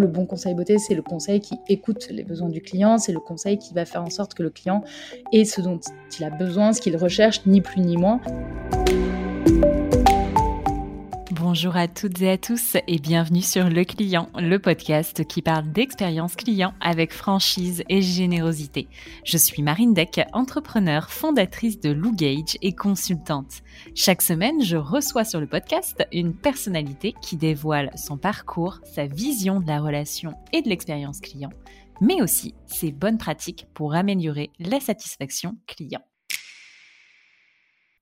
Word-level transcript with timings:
le 0.00 0.06
bon 0.06 0.26
conseil 0.26 0.54
beauté, 0.54 0.78
c'est 0.78 0.94
le 0.94 1.02
conseil 1.02 1.40
qui 1.40 1.54
écoute 1.68 2.08
les 2.10 2.24
besoins 2.24 2.48
du 2.48 2.60
client, 2.60 2.98
c'est 2.98 3.12
le 3.12 3.20
conseil 3.20 3.58
qui 3.58 3.74
va 3.74 3.84
faire 3.84 4.02
en 4.02 4.10
sorte 4.10 4.34
que 4.34 4.42
le 4.42 4.50
client 4.50 4.82
ait 5.32 5.44
ce 5.44 5.60
dont 5.60 5.78
il 6.18 6.24
a 6.24 6.30
besoin, 6.30 6.72
ce 6.72 6.80
qu'il 6.80 6.96
recherche, 6.96 7.46
ni 7.46 7.60
plus 7.60 7.80
ni 7.80 7.96
moins. 7.96 8.20
Bonjour 11.52 11.76
à 11.76 11.88
toutes 11.88 12.22
et 12.22 12.30
à 12.30 12.38
tous 12.38 12.76
et 12.86 13.00
bienvenue 13.00 13.42
sur 13.42 13.68
Le 13.68 13.84
Client, 13.84 14.28
le 14.36 14.60
podcast 14.60 15.26
qui 15.26 15.42
parle 15.42 15.72
d'expérience 15.72 16.36
client 16.36 16.74
avec 16.80 17.12
franchise 17.12 17.82
et 17.88 18.02
générosité. 18.02 18.86
Je 19.24 19.36
suis 19.36 19.60
Marine 19.60 19.92
Deck, 19.92 20.20
entrepreneur, 20.32 21.10
fondatrice 21.10 21.80
de 21.80 21.90
Lou 21.90 22.14
Gage 22.14 22.56
et 22.62 22.72
consultante. 22.72 23.62
Chaque 23.96 24.22
semaine, 24.22 24.62
je 24.62 24.76
reçois 24.76 25.24
sur 25.24 25.40
le 25.40 25.48
podcast 25.48 26.06
une 26.12 26.36
personnalité 26.36 27.16
qui 27.20 27.36
dévoile 27.36 27.90
son 27.96 28.16
parcours, 28.16 28.78
sa 28.84 29.06
vision 29.06 29.58
de 29.58 29.66
la 29.66 29.80
relation 29.80 30.34
et 30.52 30.62
de 30.62 30.68
l'expérience 30.68 31.20
client, 31.20 31.50
mais 32.00 32.22
aussi 32.22 32.54
ses 32.66 32.92
bonnes 32.92 33.18
pratiques 33.18 33.66
pour 33.74 33.96
améliorer 33.96 34.50
la 34.60 34.78
satisfaction 34.78 35.56
client. 35.66 36.02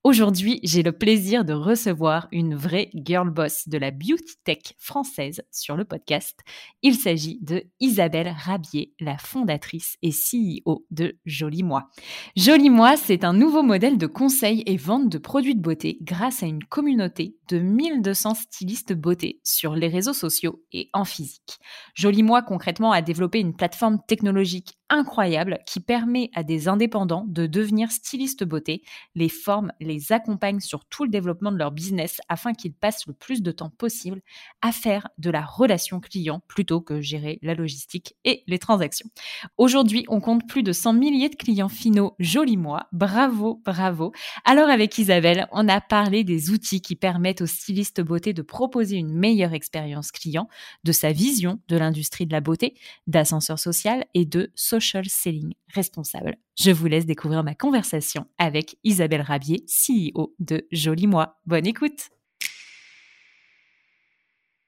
Aujourd'hui, 0.05 0.61
j'ai 0.63 0.81
le 0.81 0.93
plaisir 0.93 1.43
de 1.43 1.51
recevoir 1.51 2.29
une 2.31 2.55
vraie 2.55 2.89
girl 2.93 3.29
boss 3.29 3.67
de 3.67 3.77
la 3.77 3.91
beauty 3.91 4.35
tech 4.45 4.59
française 4.77 5.41
sur 5.51 5.75
le 5.75 5.83
podcast. 5.83 6.39
Il 6.81 6.95
s'agit 6.95 7.37
de 7.41 7.65
Isabelle 7.81 8.33
Rabier, 8.33 8.93
la 9.01 9.17
fondatrice 9.17 9.97
et 10.01 10.11
CEO 10.11 10.85
de 10.89 11.19
Joli 11.25 11.63
Moi. 11.63 11.89
Joli 12.37 12.69
Moi, 12.69 12.95
c'est 12.95 13.25
un 13.25 13.33
nouveau 13.33 13.61
modèle 13.61 13.97
de 13.97 14.07
conseil 14.07 14.63
et 14.65 14.77
vente 14.77 15.09
de 15.09 15.17
produits 15.17 15.55
de 15.55 15.61
beauté 15.61 15.97
grâce 16.01 16.43
à 16.43 16.45
une 16.45 16.63
communauté 16.63 17.35
de 17.49 17.59
1200 17.59 18.35
stylistes 18.35 18.93
beauté 18.93 19.41
sur 19.43 19.75
les 19.75 19.89
réseaux 19.89 20.13
sociaux 20.13 20.63
et 20.71 20.89
en 20.93 21.03
physique. 21.03 21.59
Joli 21.93 22.23
Moi, 22.23 22.41
concrètement, 22.41 22.93
a 22.93 23.01
développé 23.01 23.41
une 23.41 23.53
plateforme 23.53 23.99
technologique 24.07 24.78
incroyable 24.89 25.59
qui 25.65 25.79
permet 25.79 26.31
à 26.33 26.43
des 26.43 26.67
indépendants 26.67 27.25
de 27.27 27.45
devenir 27.45 27.91
stylistes 27.91 28.43
beauté, 28.43 28.83
les 29.15 29.29
formes, 29.29 29.71
les 29.79 30.11
accompagne 30.11 30.59
sur 30.59 30.85
tout 30.85 31.03
le 31.03 31.09
développement 31.09 31.51
de 31.51 31.57
leur 31.57 31.71
business 31.71 32.21
afin 32.29 32.53
qu'ils 32.53 32.73
passent 32.73 33.05
le 33.07 33.13
plus 33.13 33.41
de 33.41 33.51
temps 33.51 33.69
possible 33.69 34.21
à 34.61 34.71
faire 34.71 35.09
de 35.17 35.29
la 35.29 35.41
relation 35.41 35.99
client 35.99 36.41
plutôt 36.47 36.81
que 36.81 37.01
gérer 37.01 37.39
la 37.41 37.53
logistique 37.53 38.15
et 38.25 38.43
les 38.47 38.59
transactions. 38.59 39.09
Aujourd'hui, 39.57 40.05
on 40.07 40.21
compte 40.21 40.47
plus 40.47 40.63
de 40.63 40.71
100 40.71 40.93
milliers 40.93 41.29
de 41.29 41.35
clients 41.35 41.69
finaux 41.69 42.15
joli 42.19 42.57
mois. 42.57 42.87
Bravo, 42.91 43.61
bravo. 43.63 44.11
Alors 44.45 44.69
avec 44.69 44.97
Isabelle, 44.97 45.47
on 45.51 45.67
a 45.67 45.81
parlé 45.81 46.23
des 46.23 46.49
outils 46.49 46.81
qui 46.81 46.95
permettent 46.95 47.41
aux 47.41 47.47
stylistes 47.47 48.01
beauté 48.01 48.33
de 48.33 48.41
proposer 48.41 48.97
une 48.97 49.13
meilleure 49.13 49.53
expérience 49.53 50.11
client, 50.11 50.47
de 50.83 50.91
sa 50.91 51.11
vision 51.11 51.59
de 51.67 51.77
l'industrie 51.77 52.25
de 52.25 52.31
la 52.31 52.41
beauté, 52.41 52.75
d'ascenseur 53.07 53.59
social 53.59 54.05
et 54.13 54.25
de 54.25 54.51
social 54.55 54.78
selling 54.79 55.53
responsable. 55.73 56.35
Je 56.57 56.71
vous 56.71 56.87
laisse 56.87 57.05
découvrir 57.05 57.43
ma 57.43 57.55
conversation 57.55 58.25
avec 58.37 58.77
Isabelle 58.83 59.21
Rabier, 59.21 59.65
CEO 59.67 60.35
de 60.39 60.67
Joli 60.71 61.07
Moi. 61.07 61.37
Bonne 61.45 61.67
écoute. 61.67 62.09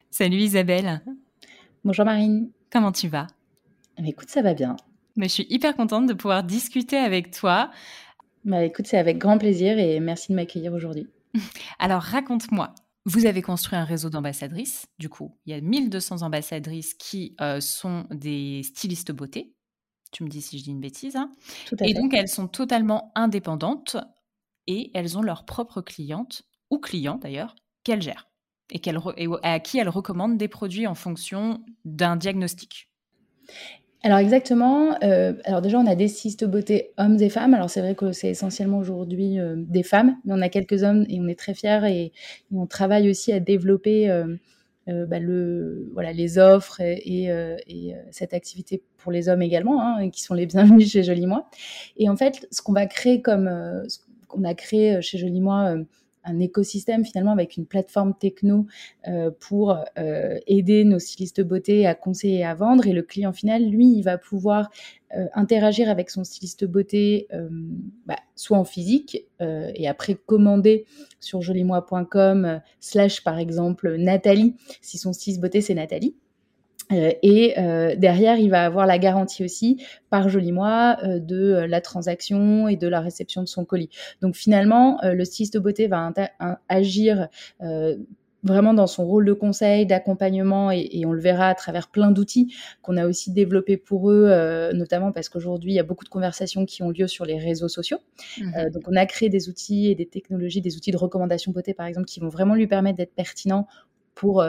Salut 0.09 0.38
Isabelle. 0.38 1.02
Bonjour 1.84 2.06
Marine. 2.06 2.52
Comment 2.72 2.92
tu 2.92 3.08
vas? 3.08 3.28
Bah, 3.98 4.03
Écoute, 4.06 4.30
ça 4.30 4.42
va 4.42 4.53
bien. 4.53 4.76
Mais 5.16 5.28
je 5.28 5.34
suis 5.34 5.48
hyper 5.50 5.76
contente 5.76 6.08
de 6.08 6.14
pouvoir 6.14 6.44
discuter 6.44 6.98
avec 6.98 7.31
toi. 7.31 7.72
Bah, 8.46 8.64
écoute, 8.64 8.88
c'est 8.88 8.98
avec 8.98 9.18
grand 9.18 9.38
plaisir 9.38 9.78
et 9.78 10.00
merci 10.00 10.31
de 10.31 10.36
m'accueillir 10.36 10.73
aujourd'hui. 10.73 11.08
Alors 11.80 12.02
raconte-moi, 12.02 12.73
vous 13.06 13.25
avez 13.25 13.42
construit 13.42 13.78
un 13.78 13.84
réseau 13.84 14.09
d'ambassadrices, 14.09 14.86
du 15.00 15.09
coup, 15.09 15.36
il 15.46 15.53
y 15.53 15.58
a 15.58 15.62
1200 15.62 16.22
ambassadrices 16.22 16.94
qui 16.94 17.36
euh, 17.42 17.59
sont 17.59 18.06
des 18.12 18.62
stylistes 18.64 19.12
beauté, 19.12 19.56
tu 20.12 20.23
me 20.23 20.30
dis 20.30 20.41
si 20.41 20.58
je 20.59 20.63
dis 20.63 20.72
une 20.72 20.81
bêtise. 20.81 21.16
Hein. 21.16 21.31
et 21.81 21.94
donc, 21.94 22.13
elles 22.13 22.28
sont 22.28 22.47
totalement 22.47 23.12
indépendantes 23.16 23.97
et 24.68 24.91
elles 24.94 25.18
ont 25.18 25.22
leurs 25.22 25.46
propres 25.46 25.81
clientes, 25.81 26.44
ou 26.69 26.78
clients 26.78 27.18
d'ailleurs, 27.18 27.56
qu'elles 27.84 28.02
gèrent 28.02 28.31
et, 28.72 28.81
et 29.18 29.28
à 29.44 29.59
qui 29.59 29.78
elles 29.78 29.90
recommandent 29.90 30.38
des 30.38 30.47
produits 30.47 30.88
en 30.88 30.96
fonction 30.96 31.62
d'un 31.86 32.16
diagnostic. 32.16 32.90
Alors 34.03 34.18
exactement. 34.18 34.96
Euh, 35.03 35.34
alors 35.44 35.62
déjà, 35.62 35.78
on 35.78 35.86
a 35.86 35.96
des 35.96 36.08
cystes 36.08 36.46
beauté 36.46 36.91
hommes 36.97 37.22
et 37.22 37.30
femmes. 37.30 37.53
Alors 37.53 37.69
c'est 37.69 37.81
vrai 37.81 37.94
que 37.94 38.12
c'est 38.12 38.30
essentiellement 38.30 38.80
aujourd'hui 38.80 39.40
euh, 39.40 39.56
des 39.57 39.84
femmes, 39.84 40.18
mais 40.25 40.34
on 40.34 40.41
a 40.41 40.50
quelques 40.50 40.81
hommes 40.84 41.06
et 41.07 41.19
on 41.19 41.28
est 41.28 41.38
très 41.38 41.53
fiers 41.53 41.81
et, 41.86 42.12
on 42.52 42.66
travaille 42.66 43.09
aussi 43.09 43.31
à 43.31 43.40
développer 43.40 44.09
euh, 44.09 44.36
euh, 44.88 45.06
bah, 45.06 45.19
le, 45.19 45.90
voilà, 45.94 46.12
les 46.12 46.40
offres 46.40 46.81
et, 46.81 47.02
et, 47.06 47.31
euh, 47.31 47.56
euh, 47.69 47.94
cette 48.09 48.34
activité 48.34 48.81
pour 48.97 49.12
les 49.12 49.30
hommes 49.30 49.44
également, 49.44 49.81
hein, 49.81 50.09
qui 50.09 50.24
sont 50.24 50.34
les 50.34 50.46
bienvenus 50.47 50.92
chez 50.92 51.03
Joli 51.03 51.28
Moi. 51.28 51.47
Et 51.97 52.09
en 52.09 52.16
fait, 52.16 52.47
ce 52.52 52.62
qu'on 52.62 52.74
va 52.74 52.88
créer 52.88 53.22
comme, 53.22 53.47
ce 53.88 54.00
qu'on 54.28 54.44
a 54.44 54.53
créé 54.56 55.02
chez 55.02 55.18
Joli 55.19 55.40
Moi, 55.40 55.75
un 56.24 56.40
écosystème 56.40 57.06
finalement 57.06 57.32
avec 57.32 57.58
une 57.58 57.66
plateforme 57.66 58.14
techno 58.14 58.66
euh, 59.08 59.32
pour 59.40 59.78
euh, 59.98 60.38
aider 60.48 60.84
nos 60.84 61.00
stylistes 61.00 61.42
beauté 61.42 61.88
à 61.88 61.96
conseiller 61.96 62.40
et 62.40 62.46
à 62.46 62.54
vendre. 62.54 62.88
Et 62.88 62.94
le 62.94 63.02
client 63.02 63.34
final, 63.34 63.64
lui, 63.64 63.88
il 63.88 64.04
va 64.04 64.18
pouvoir 64.18 64.70
euh, 65.16 65.26
interagir 65.34 65.90
avec 65.90 66.10
son 66.10 66.24
styliste 66.24 66.66
beauté, 66.66 67.28
bah, 68.06 68.18
soit 68.36 68.58
en 68.58 68.66
physique 68.66 69.26
et 69.40 69.88
après 69.88 70.16
commander 70.16 70.86
sur 71.20 71.42
jolimoi.com 71.42 72.62
slash 72.80 73.24
par 73.24 73.40
exemple 73.40 73.96
Nathalie, 73.98 74.56
si 74.81 74.98
son 74.98 75.14
styliste 75.14 75.42
beauté 75.42 75.62
c'est 75.62 75.74
Nathalie. 75.74 76.16
Euh, 76.91 77.12
et 77.22 77.59
euh, 77.59 77.96
derrière, 77.96 78.38
il 78.38 78.50
va 78.50 78.66
avoir 78.66 78.85
la 78.85 78.97
garantie 78.97 79.44
aussi 79.44 79.84
par 80.09 80.29
joli 80.29 80.52
mois 80.52 80.97
euh, 81.03 81.19
de 81.19 81.66
la 81.68 81.81
transaction 81.81 82.68
et 82.68 82.75
de 82.75 82.88
la 82.88 83.00
réception 83.00 83.41
de 83.41 83.47
son 83.47 83.66
colis. 83.66 83.90
Donc 84.22 84.35
finalement, 84.35 85.00
le 85.03 85.25
styliste 85.25 85.53
de 85.53 85.59
beauté 85.59 85.88
va 85.88 86.12
agir 86.69 87.28
vraiment 88.44 88.74
dans 88.74 88.88
son 88.88 89.06
rôle 89.06 89.25
de 89.25 89.34
conseil, 89.34 89.85
d'accompagnement, 89.85 90.72
et, 90.72 91.03
on 91.06 91.12
le 91.12 91.22
verra 91.22 91.47
à 91.47 91.56
travers 91.56 91.90
plein 91.90 92.12
d'outils 92.12 92.56
qu'on 92.81 92.97
a 92.97 93.06
aussi 93.06 93.31
développés 93.31 93.78
pour 93.78 94.09
eux, 94.09 94.72
notamment 94.74 95.12
parce 95.12 95.30
qu'aujourd'hui, 95.30 95.74
il 95.74 95.75
y 95.75 95.80
a 95.80 95.84
beaucoup 95.84 96.06
de 96.06 96.09
conversations 96.09 96.66
qui 96.66 96.81
ont 96.81 96.90
lieu 96.90 97.07
sur 97.07 97.25
les 97.25 97.38
réseaux 97.38 97.69
sociaux. 97.69 98.00
Mmh 98.40 98.69
donc 98.74 98.84
on 98.88 98.96
a 98.96 99.06
créé 99.06 99.30
des 99.30 99.50
outils 99.50 99.91
et 99.91 99.96
des 99.96 100.06
technologies, 100.06 100.62
des 100.62 100.75
outils 100.75 100.91
de 100.91 100.97
recommandation 100.97 101.51
beauté, 101.51 101.74
par 101.74 101.85
exemple, 101.85 102.07
qui 102.07 102.19
vont 102.19 102.30
vraiment 102.30 102.56
lui 102.56 102.68
permettre 102.68 102.97
d'être 102.97 103.13
pertinents 103.13 103.68
pour 104.16 104.44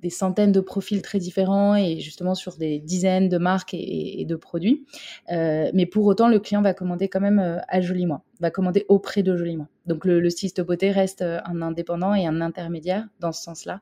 des 0.00 0.10
centaines 0.10 0.52
de 0.52 0.60
profils 0.60 1.02
très 1.02 1.18
différents 1.18 1.74
et 1.74 2.00
justement 2.00 2.34
sur 2.34 2.56
des 2.56 2.78
dizaines 2.78 3.28
de 3.28 3.38
marques 3.38 3.74
et, 3.74 4.24
de 4.26 4.36
produits. 4.36 4.84
Euh, 5.32 5.70
mais 5.74 5.86
pour 5.86 6.04
autant, 6.06 6.28
le 6.28 6.38
client 6.38 6.62
va 6.62 6.74
commander 6.74 7.08
quand 7.08 7.20
même 7.20 7.38
euh, 7.38 7.58
à 7.68 7.80
Joliment, 7.80 8.24
va 8.40 8.50
commander 8.50 8.84
auprès 8.88 9.22
de 9.22 9.36
Joliment. 9.36 9.68
Donc 9.86 10.04
le, 10.04 10.20
le 10.20 10.30
styliste 10.30 10.60
beauté 10.60 10.90
reste 10.90 11.22
euh, 11.22 11.40
un 11.44 11.62
indépendant 11.62 12.14
et 12.14 12.26
un 12.26 12.40
intermédiaire 12.40 13.06
dans 13.20 13.32
ce 13.32 13.42
sens-là 13.42 13.80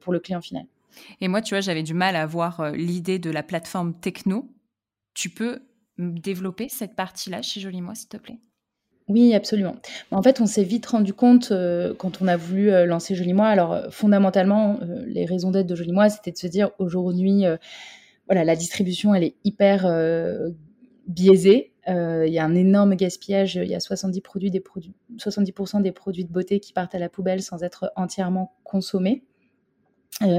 pour 0.00 0.12
le 0.12 0.20
client 0.20 0.40
final. 0.40 0.64
Et 1.20 1.28
moi, 1.28 1.42
tu 1.42 1.54
vois, 1.54 1.60
j'avais 1.60 1.82
du 1.82 1.94
mal 1.94 2.16
à 2.16 2.26
voir 2.26 2.72
l'idée 2.72 3.18
de 3.18 3.30
la 3.30 3.42
plateforme 3.42 3.94
techno. 3.94 4.48
Tu 5.14 5.28
peux 5.28 5.60
développer 5.98 6.68
cette 6.68 6.94
partie-là 6.94 7.42
chez 7.42 7.60
Joliment, 7.60 7.94
s'il 7.94 8.08
te 8.08 8.16
plaît? 8.16 8.38
Oui, 9.08 9.34
absolument. 9.34 9.76
En 10.10 10.22
fait, 10.22 10.40
on 10.40 10.46
s'est 10.46 10.62
vite 10.62 10.86
rendu 10.86 11.12
compte 11.12 11.50
euh, 11.52 11.92
quand 11.94 12.22
on 12.22 12.26
a 12.28 12.38
voulu 12.38 12.70
euh, 12.70 12.86
lancer 12.86 13.14
Joli 13.14 13.34
Moi. 13.34 13.46
Alors, 13.46 13.72
euh, 13.72 13.90
fondamentalement, 13.90 14.78
les 15.06 15.26
raisons 15.26 15.50
d'être 15.50 15.66
de 15.66 15.74
Joli 15.74 15.92
Moi, 15.92 16.08
c'était 16.08 16.32
de 16.32 16.38
se 16.38 16.46
dire 16.46 16.70
aujourd'hui, 16.78 17.44
voilà, 18.26 18.44
la 18.44 18.56
distribution, 18.56 19.14
elle 19.14 19.24
est 19.24 19.34
hyper 19.44 19.86
biaisée. 21.06 21.72
Il 21.86 22.32
y 22.32 22.38
a 22.38 22.44
un 22.44 22.54
énorme 22.54 22.94
gaspillage. 22.94 23.56
Il 23.56 23.68
y 23.68 23.74
a 23.74 23.80
70 23.80 24.22
produits, 24.22 24.50
des 24.50 24.60
produits, 24.60 24.94
70% 25.18 25.82
des 25.82 25.92
produits 25.92 26.24
de 26.24 26.32
beauté 26.32 26.58
qui 26.58 26.72
partent 26.72 26.94
à 26.94 26.98
la 26.98 27.10
poubelle 27.10 27.42
sans 27.42 27.62
être 27.62 27.92
entièrement 27.96 28.54
consommés. 28.64 29.24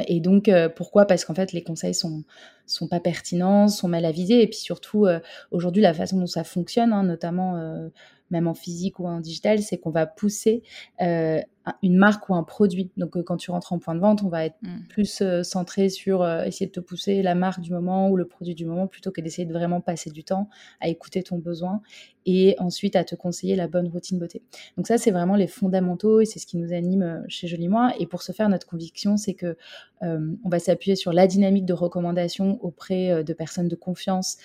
et 0.07 0.19
donc, 0.21 0.49
pourquoi? 0.75 1.05
Parce 1.05 1.23
qu'en 1.23 1.35
fait, 1.35 1.53
les 1.53 1.61
conseils 1.61 1.93
sont 1.93 2.23
sont 2.65 2.87
pas 2.87 2.99
pertinents, 2.99 3.67
sont 3.67 3.87
mal 3.87 4.05
avisés, 4.05 4.41
et 4.41 4.47
puis 4.47 4.57
surtout 4.57 5.05
aujourd'hui 5.51 5.83
la 5.83 5.93
façon 5.93 6.17
dont 6.17 6.25
ça 6.25 6.43
fonctionne, 6.43 6.93
hein, 6.93 7.03
notamment 7.03 7.91
même 8.31 8.47
en 8.47 8.53
physique 8.53 8.99
ou 8.99 9.07
en 9.07 9.19
digital, 9.19 9.61
c'est 9.61 9.77
qu'on 9.77 9.91
va 9.91 10.05
pousser 10.05 10.63
euh, 11.01 11.41
une 11.81 11.97
marque 11.97 12.29
ou 12.29 12.35
un 12.35 12.43
produit. 12.43 12.91
Donc, 12.97 13.17
euh, 13.17 13.23
quand 13.23 13.37
tu 13.37 13.51
rentres 13.51 13.73
en 13.73 13.79
point 13.79 13.95
de 13.95 13.99
vente, 13.99 14.23
on 14.23 14.29
va 14.29 14.45
être 14.45 14.57
mm. 14.61 14.87
plus 14.89 15.21
euh, 15.21 15.43
centré 15.43 15.89
sur 15.89 16.21
euh, 16.21 16.43
essayer 16.43 16.67
de 16.67 16.71
te 16.71 16.79
pousser 16.79 17.21
la 17.21 17.35
marque 17.35 17.61
du 17.61 17.71
moment 17.71 18.09
ou 18.09 18.17
le 18.17 18.25
produit 18.25 18.55
du 18.55 18.65
moment 18.65 18.87
plutôt 18.87 19.11
que 19.11 19.21
d'essayer 19.21 19.45
de 19.45 19.53
vraiment 19.53 19.81
passer 19.81 20.11
du 20.11 20.23
temps 20.23 20.49
à 20.79 20.89
écouter 20.89 21.23
ton 21.23 21.37
besoin 21.37 21.81
et 22.27 22.55
ensuite 22.57 22.95
à 22.95 23.03
te 23.03 23.15
conseiller 23.15 23.55
la 23.55 23.67
bonne 23.67 23.87
routine 23.87 24.17
beauté. 24.17 24.41
Donc 24.77 24.87
ça, 24.87 24.97
c'est 24.97 25.11
vraiment 25.11 25.35
les 25.35 25.47
fondamentaux 25.47 26.21
et 26.21 26.25
c'est 26.25 26.39
ce 26.39 26.47
qui 26.47 26.57
nous 26.57 26.73
anime 26.73 27.23
chez 27.27 27.47
Joli 27.47 27.67
Moi. 27.67 27.93
Et 27.99 28.07
pour 28.07 28.23
ce 28.23 28.31
faire, 28.31 28.49
notre 28.49 28.65
conviction, 28.65 29.15
c'est 29.15 29.35
que 29.35 29.55
on 30.01 30.49
va 30.49 30.59
s'appuyer 30.59 30.95
sur 30.95 31.13
la 31.13 31.25
dynamique 31.25 31.65
de 31.65 31.73
recommandation 31.73 32.63
auprès 32.63 33.23
de 33.23 33.33
personnes 33.33 33.67
de 33.67 33.75
confiance 33.75 34.37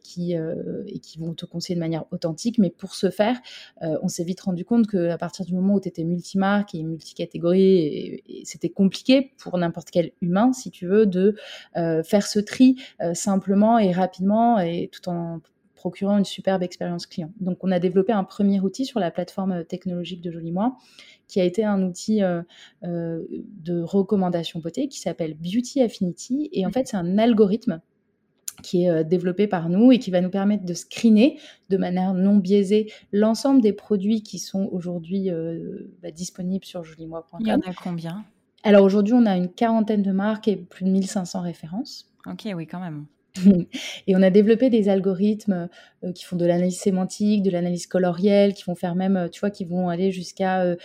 qui 0.00 0.32
et 0.32 0.98
qui 0.98 1.18
vont 1.20 1.32
te 1.32 1.46
conseiller 1.46 1.76
de 1.76 1.80
manière 1.80 2.06
authentique. 2.10 2.58
Mais 2.58 2.70
pour 2.70 2.96
ce 2.96 3.10
faire. 3.10 3.36
on 3.80 4.08
s'est 4.08 4.24
vite 4.24 4.40
rendu 4.40 4.64
compte 4.64 4.88
qu'à 4.88 5.16
partir 5.16 5.44
du 5.44 5.54
moment 5.54 5.74
où 5.74 5.80
tu 5.80 5.88
étais 5.88 6.02
multimarque 6.02 6.55
et 6.74 6.82
multicatégorie, 6.82 8.22
c'était 8.44 8.68
compliqué 8.68 9.32
pour 9.38 9.58
n'importe 9.58 9.90
quel 9.90 10.12
humain, 10.20 10.52
si 10.52 10.70
tu 10.70 10.86
veux, 10.86 11.06
de 11.06 11.36
faire 11.74 12.26
ce 12.26 12.38
tri 12.38 12.76
simplement 13.14 13.78
et 13.78 13.92
rapidement 13.92 14.58
et 14.58 14.88
tout 14.92 15.08
en 15.08 15.40
procurant 15.76 16.18
une 16.18 16.24
superbe 16.24 16.64
expérience 16.64 17.06
client. 17.06 17.30
Donc, 17.38 17.58
on 17.62 17.70
a 17.70 17.78
développé 17.78 18.12
un 18.12 18.24
premier 18.24 18.58
outil 18.58 18.84
sur 18.84 18.98
la 18.98 19.12
plateforme 19.12 19.64
technologique 19.64 20.20
de 20.20 20.32
Joli 20.32 20.50
Moi, 20.50 20.76
qui 21.28 21.40
a 21.40 21.44
été 21.44 21.64
un 21.64 21.82
outil 21.82 22.24
euh, 22.24 22.42
euh, 22.82 23.22
de 23.30 23.82
recommandation 23.82 24.58
beauté 24.58 24.88
qui 24.88 24.98
s'appelle 24.98 25.34
Beauty 25.34 25.82
Affinity. 25.82 26.48
Et 26.52 26.66
en 26.66 26.72
fait, 26.72 26.88
c'est 26.88 26.96
un 26.96 27.18
algorithme 27.18 27.80
qui 28.62 28.84
est 28.84 28.90
euh, 28.90 29.02
développé 29.02 29.46
par 29.46 29.68
nous 29.68 29.92
et 29.92 29.98
qui 29.98 30.10
va 30.10 30.20
nous 30.20 30.30
permettre 30.30 30.64
de 30.64 30.74
screener 30.74 31.38
de 31.70 31.76
manière 31.76 32.14
non 32.14 32.36
biaisée 32.36 32.92
l'ensemble 33.12 33.60
des 33.60 33.72
produits 33.72 34.22
qui 34.22 34.38
sont 34.38 34.68
aujourd'hui 34.72 35.30
bah, 36.02 36.10
disponibles 36.10 36.64
sur 36.64 36.84
jolimois.com. 36.84 37.40
Il 37.40 37.48
y 37.48 37.52
en 37.52 37.60
a 37.60 37.74
combien? 37.74 38.24
Alors 38.62 38.84
aujourd'hui, 38.84 39.14
on 39.14 39.26
a 39.26 39.36
une 39.36 39.48
quarantaine 39.48 40.02
de 40.02 40.12
marques 40.12 40.48
et 40.48 40.56
plus 40.56 40.84
de 40.84 40.90
1500 40.90 41.40
références. 41.40 42.12
Ok, 42.26 42.48
oui, 42.54 42.66
quand 42.66 42.80
même. 42.80 43.06
Et 44.06 44.16
on 44.16 44.22
a 44.22 44.30
développé 44.30 44.70
des 44.70 44.88
algorithmes 44.88 45.68
euh, 46.04 46.12
qui 46.12 46.24
font 46.24 46.36
de 46.36 46.44
l'analyse 46.44 46.78
sémantique, 46.78 47.42
de 47.42 47.50
l'analyse 47.50 47.86
colorielle, 47.86 48.54
qui 48.54 48.64
vont 48.64 48.74
faire 48.74 48.94
même, 48.94 49.16
euh, 49.16 49.28
tu 49.28 49.40
vois, 49.40 49.50
qui 49.50 49.64
vont 49.64 49.88
aller 49.88 50.10
jusqu'à 50.10 50.62
euh, 50.62 50.76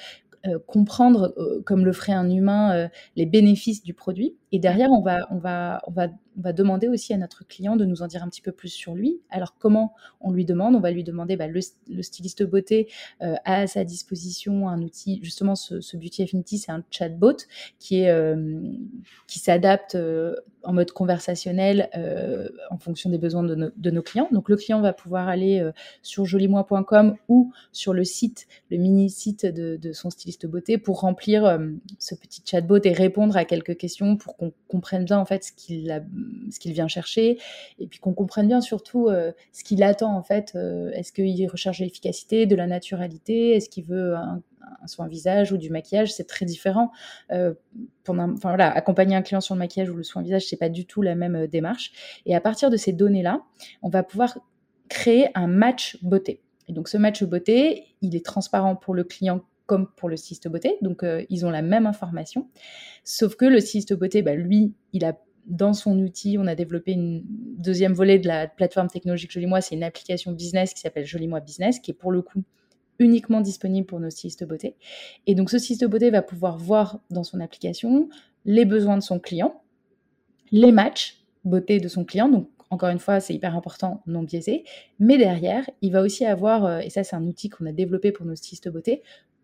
comprendre, 0.65 1.35
comme 1.65 1.85
le 1.85 1.93
ferait 1.93 2.13
un 2.13 2.27
humain, 2.27 2.89
les 3.15 3.27
bénéfices 3.27 3.83
du 3.83 3.93
produit. 3.93 4.35
Et 4.51 4.57
derrière, 4.57 4.89
on 4.89 5.01
va, 5.01 5.27
on 5.29 5.37
va, 5.37 5.83
on 5.85 5.91
va 5.91 6.07
on 6.37 6.41
va 6.41 6.53
demander 6.53 6.87
aussi 6.87 7.13
à 7.13 7.17
notre 7.17 7.45
client 7.45 7.75
de 7.75 7.85
nous 7.85 8.01
en 8.01 8.07
dire 8.07 8.23
un 8.23 8.29
petit 8.29 8.41
peu 8.41 8.51
plus 8.51 8.69
sur 8.69 8.95
lui. 8.95 9.19
Alors 9.29 9.55
comment 9.57 9.93
on 10.21 10.31
lui 10.31 10.45
demande? 10.45 10.75
On 10.75 10.79
va 10.79 10.91
lui 10.91 11.03
demander, 11.03 11.35
bah, 11.35 11.47
le, 11.47 11.61
styliste 12.01 12.43
beauté 12.43 12.87
euh, 13.21 13.35
a 13.45 13.61
à 13.61 13.67
sa 13.67 13.83
disposition 13.83 14.69
un 14.69 14.81
outil, 14.81 15.19
justement 15.23 15.55
ce, 15.55 15.97
Beauty 15.97 16.23
Affinity, 16.23 16.57
c'est 16.57 16.71
un 16.71 16.83
chatbot 16.89 17.37
qui, 17.79 18.01
est, 18.01 18.09
euh, 18.09 18.59
qui 19.27 19.39
s'adapte 19.39 19.95
euh, 19.95 20.35
en 20.63 20.73
mode 20.73 20.91
conversationnel 20.91 21.89
en 22.69 22.77
fonction 22.77 23.09
des 23.09 23.17
besoins 23.17 23.41
de, 23.41 23.89
nos 23.89 24.01
clients. 24.03 24.27
Donc 24.31 24.47
le 24.47 24.55
client 24.55 24.79
va 24.79 24.93
pouvoir 24.93 25.27
aller 25.27 25.67
sur 26.03 26.25
jolimoi.com 26.25 27.15
ou 27.29 27.51
sur 27.71 27.93
le 27.93 28.03
site, 28.03 28.47
le 28.69 28.77
mini-site 28.77 29.47
de, 29.47 29.77
de, 29.77 29.91
son 29.91 30.11
styliste 30.11 30.45
beauté 30.45 30.77
pour 30.77 30.99
remplir 30.99 31.59
ce 31.97 32.13
petit 32.13 32.43
chatbot 32.45 32.77
et 32.83 32.93
répondre 32.93 33.35
à 33.37 33.43
quelques 33.43 33.75
questions 33.75 34.17
pour 34.17 34.37
qu'on 34.37 34.53
comprenne 34.67 35.03
bien 35.03 35.17
en 35.17 35.25
fait 35.25 35.45
ce 35.45 35.51
qu'il 35.51 35.89
a 35.89 36.01
ce 36.49 36.59
qu'il 36.59 36.73
vient 36.73 36.87
chercher, 36.87 37.39
et 37.79 37.87
puis 37.87 37.99
qu'on 37.99 38.13
comprenne 38.13 38.47
bien 38.47 38.61
surtout 38.61 39.07
euh, 39.07 39.31
ce 39.51 39.63
qu'il 39.63 39.83
attend 39.83 40.15
en 40.15 40.23
fait. 40.23 40.53
Euh, 40.55 40.91
est-ce 40.91 41.11
qu'il 41.11 41.49
recherche 41.49 41.79
l'efficacité, 41.79 42.45
de 42.45 42.55
la 42.55 42.67
naturalité 42.67 43.55
Est-ce 43.55 43.69
qu'il 43.69 43.85
veut 43.85 44.15
un, 44.15 44.41
soin 44.85 45.07
visage 45.07 45.51
ou 45.51 45.57
du 45.57 45.69
maquillage 45.69 46.13
C'est 46.13 46.27
très 46.27 46.45
différent. 46.45 46.91
Euh, 47.31 47.53
accompagner 48.59 49.15
un 49.15 49.21
client 49.21 49.41
sur 49.41 49.55
le 49.55 49.59
maquillage 49.59 49.89
ou 49.89 49.95
le 49.95 50.03
soin 50.03 50.21
visage, 50.21 50.45
c'est 50.47 50.57
pas 50.57 50.69
du 50.69 50.85
tout 50.85 51.01
la 51.01 51.15
même 51.15 51.47
démarche. 51.47 51.91
Et 52.25 52.35
à 52.35 52.41
partir 52.41 52.69
de 52.69 52.77
ces 52.77 52.93
données-là, 52.93 53.43
on 53.81 53.89
va 53.89 54.03
pouvoir 54.03 54.37
créer 54.89 55.29
un 55.35 55.47
match 55.47 55.97
beauté. 56.01 56.41
Et 56.67 56.73
donc 56.73 56.87
ce 56.87 56.97
match 56.97 57.23
beauté, 57.23 57.95
il 58.01 58.15
est 58.15 58.25
transparent 58.25 58.75
pour 58.75 58.93
le 58.93 59.03
client 59.03 59.41
comme 59.67 59.87
pour 59.95 60.09
le 60.09 60.17
styliste 60.17 60.49
beauté. 60.49 60.77
Donc, 60.81 61.05
ils 61.29 61.45
ont 61.45 61.49
la 61.49 61.61
même 61.61 61.85
information. 61.85 62.49
Sauf 63.05 63.35
que 63.35 63.45
le 63.45 63.61
styliste 63.61 63.93
beauté, 63.93 64.21
bah, 64.21 64.35
lui, 64.35 64.73
il 64.91 65.05
a 65.05 65.17
dans 65.45 65.73
son 65.73 65.99
outil, 65.99 66.37
on 66.39 66.47
a 66.47 66.55
développé 66.55 66.91
une 66.91 67.23
deuxième 67.25 67.93
volet 67.93 68.19
de 68.19 68.27
la 68.27 68.47
plateforme 68.47 68.87
technologique 68.87 69.31
Jolimois. 69.31 69.61
C'est 69.61 69.75
une 69.75 69.83
application 69.83 70.31
business 70.31 70.73
qui 70.73 70.81
s'appelle 70.81 71.05
Jolimois 71.05 71.39
Business, 71.39 71.79
qui 71.79 71.91
est 71.91 71.95
pour 71.95 72.11
le 72.11 72.21
coup 72.21 72.43
uniquement 72.99 73.41
disponible 73.41 73.87
pour 73.87 73.99
nos 73.99 74.09
stylistes 74.09 74.45
beauté. 74.45 74.75
Et 75.27 75.35
donc, 75.35 75.49
ce 75.49 75.57
styliste 75.57 75.85
beauté 75.85 76.11
va 76.11 76.21
pouvoir 76.21 76.57
voir 76.57 76.99
dans 77.09 77.23
son 77.23 77.39
application 77.39 78.09
les 78.45 78.65
besoins 78.65 78.97
de 78.97 79.03
son 79.03 79.19
client, 79.19 79.61
les 80.51 80.71
matchs 80.71 81.23
beauté 81.43 81.79
de 81.79 81.87
son 81.87 82.05
client. 82.05 82.29
Donc, 82.29 82.49
encore 82.69 82.89
une 82.89 82.99
fois, 82.99 83.19
c'est 83.19 83.33
hyper 83.33 83.55
important, 83.55 84.01
non 84.07 84.23
biaisé. 84.23 84.63
Mais 84.99 85.17
derrière, 85.17 85.69
il 85.81 85.91
va 85.91 86.01
aussi 86.01 86.25
avoir, 86.25 86.65
euh, 86.65 86.79
et 86.79 86.89
ça, 86.89 87.03
c'est 87.03 87.15
un 87.15 87.25
outil 87.25 87.49
qu'on 87.49 87.65
a 87.65 87.71
développé 87.71 88.11
pour 88.11 88.25
nos 88.25 88.35
stylistes 88.35 88.69
beauté, 88.69 89.01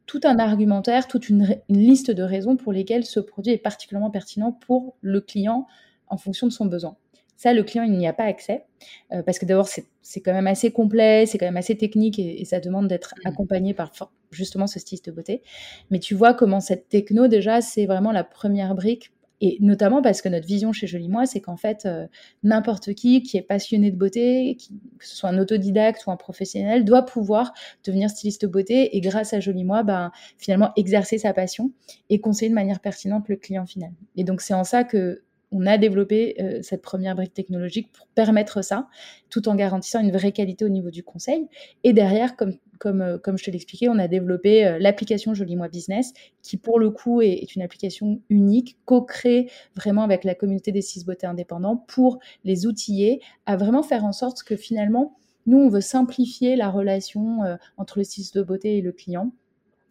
tout 0.07 0.21
un 0.23 0.39
argumentaire, 0.39 1.07
toute 1.07 1.29
une, 1.29 1.59
une, 1.69 1.77
liste 1.77 2.09
de 2.09 2.23
raisons 2.23 2.55
pour 2.55 2.73
lesquelles 2.73 3.05
ce 3.05 3.19
produit 3.19 3.51
est 3.51 3.57
particulièrement 3.57 4.09
pertinent 4.09 4.51
pour 4.51 4.95
le 5.01 5.21
client 5.21 5.67
en 6.07 6.17
fonction 6.17 6.47
de 6.47 6.51
son 6.51 6.65
besoin. 6.65 6.97
Ça, 7.35 7.53
le 7.53 7.61
client, 7.61 7.83
il 7.83 7.91
n'y 7.91 8.07
a 8.07 8.13
pas 8.13 8.23
accès 8.23 8.65
euh, 9.11 9.21
parce 9.21 9.37
que 9.37 9.45
d'abord, 9.45 9.67
c'est 9.67 10.21
quand 10.21 10.33
même 10.33 10.47
assez 10.47 10.71
complet, 10.71 11.25
c'est 11.27 11.37
quand 11.37 11.45
même 11.45 11.57
assez 11.57 11.77
technique 11.77 12.17
et, 12.17 12.43
ça 12.45 12.59
demande 12.59 12.87
d'être 12.87 13.13
mmh. 13.15 13.27
accompagné 13.27 13.73
par 13.75 13.91
justement 14.31 14.65
ce 14.65 14.79
styliste 14.79 15.05
de 15.05 15.11
beauté. 15.11 15.43
Mais 15.91 15.99
tu 15.99 16.15
vois 16.15 16.33
comment 16.33 16.59
cette 16.59 16.89
techno, 16.89 17.27
déjà, 17.27 17.61
c'est 17.61 17.85
vraiment 17.85 18.11
la 18.11 18.23
première 18.23 18.73
brique 18.73 19.11
et 19.39 19.57
notamment 19.59 20.01
parce 20.01 20.21
que 20.21 20.29
notre 20.29 20.47
vision 20.47 20.73
chez 20.73 20.87
Jolie 20.87 21.09
Moi, 21.09 21.25
c'est 21.25 21.41
qu'en 21.41 21.57
fait, 21.57 21.85
euh, 21.85 22.07
n'importe 22.43 22.93
qui 22.93 23.21
qui 23.21 23.37
est 23.37 23.41
passionné 23.41 23.91
de 23.91 23.95
beauté, 23.95 24.57
que 24.97 25.05
ce 25.05 25.15
soit 25.15 25.29
un 25.29 25.37
autodidacte 25.37 26.05
ou 26.07 26.11
un 26.11 26.17
professionnel, 26.17 26.85
doit 26.85 27.03
pouvoir 27.03 27.53
devenir 27.85 28.09
styliste 28.09 28.45
beauté 28.45 28.95
et 28.97 29.01
grâce 29.01 29.33
à 29.33 29.39
Jolie 29.39 29.63
Moi, 29.63 29.83
ben, 29.83 30.11
finalement 30.37 30.71
exercer 30.75 31.17
sa 31.17 31.33
passion 31.33 31.71
et 32.09 32.19
conseiller 32.19 32.49
de 32.49 32.55
manière 32.55 32.79
pertinente 32.79 33.27
le 33.29 33.35
client 33.35 33.65
final. 33.65 33.91
Et 34.15 34.23
donc, 34.23 34.41
c'est 34.41 34.53
en 34.53 34.63
ça 34.63 34.83
que 34.83 35.21
on 35.51 35.65
a 35.65 35.77
développé 35.77 36.35
euh, 36.39 36.59
cette 36.61 36.81
première 36.81 37.15
brique 37.15 37.33
technologique 37.33 37.91
pour 37.93 38.07
permettre 38.07 38.61
ça, 38.61 38.87
tout 39.29 39.47
en 39.47 39.55
garantissant 39.55 40.01
une 40.01 40.11
vraie 40.11 40.33
qualité 40.33 40.65
au 40.65 40.69
niveau 40.69 40.89
du 40.91 41.03
conseil. 41.03 41.47
Et 41.83 41.93
derrière, 41.93 42.35
comme, 42.35 42.57
comme, 42.79 43.01
euh, 43.01 43.17
comme 43.17 43.37
je 43.37 43.43
te 43.43 43.51
l'expliquais, 43.51 43.89
on 43.89 43.99
a 43.99 44.07
développé 44.07 44.65
euh, 44.65 44.79
l'application 44.79 45.33
Joli 45.33 45.55
Moi 45.55 45.67
Business, 45.67 46.13
qui 46.41 46.57
pour 46.57 46.79
le 46.79 46.89
coup 46.89 47.21
est, 47.21 47.55
une 47.55 47.61
application 47.61 48.21
unique, 48.29 48.77
co-créée 48.85 49.49
vraiment 49.75 50.03
avec 50.03 50.23
la 50.23 50.35
communauté 50.35 50.71
des 50.71 50.81
six 50.81 51.05
beautés 51.05 51.27
indépendants 51.27 51.77
pour 51.87 52.19
les 52.43 52.65
outiller 52.65 53.21
à 53.45 53.57
vraiment 53.57 53.83
faire 53.83 54.05
en 54.05 54.13
sorte 54.13 54.43
que 54.43 54.55
finalement, 54.55 55.17
nous, 55.45 55.57
on 55.57 55.69
veut 55.69 55.81
simplifier 55.81 56.57
la 56.57 56.69
relation 56.69 57.39
entre 57.77 57.99
le 57.99 58.03
six 58.03 58.33
de 58.33 58.43
beauté 58.43 58.77
et 58.77 58.81
le 58.81 58.91
client. 58.91 59.31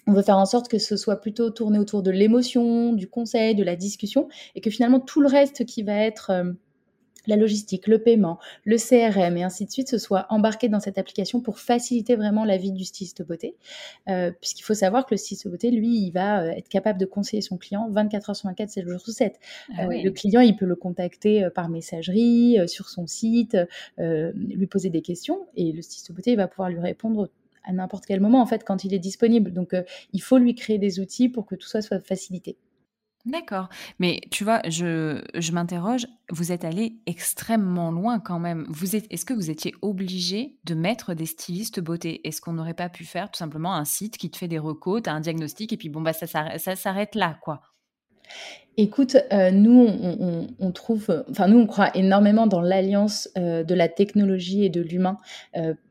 On 0.09 0.13
veut 0.13 0.23
faire 0.23 0.39
en 0.39 0.47
sorte 0.47 0.69
que 0.69 0.79
ce 0.79 0.97
soit 0.97 1.21
plutôt 1.21 1.51
tourné 1.51 1.81
autour 1.81 2.03
de 2.03 2.13
l'émotion, 2.13 2.93
du 2.93 3.09
conseil, 3.09 3.57
de 3.57 3.65
la 3.65 3.75
discussion, 3.75 4.29
et 4.55 4.61
que 4.61 4.71
finalement 4.71 5.01
tout 5.01 5.21
le 5.21 5.27
reste 5.27 5.65
qui 5.65 5.83
va 5.83 5.95
être 5.95 6.31
euh, 6.31 6.53
la 7.27 7.37
logistique, 7.37 7.87
le 7.87 7.99
paiement, 7.99 8.39
le 8.65 8.77
CRM 8.77 9.37
et 9.37 9.43
ainsi 9.43 9.67
de 9.67 9.71
suite, 9.71 9.89
ce 9.89 9.99
soit 9.99 10.27
embarqué 10.31 10.69
dans 10.69 10.81
cette 10.81 10.99
application 10.99 11.41
pour 11.41 11.59
faciliter 11.59 12.17
vraiment 12.17 12.45
la 12.45 12.57
vie 12.57 12.73
du 12.73 12.85
styliste 12.85 13.27
beauté. 13.27 13.57
Euh, 14.09 14.31
puisqu'il 14.41 14.63
faut 14.63 14.75
savoir 14.75 15.07
que 15.07 15.15
le 15.15 15.19
styliste 15.19 15.49
beauté, 15.49 15.71
lui, 15.71 15.99
il 15.99 16.11
va 16.11 16.43
euh, 16.43 16.51
être 16.51 16.69
capable 16.69 16.99
de 16.99 17.07
conseiller 17.07 17.43
son 17.43 17.57
client 17.57 17.89
24 17.91 18.31
heures 18.31 18.37
sur 18.37 18.49
24, 18.49 18.71
7 18.71 18.89
jours 18.89 19.01
sur 19.01 19.13
7. 19.13 19.39
Ah 19.77 19.87
le 19.87 20.11
client, 20.11 20.41
il 20.41 20.57
peut 20.57 20.67
le 20.67 20.77
contacter 20.77 21.49
par 21.55 21.69
messagerie, 21.69 22.59
sur 22.67 22.89
son 22.89 23.07
site, 23.07 23.57
lui 23.99 24.67
poser 24.67 24.91
des 24.91 25.03
questions, 25.03 25.47
et 25.57 25.73
le 25.73 25.83
styliste 25.83 26.13
beauté 26.13 26.33
il 26.33 26.37
va 26.37 26.49
pouvoir 26.49 26.71
lui 26.71 26.81
répondre 26.81 27.29
à 27.67 27.73
n'importe 27.73 28.07
quel 28.07 28.21
moment, 28.21 28.41
en 28.41 28.47
fait, 28.47 28.65
quand 28.65 28.85
il 28.85 28.95
est 28.95 28.99
disponible. 28.99 29.53
Donc, 29.53 29.75
euh, 29.75 29.83
il 30.13 30.23
faut 30.23 30.39
lui 30.39 30.55
créer 30.55 30.79
des 30.79 31.01
outils 31.01 31.29
pour 31.29 31.47
que 31.47 31.55
tout 31.55 31.67
ça 31.67 31.83
soit 31.83 32.01
facilité. 32.01 32.57
D'accord. 33.27 33.69
Mais 33.99 34.21
tu 34.31 34.45
vois, 34.45 34.61
je, 34.69 35.21
je 35.35 35.53
m'interroge, 35.53 36.07
vous 36.31 36.53
êtes 36.53 36.65
allé 36.65 36.97
extrêmement 37.07 37.91
loin 37.91 38.21
quand 38.21 38.39
même. 38.39 38.67
Vous 38.69 38.95
êtes, 38.95 39.07
est-ce 39.11 39.25
que 39.25 39.35
vous 39.35 39.51
étiez 39.51 39.75
obligé 39.83 40.57
de 40.65 40.75
mettre 40.75 41.13
des 41.13 41.27
stylistes 41.27 41.81
beauté? 41.81 42.27
Est-ce 42.27 42.41
qu'on 42.41 42.53
n'aurait 42.53 42.75
pas 42.75 42.89
pu 42.89 43.05
faire 43.05 43.31
tout 43.31 43.39
simplement 43.39 43.75
un 43.75 43.85
site 43.85 44.17
qui 44.17 44.31
te 44.31 44.37
fait 44.37 44.49
des 44.49 44.61
recos, 44.61 45.03
as 45.07 45.13
un 45.13 45.21
diagnostic 45.21 45.73
et 45.73 45.77
puis 45.77 45.89
bon, 45.89 46.03
bah, 46.03 46.13
ça, 46.13 46.27
ça, 46.27 46.77
s'arrête 46.77 47.17
là, 47.17 47.37
quoi? 47.43 47.61
Écoute, 48.77 49.17
euh, 49.33 49.51
nous, 49.51 49.89
on, 50.59 50.73
trouve, 50.73 51.25
enfin, 51.31 51.49
nous, 51.49 51.59
on 51.59 51.67
croit 51.67 51.97
énormément 51.97 52.47
dans 52.47 52.61
l'alliance 52.61 53.29
euh, 53.39 53.65
de 53.65 53.75
la 53.75 53.89
technologie 53.89 54.65
et 54.65 54.69
de 54.69 54.81
l'humain 54.81 55.19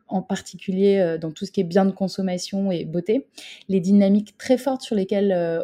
en 0.07 0.21
particulier 0.21 0.99
euh, 0.99 1.17
dans 1.17 1.31
tout 1.31 1.45
ce 1.45 1.51
qui 1.51 1.61
est 1.61 1.65
bien 1.65 1.85
de 1.85 1.91
consommation 1.91 2.71
et 2.71 2.85
beauté, 2.85 3.27
les 3.69 3.79
dynamiques 3.79 4.37
très 4.37 4.57
fortes 4.57 4.81
sur 4.81 4.95
lesquelles 4.95 5.31
euh, 5.31 5.63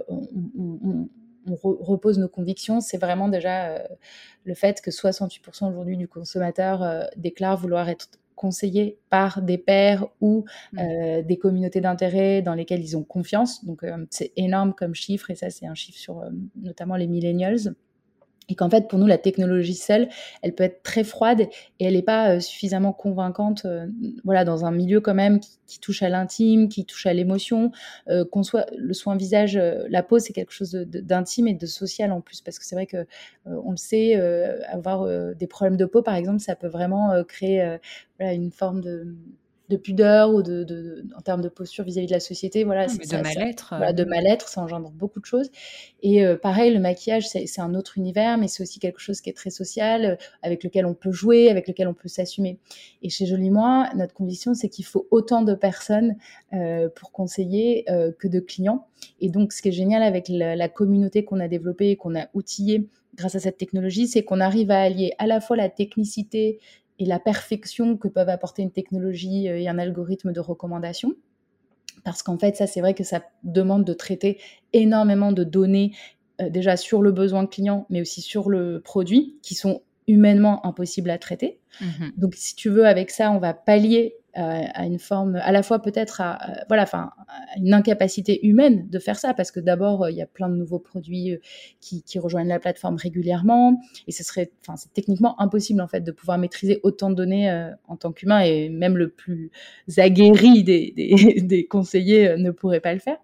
repose 1.47 2.19
nos 2.19 2.27
convictions, 2.27 2.81
c'est 2.81 2.97
vraiment 2.97 3.27
déjà 3.27 3.69
euh, 3.69 3.87
le 4.43 4.53
fait 4.53 4.81
que 4.81 4.91
68% 4.91 5.69
aujourd'hui 5.69 5.97
du 5.97 6.07
consommateur 6.07 7.09
déclare 7.15 7.57
vouloir 7.57 7.89
être 7.89 8.09
conseillé 8.35 8.97
par 9.09 9.41
des 9.41 9.59
pairs 9.59 10.07
ou 10.19 10.45
mmh. 10.73 11.21
des 11.21 11.37
communautés 11.37 11.79
d'intérêt 11.79 12.41
dans 12.41 12.55
lesquelles 12.55 12.81
ils 12.81 12.97
ont 12.97 13.03
confiance. 13.03 13.63
Donc 13.65 13.85
c'est 14.09 14.31
énorme 14.35 14.73
comme 14.73 14.95
chiffre 14.95 15.29
et 15.29 15.35
ça 15.35 15.51
c'est 15.51 15.67
un 15.67 15.75
chiffre 15.75 15.99
sur 15.99 16.23
notamment 16.55 16.95
les 16.95 17.07
millennials 17.07 17.75
et 18.49 18.55
qu'en 18.55 18.69
fait, 18.69 18.87
pour 18.87 18.99
nous, 18.99 19.07
la 19.07 19.17
technologie 19.17 19.75
seule, 19.75 20.09
elle 20.41 20.53
peut 20.53 20.63
être 20.63 20.83
très 20.83 21.03
froide 21.03 21.41
et 21.79 21.85
elle 21.85 21.93
n'est 21.93 22.01
pas 22.01 22.35
euh, 22.35 22.39
suffisamment 22.39 22.91
convaincante, 22.91 23.63
euh, 23.65 23.87
voilà, 24.25 24.43
dans 24.43 24.65
un 24.65 24.71
milieu 24.71 24.99
quand 24.99 25.13
même 25.13 25.39
qui, 25.39 25.79
touche 25.79 26.03
à 26.03 26.09
l'intime, 26.09 26.67
qui 26.67 26.85
touche 26.85 27.05
à 27.05 27.13
l'émotion, 27.13 27.71
euh, 28.09 28.25
qu'on 28.25 28.43
soit 28.43 28.65
le 28.77 28.93
soin 28.93 29.15
visage, 29.15 29.57
la 29.57 30.03
peau, 30.03 30.19
c'est 30.19 30.33
quelque 30.33 30.51
chose 30.51 30.73
d'intime 30.73 31.47
et 31.47 31.53
de 31.53 31.65
social 31.65 32.11
en 32.11 32.19
plus, 32.19 32.41
parce 32.41 32.59
que 32.59 32.65
c'est 32.65 32.75
vrai 32.75 32.87
que 32.87 33.07
on 33.45 33.71
le 33.71 33.77
sait, 33.77 34.15
avoir 34.67 35.07
des 35.33 35.47
problèmes 35.47 35.77
de 35.77 35.85
peau, 35.85 36.01
par 36.01 36.15
exemple, 36.15 36.41
ça 36.41 36.57
peut 36.57 36.67
vraiment 36.67 37.23
créer 37.23 37.77
une 38.19 38.51
forme 38.51 38.81
de 38.81 39.15
de 39.71 39.77
pudeur 39.77 40.33
ou 40.33 40.43
de, 40.43 41.05
en 41.17 41.21
termes 41.21 41.41
de 41.41 41.49
posture 41.49 41.83
vis-à-vis 41.83 42.07
de 42.07 42.11
la 42.11 42.19
société. 42.19 42.63
Voilà, 42.63 42.87
c'est 42.87 43.09
de 43.09 43.21
mal-être. 43.21 43.73
Voilà, 43.77 43.93
de 43.93 44.03
mal-être, 44.03 44.47
ça 44.47 44.61
engendre 44.61 44.91
beaucoup 44.91 45.19
de 45.19 45.25
choses. 45.25 45.49
Et 46.03 46.23
pareil, 46.41 46.73
le 46.73 46.79
maquillage, 46.79 47.27
c'est 47.27 47.61
un 47.61 47.73
autre 47.73 47.97
univers, 47.97 48.37
mais 48.37 48.47
c'est 48.47 48.61
aussi 48.61 48.79
quelque 48.79 48.99
chose 48.99 49.21
qui 49.21 49.29
est 49.29 49.33
très 49.33 49.49
social, 49.49 50.17
avec 50.41 50.63
lequel 50.63 50.85
on 50.85 50.93
peut 50.93 51.11
jouer, 51.11 51.49
avec 51.49 51.67
lequel 51.67 51.87
on 51.87 51.93
peut 51.93 52.09
s'assumer. 52.09 52.59
Et 53.01 53.09
chez 53.09 53.25
Jolie 53.25 53.49
Moi, 53.49 53.89
notre 53.95 54.13
conviction, 54.13 54.53
c'est 54.53 54.69
qu'il 54.69 54.85
faut 54.85 55.07
autant 55.11 55.41
de 55.41 55.53
personnes 55.53 56.15
pour 56.95 57.11
conseiller 57.11 57.85
que 58.19 58.27
de 58.27 58.39
clients. 58.39 58.87
Et 59.19 59.29
donc, 59.29 59.53
ce 59.53 59.61
qui 59.61 59.69
est 59.69 59.73
génial 59.73 60.03
avec 60.03 60.27
la, 60.29 60.55
la 60.55 60.69
communauté 60.69 61.23
qu'on 61.23 61.39
a 61.39 61.47
développée 61.47 61.91
et 61.91 61.95
qu'on 61.95 62.15
a 62.15 62.27
outillée 62.33 62.87
grâce 63.15 63.35
à 63.35 63.39
cette 63.39 63.57
technologie, 63.57 64.07
c'est 64.07 64.23
qu'on 64.23 64.39
arrive 64.39 64.71
à 64.71 64.81
allier 64.81 65.13
à 65.17 65.27
la 65.27 65.41
fois 65.41 65.57
la 65.57 65.69
technicité 65.69 66.59
et 67.01 67.05
la 67.05 67.19
perfection 67.19 67.97
que 67.97 68.07
peuvent 68.07 68.29
apporter 68.29 68.61
une 68.61 68.71
technologie 68.71 69.47
et 69.47 69.67
un 69.67 69.79
algorithme 69.79 70.31
de 70.31 70.39
recommandation. 70.39 71.15
Parce 72.03 72.21
qu'en 72.21 72.37
fait, 72.37 72.55
ça, 72.55 72.67
c'est 72.67 72.79
vrai 72.79 72.93
que 72.93 73.03
ça 73.03 73.23
demande 73.41 73.85
de 73.85 73.93
traiter 73.93 74.39
énormément 74.71 75.31
de 75.31 75.43
données, 75.43 75.95
euh, 76.41 76.51
déjà 76.51 76.77
sur 76.77 77.01
le 77.01 77.11
besoin 77.11 77.47
client, 77.47 77.87
mais 77.89 78.01
aussi 78.01 78.21
sur 78.21 78.49
le 78.49 78.81
produit, 78.81 79.39
qui 79.41 79.55
sont 79.55 79.81
humainement 80.07 80.63
impossibles 80.63 81.09
à 81.09 81.17
traiter. 81.17 81.59
Mmh 81.81 82.09
Donc, 82.17 82.35
si 82.35 82.55
tu 82.55 82.69
veux, 82.69 82.85
avec 82.85 83.09
ça, 83.09 83.31
on 83.31 83.39
va 83.39 83.55
pallier 83.55 84.13
euh, 84.15 84.20
à 84.33 84.85
une 84.85 84.99
forme, 84.99 85.35
à 85.35 85.51
la 85.51 85.63
fois 85.63 85.81
peut-être 85.81 86.21
à, 86.21 86.49
euh, 86.49 86.53
voilà, 86.67 86.83
enfin, 86.83 87.11
une 87.57 87.73
incapacité 87.73 88.45
humaine 88.45 88.87
de 88.89 88.99
faire 88.99 89.19
ça, 89.19 89.33
parce 89.33 89.51
que 89.51 89.59
d'abord, 89.59 90.09
il 90.09 90.15
y 90.15 90.21
a 90.21 90.25
plein 90.25 90.49
de 90.49 90.55
nouveaux 90.55 90.79
produits 90.79 91.37
qui, 91.79 92.03
qui, 92.03 92.19
rejoignent 92.19 92.47
la 92.47 92.59
plateforme 92.59 92.95
régulièrement, 92.95 93.81
et 94.07 94.11
ce 94.11 94.23
serait, 94.23 94.51
enfin, 94.61 94.77
c'est 94.77 94.93
techniquement 94.93 95.39
impossible 95.41 95.81
en 95.81 95.87
fait 95.87 96.01
de 96.01 96.11
pouvoir 96.11 96.37
maîtriser 96.37 96.79
autant 96.83 97.09
de 97.09 97.15
données 97.15 97.71
en 97.87 97.97
tant 97.97 98.11
qu'humain, 98.11 98.39
et 98.41 98.69
même 98.69 98.97
le 98.97 99.09
plus 99.09 99.51
aguerri 99.97 100.63
des, 100.63 100.93
des, 100.95 101.41
des 101.41 101.65
conseillers 101.65 102.37
ne 102.37 102.51
pourrait 102.51 102.79
pas 102.79 102.93
le 102.93 102.99
faire. 102.99 103.17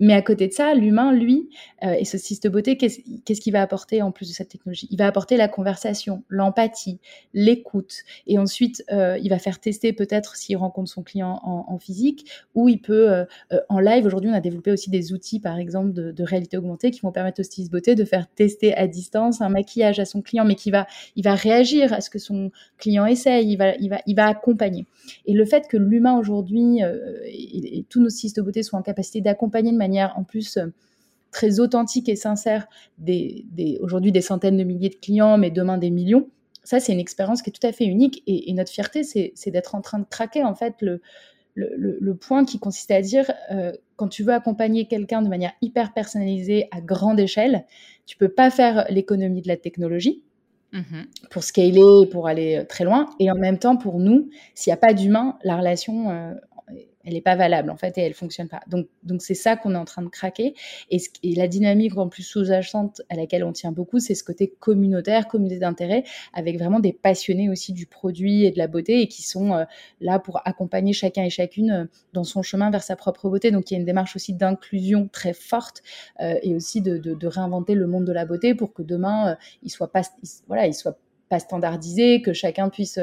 Mais 0.00 0.12
à 0.12 0.22
côté 0.22 0.48
de 0.48 0.52
ça, 0.52 0.74
l'humain, 0.74 1.12
lui, 1.12 1.48
euh, 1.82 1.92
et 1.92 2.04
ce 2.04 2.18
cyste 2.18 2.48
beauté, 2.48 2.76
qu'est-ce 2.76 3.40
qu'il 3.40 3.52
va 3.52 3.62
apporter 3.62 4.02
en 4.02 4.10
plus 4.12 4.28
de 4.28 4.34
cette 4.34 4.48
technologie? 4.48 4.88
Il 4.90 4.98
va 4.98 5.06
apporter 5.06 5.36
la 5.36 5.48
conversation, 5.48 6.22
l'empathie, 6.28 6.98
l'écoute. 7.32 8.02
Et 8.26 8.38
ensuite, 8.38 8.84
euh, 8.92 9.18
il 9.22 9.30
va 9.30 9.38
faire 9.38 9.58
tester 9.58 9.92
peut-être 9.92 10.36
s'il 10.36 10.56
rencontre 10.56 10.90
son 10.90 11.02
client 11.02 11.40
en, 11.42 11.78
physique, 11.78 12.30
ou 12.54 12.68
il 12.68 12.80
peut, 12.80 13.10
euh, 13.10 13.24
en 13.68 13.80
live, 13.80 14.06
aujourd'hui, 14.06 14.30
on 14.30 14.34
a 14.34 14.40
développé 14.40 14.72
aussi 14.72 14.90
des 14.90 15.12
outils, 15.12 15.40
par 15.40 15.58
exemple, 15.58 15.92
de, 15.92 16.22
réalité 16.22 16.56
augmentée 16.56 16.90
qui 16.90 17.00
vont 17.00 17.12
permettre 17.12 17.40
au 17.40 17.44
styliste 17.44 17.70
beauté 17.70 17.94
de 17.94 18.04
faire 18.04 18.26
tester 18.28 18.74
à 18.74 18.88
distance 18.88 19.40
un 19.40 19.48
maquillage 19.48 20.00
à 20.00 20.04
son 20.04 20.22
client, 20.22 20.44
mais 20.44 20.56
qui 20.56 20.70
va, 20.70 20.86
il 21.14 21.22
va 21.22 21.34
réagir 21.34 21.92
à 21.92 22.00
ce 22.00 22.10
que 22.10 22.18
son 22.18 22.50
client 22.78 23.06
essaye, 23.06 23.52
il 23.52 23.56
va, 23.56 23.76
il 23.76 23.88
va, 23.88 24.00
il 24.06 24.16
va 24.16 24.26
accompagner. 24.26 24.86
Et 25.26 25.34
le 25.34 25.44
fait 25.44 25.68
que 25.68 25.76
l'humain 25.76 26.18
aujourd'hui 26.18 26.80
et, 27.26 27.84
tous 27.88 28.00
nos 28.00 28.08
stylistes 28.08 28.40
beauté 28.40 28.62
soient 28.62 28.78
en 28.78 28.82
capacité 28.82 29.20
d'accompagner 29.20 29.70
de 29.70 29.76
manière 29.76 29.85
en 30.16 30.24
plus 30.24 30.56
euh, 30.56 30.66
très 31.30 31.60
authentique 31.60 32.08
et 32.08 32.16
sincère 32.16 32.66
des, 32.98 33.44
aujourd'hui 33.80 34.12
des 34.12 34.20
centaines 34.20 34.56
de 34.56 34.64
milliers 34.64 34.88
de 34.88 34.96
clients, 34.96 35.38
mais 35.38 35.50
demain 35.50 35.78
des 35.78 35.90
millions. 35.90 36.28
Ça, 36.64 36.80
c'est 36.80 36.92
une 36.92 37.00
expérience 37.00 37.42
qui 37.42 37.50
est 37.50 37.52
tout 37.52 37.66
à 37.66 37.72
fait 37.72 37.84
unique. 37.84 38.22
Et, 38.26 38.52
notre 38.54 38.72
fierté, 38.72 39.04
c'est 39.04 39.50
d'être 39.50 39.74
en 39.74 39.82
train 39.82 39.98
de 39.98 40.04
craquer 40.04 40.42
en 40.42 40.54
fait 40.54 40.74
le, 40.80 41.00
le, 41.54 42.14
point 42.14 42.44
qui 42.44 42.58
consiste 42.58 42.90
à 42.90 43.00
dire 43.00 43.30
euh, 43.50 43.72
quand 43.96 44.08
tu 44.08 44.24
veux 44.24 44.32
accompagner 44.32 44.86
quelqu'un 44.86 45.22
de 45.22 45.28
manière 45.28 45.52
hyper 45.62 45.92
personnalisée 45.92 46.68
à 46.72 46.80
grande 46.80 47.20
échelle, 47.20 47.64
tu 48.04 48.16
peux 48.16 48.28
pas 48.28 48.50
faire 48.50 48.86
l'économie 48.90 49.42
de 49.42 49.48
la 49.48 49.56
technologie. 49.56 50.22
Mmh 50.72 51.04
pour 51.30 51.44
scaler, 51.44 52.06
pour 52.10 52.26
aller 52.26 52.56
euh, 52.56 52.64
très 52.64 52.84
loin. 52.84 53.06
Et 53.20 53.30
en 53.30 53.36
même 53.36 53.58
temps, 53.58 53.76
pour 53.76 54.00
nous, 54.00 54.28
s'il 54.54 54.70
n'y 54.70 54.74
a 54.74 54.78
pas 54.78 54.94
d'humain, 54.94 55.38
la 55.44 55.56
relation, 55.56 56.10
elle 57.04 57.12
n'est 57.12 57.20
pas 57.20 57.36
valable 57.36 57.70
en 57.70 57.76
fait 57.76 57.96
et 57.98 58.00
elle 58.00 58.14
fonctionne 58.14 58.48
pas. 58.48 58.60
Donc 58.66 58.88
donc 59.04 59.22
c'est 59.22 59.34
ça 59.34 59.56
qu'on 59.56 59.74
est 59.74 59.78
en 59.78 59.84
train 59.84 60.02
de 60.02 60.08
craquer 60.08 60.54
et, 60.90 61.00
la 61.36 61.48
dynamique 61.48 61.96
en 61.96 62.08
plus 62.08 62.22
sous-jacente 62.22 63.02
à 63.08 63.14
laquelle 63.14 63.44
on 63.44 63.52
tient 63.52 63.72
beaucoup, 63.72 64.00
c'est 64.00 64.14
ce 64.14 64.24
côté 64.24 64.52
communautaire, 64.58 65.28
communauté 65.28 65.58
d'intérêt, 65.58 66.04
avec 66.32 66.58
vraiment 66.58 66.80
des 66.80 66.92
passionnés 66.92 67.48
aussi 67.48 67.72
du 67.72 67.86
produit 67.86 68.44
et 68.44 68.50
de 68.50 68.58
la 68.58 68.66
beauté 68.66 69.00
et 69.02 69.08
qui 69.08 69.22
sont 69.22 69.52
euh, 69.52 69.64
là 70.00 70.18
pour 70.18 70.40
accompagner 70.46 70.92
chacun 70.92 71.24
et 71.24 71.30
chacune 71.30 71.70
euh, 71.70 71.84
dans 72.12 72.24
son 72.24 72.42
chemin 72.42 72.70
vers 72.70 72.82
sa 72.82 72.96
propre 72.96 73.28
beauté. 73.28 73.50
Donc 73.50 73.70
il 73.70 73.74
y 73.74 73.76
a 73.76 73.80
une 73.80 73.86
démarche 73.86 74.16
aussi 74.16 74.32
d'inclusion 74.32 75.08
très 75.12 75.32
forte 75.32 75.82
euh, 76.20 76.34
et 76.42 76.54
aussi 76.54 76.80
de, 76.80 77.26
réinventer 77.26 77.74
le 77.74 77.86
monde 77.86 78.04
de 78.04 78.12
la 78.12 78.24
beauté 78.24 78.54
pour 78.54 78.72
que 78.72 78.82
demain 78.82 79.36
il 79.62 79.70
soit 79.70 79.90
pas 79.90 80.02
voilà 80.46 80.66
il 80.66 80.74
soit 80.74 80.98
pas 81.28 81.40
standardisé, 81.40 82.22
que 82.22 82.32
chacun 82.32 82.68
puisse 82.68 83.00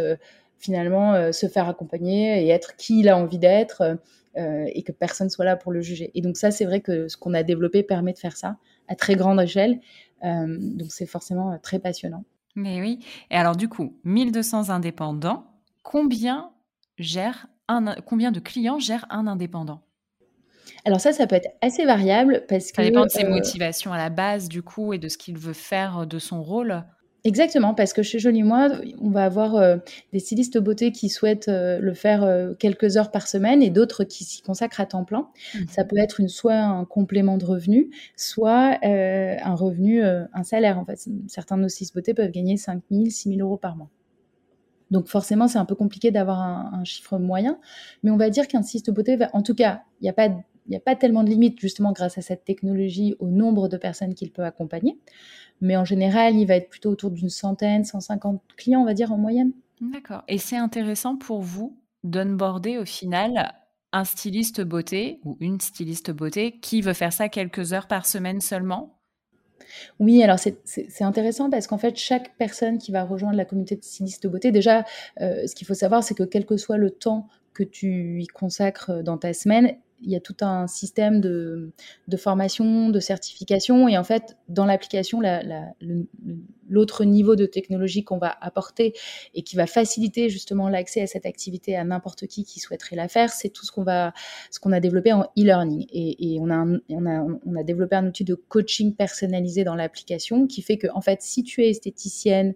finalement 0.63 1.13
euh, 1.13 1.32
se 1.34 1.48
faire 1.48 1.67
accompagner 1.67 2.46
et 2.46 2.50
être 2.50 2.77
qui 2.77 3.01
il 3.01 3.10
a 3.10 3.17
envie 3.17 3.38
d'être 3.38 3.82
euh, 3.82 3.96
euh, 4.38 4.65
et 4.74 4.82
que 4.82 4.93
personne 4.93 5.29
soit 5.29 5.46
là 5.46 5.58
pour 5.58 5.72
le 5.72 5.82
juger. 5.82 6.10
Et 6.15 6.22
donc 6.22 6.38
ça, 6.38 6.51
c'est 6.51 6.65
vrai 6.65 6.79
que 6.79 7.08
ce 7.08 7.17
qu'on 7.17 7.34
a 7.34 7.43
développé 7.43 7.84
permet 7.84 8.13
de 8.13 8.17
faire 8.17 8.38
ça 8.38 8.58
à 8.88 8.96
très 8.96 9.15
grande 9.15 9.39
échelle. 9.39 9.79
donc 10.24 10.89
c'est 10.89 11.05
forcément 11.05 11.58
très 11.62 11.79
passionnant. 11.79 12.24
Mais 12.55 12.82
oui. 12.82 13.00
Et 13.29 13.36
alors 13.36 13.55
du 13.55 13.67
coup, 13.67 14.00
1200 14.05 14.70
indépendants, 14.70 15.46
combien 15.84 16.51
gère 16.98 17.48
un, 17.67 17.96
combien 18.01 18.32
de 18.32 18.39
clients 18.39 18.79
gèrent 18.79 19.05
un 19.10 19.27
indépendant? 19.27 19.82
Alors 20.86 21.00
ça, 21.00 21.13
ça 21.13 21.27
peut 21.27 21.36
être 21.36 21.50
assez 21.62 21.86
variable 21.86 22.46
parce 22.48 22.72
que... 22.72 22.77
Ça 22.77 22.84
dépend 22.84 23.05
de 23.05 23.12
ses 23.12 23.25
motivations 23.25 23.93
à 23.93 23.98
la 23.98 24.10
base, 24.10 24.50
du 24.50 24.63
coup, 24.63 24.93
et 24.93 24.98
de 24.98 25.08
ce 25.08 25.17
qu'il 25.17 25.38
veut 25.38 25.53
faire 25.53 26.08
de 26.08 26.20
son 26.20 26.41
rôle? 26.41 26.84
Exactement, 27.25 27.74
parce 27.74 27.94
que 27.94 28.03
chez 28.03 28.20
Jolie 28.20 28.44
Moi, 28.44 28.70
on 29.00 29.10
va 29.10 29.24
avoir 29.24 29.56
euh, 29.56 29.77
des 30.12 30.20
stylistes 30.20 30.58
beauté 30.58 30.92
qui 30.92 31.08
souhaitent 31.08 31.48
euh, 31.48 31.80
le 31.80 31.94
faire 31.94 32.22
euh, 32.24 32.53
quelques 32.53 32.98
heures 32.98 33.12
par 33.12 33.27
semaine 33.27 33.63
et 33.63 33.70
d'autres 33.70 34.03
qui 34.03 34.25
s'y 34.25 34.42
consacrent 34.42 34.82
à 34.82 34.86
temps 34.86 35.06
plein. 35.06 35.30
Mmh. 35.56 35.60
Ça 35.70 35.86
peut 35.86 35.98
être 35.98 36.20
une, 36.20 36.27
soit 36.27 36.56
un 36.56 36.84
complément 36.84 37.38
de 37.38 37.46
revenu, 37.46 37.92
soit 38.18 38.77
un 38.84 39.56
revenu, 39.56 40.03
un 40.03 40.44
salaire. 40.44 40.77
En 40.77 40.86
fait, 40.86 41.08
certains 41.27 41.56
de 41.56 41.62
nos 41.62 41.70
stylistes 41.70 41.96
beauté 41.96 42.13
peuvent 42.13 42.32
gagner 42.32 42.58
5 42.58 42.82
000, 42.92 43.06
6 43.10 43.30
000 43.30 43.39
euros 43.39 43.58
par 43.58 43.77
mois. 43.77 43.89
Donc 44.92 45.08
forcément, 45.08 45.48
c'est 45.48 45.58
un 45.58 45.65
peu 45.65 45.75
compliqué 45.75 46.12
d'avoir 46.12 46.42
un, 46.42 46.84
chiffre 46.84 47.18
moyen, 47.18 47.58
mais 48.03 48.12
on 48.12 48.18
va 48.18 48.30
dire 48.30 48.48
qu'un 48.48 48.62
styliste 48.62 48.92
beauté, 48.92 49.15
va, 49.15 49.30
en 49.34 49.42
tout 49.42 49.56
cas, 49.56 49.84
il 50.01 50.03
n'y 50.03 50.10
a 50.10 50.13
pas 50.13 50.30
il 50.65 50.70
n'y 50.70 50.77
a 50.77 50.80
pas 50.80 50.96
tellement 50.96 51.24
de 51.24 51.30
limites 51.30 51.60
justement 51.60 51.92
grâce 51.92 52.18
à 52.18 52.22
cette 52.22 52.46
technologie 52.46 53.15
au 53.20 53.27
nombre 53.27 53.68
de 53.68 53.77
personnes 53.77 54.13
qu'il 54.13 54.32
peut 54.32 54.44
accompagner. 54.44 54.98
Mais 55.63 55.77
en 55.77 55.86
général, 55.86 56.36
il 56.36 56.46
va 56.46 56.55
être 56.55 56.70
plutôt 56.70 56.91
autour 56.91 57.10
d'une 57.10 57.29
centaine, 57.29 57.86
150 57.86 58.41
clients, 58.58 58.82
on 58.82 58.86
va 58.86 58.93
dire, 58.93 59.12
en 59.12 59.17
moyenne. 59.17 59.51
D'accord. 59.82 60.24
Et 60.27 60.38
c'est 60.38 60.58
intéressant 60.58 61.15
pour 61.15 61.41
vous 61.41 61.75
d'onboarder 62.03 62.77
au 62.77 62.86
final 62.86 63.53
un 63.93 64.03
styliste 64.03 64.62
beauté 64.62 65.20
ou 65.24 65.38
une 65.39 65.62
styliste 65.62 66.12
beauté 66.12 66.60
qui 66.60 66.82
veut 66.82 66.93
faire 66.93 67.13
ça 67.13 67.29
quelques 67.29 67.74
heures 67.74 67.88
par 67.88 68.05
semaine 68.05 68.41
seulement? 68.41 69.00
Oui, 70.00 70.22
alors 70.22 70.38
c'est 70.38 71.01
intéressant 71.01 71.50
parce 71.50 71.67
qu'en 71.67 71.77
fait, 71.77 71.96
chaque 71.96 72.36
personne 72.38 72.77
qui 72.77 72.91
va 72.91 73.03
rejoindre 73.03 73.38
la 73.38 73.46
communauté 73.46 73.75
de 73.75 73.84
stylistes 73.84 74.27
beauté, 74.27 74.51
déjà, 74.51 74.84
euh, 75.22 75.48
ce 75.48 75.55
qu'il 75.55 75.65
faut 75.65 75.74
savoir, 75.74 76.03
c'est 76.03 76.15
que 76.15 76.24
quel 76.24 76.46
que 76.46 76.58
soit 76.58 76.77
le 76.77 76.89
temps 76.89 77.27
que 77.53 77.63
tu 77.63 78.22
y 78.22 78.27
consacres 78.27 79.01
dans 79.03 79.17
ta 79.17 79.34
semaine, 79.34 79.77
il 80.03 80.12
y 80.12 80.15
a 80.15 80.19
tout 80.19 80.36
un 80.41 80.67
système 80.67 81.22
de, 81.22 81.72
formation, 82.17 82.89
de 82.89 83.00
certification. 83.00 83.88
Et 83.88 83.98
en 83.98 84.03
fait, 84.03 84.38
dans 84.50 84.65
l'application, 84.65 85.22
l'autre 86.69 87.05
niveau 87.05 87.36
de 87.36 87.45
technologie 87.45 88.03
qu'on 88.03 88.17
va 88.17 88.36
apporter 88.41 88.93
et 89.33 89.43
qui 89.43 89.55
va 89.55 89.65
faciliter 89.65 90.29
justement 90.29 90.69
l'accès 90.69 91.01
à 91.01 91.07
cette 91.07 91.25
activité 91.25 91.75
à 91.75 91.83
n'importe 91.83 92.27
qui 92.27 92.43
qui 92.43 92.60
souhaiterait 92.60 92.95
la 92.95 93.07
faire, 93.07 93.31
c'est 93.31 93.50
tout 93.50 93.65
ce 93.65 93.72
qu'on 93.72 93.83
va, 93.83 94.13
a 94.65 94.79
développé 94.79 95.13
en 95.13 95.24
e-learning. 95.38 95.86
Et, 95.91 96.38
on 96.39 96.50
a 96.50 97.63
développé 97.63 97.95
un 97.95 98.07
outil 98.07 98.24
de 98.24 98.36
coaching 98.36 98.95
personnalisé 98.95 99.63
dans 99.63 99.75
l'application 99.75 100.48
qui 100.48 100.62
fait 100.62 100.77
que, 100.77 100.88
en 100.93 101.01
fait, 101.01 101.22
si 101.22 101.43
tu 101.43 101.63
es 101.63 101.69
esthéticienne 101.69 102.53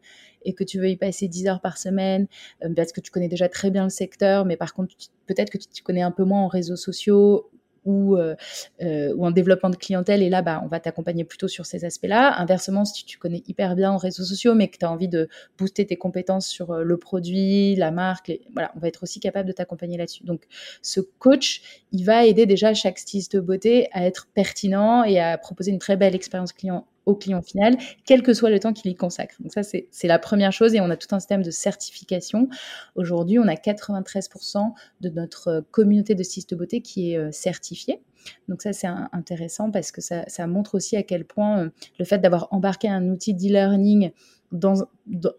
et 0.47 0.53
que 0.53 0.63
tu 0.63 0.79
veux 0.79 0.89
y 0.89 0.95
passer 0.95 1.27
10 1.27 1.47
heures 1.47 1.61
par 1.61 1.77
semaine, 1.77 2.27
euh, 2.63 2.73
parce 2.73 2.93
que 2.93 3.01
tu 3.01 3.11
connais 3.11 3.27
déjà 3.27 3.49
très 3.49 3.69
bien 3.69 3.83
le 3.83 3.89
secteur, 3.89 4.45
mais 4.45 4.55
par 4.57 4.73
contre, 4.73 4.95
peut-être 5.27 5.51
que 5.51 5.57
tu 5.57 5.83
connais 5.83 6.01
un 6.01 6.11
peu 6.11 6.23
moins 6.23 6.41
en 6.41 6.47
réseaux 6.47 6.77
sociaux 6.77 7.51
ou, 7.83 8.17
euh, 8.17 8.35
euh, 8.81 9.13
en 9.17 9.31
développement 9.31 9.69
de 9.69 9.75
clientèle. 9.75 10.21
Et 10.21 10.29
là, 10.29 10.41
bah, 10.41 10.61
on 10.63 10.67
va 10.67 10.79
t'accompagner 10.79 11.23
plutôt 11.23 11.47
sur 11.47 11.65
ces 11.65 11.85
aspects-là. 11.85 12.39
Inversement, 12.39 12.85
si 12.85 13.05
tu 13.05 13.17
connais 13.17 13.43
hyper 13.47 13.75
bien 13.75 13.91
en 13.91 13.97
réseaux 13.97 14.23
sociaux, 14.23 14.55
mais 14.55 14.67
que 14.69 14.77
tu 14.77 14.85
as 14.85 14.91
envie 14.91 15.07
de 15.07 15.29
booster 15.57 15.85
tes 15.85 15.95
compétences 15.95 16.47
sur 16.47 16.73
le 16.75 16.97
produit, 16.97 17.75
la 17.75 17.91
marque, 17.91 18.31
voilà, 18.53 18.71
on 18.75 18.79
va 18.79 18.87
être 18.87 19.03
aussi 19.03 19.19
capable 19.19 19.47
de 19.47 19.53
t'accompagner 19.53 19.97
là-dessus. 19.97 20.23
Donc, 20.23 20.47
ce 20.81 20.99
coach, 20.99 21.83
il 21.91 22.03
va 22.03 22.25
aider 22.25 22.45
déjà 22.45 22.73
chaque 22.73 22.99
styliste 22.99 23.35
de 23.35 23.41
beauté 23.41 23.87
à 23.93 24.05
être 24.05 24.27
pertinent 24.33 25.03
et 25.03 25.19
à 25.19 25.37
proposer 25.37 25.71
une 25.71 25.79
très 25.79 25.95
belle 25.95 26.15
expérience 26.15 26.51
client 26.51 26.85
au 27.07 27.15
client 27.15 27.41
final, 27.41 27.77
quel 28.05 28.21
que 28.21 28.33
soit 28.33 28.49
le 28.49 28.59
temps 28.59 28.73
qu'il 28.73 28.91
y 28.91 28.95
consacre. 28.95 29.35
Donc 29.39 29.53
ça, 29.53 29.63
c'est 29.63 30.07
la 30.07 30.19
première 30.19 30.51
chose 30.51 30.75
et 30.75 30.81
on 30.81 30.89
a 30.89 30.97
tout 30.97 31.07
un 31.15 31.19
système 31.19 31.41
de 31.41 31.51
certification. 31.51 32.49
Aujourd'hui, 32.95 33.39
on 33.39 33.47
a 33.47 33.55
93% 33.55 34.73
de 35.01 35.09
notre 35.09 35.65
communauté 35.71 36.13
de 36.13 36.21
stylistes 36.21 36.51
de 36.51 36.55
beauté 36.55 36.81
qui 36.81 37.13
est 37.13 37.17
euh, 37.17 37.31
certifiée. 37.31 38.01
Donc 38.47 38.61
ça, 38.61 38.73
c'est 38.73 38.87
intéressant 39.11 39.71
parce 39.71 39.91
que 39.91 40.01
ça, 40.01 40.47
montre 40.47 40.75
aussi 40.75 40.95
à 40.95 41.03
quel 41.03 41.25
point 41.25 41.59
euh, 41.59 41.69
le 41.99 42.05
fait 42.05 42.19
d'avoir 42.19 42.47
embarqué 42.51 42.87
un 42.87 43.09
outil 43.09 43.33
d'e-learning 43.33 44.11
dans, 44.51 44.75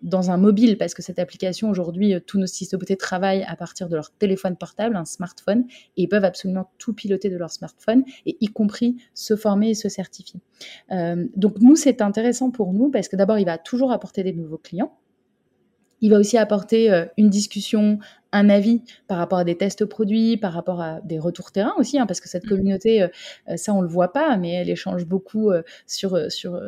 dans 0.02 0.30
un 0.30 0.36
mobile, 0.36 0.76
parce 0.76 0.92
que 0.92 1.02
cette 1.02 1.18
application, 1.18 1.70
aujourd'hui, 1.70 2.14
euh, 2.14 2.20
tous 2.20 2.38
nos 2.38 2.46
stylistes 2.46 2.76
de 2.76 2.94
travaillent 2.94 3.44
à 3.44 3.56
partir 3.56 3.88
de 3.88 3.94
leur 3.94 4.10
téléphone 4.10 4.56
portable, 4.56 4.96
un 4.96 5.04
smartphone, 5.04 5.64
et 5.96 6.02
ils 6.02 6.08
peuvent 6.08 6.24
absolument 6.24 6.70
tout 6.78 6.92
piloter 6.92 7.30
de 7.30 7.36
leur 7.36 7.50
smartphone, 7.50 8.04
et 8.26 8.36
y 8.40 8.48
compris 8.48 8.96
se 9.14 9.36
former 9.36 9.70
et 9.70 9.74
se 9.74 9.88
certifier. 9.88 10.40
Euh, 10.90 11.26
donc 11.36 11.58
nous, 11.60 11.76
c'est 11.76 12.02
intéressant 12.02 12.50
pour 12.50 12.72
nous, 12.72 12.90
parce 12.90 13.08
que 13.08 13.16
d'abord, 13.16 13.38
il 13.38 13.46
va 13.46 13.56
toujours 13.56 13.92
apporter 13.92 14.22
des 14.22 14.32
nouveaux 14.32 14.58
clients, 14.58 14.98
il 16.00 16.10
va 16.10 16.18
aussi 16.18 16.36
apporter 16.38 16.90
euh, 16.90 17.06
une 17.16 17.28
discussion, 17.28 17.98
un 18.32 18.48
avis 18.50 18.82
par 19.06 19.18
rapport 19.18 19.38
à 19.38 19.44
des 19.44 19.56
tests 19.56 19.86
produits, 19.86 20.36
par 20.36 20.52
rapport 20.52 20.80
à 20.80 21.00
des 21.00 21.18
retours 21.18 21.50
terrain 21.50 21.72
aussi, 21.78 21.98
hein, 21.98 22.06
parce 22.06 22.20
que 22.20 22.28
cette 22.28 22.44
mmh. 22.44 22.48
communauté, 22.48 23.02
euh, 23.02 23.08
euh, 23.48 23.56
ça 23.56 23.72
on 23.72 23.80
le 23.80 23.88
voit 23.88 24.12
pas, 24.12 24.36
mais 24.36 24.52
elle 24.52 24.70
échange 24.70 25.06
beaucoup 25.06 25.50
sur, 25.86 26.30
sur, 26.30 26.60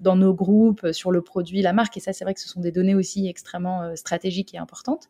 dans 0.00 0.16
nos 0.16 0.34
groupes, 0.34 0.92
sur 0.92 1.10
le 1.10 1.20
produit, 1.20 1.60
la 1.60 1.72
marque, 1.72 1.96
et 1.96 2.00
ça 2.00 2.12
c'est 2.12 2.24
vrai 2.24 2.34
que 2.34 2.40
ce 2.40 2.48
sont 2.48 2.60
des 2.60 2.72
données 2.72 2.94
aussi 2.94 3.28
extrêmement 3.28 3.94
stratégiques 3.94 4.54
et 4.54 4.58
importantes. 4.58 5.08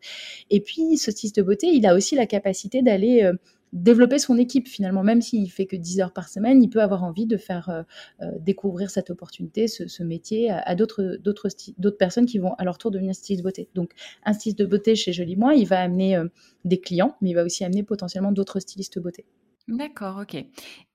Et 0.51 0.61
puis 0.61 0.99
ce 0.99 1.11
de 1.11 1.43
beauté, 1.43 1.69
il 1.69 1.87
a 1.87 1.95
aussi 1.95 2.17
la 2.17 2.27
capacité 2.27 2.83
d'aller 2.83 3.31
développer 3.73 4.19
son 4.19 4.37
équipe 4.37 4.69
finalement, 4.69 5.03
même 5.03 5.23
s'il 5.23 5.51
fait 5.51 5.67
que 5.67 5.77
10 5.77 6.01
heures 6.01 6.13
par 6.13 6.29
semaine, 6.29 6.63
il 6.63 6.69
peut 6.69 6.83
avoir 6.83 7.05
envie 7.05 7.27
de 7.27 7.37
faire 7.37 7.69
euh, 7.71 7.83
euh, 8.21 8.31
découvrir 8.39 8.91
cette 8.91 9.11
opportunité, 9.11 9.67
ce, 9.67 10.03
métier 10.03 10.51
à, 10.51 10.75
d'autres, 10.75 11.19
personnes 11.99 12.27
qui 12.27 12.39
vont 12.39 12.55
à 12.55 12.65
leur 12.65 12.79
tour 12.79 12.91
devenir 12.91 13.15
styliste 13.15 13.43
beauté. 13.43 13.69
Donc 13.75 13.93
un 14.25 14.33
styliste 14.35 14.59
de 14.59 14.67
beauté 14.67 14.95
chez 14.95 15.13
Jolie 15.13 15.37
Moi, 15.37 15.55
il 15.55 15.67
va 15.67 15.81
amener 15.81 16.17
euh, 16.17 16.29
des 16.65 16.81
clients, 16.81 17.17
mais 17.21 17.31
il 17.31 17.35
va 17.35 17.45
aussi 17.45 17.65
amener 17.65 17.83
potentiellement 17.83 18.33
d'autres 18.33 18.61
stylistes 18.61 18.99
beauté. 18.99 19.25
D'accord, 19.69 20.19
ok. 20.23 20.45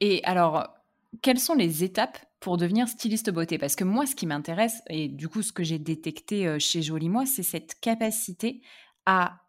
Et 0.01 0.21
alors, 0.23 0.75
quelles 1.21 1.39
sont 1.39 1.55
les 1.55 1.83
étapes 1.83 2.17
pour 2.39 2.57
devenir 2.57 2.87
styliste 2.87 3.31
beauté? 3.31 3.57
Parce 3.57 3.75
que 3.75 3.85
moi, 3.85 4.05
ce 4.05 4.15
qui 4.15 4.27
m'intéresse, 4.27 4.81
et 4.89 5.07
du 5.07 5.29
coup, 5.29 5.41
ce 5.41 5.53
que 5.53 5.63
j'ai 5.63 5.79
détecté 5.79 6.59
chez 6.59 6.81
Jolie 6.81 7.09
Moi, 7.09 7.25
c'est 7.25 7.43
cette 7.43 7.79
capacité 7.79 8.61
à 9.05 9.39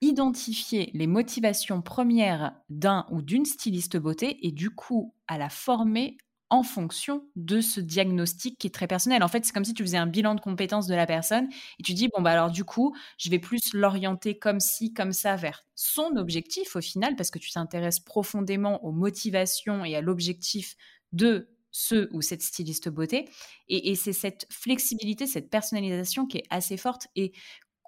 identifier 0.00 0.90
les 0.94 1.06
motivations 1.06 1.82
premières 1.82 2.54
d'un 2.68 3.06
ou 3.10 3.22
d'une 3.22 3.44
styliste 3.44 3.96
beauté 3.96 4.46
et 4.46 4.52
du 4.52 4.70
coup 4.70 5.14
à 5.26 5.38
la 5.38 5.48
former 5.48 6.16
en 6.50 6.62
fonction 6.62 7.24
de 7.36 7.60
ce 7.60 7.80
diagnostic 7.80 8.58
qui 8.58 8.68
est 8.68 8.74
très 8.74 8.86
personnel. 8.86 9.22
En 9.22 9.28
fait, 9.28 9.44
c'est 9.44 9.52
comme 9.52 9.64
si 9.64 9.74
tu 9.74 9.82
faisais 9.82 9.98
un 9.98 10.06
bilan 10.06 10.34
de 10.34 10.40
compétences 10.40 10.86
de 10.86 10.94
la 10.94 11.06
personne 11.06 11.48
et 11.78 11.82
tu 11.82 11.92
dis, 11.92 12.08
bon, 12.08 12.22
bah 12.22 12.30
alors 12.30 12.50
du 12.50 12.64
coup, 12.64 12.96
je 13.18 13.28
vais 13.28 13.38
plus 13.38 13.74
l'orienter 13.74 14.38
comme 14.38 14.60
ci, 14.60 14.94
comme 14.94 15.12
ça 15.12 15.36
vers 15.36 15.64
son 15.74 16.16
objectif 16.16 16.74
au 16.76 16.80
final, 16.80 17.16
parce 17.16 17.30
que 17.30 17.38
tu 17.38 17.50
t'intéresses 17.50 18.00
profondément 18.00 18.82
aux 18.84 18.92
motivations 18.92 19.84
et 19.84 19.94
à 19.94 20.00
l'objectif 20.00 20.76
de 21.12 21.50
ce 21.70 22.08
ou 22.12 22.22
cette 22.22 22.42
styliste 22.42 22.88
beauté. 22.88 23.28
Et, 23.68 23.94
c'est 23.94 24.14
cette 24.14 24.46
flexibilité, 24.50 25.26
cette 25.26 25.50
personnalisation 25.50 26.26
qui 26.26 26.38
est 26.38 26.46
assez 26.50 26.76
forte. 26.76 27.08
Et 27.14 27.32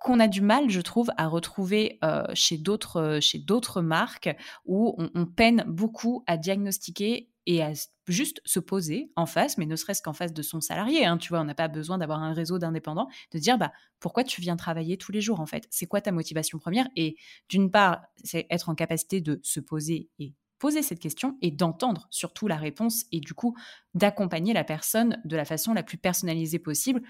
qu'on 0.01 0.19
a 0.19 0.29
du 0.29 0.41
mal, 0.41 0.71
je 0.71 0.81
trouve, 0.81 1.11
à 1.19 1.29
retrouver 1.29 1.99
euh, 2.03 2.25
chez 2.33 2.57
d'autres 2.57 2.97
euh, 2.97 3.21
chez 3.21 3.39
d'autres 3.39 3.83
marques 3.83 4.35
où 4.65 4.97
on, 5.15 5.27
peine 5.27 5.63
beaucoup 5.69 6.25
à 6.27 6.39
diagnostiquer 6.39 7.31
et 7.47 7.63
à 7.63 7.73
juste 8.09 8.41
se 8.47 8.61
poser 8.61 9.13
en 9.15 9.27
face, 9.27 9.59
mais 9.59 9.67
ne 9.67 9.77
serait-ce 9.77 10.03
qu'en 10.03 10.15
face 10.15 10.33
de 10.33 10.43
son 10.43 10.61
salarié. 10.61 11.05
Hein, 11.05 11.19
tu 11.19 11.35
on 11.35 11.45
n'a 11.45 11.55
pas 11.55 11.69
besoin 11.69 11.99
d'avoir 11.99 12.23
un 12.23 12.33
réseau 12.33 12.59
d'indépendants, 12.59 13.09
de 13.33 13.39
dire 13.39 13.59
bah 13.59 13.73
pourquoi 14.01 14.25
tu 14.25 14.41
viens 14.41 14.57
travailler 14.57 14.97
tous 14.97 15.13
les 15.13 15.21
jours 15.21 15.39
en 15.39 15.47
fait? 15.47 15.67
C'est 15.71 15.87
quoi 15.87 16.01
ta 16.01 16.13
motivation 16.13 16.59
première? 16.59 16.89
Et 16.97 17.17
d'une 17.51 17.71
part, 17.71 18.01
c'est 18.25 18.47
être 18.49 18.71
en 18.71 18.75
capacité 18.75 19.21
de 19.21 19.39
se 19.43 19.61
poser 19.61 20.09
et 20.19 20.35
poser 20.59 20.83
cette 20.83 21.01
question 21.01 21.37
et 21.43 21.51
d'entendre 21.51 22.07
surtout 22.11 22.49
la 22.49 22.57
réponse 22.57 23.05
et 23.13 23.21
du 23.21 23.35
coup 23.35 23.55
d'accompagner 23.95 24.55
la 24.55 24.65
personne 24.65 25.21
de 25.25 25.37
la 25.37 25.45
façon 25.45 25.75
la 25.75 25.83
plus 25.83 25.99
personnalisée 25.99 26.59
possible, 26.59 27.03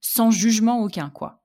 sans 0.00 0.30
jugement 0.30 0.80
aucun 0.80 1.10
quoi. 1.10 1.42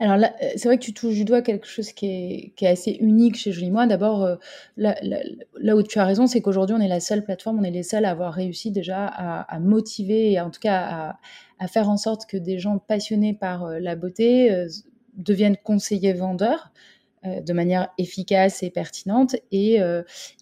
Alors 0.00 0.16
euh, 0.16 0.48
c'est 0.56 0.68
vrai 0.68 0.78
que 0.78 0.84
tu 0.84 0.92
touches 0.92 1.14
du 1.14 1.24
doigt 1.24 1.42
quelque 1.42 1.66
chose 1.66 1.92
qui 1.92 2.06
est, 2.06 2.52
qui 2.56 2.64
est 2.64 2.68
assez 2.68 2.92
unique 2.92 3.36
chez 3.36 3.52
Jolie 3.52 3.70
Moi. 3.70 3.86
D'abord, 3.86 4.24
euh, 4.24 4.36
là, 4.76 5.76
où 5.76 5.82
tu 5.82 5.98
as 5.98 6.04
raison, 6.04 6.26
c'est 6.26 6.40
qu'aujourd'hui, 6.40 6.76
on 6.76 6.80
est 6.80 6.88
la 6.88 7.00
seule 7.00 7.24
plateforme, 7.24 7.60
on 7.60 7.62
est 7.62 7.70
les 7.70 7.82
seuls 7.82 8.04
à 8.04 8.10
avoir 8.10 8.32
réussi 8.32 8.70
déjà 8.70 9.06
à, 9.06 9.58
motiver 9.58 10.32
et 10.32 10.40
en 10.40 10.50
tout 10.50 10.60
cas 10.60 10.80
à, 10.80 11.18
à, 11.58 11.68
faire 11.68 11.88
en 11.88 11.96
sorte 11.96 12.26
que 12.26 12.36
des 12.36 12.58
gens 12.58 12.78
passionnés 12.78 13.34
par 13.34 13.64
euh, 13.64 13.78
la 13.80 13.96
beauté 13.96 14.66
deviennent 15.14 15.56
conseillers 15.56 16.12
vendeurs 16.12 16.72
de 17.24 17.52
manière 17.52 17.88
efficace 17.98 18.62
et 18.62 18.70
pertinente 18.70 19.34
et, 19.50 19.80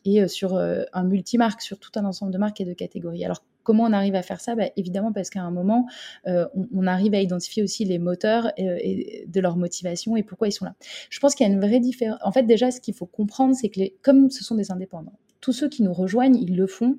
et 0.04 0.28
sur 0.28 0.56
un 0.56 1.04
multimarque, 1.04 1.62
sur 1.62 1.78
tout 1.78 1.92
un 1.94 2.04
ensemble 2.04 2.32
de 2.32 2.38
marques 2.38 2.60
et 2.60 2.64
de 2.64 2.74
catégories. 2.74 3.24
Alors 3.24 3.42
Comment 3.64 3.85
on 3.85 3.92
arrive 3.92 4.14
à 4.14 4.22
faire 4.22 4.40
ça? 4.40 4.55
Bah, 4.55 4.66
Évidemment 4.77 5.12
parce 5.12 5.31
qu'à 5.31 5.42
un 5.42 5.50
moment, 5.50 5.87
euh, 6.27 6.46
on, 6.72 6.87
arrive 6.87 7.14
à 7.14 7.20
identifier 7.20 7.62
aussi 7.62 7.85
les 7.85 7.98
moteurs 7.98 8.46
euh, 8.59 8.79
et 8.81 9.24
de 9.27 9.40
leur 9.40 9.57
motivation 9.57 10.16
et 10.16 10.22
pourquoi 10.22 10.48
ils 10.48 10.53
sont 10.53 10.66
là. 10.66 10.74
Je 11.11 11.18
pense 11.18 11.35
qu'il 11.35 11.46
y 11.46 11.50
a 11.50 11.53
une 11.53 11.61
vraie 11.61 11.81
différence. 11.81 12.18
En 12.22 12.31
fait, 12.31 12.44
déjà, 12.44 12.70
ce 12.70 12.81
qu'il 12.81 12.94
faut 12.94 13.07
comprendre, 13.07 13.55
c'est 13.55 13.70
que 13.70 13.81
les... 13.81 13.96
comme 14.03 14.31
ce 14.31 14.44
sont 14.44 14.55
des 14.55 14.70
indépendants, 14.70 15.18
tous 15.40 15.53
ceux 15.53 15.68
qui 15.68 15.83
nous 15.83 15.92
rejoignent, 15.92 16.37
ils 16.37 16.57
le 16.57 16.66
font 16.66 16.98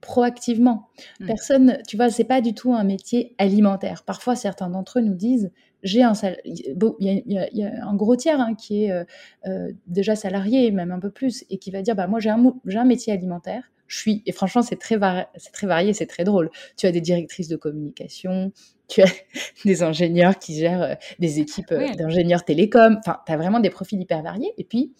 proactivement. 0.00 0.88
Mmh. 1.20 1.26
Personne, 1.26 1.78
tu 1.86 1.96
vois, 1.96 2.10
c'est 2.10 2.24
pas 2.24 2.40
du 2.40 2.54
tout 2.54 2.74
un 2.74 2.84
métier 2.84 3.34
alimentaire. 3.38 4.02
Parfois, 4.04 4.36
certains 4.36 4.70
d'entre 4.70 4.98
eux 4.98 5.02
nous 5.02 5.14
disent 5.14 5.50
j'ai 5.82 6.02
un 6.02 6.12
bon, 6.74 6.96
il 6.98 7.22
y, 7.26 7.62
a 7.64 7.86
un 7.86 7.94
gros 7.94 8.16
tiers 8.16 8.40
hein, 8.40 8.54
qui 8.54 8.84
est 8.84 9.04
euh, 9.46 9.72
déjà 9.86 10.16
salarié, 10.16 10.70
même 10.70 10.90
un 10.90 10.98
peu 10.98 11.10
plus, 11.10 11.44
et 11.50 11.58
qui 11.58 11.70
va 11.70 11.82
dire 11.82 11.94
bah 11.94 12.06
moi 12.06 12.18
j'ai 12.18 12.30
un, 12.30 12.42
un 12.74 12.84
métier 12.84 13.12
alimentaire 13.12 13.70
je 13.86 13.98
suis, 13.98 14.22
et 14.26 14.32
franchement, 14.32 14.62
c'est 14.62 14.76
très, 14.76 14.98
c'est 15.36 15.52
très 15.52 15.66
varié, 15.66 15.92
c'est 15.92 16.06
très 16.06 16.24
drôle. 16.24 16.50
Tu 16.76 16.86
as 16.86 16.92
des 16.92 17.00
directrices 17.00 17.48
de 17.48 17.56
communication, 17.56 18.52
tu 18.88 19.02
as 19.02 19.06
des 19.64 19.82
ingénieurs 19.82 20.38
qui 20.38 20.58
gèrent 20.58 20.82
euh, 20.82 20.94
des 21.18 21.40
équipes 21.40 21.72
euh, 21.72 21.92
d'ingénieurs 21.94 22.44
télécom. 22.44 22.98
Enfin, 22.98 23.18
tu 23.26 23.32
as 23.32 23.36
vraiment 23.36 23.60
des 23.60 23.70
profils 23.70 24.00
hyper 24.00 24.22
variés. 24.22 24.52
Et 24.58 24.64
puis, 24.64 24.92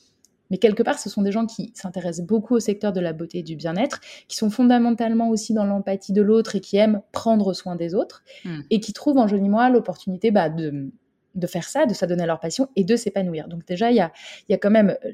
mais 0.51 0.59
quelque 0.59 0.83
part, 0.83 0.99
ce 0.99 1.11
sont 1.11 1.23
des 1.23 1.33
gens 1.33 1.47
qui 1.47 1.73
s'intéressent 1.75 2.25
beaucoup 2.25 2.55
au 2.55 2.61
secteur 2.61 2.93
de 2.93 3.01
la 3.01 3.13
beauté 3.13 3.39
et 3.39 3.43
du 3.43 3.57
bien-être, 3.57 4.01
qui 4.29 4.37
sont 4.37 4.51
fondamentalement 4.51 5.29
aussi 5.29 5.55
dans 5.55 5.65
l'empathie 5.65 6.13
de 6.13 6.23
l'autre 6.23 6.55
et 6.55 6.61
qui 6.61 6.77
aiment 6.77 7.03
prendre 7.11 7.53
soin 7.53 7.75
des 7.75 7.95
autres, 7.95 8.23
mmh. 8.45 8.61
et 8.71 8.81
qui 8.81 8.93
trouvent 8.93 9.19
en 9.19 9.27
Jolie 9.27 9.49
Moi 9.49 9.69
l'opportunité 9.71 10.31
bah, 10.31 10.49
de, 10.49 10.93
de 11.35 11.47
faire 11.47 11.69
ça, 11.69 11.87
de 11.87 11.95
s'adonner 11.95 12.23
à 12.23 12.27
leur 12.27 12.41
passion 12.41 12.69
et 12.77 12.85
de 12.85 12.97
s'épanouir. 12.97 13.49
Donc 13.49 13.67
déjà, 13.67 13.91
il 13.91 13.97
y 13.97 14.01
a, 14.01 14.13
y 14.49 14.55
a 14.55 14.59
quand 14.59 14.71
même 14.71 14.97
euh, 15.05 15.11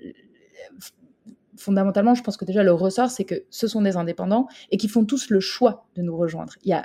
fondamentalement, 1.56 2.14
je 2.14 2.22
pense 2.22 2.36
que 2.36 2.44
déjà 2.44 2.62
le 2.62 2.72
ressort, 2.72 3.10
c'est 3.10 3.24
que 3.24 3.44
ce 3.50 3.66
sont 3.66 3.82
des 3.82 3.96
indépendants 3.96 4.46
et 4.70 4.76
qui 4.76 4.88
font 4.88 5.04
tous 5.04 5.30
le 5.30 5.40
choix 5.40 5.86
de 5.96 6.02
nous 6.02 6.16
rejoindre. 6.16 6.54
Il 6.64 6.70
y 6.70 6.72
a, 6.72 6.84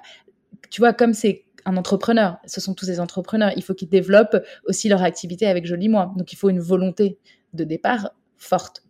tu 0.70 0.82
vois, 0.82 0.94
comme 0.94 1.14
c'est 1.14 1.46
un 1.66 1.78
entrepreneur, 1.78 2.38
ce 2.46 2.62
sont 2.62 2.74
tous 2.74 2.86
des 2.86 3.00
entrepreneurs, 3.00 3.52
il 3.56 3.64
faut 3.64 3.74
qu'ils 3.74 3.90
développent 3.90 4.38
aussi 4.66 4.88
leur 4.90 5.04
activité 5.04 5.48
avec 5.48 5.66
Joli 5.66 5.90
Moi. 5.90 6.14
Donc 6.16 6.32
il 6.32 6.36
faut 6.36 6.50
une 6.50 6.60
volonté 6.60 7.18
de 7.54 7.64
départ 7.64 8.12
forte. 8.38 8.84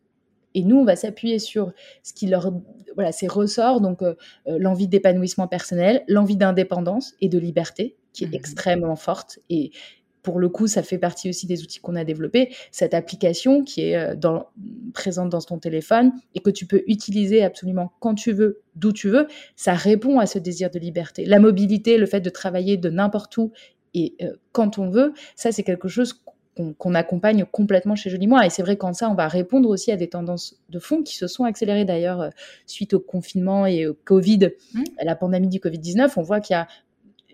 Et 0.53 0.63
nous, 0.63 0.77
on 0.77 0.85
va 0.85 0.95
s'appuyer 0.95 1.39
sur 1.39 1.71
ce 2.03 2.13
qui 2.13 2.27
leur, 2.27 2.51
voilà, 2.95 3.11
ces 3.11 3.27
ressorts, 3.27 3.81
donc 3.81 4.01
euh, 4.01 4.15
euh, 4.47 4.57
l'envie 4.59 4.87
d'épanouissement 4.87 5.47
personnel, 5.47 6.03
l'envie 6.07 6.37
d'indépendance 6.37 7.13
et 7.21 7.29
de 7.29 7.37
liberté, 7.37 7.95
qui 8.13 8.23
est 8.23 8.27
mmh 8.27 8.33
extrêmement 8.33 8.95
forte. 8.95 9.39
Et, 9.49 9.71
pour 10.23 10.39
le 10.39 10.49
coup, 10.49 10.67
ça 10.67 10.83
fait 10.83 10.97
partie 10.97 11.29
aussi 11.29 11.47
des 11.47 11.63
outils 11.63 11.79
qu'on 11.79 11.95
a 11.95 12.03
développés. 12.03 12.53
Cette 12.71 12.93
application 12.93 13.63
qui 13.63 13.81
est 13.89 13.95
euh, 13.95 14.15
dans, 14.15 14.47
présente 14.93 15.29
dans 15.29 15.41
ton 15.41 15.57
téléphone 15.57 16.11
et 16.35 16.39
que 16.39 16.49
tu 16.49 16.65
peux 16.65 16.83
utiliser 16.87 17.43
absolument 17.43 17.91
quand 17.99 18.15
tu 18.15 18.31
veux, 18.33 18.61
d'où 18.75 18.91
tu 18.91 19.09
veux, 19.09 19.27
ça 19.55 19.73
répond 19.73 20.19
à 20.19 20.25
ce 20.25 20.39
désir 20.39 20.69
de 20.69 20.79
liberté. 20.79 21.25
La 21.25 21.39
mobilité, 21.39 21.97
le 21.97 22.05
fait 22.05 22.21
de 22.21 22.29
travailler 22.29 22.77
de 22.77 22.89
n'importe 22.89 23.37
où 23.37 23.51
et 23.93 24.15
euh, 24.21 24.33
quand 24.51 24.77
on 24.77 24.89
veut, 24.89 25.13
ça 25.35 25.51
c'est 25.51 25.63
quelque 25.63 25.87
chose 25.87 26.21
qu'on 26.77 26.95
accompagne 26.95 27.45
complètement 27.45 27.95
chez 27.95 28.09
Jolie 28.09 28.27
Moi. 28.27 28.45
Et 28.45 28.49
c'est 28.49 28.63
vrai 28.63 28.77
qu'en 28.77 28.93
ça, 28.93 29.09
on 29.09 29.13
va 29.13 29.27
répondre 29.27 29.69
aussi 29.69 29.91
à 29.91 29.95
des 29.95 30.09
tendances 30.09 30.59
de 30.69 30.79
fond 30.79 31.03
qui 31.03 31.15
se 31.15 31.27
sont 31.27 31.43
accélérées 31.43 31.85
d'ailleurs 31.85 32.21
euh, 32.21 32.29
suite 32.65 32.93
au 32.93 32.99
confinement 32.99 33.65
et 33.65 33.87
au 33.87 33.93
Covid, 33.93 34.51
mmh. 34.73 34.83
à 34.99 35.05
la 35.05 35.15
pandémie 35.15 35.49
du 35.49 35.59
Covid-19. 35.59 36.11
On 36.17 36.21
voit 36.21 36.39
qu'il 36.41 36.55
y 36.55 36.57
a 36.57 36.67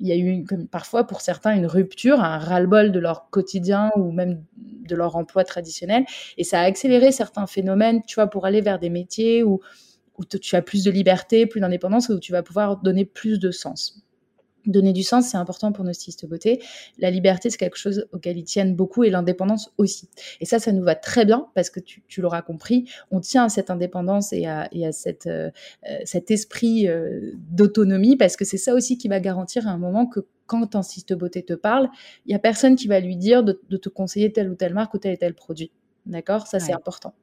il 0.03 0.09
y 0.09 0.11
a 0.11 0.17
eu 0.17 0.45
parfois 0.69 1.07
pour 1.07 1.21
certains 1.21 1.55
une 1.55 1.65
rupture, 1.65 2.19
un 2.19 2.37
ras-le-bol 2.37 2.91
de 2.91 2.99
leur 2.99 3.29
quotidien 3.29 3.89
ou 3.95 4.11
même 4.11 4.43
de 4.57 4.95
leur 4.97 5.15
emploi 5.15 5.45
traditionnel. 5.45 6.03
Et 6.37 6.43
ça 6.43 6.59
a 6.59 6.63
accéléré 6.63 7.13
certains 7.13 7.47
phénomènes, 7.47 8.01
tu 8.05 8.15
vois, 8.15 8.27
pour 8.27 8.45
aller 8.45 8.59
vers 8.59 8.79
des 8.79 8.89
métiers 8.89 9.43
où, 9.43 9.61
où 10.17 10.25
tu 10.25 10.55
as 10.57 10.61
plus 10.61 10.83
de 10.83 10.91
liberté, 10.91 11.45
plus 11.45 11.61
d'indépendance, 11.61 12.09
où 12.09 12.19
tu 12.19 12.33
vas 12.33 12.43
pouvoir 12.43 12.81
donner 12.81 13.05
plus 13.05 13.39
de 13.39 13.49
sens. 13.49 14.03
Donner 14.65 14.93
du 14.93 15.03
sens, 15.03 15.27
c'est 15.27 15.37
important 15.37 15.73
pour 15.73 15.83
nos 15.83 15.91
stylistes 15.91 16.25
beauté. 16.25 16.61
La 16.97 17.11
liberté, 17.11 17.49
c'est 17.49 17.57
quelque 17.57 17.77
chose 17.77 18.07
auquel 18.13 18.37
ils 18.37 18.45
tiennent 18.45 18.75
beaucoup 18.75 19.03
et 19.03 19.09
l'indépendance 19.09 19.73
aussi. 19.77 20.07
Et 20.39 20.45
ça, 20.45 20.59
ça 20.59 20.71
nous 20.71 20.83
va 20.83 20.95
très 20.95 21.25
bien 21.25 21.47
parce 21.53 21.69
que 21.69 21.81
tu, 21.81 22.21
l'auras 22.21 22.41
compris, 22.41 22.89
on 23.11 23.19
tient 23.19 23.43
à 23.43 23.49
cette 23.49 23.69
indépendance 23.69 24.31
et 24.31 24.45
à, 24.45 24.69
cette, 24.91 25.27
euh, 25.27 25.51
euh, 25.89 25.97
cet 26.05 26.31
esprit 26.31 26.87
euh, 26.87 27.31
d'autonomie 27.35 28.15
parce 28.15 28.37
que 28.37 28.45
c'est 28.45 28.57
ça 28.57 28.73
aussi 28.73 28.97
qui 28.97 29.09
va 29.09 29.19
garantir 29.19 29.67
à 29.67 29.71
un 29.71 29.77
moment 29.77 30.05
que 30.05 30.21
quand 30.45 30.75
un 30.75 30.81
styliste 30.81 31.13
beauté 31.13 31.43
te 31.43 31.53
parle, 31.53 31.89
il 32.25 32.31
y 32.31 32.35
a 32.35 32.39
personne 32.39 32.75
qui 32.75 32.87
va 32.87 32.99
lui 32.99 33.17
dire 33.17 33.43
de, 33.43 33.53
te 33.53 33.89
conseiller 33.89 34.31
telle 34.31 34.49
ou 34.49 34.55
telle 34.55 34.73
marque 34.73 34.93
ou 34.93 34.97
tel 34.97 35.13
et 35.13 35.17
tel 35.17 35.33
produit. 35.33 35.71
D'accord? 36.05 36.47
Ça, 36.47 36.59
c'est 36.59 36.73
important. 36.73 37.13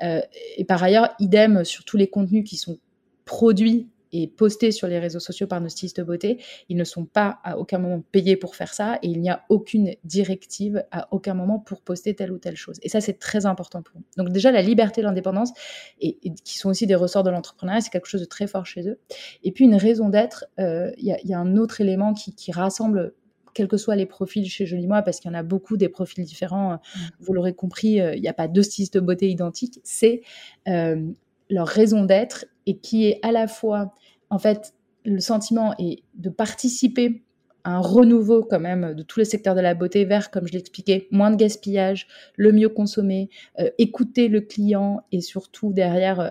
et 0.00 0.64
par 0.66 0.82
ailleurs, 0.82 1.14
idem 1.18 1.64
sur 1.64 1.84
tous 1.84 1.96
les 1.96 2.08
contenus 2.08 2.48
qui 2.48 2.56
sont 2.56 2.78
produits 3.24 3.88
et 4.12 4.28
postés 4.28 4.72
sur 4.72 4.88
les 4.88 4.98
réseaux 4.98 5.20
sociaux 5.20 5.46
par 5.46 5.60
nos 5.60 5.68
stylistes 5.68 6.00
beauté, 6.00 6.42
ils 6.68 6.76
ne 6.76 6.84
sont 6.84 7.04
pas 7.04 7.38
à 7.44 7.58
aucun 7.58 7.78
moment 7.78 8.02
payés 8.12 8.36
pour 8.36 8.56
faire 8.56 8.72
ça 8.74 8.98
et 9.02 9.08
il 9.08 9.20
n'y 9.20 9.30
a 9.30 9.44
aucune 9.48 9.94
directive 10.04 10.84
à 10.90 11.08
aucun 11.12 11.34
moment 11.34 11.58
pour 11.58 11.82
poster 11.82 12.14
telle 12.14 12.32
ou 12.32 12.38
telle 12.38 12.56
chose. 12.56 12.78
Et 12.82 12.88
ça, 12.88 13.00
c'est 13.00 13.18
très 13.18 13.46
important 13.46 13.82
pour 13.82 13.96
nous. 13.96 14.04
Donc 14.16 14.32
déjà, 14.32 14.50
la 14.50 14.62
liberté, 14.62 15.02
l'indépendance, 15.02 15.52
et, 16.00 16.18
qui 16.44 16.58
sont 16.58 16.70
aussi 16.70 16.86
des 16.86 16.94
ressorts 16.94 17.22
de 17.22 17.30
l'entrepreneuriat, 17.30 17.80
c'est 17.80 17.90
quelque 17.90 18.08
chose 18.08 18.20
de 18.20 18.26
très 18.26 18.46
fort 18.46 18.66
chez 18.66 18.88
eux. 18.88 18.98
Et 19.42 19.52
puis 19.52 19.64
une 19.64 19.76
raison 19.76 20.08
d'être, 20.08 20.46
euh, 20.58 20.90
il 20.98 21.06
y, 21.06 21.34
a 21.34 21.38
un 21.38 21.56
autre 21.56 21.80
élément 21.80 22.14
qui, 22.14 22.52
rassemble 22.52 23.12
quels 23.54 23.68
que 23.68 23.76
soient 23.76 23.96
les 23.96 24.06
profils 24.06 24.48
chez 24.48 24.66
Jolie 24.66 24.86
Moi, 24.86 25.02
parce 25.02 25.20
qu'il 25.20 25.30
y 25.30 25.34
en 25.34 25.38
a 25.38 25.42
beaucoup 25.42 25.76
des 25.76 25.88
profils 25.88 26.24
différents, 26.24 26.74
mmh. 26.74 26.78
vous 27.20 27.32
l'aurez 27.34 27.54
compris, 27.54 28.00
euh, 28.00 28.14
il 28.14 28.22
n'y 28.22 28.28
a 28.28 28.32
pas 28.32 28.48
deux 28.48 28.62
stylistes 28.62 28.94
de 28.94 29.00
beauté 29.00 29.28
identiques, 29.28 29.80
c'est 29.82 30.22
euh, 30.68 31.10
leur 31.50 31.66
raison 31.66 32.04
d'être 32.04 32.46
et 32.66 32.78
qui 32.78 33.06
est 33.06 33.18
à 33.22 33.32
la 33.32 33.46
fois, 33.46 33.94
en 34.30 34.38
fait, 34.38 34.74
le 35.04 35.20
sentiment 35.20 35.74
est 35.78 36.02
de 36.14 36.28
participer 36.28 37.22
à 37.64 37.72
un 37.72 37.80
renouveau 37.80 38.44
quand 38.44 38.60
même 38.60 38.94
de 38.94 39.02
tous 39.02 39.18
les 39.20 39.24
secteurs 39.24 39.54
de 39.54 39.60
la 39.60 39.74
beauté 39.74 40.04
vers, 40.04 40.30
comme 40.30 40.46
je 40.46 40.52
l'expliquais, 40.52 41.08
moins 41.10 41.30
de 41.30 41.36
gaspillage, 41.36 42.06
le 42.36 42.52
mieux 42.52 42.68
consommer, 42.68 43.30
euh, 43.58 43.70
écouter 43.78 44.28
le 44.28 44.40
client 44.40 45.00
et 45.12 45.20
surtout 45.20 45.72
derrière 45.72 46.20
euh, 46.20 46.30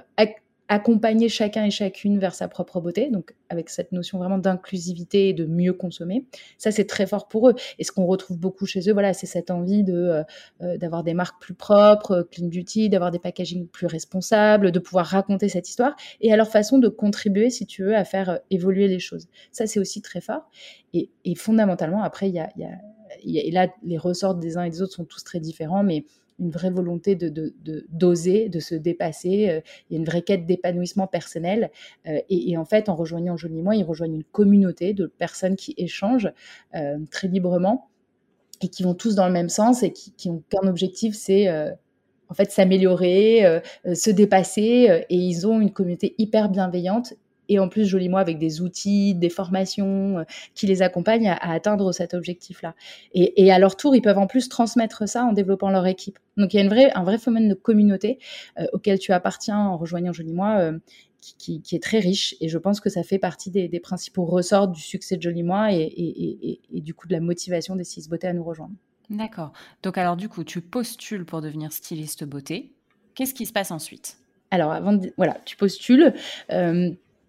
accompagner 0.70 1.30
chacun 1.30 1.66
et 1.66 1.72
chacune 1.72 2.20
vers 2.20 2.36
sa 2.36 2.48
propre 2.48 2.82
beauté, 2.82 3.10
donc 3.10 3.34
avec 3.50 3.70
cette 3.70 3.92
notion 3.94 4.18
vraiment 4.18 4.38
d'inclusivité 4.38 5.30
et 5.30 5.34
de 5.34 5.46
mieux 5.46 5.74
consommer. 5.74 6.26
Ça, 6.58 6.72
c'est 6.72 6.86
très 6.86 7.08
fort 7.08 7.28
pour 7.28 7.50
eux. 7.50 7.56
Et 7.80 7.84
ce 7.84 7.92
qu'on 7.92 8.06
retrouve 8.06 8.38
beaucoup 8.38 8.66
chez 8.66 8.90
eux, 8.90 8.94
voilà, 8.94 9.14
c'est 9.14 9.28
cette 9.28 9.50
envie 9.50 9.84
de 9.84 9.94
euh, 9.94 10.24
euh, 10.62 10.78
d'avoir 10.78 11.04
des 11.04 11.14
marques 11.14 11.42
plus 11.42 11.54
propres, 11.54 12.12
euh, 12.12 12.24
clean 12.24 12.48
beauty, 12.48 12.90
d'avoir 12.90 13.12
des 13.12 13.20
packaging 13.20 13.68
plus 13.68 13.88
responsables, 13.88 14.72
de 14.72 14.80
pouvoir 14.80 15.06
raconter 15.06 15.48
cette 15.48 15.70
histoire 15.70 15.96
et 16.20 16.34
à 16.34 16.36
leur 16.36 16.50
façon 16.50 16.80
de 16.80 16.90
contribuer, 16.90 17.50
si 17.50 17.66
tu 17.66 17.84
veux, 17.84 17.96
à 17.96 18.04
faire 18.04 18.40
évoluer 18.52 18.88
les 18.88 19.00
choses. 19.00 19.28
Ça, 19.52 19.68
c'est 19.68 19.80
aussi 19.80 20.02
très 20.02 20.22
fort. 20.22 20.50
Et, 20.94 21.10
et 21.24 21.36
fondamentalement, 21.36 22.04
après, 22.04 22.28
il 22.28 22.36
y 22.36 22.40
a, 22.40 22.50
y, 22.58 22.66
a, 22.66 22.72
y 23.24 23.40
a, 23.40 23.44
et 23.44 23.52
là, 23.52 23.68
les 23.84 23.98
ressorts 23.98 24.36
des 24.36 24.58
uns 24.58 24.64
et 24.64 24.70
des 24.70 24.82
autres 24.82 24.94
sont 24.94 25.06
tous 25.06 25.24
très 25.24 25.40
différents, 25.40 25.84
mais 25.84 26.04
une 26.40 26.52
vraie 26.52 26.70
volonté 26.70 27.16
de 27.16 27.54
d'oser, 27.90 28.50
de, 28.50 28.60
se 28.60 28.76
dépasser. 28.76 29.50
Euh, 29.50 29.62
il 29.90 29.94
y 29.94 29.96
a 29.96 30.00
une 30.00 30.06
vraie 30.06 30.22
quête 30.22 30.46
d'épanouissement 30.46 31.08
personnel. 31.08 31.72
Euh, 32.08 32.20
et, 32.30 32.58
en 32.58 32.66
fait, 32.66 32.90
en 32.90 32.96
rejoignant 32.96 33.38
Jolie 33.38 33.62
Moi, 33.62 33.76
ils 33.76 33.84
rejoignent 33.84 34.16
une 34.16 34.24
communauté 34.24 34.94
de 34.94 35.08
personnes 35.08 35.56
qui 35.56 35.74
échangent 35.78 36.32
euh, 36.76 36.98
très 37.12 37.28
librement 37.28 37.90
et 38.62 38.70
qui 38.70 38.84
vont 38.84 38.94
tous 38.94 39.16
dans 39.16 39.28
le 39.28 39.34
même 39.34 39.50
sens 39.50 39.84
et 39.84 39.92
qui, 39.92 40.12
qui 40.14 40.30
ont 40.30 40.44
qu'un 40.50 40.68
objectif, 40.68 41.16
c'est 41.16 41.48
en 42.30 42.34
fait 42.34 42.52
s'améliorer, 42.52 43.62
se 43.94 44.10
dépasser. 44.10 45.06
et 45.10 45.16
ils 45.16 45.46
ont 45.46 45.62
une 45.62 45.72
communauté 45.72 46.16
hyper 46.18 46.50
bienveillante 46.50 47.14
et 47.50 47.60
en 47.60 47.70
plus, 47.70 47.86
joli 47.86 48.10
moi, 48.10 48.20
avec 48.20 48.38
des 48.38 48.62
outils, 48.62 49.16
des 49.16 49.30
formations 49.30 50.20
euh, 50.20 50.24
qui 50.54 50.68
les 50.68 50.82
accompagnent 50.82 51.30
à, 51.30 51.52
atteindre 51.52 51.92
cet 51.92 52.14
objectif-là. 52.14 52.76
Et, 53.14 53.52
à 53.52 53.60
leur 53.60 53.76
tour, 53.76 53.96
ils 53.96 54.02
peuvent 54.02 54.18
en 54.18 54.28
plus 54.28 54.50
transmettre 54.50 55.08
ça 55.08 55.24
en 55.24 55.34
développant 55.34 55.70
leur 55.70 55.88
équipe. 55.88 56.20
Donc 56.36 56.54
il 56.54 56.58
y 56.58 56.60
a 56.60 56.64
une 56.64 56.70
vraie, 56.70 56.92
un 56.94 57.04
vrai 57.04 57.18
phénomène 57.18 57.50
de 57.50 57.54
communauté 57.56 58.20
euh, 58.60 58.66
auquel 58.74 59.00
tu 59.00 59.12
appartiens 59.12 59.60
en 59.60 59.78
rejoignant 59.78 60.14
Joli 60.14 60.34
Moi. 60.34 60.58
Euh, 60.60 60.80
qui, 61.40 61.62
est 61.74 61.84
très 61.84 62.00
riche 62.00 62.36
et 62.40 62.48
je 62.48 62.58
pense 62.58 62.80
que 62.80 62.90
ça 62.90 63.04
fait 63.04 63.18
partie 63.20 63.52
des, 63.52 63.80
principaux 63.82 64.24
ressorts 64.24 64.70
du 64.70 64.80
succès 64.80 65.18
de 65.18 65.22
Joli 65.22 65.44
Moi 65.44 65.74
et, 65.74 66.60
et, 66.72 66.80
du 66.80 66.94
coup 66.94 67.08
de 67.08 67.14
la 67.14 67.20
motivation 67.20 67.76
des 67.76 67.84
six 67.84 68.08
beautés 68.08 68.28
à 68.28 68.34
nous 68.34 68.46
rejoindre. 68.46 68.76
D'accord. 69.10 69.52
Donc 69.84 69.98
alors 69.98 70.16
du 70.16 70.30
coup, 70.30 70.46
tu 70.46 70.62
postules 70.62 71.26
pour 71.26 71.42
devenir 71.42 71.74
styliste 71.74 72.24
beauté. 72.24 72.72
Qu'est-ce 73.14 73.34
qui 73.34 73.46
se 73.46 73.52
passe 73.52 73.72
ensuite? 73.72 74.20
Alors, 74.52 74.72
avant 74.72 74.94
de, 74.94 75.14
voilà, 75.18 75.38
tu 75.46 75.58
postules. 75.58 76.14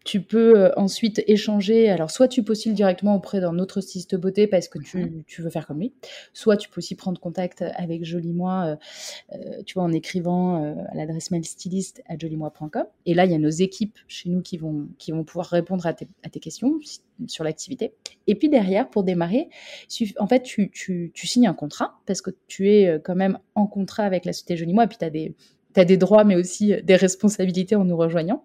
Tu 0.08 0.22
peux 0.22 0.58
euh, 0.58 0.70
ensuite 0.78 1.22
échanger. 1.26 1.90
Alors, 1.90 2.10
soit 2.10 2.28
tu 2.28 2.42
postules 2.42 2.72
directement 2.72 3.14
auprès 3.14 3.42
d'un 3.42 3.58
autre 3.58 3.82
styliste 3.82 4.16
beauté 4.16 4.46
parce 4.46 4.66
que 4.66 4.78
tu, 4.78 5.04
mhm. 5.04 5.22
tu, 5.26 5.42
veux 5.42 5.50
faire 5.50 5.66
comme 5.66 5.80
lui, 5.80 5.92
soit 6.32 6.56
tu 6.56 6.70
peux 6.70 6.78
aussi 6.78 6.94
prendre 6.94 7.20
contact 7.20 7.62
avec 7.76 8.06
Jolimois, 8.06 8.64
euh, 8.64 8.76
euh, 9.34 9.62
tu 9.66 9.74
vois, 9.74 9.82
en 9.82 9.92
écrivant 9.92 10.64
à 10.90 10.94
l'adresse 10.94 11.30
mail 11.30 11.44
styliste 11.44 12.02
à 12.08 12.16
jolimois.com. 12.16 12.84
Et 13.04 13.12
là, 13.12 13.26
il 13.26 13.32
y 13.32 13.34
a 13.34 13.38
nos 13.38 13.50
équipes 13.50 13.98
chez 14.08 14.30
nous 14.30 14.40
qui 14.40 14.56
vont, 14.56 14.88
qui 14.96 15.12
vont 15.12 15.24
pouvoir 15.24 15.48
répondre 15.48 15.86
à 15.86 15.92
tes, 15.92 16.08
à 16.22 16.30
tes 16.30 16.40
questions 16.40 16.78
sur 17.26 17.44
l'activité. 17.44 17.92
Et 18.26 18.34
puis 18.34 18.48
derrière, 18.48 18.88
pour 18.88 19.04
démarrer, 19.04 19.50
en 20.18 20.26
fait, 20.26 20.40
tu, 20.42 20.70
tu, 20.70 21.10
tu, 21.12 21.26
signes 21.26 21.48
un 21.48 21.54
contrat 21.54 22.00
parce 22.06 22.22
que 22.22 22.30
tu 22.46 22.70
es 22.70 22.98
quand 23.04 23.14
même 23.14 23.38
en 23.54 23.66
contrat 23.66 24.04
avec 24.04 24.24
la 24.24 24.32
société 24.32 24.56
Jolimois 24.56 24.84
et 24.84 24.88
puis 24.88 24.96
tu 24.96 25.04
as 25.04 25.10
des 25.10 25.34
tu 25.78 25.82
as 25.82 25.84
des 25.84 25.96
droits, 25.96 26.24
mais 26.24 26.34
aussi 26.34 26.74
des 26.82 26.96
responsabilités 26.96 27.76
en 27.76 27.84
nous 27.84 27.96
rejoignant. 27.96 28.44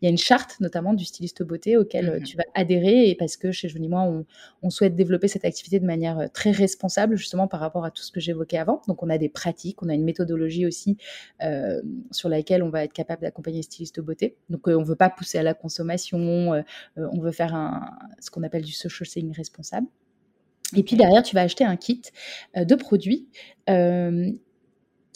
Il 0.00 0.04
y 0.04 0.08
a 0.08 0.10
une 0.10 0.18
charte, 0.18 0.60
notamment 0.60 0.92
du 0.92 1.06
styliste 1.06 1.42
beauté, 1.42 1.78
auquel 1.78 2.10
euh, 2.10 2.18
mhm. 2.18 2.24
tu 2.24 2.36
vas 2.36 2.44
adhérer, 2.54 3.08
et 3.08 3.14
parce 3.14 3.38
que 3.38 3.52
chez 3.52 3.68
Jolie 3.68 3.88
Moi, 3.88 4.02
on, 4.02 4.26
on, 4.62 4.70
souhaite 4.70 4.94
développer 4.94 5.28
cette 5.28 5.46
activité 5.46 5.80
de 5.80 5.86
manière 5.86 6.18
euh, 6.18 6.26
très 6.32 6.50
responsable, 6.50 7.16
justement 7.16 7.48
par 7.48 7.60
rapport 7.60 7.86
à 7.86 7.90
tout 7.90 8.02
ce 8.02 8.12
que 8.12 8.20
j'évoquais 8.20 8.58
avant. 8.58 8.82
Donc, 8.86 9.02
on 9.02 9.08
a 9.08 9.16
des 9.16 9.30
pratiques, 9.30 9.82
on 9.82 9.88
a 9.88 9.94
une 9.94 10.04
méthodologie 10.04 10.66
aussi 10.66 10.98
euh, 11.42 11.80
sur 12.10 12.28
laquelle 12.28 12.62
on 12.62 12.68
va 12.68 12.84
être 12.84 12.92
capable 12.92 13.22
d'accompagner 13.22 13.58
les 13.58 13.62
stylistes 13.62 14.00
beauté. 14.00 14.36
Donc, 14.50 14.68
on 14.68 14.80
ne 14.80 14.84
veut 14.84 14.96
pas 14.96 15.08
pousser 15.08 15.38
à 15.38 15.42
la 15.42 15.54
consommation, 15.54 16.62
on 16.96 17.20
veut 17.20 17.32
faire 17.32 17.54
un, 17.54 17.90
ce 18.20 18.30
qu'on 18.30 18.42
appelle 18.42 18.62
du 18.62 18.72
social 18.72 19.06
selling 19.06 19.32
responsable. 19.32 19.86
Et 20.76 20.82
puis 20.82 20.96
derrière, 20.96 21.22
tu 21.22 21.34
vas 21.34 21.42
acheter 21.42 21.64
un 21.64 21.76
kit 21.76 22.02
de 22.56 22.74
produits 22.74 23.28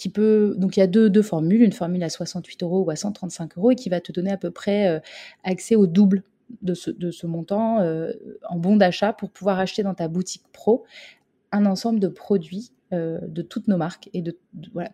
Donc, 0.07 0.77
il 0.77 0.81
y 0.81 0.83
a 0.83 0.87
deux, 0.87 1.23
formules, 1.23 1.63
une 1.63 1.73
formule 1.73 2.03
à 2.03 2.09
68 2.09 2.63
euros 2.63 2.85
ou 2.85 2.91
à 2.91 2.97
135 2.97 3.59
euros 3.59 3.71
et 3.71 3.75
qui 3.75 3.89
va 3.89 4.01
te 4.01 4.13
donner 4.13 4.31
à 4.31 4.37
peu 4.37 4.51
près 4.51 4.89
euh, 4.89 5.01
accès 5.45 5.75
au 5.75 5.87
double 5.87 6.23
de 6.63 6.75
ce, 6.75 7.27
montant 7.27 7.81
euh, 7.81 8.13
en 8.49 8.59
bon 8.59 8.77
d'achat 8.77 9.13
pour 9.13 9.31
pouvoir 9.31 9.59
acheter 9.59 9.83
dans 9.83 9.95
ta 9.95 10.09
boutique 10.09 10.45
pro 10.53 10.85
un 11.53 11.67
ensemble 11.67 12.01
de 12.01 12.09
produits 12.09 12.73
euh, 12.93 13.19
de 13.23 13.43
toutes 13.43 13.69
nos 13.69 13.77
marques 13.77 14.09
et 14.15 14.23
de, 14.23 14.35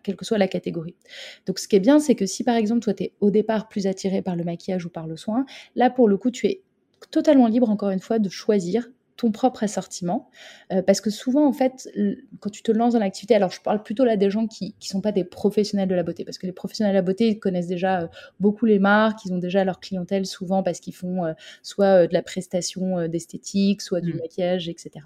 quelle 0.03 0.17
que 0.17 0.25
soit 0.25 0.37
la 0.37 0.49
catégorie. 0.49 0.95
Donc, 1.45 1.59
ce 1.59 1.67
qui 1.67 1.77
est 1.77 1.79
bien, 1.79 1.99
c'est 1.99 2.15
que 2.15 2.25
si 2.25 2.43
par 2.43 2.55
exemple, 2.55 2.81
toi, 2.81 2.93
tu 2.93 3.03
es 3.03 3.13
au 3.21 3.31
départ 3.31 3.69
plus 3.69 3.87
attiré 3.87 4.21
par 4.21 4.35
le 4.35 4.43
maquillage 4.43 4.85
ou 4.85 4.89
par 4.89 5.07
le 5.07 5.15
soin, 5.15 5.45
là, 5.75 5.89
pour 5.89 6.09
le 6.09 6.17
coup, 6.17 6.29
tu 6.29 6.47
es 6.47 6.61
totalement 7.11 7.47
libre, 7.47 7.69
encore 7.69 7.91
une 7.91 7.99
fois, 8.01 8.19
de 8.19 8.27
choisir 8.27 8.89
ton 9.17 9.31
propre 9.31 9.63
assortiment. 9.63 10.29
Euh, 10.71 10.81
parce 10.81 11.01
que 11.01 11.09
souvent, 11.09 11.47
en 11.47 11.53
fait, 11.53 11.89
quand 12.39 12.49
tu 12.49 12.63
te 12.63 12.71
lances 12.71 12.93
dans 12.93 12.99
l'activité, 12.99 13.35
alors 13.35 13.51
je 13.51 13.61
parle 13.61 13.81
plutôt 13.83 14.05
là 14.05 14.17
des 14.17 14.29
gens 14.29 14.47
qui 14.47 14.75
ne 14.79 14.85
sont 14.85 15.01
pas 15.01 15.11
des 15.11 15.23
professionnels 15.23 15.87
de 15.87 15.95
la 15.95 16.03
beauté, 16.03 16.25
parce 16.25 16.37
que 16.37 16.45
les 16.45 16.51
professionnels 16.51 16.93
de 16.93 16.97
la 16.97 17.01
beauté, 17.01 17.29
ils 17.29 17.39
connaissent 17.39 17.67
déjà 17.67 18.01
euh, 18.01 18.07
beaucoup 18.39 18.65
les 18.65 18.79
marques, 18.79 19.25
ils 19.25 19.33
ont 19.33 19.37
déjà 19.37 19.63
leur 19.63 19.79
clientèle 19.79 20.25
souvent 20.25 20.63
parce 20.63 20.79
qu'ils 20.79 20.95
font 20.95 21.25
euh, 21.25 21.33
soit 21.63 22.07
de 22.07 22.13
la 22.13 22.21
prestation 22.21 23.07
d'esthétique, 23.07 23.81
soit 23.81 24.01
du 24.01 24.13
mmh. 24.13 24.17
maquillage, 24.17 24.69
etc. 24.69 25.05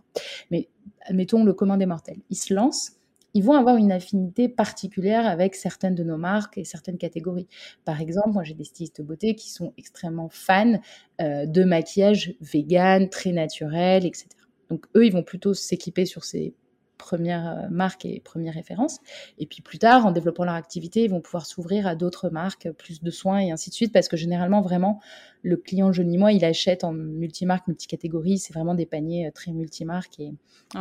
Mais 0.51 0.69
admettons 1.01 1.43
le 1.43 1.53
commun 1.53 1.77
des 1.77 1.85
mortels. 1.85 2.19
Ils 2.29 2.35
se 2.35 2.53
lancent 2.53 2.98
ils 3.33 3.43
vont 3.43 3.53
avoir 3.53 3.77
une 3.77 3.91
affinité 3.91 4.49
particulière 4.49 5.25
avec 5.27 5.55
certaines 5.55 5.95
de 5.95 6.03
nos 6.03 6.17
marques 6.17 6.57
et 6.57 6.63
certaines 6.63 6.97
catégories. 6.97 7.47
Par 7.85 8.01
exemple, 8.01 8.29
moi 8.31 8.43
j'ai 8.43 8.53
des 8.53 8.63
stylistes 8.63 9.01
beauté 9.01 9.35
qui 9.35 9.49
sont 9.49 9.73
extrêmement 9.77 10.29
fans 10.29 10.79
euh, 11.21 11.45
de 11.45 11.63
maquillage 11.63 12.35
vegan, 12.41 13.09
très 13.09 13.31
naturel, 13.31 14.05
etc. 14.05 14.27
Donc 14.69 14.85
eux, 14.95 15.05
ils 15.05 15.13
vont 15.13 15.23
plutôt 15.23 15.53
s'équiper 15.53 16.05
sur 16.05 16.23
ces 16.23 16.53
premières 16.99 17.47
euh, 17.47 17.67
marques 17.71 18.05
et 18.05 18.19
premières 18.19 18.53
références. 18.53 18.99
Et 19.39 19.47
puis 19.47 19.63
plus 19.63 19.79
tard, 19.79 20.05
en 20.05 20.11
développant 20.11 20.43
leur 20.43 20.53
activité, 20.53 21.03
ils 21.05 21.09
vont 21.09 21.21
pouvoir 21.21 21.47
s'ouvrir 21.47 21.87
à 21.87 21.95
d'autres 21.95 22.29
marques, 22.29 22.69
plus 22.73 23.01
de 23.01 23.09
soins 23.09 23.39
et 23.39 23.51
ainsi 23.51 23.71
de 23.71 23.75
suite, 23.75 23.91
parce 23.91 24.07
que 24.07 24.17
généralement, 24.17 24.61
vraiment, 24.61 24.99
le 25.41 25.55
client 25.55 25.91
jeune 25.93 26.15
moi, 26.17 26.33
il 26.33 26.43
achète 26.43 26.83
en 26.83 26.91
multimarque, 26.91 27.67
multicatégorie. 27.67 28.37
C'est 28.37 28.53
vraiment 28.53 28.75
des 28.75 28.85
paniers 28.85 29.27
euh, 29.27 29.31
très 29.31 29.51
multimarques. 29.51 30.19
Et, 30.19 30.33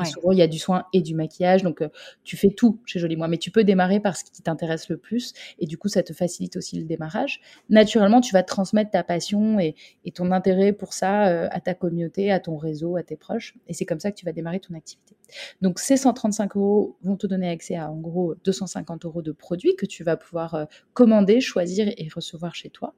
souvent, 0.05 0.33
il 0.33 0.39
y 0.39 0.43
a 0.43 0.49
du 0.49 0.59
soin 0.59 0.85
et 0.93 1.01
du 1.01 1.15
maquillage. 1.15 1.63
Donc, 1.63 1.81
euh, 1.81 1.89
tu 2.25 2.37
fais 2.37 2.51
tout 2.51 2.81
chez 2.85 2.99
Joli 2.99 3.17
Moi. 3.17 3.29
Mais 3.29 3.39
tu 3.39 3.51
peux 3.51 3.63
démarrer 3.63 4.01
par 4.01 4.17
ce 4.17 4.25
qui 4.25 4.43
t'intéresse 4.43 4.89
le 4.89 4.97
plus. 4.97 5.33
Et 5.61 5.67
du 5.67 5.79
coup, 5.79 5.89
ça 5.89 6.03
te 6.03 6.13
facilite 6.13 6.57
aussi 6.57 6.77
le 6.77 6.85
démarrage. 6.85 7.41
Naturellement, 7.71 8.21
tu 8.21 8.33
vas 8.33 8.43
transmettre 8.43 8.91
ta 8.91 9.05
passion 9.05 9.61
et, 9.61 9.77
ton 10.15 10.33
intérêt 10.33 10.73
pour 10.73 10.95
ça 10.95 11.47
à 11.49 11.61
ta 11.61 11.75
communauté, 11.75 12.33
à 12.33 12.41
ton 12.41 12.57
réseau, 12.57 12.97
à 12.97 13.05
tes 13.05 13.17
proches. 13.17 13.55
Et 13.69 13.75
c'est 13.75 13.85
comme 13.85 14.01
ça 14.01 14.11
que 14.11 14.17
tu 14.17 14.25
vas 14.25 14.33
démarrer 14.33 14.59
ton 14.59 14.75
activité. 14.75 15.18
Donc, 15.61 15.79
ces 15.79 15.97
135 15.97 16.57
euros 16.57 16.97
vont 17.03 17.17
te 17.17 17.27
donner 17.27 17.49
accès 17.49 17.77
à, 17.77 17.91
en 17.91 17.97
gros, 17.97 18.35
250 18.45 19.05
euros 19.05 19.23
de 19.23 19.33
produits 19.33 19.77
que 19.77 19.87
tu 19.87 20.05
vas 20.05 20.17
pouvoir 20.17 20.55
euh, 20.55 20.65
commander, 20.95 21.41
choisir 21.41 21.89
et 21.89 22.09
recevoir 22.15 22.55
chez 22.55 22.71
toi. 22.71 22.95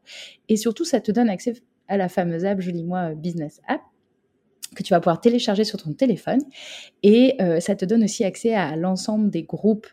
Et 0.48 0.56
surtout, 0.56 0.84
ça 0.84 1.00
te 1.00 1.12
donne 1.12 1.28
accès 1.28 1.54
à 1.88 1.96
la 1.96 2.08
fameuse 2.08 2.44
app 2.44 2.60
Jolie 2.60 2.84
Moi 2.84 3.14
Business 3.14 3.60
App 3.66 3.80
que 4.74 4.82
tu 4.82 4.94
vas 4.94 5.00
pouvoir 5.00 5.20
télécharger 5.20 5.64
sur 5.64 5.82
ton 5.82 5.92
téléphone. 5.92 6.40
Et 7.02 7.34
euh, 7.40 7.60
ça 7.60 7.74
te 7.74 7.84
donne 7.84 8.04
aussi 8.04 8.24
accès 8.24 8.54
à 8.54 8.76
l'ensemble 8.76 9.30
des 9.30 9.42
groupes 9.42 9.88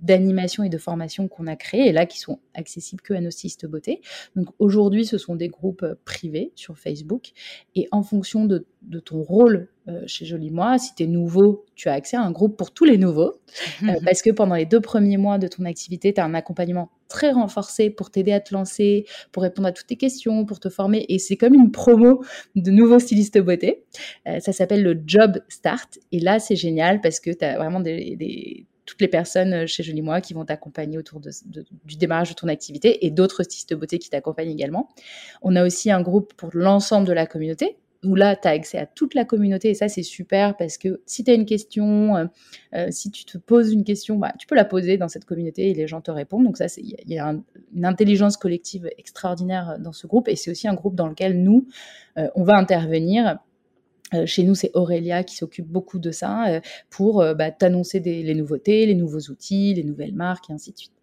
d'animation 0.00 0.64
et 0.64 0.68
de 0.68 0.78
formation 0.78 1.28
qu'on 1.28 1.46
a 1.46 1.56
créés, 1.56 1.88
et 1.88 1.92
là 1.92 2.04
qui 2.06 2.18
sont 2.18 2.40
accessibles 2.54 3.00
que 3.00 3.14
à 3.14 3.20
nos 3.20 3.30
stylistes 3.30 3.66
beauté. 3.66 4.00
Donc 4.34 4.48
aujourd'hui, 4.58 5.04
ce 5.04 5.18
sont 5.18 5.36
des 5.36 5.48
groupes 5.48 5.86
privés 6.04 6.52
sur 6.56 6.78
Facebook, 6.78 7.30
et 7.74 7.86
en 7.92 8.02
fonction 8.02 8.44
de, 8.44 8.66
de 8.82 8.98
ton 8.98 9.22
rôle 9.22 9.68
chez 10.06 10.24
Jolie 10.24 10.50
Moi, 10.50 10.78
si 10.78 10.94
tu 10.94 11.04
es 11.04 11.06
nouveau, 11.06 11.66
tu 11.74 11.88
as 11.88 11.92
accès 11.92 12.16
à 12.16 12.22
un 12.22 12.30
groupe 12.30 12.56
pour 12.56 12.72
tous 12.72 12.84
les 12.84 12.98
nouveaux, 12.98 13.34
parce 14.04 14.22
que 14.22 14.30
pendant 14.30 14.54
les 14.54 14.66
deux 14.66 14.80
premiers 14.80 15.16
mois 15.16 15.38
de 15.38 15.46
ton 15.46 15.64
activité, 15.64 16.12
tu 16.12 16.20
as 16.20 16.24
un 16.24 16.34
accompagnement 16.34 16.90
très 17.08 17.32
renforcé 17.32 17.90
pour 17.90 18.10
t'aider 18.10 18.32
à 18.32 18.40
te 18.40 18.52
lancer, 18.54 19.06
pour 19.32 19.42
répondre 19.42 19.68
à 19.68 19.72
toutes 19.72 19.86
tes 19.86 19.96
questions, 19.96 20.44
pour 20.44 20.60
te 20.60 20.68
former. 20.68 21.04
Et 21.08 21.18
c'est 21.18 21.36
comme 21.36 21.54
une 21.54 21.70
promo 21.70 22.24
de 22.56 22.70
nouveaux 22.70 22.98
stylistes 22.98 23.38
beauté. 23.38 23.84
Euh, 24.26 24.40
ça 24.40 24.52
s'appelle 24.52 24.82
le 24.82 25.00
Job 25.06 25.38
Start. 25.48 25.98
Et 26.12 26.20
là, 26.20 26.38
c'est 26.38 26.56
génial 26.56 27.00
parce 27.00 27.20
que 27.20 27.30
tu 27.30 27.44
as 27.44 27.56
vraiment 27.56 27.80
des, 27.80 28.66
toutes 28.86 29.00
les 29.00 29.08
personnes 29.08 29.66
chez 29.66 29.82
Jolie 29.82 30.02
Moi 30.02 30.20
qui 30.20 30.34
vont 30.34 30.44
t'accompagner 30.44 30.98
autour 30.98 31.20
de, 31.20 31.30
du 31.84 31.96
démarrage 31.96 32.30
de 32.30 32.34
ton 32.34 32.48
activité 32.48 33.06
et 33.06 33.10
d'autres 33.10 33.42
stylistes 33.42 33.74
beauté 33.74 33.98
qui 33.98 34.10
t'accompagnent 34.10 34.50
également. 34.50 34.88
On 35.42 35.56
a 35.56 35.64
aussi 35.64 35.90
un 35.90 36.02
groupe 36.02 36.34
pour 36.34 36.50
l'ensemble 36.52 37.06
de 37.06 37.12
la 37.12 37.26
communauté 37.26 37.76
où 38.04 38.14
là, 38.14 38.36
tu 38.36 38.46
as 38.46 38.52
accès 38.52 38.78
à 38.78 38.86
toute 38.86 39.14
la 39.14 39.24
communauté 39.24 39.70
et 39.70 39.74
ça, 39.74 39.88
c'est 39.88 40.02
super 40.02 40.56
parce 40.56 40.78
que 40.78 41.00
si 41.06 41.24
tu 41.24 41.30
as 41.30 41.34
une 41.34 41.46
question, 41.46 42.16
euh, 42.16 42.26
euh, 42.74 42.88
si 42.90 43.10
tu 43.10 43.24
te 43.24 43.38
poses 43.38 43.72
une 43.72 43.84
question, 43.84 44.16
bah, 44.16 44.32
tu 44.38 44.46
peux 44.46 44.54
la 44.54 44.64
poser 44.64 44.98
dans 44.98 45.08
cette 45.08 45.24
communauté 45.24 45.70
et 45.70 45.74
les 45.74 45.86
gens 45.86 46.00
te 46.00 46.10
répondent. 46.10 46.44
Donc 46.44 46.56
ça, 46.56 46.66
il 46.76 46.94
y 47.06 47.18
a 47.18 47.34
une 47.74 47.84
intelligence 47.84 48.36
collective 48.36 48.88
extraordinaire 48.98 49.76
dans 49.78 49.92
ce 49.92 50.06
groupe 50.06 50.28
et 50.28 50.36
c'est 50.36 50.50
aussi 50.50 50.68
un 50.68 50.74
groupe 50.74 50.94
dans 50.94 51.08
lequel 51.08 51.42
nous, 51.42 51.66
euh, 52.18 52.28
on 52.34 52.44
va 52.44 52.56
intervenir. 52.56 53.38
Chez 54.26 54.44
nous, 54.44 54.54
c'est 54.54 54.70
Aurélia 54.74 55.24
qui 55.24 55.36
s'occupe 55.36 55.66
beaucoup 55.66 55.98
de 55.98 56.10
ça 56.10 56.60
pour 56.90 57.24
bah, 57.34 57.50
t'annoncer 57.50 58.00
les 58.00 58.34
nouveautés, 58.34 58.86
les 58.86 58.94
nouveaux 58.94 59.30
outils, 59.30 59.74
les 59.74 59.84
nouvelles 59.84 60.14
marques 60.14 60.50
et 60.50 60.52
ainsi 60.52 60.72
de 60.72 60.78
suite. 60.78 60.94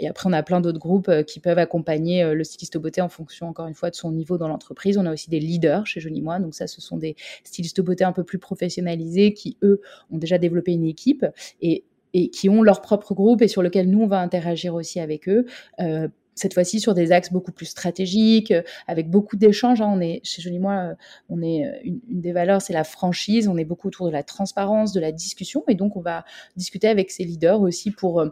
Et 0.00 0.08
après, 0.08 0.28
on 0.28 0.32
a 0.32 0.42
plein 0.42 0.60
d'autres 0.60 0.78
groupes 0.78 1.08
euh, 1.08 1.22
qui 1.22 1.40
peuvent 1.40 1.58
accompagner 1.58 2.22
euh, 2.22 2.34
le 2.34 2.44
styliste 2.44 2.78
beauté 2.78 3.00
en 3.00 3.08
fonction, 3.08 3.48
encore 3.48 3.66
une 3.66 3.74
fois, 3.74 3.90
de 3.90 3.94
son 3.94 4.12
niveau 4.12 4.38
dans 4.38 4.48
l'entreprise. 4.48 4.98
On 4.98 5.06
a 5.06 5.12
aussi 5.12 5.30
des 5.30 5.40
leaders 5.40 5.86
chez 5.86 6.00
Johnny 6.00 6.20
Moi. 6.20 6.38
Donc 6.38 6.54
ça, 6.54 6.66
ce 6.66 6.80
sont 6.80 6.96
des 6.96 7.16
stylistes 7.44 7.80
beauté 7.80 8.04
un 8.04 8.12
peu 8.12 8.24
plus 8.24 8.38
professionnalisés 8.38 9.34
qui, 9.34 9.56
eux, 9.62 9.80
ont 10.10 10.18
déjà 10.18 10.38
développé 10.38 10.72
une 10.72 10.84
équipe 10.84 11.26
et, 11.60 11.84
qui 12.30 12.50
ont 12.50 12.62
leur 12.62 12.82
propre 12.82 13.14
groupe 13.14 13.40
et 13.40 13.48
sur 13.48 13.62
lequel 13.62 13.88
nous, 13.88 14.02
on 14.02 14.06
va 14.06 14.20
interagir 14.20 14.74
aussi 14.74 15.00
avec 15.00 15.28
eux. 15.28 15.46
Euh, 15.80 16.08
cette 16.42 16.54
fois-ci 16.54 16.80
sur 16.80 16.94
des 16.94 17.12
axes 17.12 17.32
beaucoup 17.32 17.52
plus 17.52 17.66
stratégiques, 17.66 18.52
avec 18.86 19.08
beaucoup 19.08 19.36
d'échanges. 19.36 19.80
Hein. 19.80 19.90
On 19.92 20.00
est 20.00 20.20
chez 20.24 20.42
Jolie 20.42 20.58
Moi, 20.58 20.94
on 21.28 21.42
est 21.42 21.80
une, 21.84 22.00
une 22.10 22.20
des 22.20 22.32
valeurs, 22.32 22.60
c'est 22.60 22.72
la 22.72 22.84
franchise. 22.84 23.48
On 23.48 23.56
est 23.56 23.64
beaucoup 23.64 23.88
autour 23.88 24.06
de 24.06 24.12
la 24.12 24.22
transparence, 24.22 24.92
de 24.92 25.00
la 25.00 25.12
discussion, 25.12 25.64
et 25.68 25.74
donc 25.74 25.96
on 25.96 26.00
va 26.00 26.24
discuter 26.56 26.88
avec 26.88 27.10
ces 27.10 27.24
leaders 27.24 27.60
aussi 27.60 27.90
pour 27.90 28.24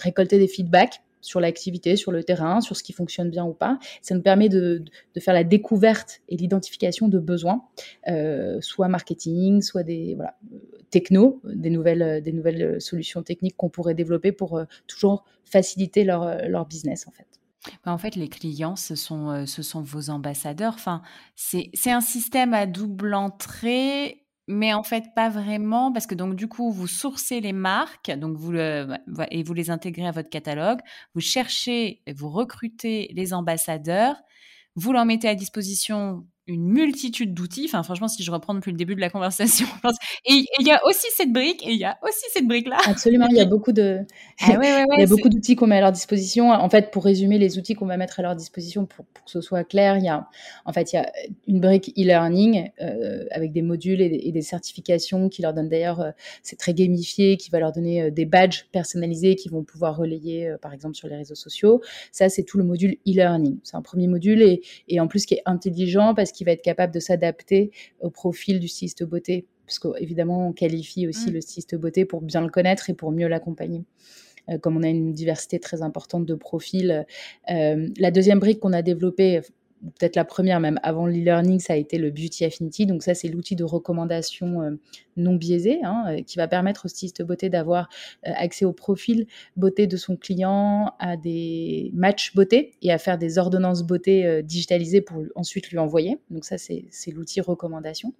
récolter 0.00 0.38
des 0.38 0.48
feedbacks 0.48 1.00
sur 1.20 1.40
l'activité, 1.40 1.96
sur 1.96 2.12
le 2.12 2.22
terrain, 2.22 2.60
sur 2.60 2.76
ce 2.76 2.82
qui 2.82 2.92
fonctionne 2.92 3.30
bien 3.30 3.44
ou 3.44 3.52
pas. 3.52 3.78
Ça 4.02 4.14
nous 4.14 4.22
permet 4.22 4.48
de, 4.48 4.84
faire 5.18 5.34
la 5.34 5.44
découverte 5.44 6.20
et 6.28 6.36
l'identification 6.36 7.08
de 7.08 7.18
besoins, 7.18 7.64
euh, 8.08 8.60
soit 8.60 8.88
marketing, 8.88 9.62
soit 9.62 9.82
des 9.82 10.14
voilà, 10.14 10.36
techno, 10.90 11.40
des 11.44 11.70
nouvelles, 11.70 12.22
des 12.22 12.32
nouvelles 12.32 12.80
solutions 12.80 13.22
techniques 13.22 13.56
qu'on 13.56 13.68
pourrait 13.68 13.94
développer 13.94 14.32
pour 14.32 14.56
euh, 14.56 14.64
toujours 14.86 15.24
faciliter 15.44 16.04
leur, 16.04 16.48
leur 16.48 16.66
business 16.66 17.06
en 17.08 17.10
fait. 17.10 17.37
Bah, 17.84 17.92
en 17.92 17.98
fait, 17.98 18.16
les 18.16 18.28
clients, 18.28 18.76
ce 18.76 18.94
sont, 18.94 19.30
euh, 19.30 19.44
vos 19.82 20.10
ambassadeurs. 20.10 20.74
Enfin, 20.74 21.02
c'est 21.34 21.90
un 21.90 22.00
système 22.00 22.54
à 22.54 22.66
double 22.66 23.14
entrée 23.14 24.24
mais 24.50 24.72
en 24.72 24.82
fait, 24.82 25.04
pas 25.14 25.28
vraiment, 25.28 25.92
parce 25.92 26.06
que 26.06 26.14
donc 26.14 26.34
du 26.34 26.48
coup, 26.48 26.72
vous 26.72 26.86
sourcez 26.86 27.40
les 27.40 27.52
marques, 27.52 28.10
donc 28.10 28.38
vous 28.38 28.50
le, 28.50 28.96
et 29.30 29.42
vous 29.42 29.52
les 29.52 29.70
intégrez 29.70 30.06
à 30.06 30.10
votre 30.10 30.30
catalogue. 30.30 30.80
Vous 31.14 31.20
cherchez, 31.20 32.02
vous 32.16 32.30
recrutez 32.30 33.10
les 33.14 33.34
ambassadeurs, 33.34 34.16
vous 34.74 34.92
leur 34.92 35.04
mettez 35.04 35.28
à 35.28 35.34
disposition 35.34 36.26
une 36.48 36.66
multitude 36.66 37.34
d'outils. 37.34 37.66
Enfin, 37.66 37.82
franchement, 37.82 38.08
si 38.08 38.22
je 38.22 38.30
reprends 38.30 38.54
depuis 38.54 38.72
le 38.72 38.76
début 38.76 38.94
de 38.94 39.00
la 39.00 39.10
conversation, 39.10 39.66
et 40.26 40.44
il 40.58 40.66
y 40.66 40.70
a 40.70 40.80
aussi 40.86 41.06
cette 41.14 41.32
brique, 41.32 41.64
et 41.66 41.72
il 41.72 41.78
y 41.78 41.84
a 41.84 41.98
aussi 42.02 42.24
cette 42.32 42.46
brique-là. 42.46 42.78
Absolument, 42.86 43.26
il 43.30 43.36
y 43.36 43.40
a 43.40 43.44
beaucoup 43.44 43.72
de, 43.72 44.00
ah 44.40 44.56
il 44.60 45.00
y 45.00 45.02
a 45.02 45.06
beaucoup 45.06 45.28
d'outils 45.28 45.56
qu'on 45.56 45.66
met 45.66 45.76
à 45.76 45.80
leur 45.80 45.92
disposition. 45.92 46.50
En 46.50 46.70
fait, 46.70 46.90
pour 46.90 47.04
résumer 47.04 47.38
les 47.38 47.58
outils 47.58 47.74
qu'on 47.74 47.86
va 47.86 47.98
mettre 47.98 48.18
à 48.18 48.22
leur 48.22 48.34
disposition, 48.34 48.86
pour, 48.86 49.04
pour, 49.04 49.24
que 49.26 49.30
ce 49.30 49.42
soit 49.42 49.62
clair, 49.64 49.98
il 49.98 50.04
y 50.04 50.08
a, 50.08 50.26
en 50.64 50.72
fait, 50.72 50.92
il 50.92 50.96
y 50.96 50.98
a 50.98 51.12
une 51.46 51.60
brique 51.60 51.92
e-learning 51.98 52.70
euh, 52.80 53.26
avec 53.30 53.52
des 53.52 53.62
modules 53.62 54.00
et, 54.00 54.32
des 54.32 54.42
certifications 54.42 55.28
qui 55.28 55.42
leur 55.42 55.52
donnent 55.52 55.68
d'ailleurs, 55.68 56.00
euh, 56.00 56.10
c'est 56.42 56.56
très 56.56 56.72
gamifié, 56.72 57.36
qui 57.36 57.50
va 57.50 57.60
leur 57.60 57.72
donner 57.72 58.02
euh, 58.02 58.10
des 58.10 58.24
badges 58.24 58.64
personnalisés 58.72 59.36
qui 59.36 59.50
vont 59.50 59.64
pouvoir 59.64 59.96
relayer, 59.96 60.54
par 60.62 60.72
exemple, 60.72 60.94
sur 60.94 61.08
les 61.08 61.16
réseaux 61.16 61.34
sociaux. 61.34 61.82
Ça, 62.10 62.28
c'est 62.30 62.42
tout 62.42 62.56
le 62.56 62.64
module 62.64 62.96
e-learning. 63.06 63.58
C'est 63.64 63.76
un 63.76 63.82
premier 63.82 64.06
module 64.06 64.40
et, 64.42 64.62
et 64.88 65.00
en 65.00 65.08
plus 65.08 65.26
qui 65.26 65.34
est 65.34 65.42
intelligent 65.44 66.14
parce 66.14 66.32
qu'il 66.32 66.37
va 66.44 66.52
être 66.52 66.62
capable 66.62 66.92
de 66.92 67.00
s'adapter 67.00 67.70
au 68.00 68.10
profil 68.10 68.60
du 68.60 68.68
styliste 68.68 69.04
beauté, 69.04 69.46
parce 69.66 69.78
qu'évidemment, 69.78 70.48
on 70.48 70.52
qualifie 70.52 71.06
aussi 71.06 71.30
mm. 71.30 71.34
le 71.34 71.40
styliste 71.40 71.76
beauté 71.76 72.04
pour 72.04 72.22
bien 72.22 72.40
le 72.40 72.48
connaître 72.48 72.90
et 72.90 72.94
pour 72.94 73.12
mieux 73.12 73.28
l'accompagner 73.28 73.84
euh, 74.50 74.58
comme 74.58 74.76
on 74.76 74.82
a 74.82 74.88
une 74.88 75.12
diversité 75.12 75.58
très 75.58 75.82
importante 75.82 76.26
de 76.26 76.34
profils. 76.34 77.06
Euh, 77.50 77.88
la 77.98 78.10
deuxième 78.10 78.38
brique 78.38 78.60
qu'on 78.60 78.72
a 78.72 78.82
développée, 78.82 79.40
peut-être 79.98 80.16
la 80.16 80.24
première 80.24 80.60
même 80.60 80.78
avant 80.82 81.06
l'e-learning, 81.06 81.60
ça 81.60 81.74
a 81.74 81.76
été 81.76 81.98
le 81.98 82.10
Beauty 82.10 82.44
Affinity. 82.44 82.86
Donc 82.86 83.02
ça, 83.02 83.14
c'est 83.14 83.28
l'outil 83.28 83.56
de 83.56 83.64
recommandation 83.64 84.62
euh, 84.62 84.70
non 85.16 85.34
biaisé 85.36 85.80
hein, 85.82 86.04
euh, 86.08 86.22
qui 86.22 86.36
va 86.36 86.48
permettre 86.48 86.86
au 86.86 86.88
styliste 86.88 87.22
beauté 87.22 87.48
d'avoir 87.48 87.88
euh, 88.26 88.32
accès 88.36 88.64
au 88.64 88.72
profil 88.72 89.26
beauté 89.56 89.86
de 89.86 89.96
son 89.96 90.16
client, 90.16 90.92
à 90.98 91.16
des 91.16 91.90
matchs 91.94 92.34
beauté 92.34 92.72
et 92.82 92.92
à 92.92 92.98
faire 92.98 93.18
des 93.18 93.38
ordonnances 93.38 93.82
beauté 93.82 94.42
digitalisées 94.42 95.00
pour 95.00 95.22
ensuite 95.34 95.70
lui 95.70 95.78
envoyer. 95.78 96.18
Donc 96.30 96.44
ça, 96.44 96.56
c'est 96.58 97.10
l'outil 97.12 97.40
recommandation. 97.40 98.12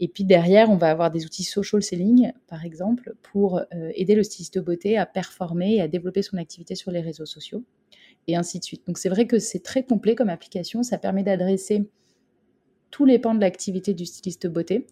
Et 0.00 0.08
puis 0.08 0.24
derrière, 0.24 0.70
on 0.70 0.76
va 0.76 0.90
avoir 0.90 1.10
des 1.10 1.24
outils 1.24 1.44
social 1.44 1.82
selling, 1.82 2.32
par 2.48 2.64
exemple, 2.64 3.14
pour 3.22 3.60
aider 3.94 4.14
le 4.14 4.22
styliste 4.22 4.58
beauté 4.58 4.96
à 4.96 5.06
performer 5.06 5.76
et 5.76 5.82
à 5.82 5.88
développer 5.88 6.22
son 6.22 6.36
activité 6.36 6.74
sur 6.74 6.90
les 6.90 7.00
réseaux 7.00 7.26
sociaux 7.26 7.64
et 8.26 8.36
ainsi 8.36 8.58
de 8.58 8.64
suite. 8.64 8.86
Donc 8.86 8.98
c'est 8.98 9.08
vrai 9.08 9.26
que 9.26 9.38
c'est 9.38 9.62
très 9.62 9.82
complet 9.82 10.14
comme 10.14 10.28
application, 10.28 10.82
ça 10.82 10.98
permet 10.98 11.22
d'adresser 11.22 11.88
tous 12.90 13.04
les 13.04 13.18
pans 13.18 13.34
de 13.34 13.40
l'activité 13.40 13.94
du 13.94 14.04
styliste 14.04 14.46
beauté. 14.46 14.86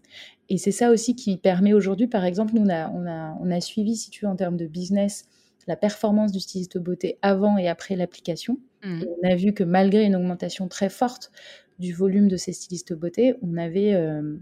Et 0.49 0.57
c'est 0.57 0.73
ça 0.73 0.91
aussi 0.91 1.14
qui 1.17 1.37
permet 1.37 1.73
aujourd'hui, 1.73 2.07
par 2.07 2.25
exemple, 2.25 2.55
nous, 2.55 2.62
on 2.62 2.69
a, 2.69 2.88
on 2.91 3.07
a, 3.07 3.37
on 3.41 3.51
a 3.51 3.61
suivi, 3.61 3.97
si 3.97 4.11
tu 4.11 4.25
veux, 4.25 4.31
en 4.31 4.37
termes 4.37 4.57
de 4.57 4.67
business, 4.67 5.27
la 5.67 5.77
performance 5.77 6.33
du 6.33 6.41
styliste 6.41 6.79
beauté 6.79 7.19
avant 7.23 7.59
et 7.59 7.69
après 7.69 7.97
l'application. 7.97 8.59
Mmh. 8.83 9.03
On 9.23 9.29
a 9.29 9.35
vu 9.35 9.53
que 9.53 9.64
malgré 9.64 10.05
une 10.05 10.17
augmentation 10.17 10.69
très 10.69 10.88
forte 10.88 11.31
du 11.79 11.93
volume 11.93 12.29
de 12.29 12.37
ces 12.37 12.53
stylistes 12.53 12.95
beauté, 12.95 13.35
on 13.43 13.57
avait 13.57 13.95
euh, 13.95 14.37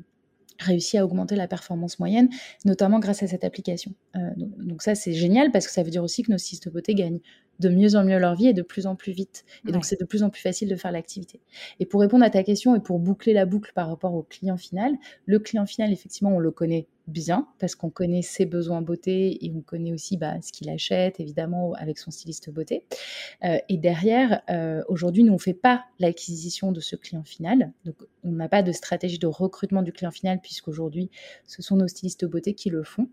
réussi 0.61 0.99
à 0.99 1.05
augmenter 1.05 1.35
la 1.35 1.49
performance 1.49 1.99
moyenne, 1.99 2.29
notamment 2.65 2.99
grâce 2.99 3.23
à 3.23 3.27
cette 3.27 3.45
application. 3.45 3.93
Euh, 4.15 4.21
donc, 4.37 4.57
donc, 4.59 4.83
ça, 4.83 4.95
c'est 4.95 5.13
génial 5.13 5.51
parce 5.51 5.67
que 5.67 5.73
ça 5.73 5.83
veut 5.83 5.91
dire 5.91 6.05
aussi 6.05 6.23
que 6.23 6.31
nos 6.31 6.39
stylistes 6.39 6.71
beauté 6.71 6.95
gagnent 6.95 7.21
de 7.61 7.69
mieux 7.69 7.97
en 7.97 8.05
mieux 8.05 8.19
leur 8.19 8.35
vie 8.35 8.49
et 8.49 8.53
de 8.53 8.63
plus 8.63 8.87
en 8.87 8.97
plus 8.97 9.13
vite. 9.13 9.45
Et 9.69 9.73
donc, 9.73 9.85
c'est 9.85 9.99
de 9.99 10.05
plus 10.05 10.23
en 10.23 10.31
plus 10.31 10.41
facile 10.41 10.69
de 10.69 10.77
faire 10.77 10.93
l'activité. 10.93 11.41
Et 11.81 11.87
pour 11.87 12.01
répondre 12.01 12.25
à 12.25 12.31
ta 12.31 12.43
question 12.43 12.75
et 12.75 12.81
pour 12.81 12.99
boucler 12.99 13.33
la 13.33 13.47
boucle 13.47 13.73
par 13.75 13.89
rapport 13.89 14.15
au 14.15 14.23
client 14.23 14.57
final, 14.57 14.93
le 15.25 15.39
client 15.39 15.67
final, 15.67 15.93
effectivement, 15.93 16.35
on 16.35 16.39
le 16.39 16.51
connaît 16.51 16.87
bien 17.07 17.47
parce 17.59 17.75
qu'on 17.75 17.91
connaît 17.91 18.23
ses 18.23 18.47
besoins 18.47 18.83
beauté 18.83 19.45
et 19.45 19.53
on 19.55 19.61
connaît 19.61 19.93
aussi 19.93 20.17
bah, 20.17 20.41
ce 20.43 20.53
qu'il 20.53 20.69
achète, 20.69 21.21
évidemment, 21.21 21.73
avec 21.75 21.99
son 21.99 22.11
styliste 22.11 22.51
beauté. 22.51 22.85
Euh, 23.45 23.59
et 23.69 23.77
derrière, 23.77 24.43
euh, 24.51 24.83
aujourd'hui, 24.89 25.23
nous, 25.23 25.33
on 25.33 25.37
ne 25.37 25.41
fait 25.41 25.55
pas 25.55 25.85
l'acquisition 25.99 26.73
de 26.73 26.81
ce 26.81 26.97
client 26.97 27.25
final. 27.25 27.73
Donc, 27.85 27.97
on 28.25 28.33
n'a 28.33 28.49
pas 28.49 28.63
de 28.63 28.73
stratégie 28.73 29.19
de 29.19 29.27
recrutement 29.27 29.83
du 29.83 29.93
client 29.93 30.11
final 30.11 30.41
puisqu'aujourd'hui, 30.41 31.11
ce 31.47 31.63
sont 31.63 31.77
nos 31.77 31.89
stylistes 31.89 32.25
beauté 32.25 32.55
qui 32.55 32.71
le 32.71 32.83
font 32.83 33.09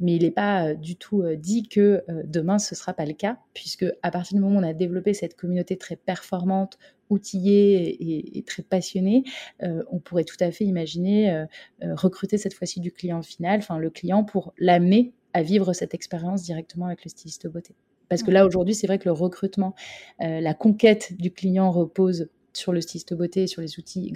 mais 0.00 0.16
il 0.16 0.22
n'est 0.22 0.30
pas 0.30 0.68
euh, 0.68 0.74
du 0.74 0.96
tout 0.96 1.22
euh, 1.22 1.36
dit 1.36 1.62
que 1.68 2.02
euh, 2.08 2.22
demain 2.24 2.58
ce 2.58 2.74
ne 2.74 2.76
sera 2.76 2.92
pas 2.92 3.04
le 3.04 3.12
cas, 3.12 3.38
puisque 3.54 3.86
à 4.02 4.10
partir 4.10 4.36
du 4.36 4.42
moment 4.42 4.56
où 4.56 4.62
on 4.62 4.68
a 4.68 4.72
développé 4.72 5.14
cette 5.14 5.36
communauté 5.36 5.76
très 5.76 5.96
performante, 5.96 6.78
outillée 7.10 8.38
et, 8.38 8.42
très 8.42 8.62
passionnée, 8.62 9.24
on 9.60 9.98
pourrait 9.98 10.24
tout 10.24 10.38
à 10.40 10.50
fait 10.50 10.64
imaginer 10.64 11.44
recruter 11.82 12.38
cette 12.38 12.54
fois-ci 12.54 12.80
du 12.80 12.90
client 12.90 13.20
final, 13.20 13.58
enfin 13.58 13.76
le 13.76 13.90
client 13.90 14.24
pour 14.24 14.54
l'amener 14.56 15.12
à 15.34 15.42
vivre 15.42 15.74
cette 15.74 15.92
expérience 15.92 16.42
directement 16.42 16.86
avec 16.86 17.04
le 17.04 17.10
styliste 17.10 17.48
beauté. 17.48 17.74
Parce 18.08 18.22
que 18.22 18.30
là 18.30 18.46
aujourd'hui, 18.46 18.74
c'est 18.74 18.86
vrai 18.86 18.98
que 18.98 19.04
le 19.04 19.12
recrutement, 19.12 19.74
la 20.20 20.54
conquête 20.54 21.12
du 21.18 21.30
client 21.30 21.70
repose 21.70 22.30
sur 22.54 22.72
le 22.72 22.80
styliste 22.80 23.12
beauté, 23.12 23.46
sur 23.46 23.60
les 23.60 23.78
outils, 23.78 24.14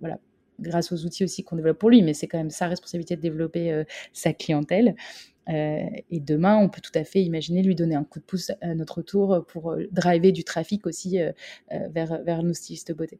voilà, 0.00 0.18
grâce 0.58 0.92
aux 0.92 1.04
outils 1.04 1.24
aussi 1.24 1.44
qu'on 1.44 1.56
développe 1.56 1.78
pour 1.78 1.90
lui, 1.90 2.02
mais 2.02 2.14
c'est 2.14 2.26
quand 2.26 2.38
même 2.38 2.50
sa 2.50 2.68
responsabilité 2.68 3.16
de 3.16 3.20
développer 3.20 3.72
euh, 3.72 3.84
sa 4.12 4.32
clientèle. 4.32 4.94
Euh, 5.48 5.86
et 6.10 6.20
demain, 6.20 6.58
on 6.58 6.68
peut 6.68 6.82
tout 6.82 6.92
à 6.94 7.04
fait 7.04 7.22
imaginer 7.22 7.62
lui 7.62 7.74
donner 7.74 7.94
un 7.94 8.04
coup 8.04 8.18
de 8.18 8.24
pouce 8.24 8.52
à 8.60 8.74
notre 8.74 9.02
tour 9.02 9.44
pour 9.48 9.72
euh, 9.72 9.84
driver 9.92 10.32
du 10.32 10.44
trafic 10.44 10.86
aussi 10.86 11.18
vers, 11.70 12.22
vers 12.22 12.42
nos 12.42 12.52
stylistes 12.52 12.92
beauté. 12.92 13.18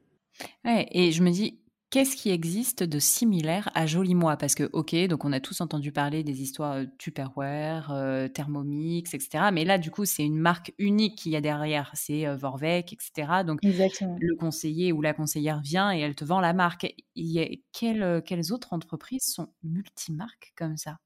Ouais, 0.65 0.87
et 0.93 1.11
je 1.11 1.23
me 1.23 1.31
dis, 1.31 1.59
Qu'est-ce 1.91 2.17
qui 2.17 2.29
existe 2.29 2.83
de 2.83 2.99
similaire 2.99 3.71
à 3.75 3.87
Joli 3.87 4.15
Moi? 4.15 4.37
Parce 4.37 4.55
que, 4.55 4.69
ok, 4.75 4.95
donc 5.07 5.25
on 5.25 5.33
a 5.33 5.41
tous 5.41 5.63
entendu 5.63 5.91
parler 5.91 6.23
des 6.23 6.43
histoires 6.43 6.75
euh, 6.75 6.85
Tupperware, 6.99 7.91
euh, 7.93 8.29
Thermomix, 8.29 9.15
etc. 9.15 9.45
Mais 9.55 9.65
là, 9.65 9.79
du 9.79 9.91
coup, 9.91 10.05
c'est 10.05 10.23
une 10.23 10.39
marque 10.39 10.75
unique 10.77 11.17
qu'il 11.17 11.33
y 11.33 11.37
a 11.37 11.41
derrière. 11.41 11.91
C'est 11.95 12.27
euh, 12.27 12.37
Vorvec, 12.37 12.93
etc. 12.93 13.43
Donc, 13.47 13.61
le 13.63 14.37
conseiller 14.37 14.93
ou 14.93 15.01
la 15.01 15.15
conseillère 15.15 15.63
vient 15.63 15.91
et 15.91 16.01
elle 16.01 16.15
te 16.15 16.27
vend 16.27 16.41
la 16.41 16.53
marque. 16.53 16.95
Il 17.15 17.33
y 17.33 17.41
a, 17.41 17.47
quelles, 17.73 18.23
quelles 18.27 18.53
autres 18.53 18.75
entreprises 18.75 19.25
sont 19.25 19.49
multimarques 19.63 20.53
comme 20.57 20.77
ça? 20.77 20.99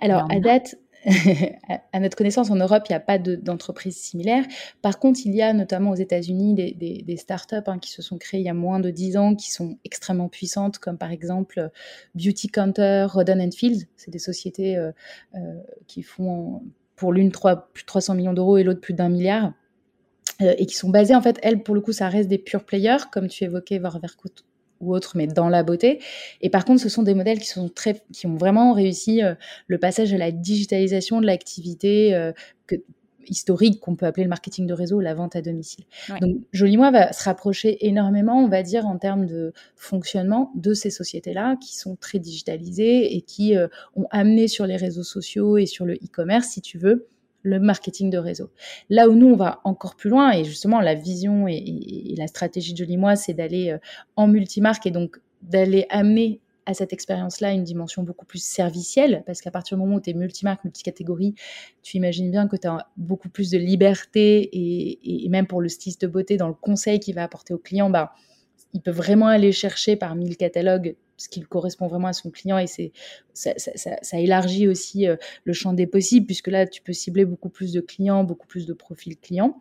Alors, 0.00 0.26
à 0.30 0.40
date, 0.40 0.76
à 1.92 2.00
notre 2.00 2.16
connaissance, 2.16 2.50
en 2.50 2.56
Europe, 2.56 2.84
il 2.88 2.92
n'y 2.92 2.96
a 2.96 3.00
pas 3.00 3.18
d'entreprise 3.18 3.96
similaire. 3.96 4.44
Par 4.82 4.98
contre, 4.98 5.20
il 5.24 5.34
y 5.34 5.42
a 5.42 5.52
notamment 5.52 5.90
aux 5.90 5.96
États-Unis 5.96 6.54
des, 6.54 7.16
startups 7.16 7.56
hein, 7.66 7.78
qui 7.78 7.90
se 7.90 8.02
sont 8.02 8.18
créées 8.18 8.40
il 8.40 8.46
y 8.46 8.48
a 8.48 8.54
moins 8.54 8.80
de 8.80 8.90
10 8.90 9.16
ans, 9.16 9.34
qui 9.34 9.50
sont 9.50 9.78
extrêmement 9.84 10.28
puissantes, 10.28 10.78
comme 10.78 10.98
par 10.98 11.10
exemple 11.10 11.70
Beauty 12.14 12.48
Counter, 12.48 13.06
Roden 13.08 13.52
Fields. 13.52 13.86
C'est 13.96 14.10
des 14.10 14.18
sociétés 14.18 14.76
euh, 14.76 14.92
euh, 15.34 15.38
qui 15.86 16.02
font 16.02 16.62
pour 16.96 17.12
l'une 17.12 17.30
plus 17.30 17.82
de 17.82 17.86
300 17.86 18.14
millions 18.14 18.32
d'euros 18.32 18.56
et 18.56 18.64
l'autre 18.64 18.80
plus 18.80 18.94
d'un 18.94 19.08
milliard. 19.08 19.52
Euh, 20.42 20.54
et 20.58 20.66
qui 20.66 20.74
sont 20.74 20.90
basées, 20.90 21.14
en 21.14 21.22
fait, 21.22 21.38
elles, 21.42 21.62
pour 21.62 21.74
le 21.74 21.80
coup, 21.80 21.92
ça 21.92 22.08
reste 22.08 22.28
des 22.28 22.38
pure 22.38 22.64
players, 22.64 23.04
comme 23.12 23.28
tu 23.28 23.44
évoquais, 23.44 23.78
Vorwerk 23.78 24.18
ou 24.84 24.94
autre, 24.94 25.16
mais 25.16 25.26
dans 25.26 25.48
la 25.48 25.62
beauté. 25.62 26.00
Et 26.40 26.50
par 26.50 26.64
contre, 26.64 26.80
ce 26.80 26.88
sont 26.88 27.02
des 27.02 27.14
modèles 27.14 27.38
qui, 27.38 27.48
sont 27.48 27.68
très, 27.68 28.02
qui 28.12 28.26
ont 28.26 28.36
vraiment 28.36 28.72
réussi 28.72 29.22
euh, 29.22 29.34
le 29.66 29.78
passage 29.78 30.12
à 30.12 30.18
la 30.18 30.30
digitalisation 30.30 31.20
de 31.20 31.26
l'activité 31.26 32.14
euh, 32.14 32.32
historique 33.26 33.80
qu'on 33.80 33.96
peut 33.96 34.06
appeler 34.06 34.24
le 34.24 34.28
marketing 34.28 34.66
de 34.66 34.74
réseau, 34.74 35.00
la 35.00 35.14
vente 35.14 35.36
à 35.36 35.42
domicile. 35.42 35.84
Donc, 36.20 36.36
Jolimois 36.52 36.90
va 36.90 37.12
se 37.12 37.24
rapprocher 37.24 37.86
énormément, 37.86 38.42
on 38.42 38.48
va 38.48 38.62
dire, 38.62 38.86
en 38.86 38.98
termes 38.98 39.26
de 39.26 39.52
fonctionnement 39.76 40.52
de 40.54 40.74
ces 40.74 40.90
sociétés-là 40.90 41.56
qui 41.56 41.76
sont 41.76 41.96
très 41.96 42.18
digitalisées 42.18 43.16
et 43.16 43.22
qui 43.22 43.56
euh, 43.56 43.68
ont 43.96 44.06
amené 44.10 44.48
sur 44.48 44.66
les 44.66 44.76
réseaux 44.76 45.02
sociaux 45.02 45.56
et 45.56 45.66
sur 45.66 45.84
le 45.84 45.94
e-commerce, 45.94 46.48
si 46.48 46.60
tu 46.60 46.78
veux, 46.78 47.08
le 47.44 47.60
marketing 47.60 48.10
de 48.10 48.18
réseau. 48.18 48.50
Là 48.90 49.08
où 49.08 49.12
nous, 49.12 49.28
on 49.28 49.36
va 49.36 49.60
encore 49.64 49.94
plus 49.94 50.10
loin, 50.10 50.32
et 50.32 50.44
justement, 50.44 50.80
la 50.80 50.94
vision 50.94 51.46
et, 51.46 52.14
la 52.16 52.26
stratégie 52.26 52.72
de 52.72 52.78
Jolie 52.78 52.98
c'est 53.16 53.34
d'aller 53.34 53.70
euh, 53.70 53.78
en 54.16 54.26
multimarque 54.26 54.86
et 54.86 54.90
donc 54.90 55.20
d'aller 55.42 55.86
amener 55.90 56.40
à 56.66 56.72
cette 56.72 56.94
expérience-là 56.94 57.52
une 57.52 57.62
dimension 57.62 58.02
beaucoup 58.02 58.24
plus 58.24 58.42
servicielle, 58.42 59.22
parce 59.26 59.42
qu'à 59.42 59.50
partir 59.50 59.76
du 59.76 59.82
moment 59.82 59.96
où 59.96 60.00
tu 60.00 60.10
es 60.10 60.14
multimarque, 60.14 60.64
multicatégorie, 60.64 61.34
tu 61.82 61.98
imagines 61.98 62.30
bien 62.30 62.48
que 62.48 62.56
tu 62.56 62.66
as 62.66 62.88
beaucoup 62.96 63.28
plus 63.28 63.50
de 63.50 63.58
liberté 63.58 64.48
et, 64.52 65.28
même 65.28 65.46
pour 65.46 65.60
le 65.60 65.68
styliste 65.68 66.00
de 66.00 66.06
beauté 66.06 66.38
dans 66.38 66.48
le 66.48 66.54
conseil 66.54 66.98
qu'il 67.00 67.14
va 67.14 67.24
apporter 67.24 67.52
au 67.52 67.58
client, 67.58 67.90
bah, 67.90 68.14
il 68.72 68.80
peut 68.80 68.90
vraiment 68.90 69.26
aller 69.26 69.52
chercher 69.52 69.96
parmi 69.96 70.28
le 70.28 70.36
catalogue 70.36 70.96
ce 71.16 71.28
qui 71.28 71.40
correspond 71.42 71.86
vraiment 71.86 72.08
à 72.08 72.12
son 72.12 72.30
client 72.30 72.58
et 72.58 72.66
c'est 72.66 72.92
ça, 73.32 74.18
élargit 74.18 74.68
aussi 74.68 75.06
euh, 75.06 75.16
le 75.44 75.52
champ 75.52 75.72
des 75.72 75.86
possibles 75.86 76.26
puisque 76.26 76.48
là 76.48 76.66
tu 76.66 76.82
peux 76.82 76.92
cibler 76.92 77.24
beaucoup 77.24 77.48
plus 77.48 77.72
de 77.72 77.80
clients, 77.80 78.24
beaucoup 78.24 78.46
plus 78.46 78.66
de 78.66 78.72
profils 78.72 79.18
clients. 79.18 79.60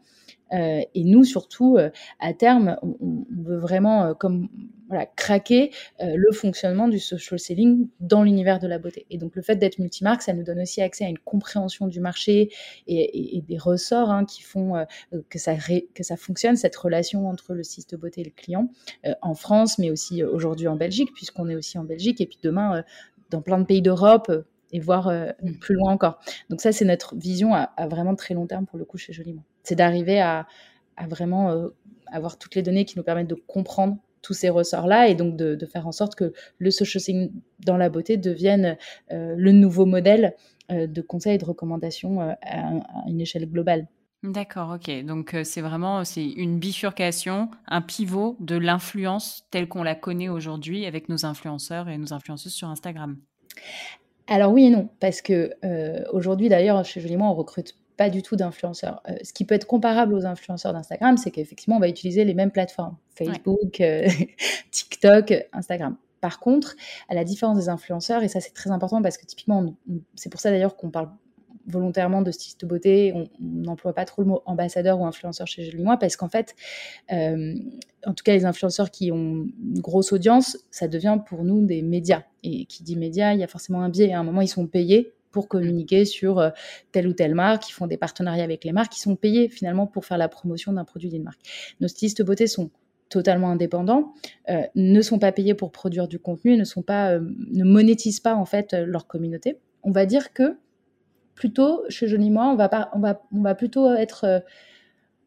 Euh, 0.52 0.82
et 0.94 1.04
nous, 1.04 1.24
surtout, 1.24 1.78
euh, 1.78 1.90
à 2.20 2.34
terme, 2.34 2.78
on, 2.82 3.26
veut 3.44 3.58
vraiment 3.58 4.06
euh, 4.06 4.14
comme 4.14 4.50
voilà, 4.88 5.06
craquer 5.06 5.72
le 6.00 6.32
fonctionnement 6.32 6.88
du 6.88 7.00
social 7.00 7.40
selling 7.40 7.88
dans 8.00 8.22
l'univers 8.22 8.60
de 8.60 8.68
la 8.68 8.78
beauté. 8.78 9.08
Et 9.10 9.18
donc, 9.18 9.36
le 9.36 9.42
fait 9.42 9.56
d'être 9.56 9.80
multimarque, 9.80 10.22
ça 10.22 10.34
nous 10.34 10.44
donne 10.44 10.60
aussi 10.60 10.82
accès 10.82 11.06
à 11.06 11.08
une 11.08 11.18
compréhension 11.18 11.88
du 11.88 12.00
marché 12.00 12.52
et, 12.88 13.44
des 13.48 13.58
ressorts 13.58 14.12
hein, 14.12 14.26
qui 14.26 14.44
font 14.44 14.86
que, 15.30 15.40
ça 15.40 15.56
que 15.56 16.04
ça 16.04 16.16
fonctionne, 16.16 16.58
cette 16.58 16.76
relation 16.76 17.28
entre 17.28 17.54
le 17.56 17.64
site 17.64 17.90
de 17.92 17.98
beauté 17.98 18.22
et 18.22 18.26
le 18.26 18.32
client, 18.32 18.70
en 19.22 19.34
France, 19.34 19.80
mais 19.80 19.90
aussi 19.90 20.22
aujourd'hui 20.22 20.68
en 20.68 20.76
Belgique, 20.76 21.12
puisqu'on 21.16 21.50
est 21.50 21.56
aussi 21.56 21.80
en 21.80 21.86
Belgique, 21.86 22.22
et 22.22 22.28
puis 22.28 22.40
demain, 22.44 22.84
dans 23.32 23.42
plein 23.42 23.58
de 23.58 23.66
pays 23.66 23.82
d'Europe, 23.82 24.32
et 24.74 24.80
voir 24.80 25.10
mmh. 25.10 25.54
plus 25.62 25.76
loin 25.76 25.92
encore. 25.92 26.20
Donc 26.50 26.60
ça, 26.60 26.72
c'est 26.72 26.86
notre 26.86 27.16
vision 27.16 27.54
à, 27.54 27.70
vraiment 27.88 28.16
très 28.16 28.34
long 28.34 28.48
terme 28.48 28.66
pour 28.66 28.78
le 28.78 28.86
coup 28.86 28.98
chez 28.98 29.14
Joliment 29.14 29.44
c'est 29.64 29.76
d'arriver 29.76 30.22
à, 30.22 30.46
vraiment 31.10 31.50
euh, 31.50 31.70
avoir 32.12 32.38
toutes 32.38 32.56
les 32.56 32.62
données 32.62 32.86
qui 32.86 32.98
nous 32.98 33.04
permettent 33.04 33.30
de 33.30 33.42
comprendre 33.48 33.98
tous 34.22 34.34
ces 34.34 34.50
ressorts-là 34.50 35.08
et 35.08 35.16
donc 35.16 35.36
de, 35.36 35.66
faire 35.66 35.88
en 35.88 35.92
sorte 35.92 36.16
que 36.16 36.34
le 36.60 36.72
social 36.72 37.02
shopping 37.02 37.32
dans 37.66 37.78
la 37.78 37.90
beauté 37.90 38.16
devienne 38.16 38.78
euh, 39.12 39.36
le 39.38 39.52
nouveau 39.52 39.86
modèle 39.86 40.36
euh, 40.72 40.88
de 40.88 41.02
conseils 41.02 41.36
et 41.36 41.38
de 41.38 41.46
recommandations 41.46 42.22
à, 42.22 43.08
une 43.08 43.20
échelle 43.20 43.50
globale. 43.50 43.88
D'accord, 44.22 44.76
ok. 44.76 45.04
Donc 45.04 45.36
c'est 45.44 45.60
vraiment 45.60 46.06
c'est 46.06 46.26
une 46.26 46.58
bifurcation, 46.58 47.50
un 47.68 47.82
pivot 47.82 48.38
de 48.40 48.56
l'influence 48.56 49.46
telle 49.52 49.68
qu'on 49.68 49.84
la 49.84 49.96
connaît 49.96 50.30
aujourd'hui 50.30 50.86
avec 50.86 51.10
nos 51.10 51.26
influenceurs 51.26 51.90
et 51.90 51.98
nos 51.98 52.14
influenceuses 52.14 52.54
sur 52.54 52.70
Instagram. 52.70 53.18
Alors 54.28 54.52
oui 54.54 54.66
et 54.66 54.70
non, 54.70 54.90
parce 55.00 55.22
que 55.22 55.52
aujourd'hui 56.12 56.50
d'ailleurs 56.50 56.84
chez 56.86 57.02
Joliment 57.02 57.32
on 57.32 57.36
recrute 57.36 57.76
pas 57.98 58.10
du 58.10 58.22
tout 58.22 58.36
d'influenceurs. 58.36 59.02
Euh, 59.08 59.16
ce 59.24 59.34
qui 59.34 59.46
peut 59.46 59.56
être 59.56 59.68
comparable 59.68 60.14
aux 60.14 60.26
influenceurs 60.26 60.74
d'Instagram, 60.74 61.18
c'est 61.18 61.32
qu'effectivement, 61.32 61.78
on 61.78 61.80
va 61.80 61.88
utiliser 61.88 62.26
les 62.26 62.34
mêmes 62.34 62.52
plateformes, 62.52 62.98
Facebook, 63.16 63.82
euh, 63.82 64.08
TikTok, 64.72 65.34
Instagram. 65.54 65.96
Par 66.22 66.40
contre, 66.40 66.76
à 67.10 67.16
la 67.16 67.24
différence 67.24 67.58
des 67.58 67.70
influenceurs, 67.70 68.24
et 68.24 68.30
ça 68.30 68.40
c'est 68.40 68.54
très 68.54 68.72
important 68.72 69.02
parce 69.02 69.18
que 69.18 69.26
typiquement, 69.26 69.76
c'est 70.16 70.30
pour 70.30 70.40
ça 70.40 70.52
d'ailleurs 70.52 70.78
qu'on 70.78 70.90
parle 70.90 71.10
volontairement 71.68 72.22
de 72.22 72.32
styliste 72.32 72.62
de 72.62 72.66
beauté, 72.66 73.14
on 73.16 73.28
n'emploie 73.40 73.94
pas 73.94 74.06
trop 74.06 74.22
le 74.22 74.28
mot 74.28 74.42
ambassadeur 74.46 75.00
ou 75.00 75.06
influenceur 75.06 75.48
chez 75.48 75.64
Julie 75.64 75.84
Moi 75.84 75.98
parce 75.98 76.16
qu'en 76.16 76.30
fait, 76.30 76.56
euh, 77.12 77.56
en 78.06 78.14
tout 78.14 78.24
cas 78.24 78.34
les 78.34 78.46
influenceurs 78.46 78.92
qui 78.92 79.12
ont 79.12 79.48
une 79.64 79.80
grosse 79.80 80.12
audience, 80.12 80.58
ça 80.72 80.88
devient 80.88 81.20
pour 81.26 81.44
nous 81.44 81.66
des 81.66 81.82
médias. 81.82 82.24
Et 82.44 82.66
qui 82.66 82.84
dit 82.84 82.96
médias, 82.96 83.34
il 83.34 83.40
y 83.40 83.44
a 83.44 83.48
forcément 83.48 83.82
un 83.82 83.90
biais. 83.90 84.12
À 84.14 84.20
un 84.20 84.24
moment, 84.24 84.42
ils 84.42 84.48
sont 84.48 84.68
payés 84.68 85.14
pour 85.34 85.50
communiquer 85.50 86.06
sur 86.06 86.40
euh, 86.40 86.52
telle 86.94 87.08
ou 87.08 87.14
telle 87.14 87.36
marque, 87.36 87.64
qui 87.64 87.72
font 87.74 87.88
des 87.88 87.98
partenariats 87.98 88.44
avec 88.44 88.64
les 88.64 88.72
marques, 88.72 88.94
qui 88.94 89.02
sont 89.02 89.18
payés 89.18 89.50
finalement 89.50 89.88
pour 89.88 90.06
faire 90.06 90.18
la 90.18 90.30
promotion 90.30 90.72
d'un 90.72 90.86
produit 90.86 91.10
d'une 91.10 91.24
marque. 91.24 91.42
Nos 91.82 91.90
stylistes 91.90 92.24
beauté 92.24 92.48
sont 92.48 92.70
totalement 93.10 93.50
indépendants, 93.50 94.14
euh, 94.50 94.62
ne 94.76 95.02
sont 95.02 95.20
pas 95.20 95.32
payés 95.32 95.54
pour 95.54 95.72
produire 95.72 96.08
du 96.08 96.20
contenu, 96.20 96.56
ne 96.56 96.64
sont 96.64 96.82
pas, 96.82 97.12
euh, 97.12 97.20
ne 97.52 97.64
monétisent 97.64 98.22
pas 98.22 98.36
en 98.36 98.46
fait 98.46 98.74
leur 98.74 99.08
communauté. 99.08 99.58
On 99.84 99.92
va 99.92 100.06
dire 100.06 100.34
que 100.34 100.56
plutôt 101.36 101.84
chez 101.90 102.08
Johnny 102.08 102.30
Moi, 102.30 102.46
on 102.46 102.56
va 102.56 102.90
on 102.94 103.00
va, 103.00 103.22
on 103.34 103.42
va 103.42 103.56
plutôt 103.56 103.94
être 103.94 104.44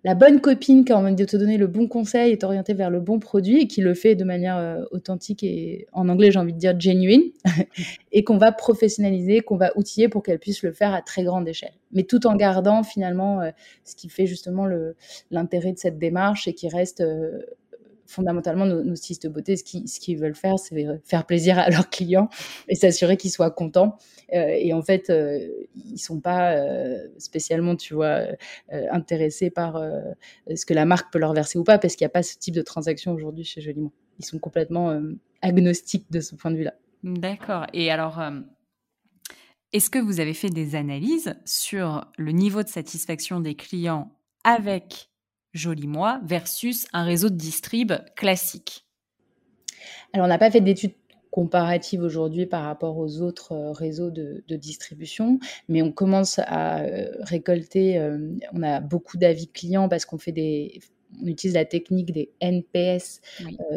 la 0.06 0.14
bonne 0.14 0.40
copine 0.40 0.84
qui 0.84 0.92
a 0.92 0.98
envie 0.98 1.16
de 1.16 1.24
te 1.24 1.36
donner 1.36 1.56
le 1.56 1.66
bon 1.66 1.88
conseil 1.88 2.30
et 2.30 2.38
t'orienter 2.38 2.74
vers 2.74 2.90
le 2.90 3.00
bon 3.00 3.18
produit 3.18 3.62
et 3.62 3.66
qui 3.66 3.80
le 3.80 3.92
fait 3.92 4.14
de 4.14 4.22
manière 4.22 4.56
euh, 4.56 4.84
authentique 4.92 5.42
et 5.42 5.88
en 5.90 6.08
anglais 6.08 6.30
j'ai 6.30 6.38
envie 6.38 6.52
de 6.52 6.58
dire 6.58 6.78
genuine 6.78 7.22
et 8.12 8.22
qu'on 8.22 8.38
va 8.38 8.52
professionnaliser, 8.52 9.40
qu'on 9.40 9.56
va 9.56 9.76
outiller 9.76 10.08
pour 10.08 10.22
qu'elle 10.22 10.38
puisse 10.38 10.62
le 10.62 10.70
faire 10.70 10.94
à 10.94 11.02
très 11.02 11.24
grande 11.24 11.48
échelle. 11.48 11.72
Mais 11.90 12.04
tout 12.04 12.24
en 12.28 12.36
gardant 12.36 12.84
finalement 12.84 13.40
euh, 13.40 13.50
ce 13.82 13.96
qui 13.96 14.08
fait 14.08 14.26
justement 14.26 14.68
l'intérêt 15.32 15.72
de 15.72 15.78
cette 15.78 15.98
démarche 15.98 16.46
et 16.46 16.54
qui 16.54 16.68
reste 16.68 17.00
euh, 17.00 17.42
fondamentalement 18.06 18.66
nos, 18.66 18.82
nos 18.82 18.94
de 18.94 19.28
beauté, 19.28 19.56
ce 19.56 19.64
qu'ils 19.64 20.18
veulent 20.18 20.34
faire, 20.34 20.58
c'est 20.58 20.86
faire 21.04 21.26
plaisir 21.26 21.58
à 21.58 21.70
leurs 21.70 21.90
clients 21.90 22.28
et 22.68 22.74
s'assurer 22.74 23.16
qu'ils 23.16 23.30
soient 23.30 23.50
contents. 23.50 23.98
Euh, 24.32 24.48
et 24.48 24.72
en 24.72 24.82
fait, 24.82 25.10
euh, 25.10 25.48
ils 25.74 25.98
sont 25.98 26.20
pas 26.20 26.54
euh, 26.54 27.06
spécialement, 27.18 27.76
tu 27.76 27.94
vois, 27.94 28.22
intéressés 28.90 29.50
par 29.50 29.82
ce 30.54 30.66
que 30.66 30.74
la 30.74 30.84
marque 30.84 31.12
peut 31.12 31.18
leur 31.18 31.32
verser 31.32 31.58
ou 31.58 31.64
pas, 31.64 31.78
parce 31.78 31.96
qu'il 31.96 32.04
n'y 32.04 32.10
a 32.10 32.10
pas 32.10 32.22
ce 32.22 32.36
type 32.38 32.54
de 32.54 32.62
transaction 32.62 33.12
aujourd'hui 33.12 33.44
chez 33.44 33.60
Joliment. 33.60 33.92
Ils 34.18 34.24
sont 34.24 34.38
complètement 34.38 35.00
agnostiques 35.42 36.10
de 36.10 36.20
ce 36.20 36.34
point 36.34 36.50
de 36.50 36.56
vue-là. 36.56 36.74
D'accord. 37.02 37.66
Et 37.72 37.90
alors, 37.90 38.20
est-ce 39.72 39.90
que 39.90 39.98
vous 39.98 40.20
avez 40.20 40.34
fait 40.34 40.50
des 40.50 40.74
analyses 40.74 41.34
sur 41.44 42.10
le 42.16 42.32
niveau 42.32 42.62
de 42.62 42.68
satisfaction 42.68 43.40
des 43.40 43.54
clients 43.54 44.10
avec 44.44 45.10
Jolimois 45.52 46.20
versus 46.24 46.86
un 46.92 47.04
réseau 47.04 47.30
de 47.30 47.36
distrib 47.36 47.92
classique 48.14 48.86
alors, 50.12 50.26
on 50.26 50.28
n'a 50.28 50.38
pas 50.38 50.50
fait 50.50 50.60
d'études 50.60 50.94
comparative 51.36 52.00
aujourd'hui 52.00 52.46
par 52.46 52.64
rapport 52.64 52.96
aux 52.96 53.20
autres 53.20 53.52
euh, 53.52 53.70
réseaux 53.70 54.10
de, 54.10 54.42
distribution, 54.48 55.38
mais 55.68 55.82
on 55.82 55.92
commence 55.92 56.38
à 56.38 56.80
euh, 56.80 57.10
récolter, 57.20 57.98
euh, 57.98 58.34
on 58.54 58.62
a 58.62 58.80
beaucoup 58.80 59.18
d'avis 59.18 59.46
clients 59.48 59.90
parce 59.90 60.06
qu'on 60.06 60.16
fait 60.16 60.32
des, 60.32 60.80
on 61.22 61.26
utilise 61.26 61.54
la 61.54 61.66
technique 61.66 62.10
des 62.10 62.30
NPS 62.40 63.20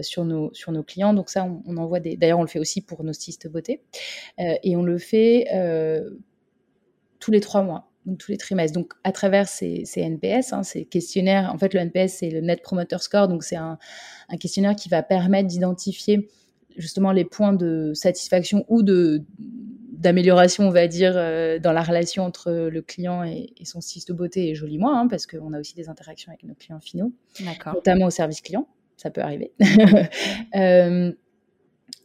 sur, 0.02 0.24
nos, 0.24 0.54
sur 0.54 0.72
nos 0.72 0.84
clients. 0.84 1.14
Donc 1.14 1.30
ça, 1.30 1.46
on, 1.66 1.76
envoie 1.76 2.00
des. 2.00 2.16
D'ailleurs, 2.16 2.40
on 2.40 2.44
le 2.44 2.48
fait 2.48 2.60
aussi 2.60 2.80
pour 2.80 3.04
nos 3.04 3.12
stylistes 3.12 3.50
beauté. 3.50 3.82
et 4.38 4.78
on 4.78 4.84
le 4.84 4.98
fait 4.98 5.48
tous 7.20 7.32
les 7.32 7.42
trois 7.42 7.62
mois, 7.62 7.89
donc 8.10 8.18
tous 8.18 8.32
les 8.32 8.38
trimestres. 8.38 8.74
Donc 8.78 8.94
à 9.04 9.12
travers 9.12 9.48
ces, 9.48 9.86
NPS, 9.96 10.54
hein, 10.54 10.64
ces 10.64 10.86
questionnaires, 10.86 11.52
en 11.54 11.58
fait, 11.58 11.74
le 11.74 11.80
NPS, 11.80 12.18
c'est 12.20 12.30
le 12.30 12.42
Net 12.42 12.62
Promoter 12.62 12.98
Score. 13.00 13.28
Donc 13.28 13.44
c'est 13.44 13.56
un, 13.56 13.78
un, 14.30 14.38
questionnaire 14.38 14.76
qui 14.76 14.90
va 14.90 15.04
permettre 15.04 15.48
d'identifier 15.48 16.30
justement 16.78 17.12
les 17.12 17.26
points 17.26 17.54
de 17.54 17.92
satisfaction 17.94 18.66
ou 18.68 18.84
de 18.84 19.24
d'amélioration, 20.00 20.66
on 20.66 20.70
va 20.72 20.88
dire, 20.88 21.12
euh, 21.16 21.60
dans 21.60 21.74
la 21.74 21.84
relation 21.84 22.24
entre 22.24 22.52
le 22.52 22.82
client 22.82 23.24
et, 23.26 23.52
son 23.66 23.82
styliste 23.82 24.08
de 24.08 24.14
beauté 24.14 24.48
et 24.48 24.56
joli 24.56 24.78
moi, 24.78 24.98
hein, 24.98 25.08
parce 25.10 25.28
qu'on 25.28 25.52
a 25.52 25.60
aussi 25.60 25.76
des 25.76 25.90
interactions 25.90 26.32
avec 26.32 26.44
nos 26.44 26.54
clients 26.56 26.80
finaux, 26.80 27.12
notamment 27.74 28.06
au 28.06 28.10
service 28.10 28.40
client. 28.40 28.66
ça 28.96 29.10
peut 29.10 29.22
arriver. 29.22 29.52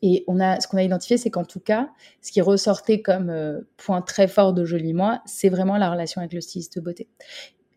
Et 0.02 0.24
on 0.26 0.38
a, 0.38 0.60
ce 0.60 0.68
qu'on 0.68 0.76
a 0.76 0.82
identifié, 0.82 1.16
c'est 1.16 1.30
qu'en 1.30 1.44
tout 1.44 1.60
cas, 1.60 1.88
ce 2.20 2.30
qui 2.30 2.40
ressortait 2.40 3.00
comme 3.00 3.30
euh, 3.30 3.60
point 3.76 4.02
très 4.02 4.28
fort 4.28 4.52
de 4.52 4.64
Joli 4.64 4.92
Moi, 4.92 5.22
c'est 5.24 5.48
vraiment 5.48 5.78
la 5.78 5.90
relation 5.90 6.20
avec 6.20 6.34
le 6.34 6.40
styliste 6.40 6.78
beauté. 6.78 7.08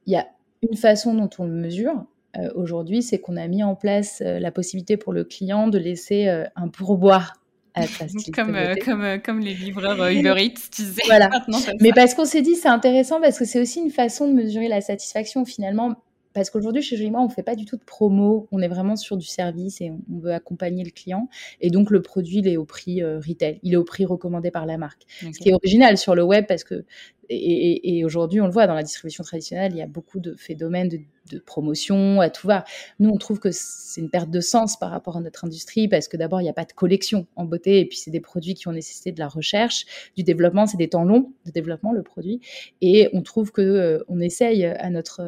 Il 0.05 0.13
y 0.13 0.17
a 0.17 0.27
une 0.69 0.75
façon 0.75 1.13
dont 1.13 1.29
on 1.39 1.45
le 1.45 1.53
mesure 1.53 2.05
euh, 2.37 2.49
aujourd'hui, 2.55 3.01
c'est 3.01 3.19
qu'on 3.19 3.37
a 3.37 3.47
mis 3.47 3.63
en 3.63 3.75
place 3.75 4.21
euh, 4.25 4.39
la 4.39 4.51
possibilité 4.51 4.97
pour 4.97 5.13
le 5.13 5.23
client 5.23 5.69
de 5.69 5.77
laisser 5.77 6.27
un 6.55 6.67
pourboire 6.67 7.35
à 7.73 7.83
sa 7.83 8.07
styliste 8.07 8.33
comme, 8.33 8.51
beauté. 8.51 8.81
comme, 8.81 9.21
comme 9.23 9.39
les 9.39 9.53
livreurs 9.53 10.09
Uber 10.09 10.35
Eats, 10.37 10.69
tu 10.69 10.83
sais. 10.83 11.03
Voilà. 11.05 11.29
Mais 11.79 11.93
parce 11.93 12.13
qu'on 12.13 12.25
s'est 12.25 12.41
dit, 12.41 12.55
c'est 12.55 12.67
intéressant 12.67 13.21
parce 13.21 13.39
que 13.39 13.45
c'est 13.45 13.61
aussi 13.61 13.79
une 13.79 13.91
façon 13.91 14.27
de 14.27 14.33
mesurer 14.33 14.67
la 14.67 14.81
satisfaction 14.81 15.45
finalement 15.45 15.95
parce 16.37 16.51
qu'aujourd'hui, 16.51 16.83
chez 16.83 16.97
Joli 16.97 17.09
Moi, 17.09 17.19
on 17.19 17.29
ne 17.29 17.31
fait 17.31 17.41
pas 17.41 17.55
du 17.55 17.65
tout 17.65 17.77
de 17.77 17.83
promo. 17.83 18.47
On 18.51 18.61
est 18.61 18.67
vraiment 18.67 18.95
sur 18.95 19.17
du 19.17 19.25
service 19.25 19.81
et 19.81 19.89
on 19.89 20.19
veut 20.19 20.33
accompagner 20.33 20.83
le 20.83 20.91
client. 20.91 21.29
Et 21.61 21.71
donc, 21.71 21.89
le 21.89 22.03
produit, 22.03 22.37
il 22.37 22.47
est 22.47 22.57
au 22.57 22.63
prix 22.63 23.01
euh, 23.01 23.17
retail. 23.17 23.59
Il 23.63 23.73
est 23.73 23.77
au 23.77 23.83
prix 23.83 24.05
recommandé 24.05 24.51
par 24.51 24.67
la 24.67 24.77
marque. 24.77 25.01
Ce 25.19 25.39
qui 25.39 25.49
est 25.49 25.53
original 25.53 25.97
sur 25.97 26.13
le 26.13 26.21
web 26.21 26.45
parce 26.47 26.63
que 26.63 26.85
et, 27.29 28.03
aujourd'hui, 28.05 28.41
on 28.41 28.45
le 28.45 28.51
voit 28.51 28.67
dans 28.67 28.73
la 28.73 28.83
distribution 28.83 29.23
traditionnelle, 29.23 29.71
il 29.73 29.77
y 29.77 29.81
a 29.81 29.87
beaucoup 29.87 30.19
de 30.19 30.35
phénomènes 30.35 30.89
de, 30.89 30.99
promotion 31.45 32.21
à 32.21 32.29
tout 32.29 32.47
va. 32.47 32.63
Nous, 32.99 33.09
on 33.09 33.17
trouve 33.17 33.39
que 33.39 33.49
c'est 33.51 33.99
une 33.99 34.09
perte 34.09 34.29
de 34.29 34.39
sens 34.39 34.79
par 34.79 34.91
rapport 34.91 35.17
à 35.17 35.19
notre 35.19 35.43
industrie 35.43 35.89
parce 35.89 36.07
que 36.07 36.15
d'abord, 36.15 36.39
il 36.39 36.45
n'y 36.45 36.49
a 36.49 36.53
pas 36.53 36.63
de 36.63 36.71
collection 36.71 37.27
en 37.35 37.43
beauté 37.43 37.81
et 37.81 37.85
puis 37.85 37.97
c'est 37.97 38.11
des 38.11 38.21
produits 38.21 38.53
qui 38.53 38.69
ont 38.69 38.71
nécessité 38.71 39.11
de 39.11 39.19
la 39.19 39.27
recherche, 39.27 39.85
du 40.15 40.23
développement. 40.23 40.67
C'est 40.67 40.77
des 40.77 40.87
temps 40.87 41.03
longs 41.03 41.33
de 41.45 41.51
développement, 41.51 41.91
le 41.91 42.01
produit. 42.01 42.39
Et 42.79 43.09
on 43.11 43.23
trouve 43.23 43.51
que 43.51 43.61
euh, 43.61 44.05
on 44.07 44.21
essaye 44.21 44.63
à 44.63 44.89
notre, 44.89 45.21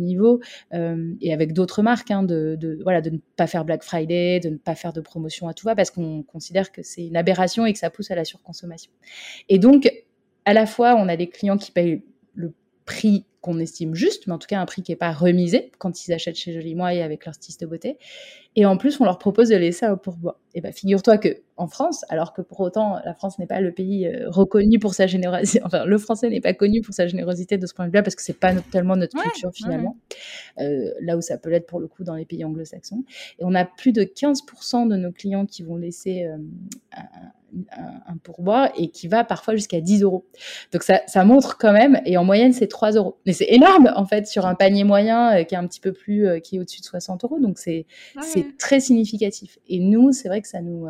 niveau 0.00 0.40
euh, 0.74 1.14
et 1.20 1.32
avec 1.32 1.52
d'autres 1.52 1.80
marques 1.80 2.10
hein, 2.10 2.24
de, 2.24 2.56
de, 2.58 2.80
voilà, 2.82 3.00
de 3.00 3.10
ne 3.10 3.18
pas 3.36 3.46
faire 3.46 3.64
Black 3.64 3.84
Friday, 3.84 4.40
de 4.40 4.48
ne 4.48 4.56
pas 4.56 4.74
faire 4.74 4.92
de 4.92 5.00
promotion 5.00 5.46
à 5.46 5.54
tout 5.54 5.64
va 5.64 5.76
parce 5.76 5.92
qu'on 5.92 6.24
considère 6.24 6.72
que 6.72 6.82
c'est 6.82 7.06
une 7.06 7.16
aberration 7.16 7.66
et 7.66 7.72
que 7.72 7.78
ça 7.78 7.90
pousse 7.90 8.10
à 8.10 8.16
la 8.16 8.24
surconsommation. 8.24 8.90
Et 9.48 9.60
donc, 9.60 9.88
à 10.46 10.54
la 10.54 10.64
fois, 10.64 10.94
on 10.94 11.08
a 11.08 11.16
des 11.16 11.28
clients 11.28 11.58
qui 11.58 11.72
payent 11.72 12.02
le 12.34 12.54
prix 12.86 13.26
qu'on 13.40 13.58
estime 13.58 13.94
juste, 13.94 14.26
mais 14.26 14.32
en 14.32 14.38
tout 14.38 14.46
cas 14.46 14.60
un 14.60 14.66
prix 14.66 14.82
qui 14.82 14.92
n'est 14.92 14.96
pas 14.96 15.12
remisé 15.12 15.70
quand 15.78 16.06
ils 16.06 16.12
achètent 16.12 16.36
chez 16.36 16.52
Jolie 16.52 16.74
Moi 16.74 16.94
et 16.94 17.02
avec 17.02 17.26
leur 17.26 17.34
styliste 17.34 17.60
de 17.60 17.66
beauté. 17.66 17.98
Et 18.54 18.64
en 18.64 18.76
plus, 18.76 19.00
on 19.00 19.04
leur 19.04 19.18
propose 19.18 19.50
de 19.50 19.56
laisser 19.56 19.84
un 19.86 19.96
pourboire. 19.96 20.40
Et 20.54 20.60
ben, 20.60 20.72
figure-toi 20.72 21.18
que 21.18 21.42
en 21.58 21.68
France, 21.68 22.04
alors 22.10 22.34
que 22.34 22.42
pour 22.42 22.60
autant 22.60 22.98
la 23.04 23.14
France 23.14 23.38
n'est 23.38 23.46
pas 23.46 23.60
le 23.60 23.72
pays 23.72 24.06
euh, 24.06 24.28
reconnu 24.28 24.78
pour 24.78 24.94
sa 24.94 25.06
générosité, 25.06 25.60
enfin 25.64 25.84
le 25.86 25.98
français 25.98 26.28
n'est 26.28 26.40
pas 26.40 26.52
connu 26.52 26.82
pour 26.82 26.94
sa 26.94 27.06
générosité 27.06 27.56
de 27.56 27.66
ce 27.66 27.74
point 27.74 27.86
de 27.86 27.90
vue-là 27.90 28.02
parce 28.02 28.14
que 28.14 28.22
c'est 28.22 28.38
pas 28.38 28.54
tellement 28.70 28.96
notre 28.96 29.20
culture 29.20 29.50
finalement. 29.54 29.96
Euh, 30.58 30.90
là 31.00 31.16
où 31.16 31.20
ça 31.20 31.38
peut 31.38 31.50
l'être 31.50 31.66
pour 31.66 31.80
le 31.80 31.88
coup 31.88 32.04
dans 32.04 32.14
les 32.14 32.26
pays 32.26 32.44
anglo-saxons. 32.44 33.04
Et 33.38 33.44
on 33.44 33.54
a 33.54 33.64
plus 33.64 33.92
de 33.92 34.02
15% 34.02 34.88
de 34.88 34.96
nos 34.96 35.12
clients 35.12 35.46
qui 35.46 35.62
vont 35.62 35.76
laisser 35.76 36.24
euh, 36.24 36.36
un, 36.92 38.12
un, 38.12 38.16
pourboire 38.22 38.70
et 38.76 38.88
qui 38.88 39.08
va 39.08 39.24
parfois 39.24 39.54
jusqu'à 39.54 39.80
10 39.80 40.02
euros. 40.02 40.26
Donc 40.72 40.82
ça, 40.82 41.00
ça, 41.06 41.24
montre 41.24 41.56
quand 41.58 41.72
même, 41.72 42.00
et 42.04 42.16
en 42.18 42.24
moyenne 42.24 42.52
c'est 42.52 42.66
3 42.66 42.92
euros. 42.92 43.16
Mais 43.24 43.32
c'est 43.32 43.48
énorme 43.48 43.90
en 43.96 44.04
fait 44.04 44.26
sur 44.26 44.46
un 44.46 44.54
panier 44.54 44.84
moyen 44.84 45.38
euh, 45.38 45.44
qui 45.44 45.54
est 45.54 45.58
un 45.58 45.66
petit 45.66 45.80
peu 45.80 45.92
plus, 45.92 46.40
qui 46.42 46.56
est 46.56 46.58
au-dessus 46.58 46.80
de 46.80 46.86
60 46.86 47.24
euros. 47.24 47.38
Donc 47.38 47.58
c'est 47.58 47.86
c'est 48.20 48.58
très 48.58 48.80
significatif. 48.80 49.58
Et 49.68 49.78
nous, 49.78 50.12
c'est 50.12 50.28
vrai 50.28 50.42
que 50.42 50.48
ça 50.48 50.60
nous. 50.60 50.86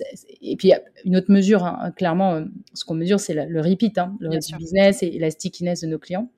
Euh, 0.00 0.16
et 0.40 0.56
puis 0.56 0.72
une 1.04 1.16
autre 1.16 1.30
mesure, 1.30 1.64
hein, 1.64 1.92
clairement, 1.96 2.44
ce 2.74 2.84
qu'on 2.84 2.94
mesure 2.94 3.20
c'est 3.20 3.34
le 3.34 3.60
repeat, 3.60 3.98
hein, 3.98 4.16
le 4.20 4.30
repeat 4.30 4.56
business 4.56 5.02
et 5.02 5.18
la 5.18 5.30
stickiness 5.30 5.82
de 5.82 5.86
nos 5.86 5.98
clients. 5.98 6.28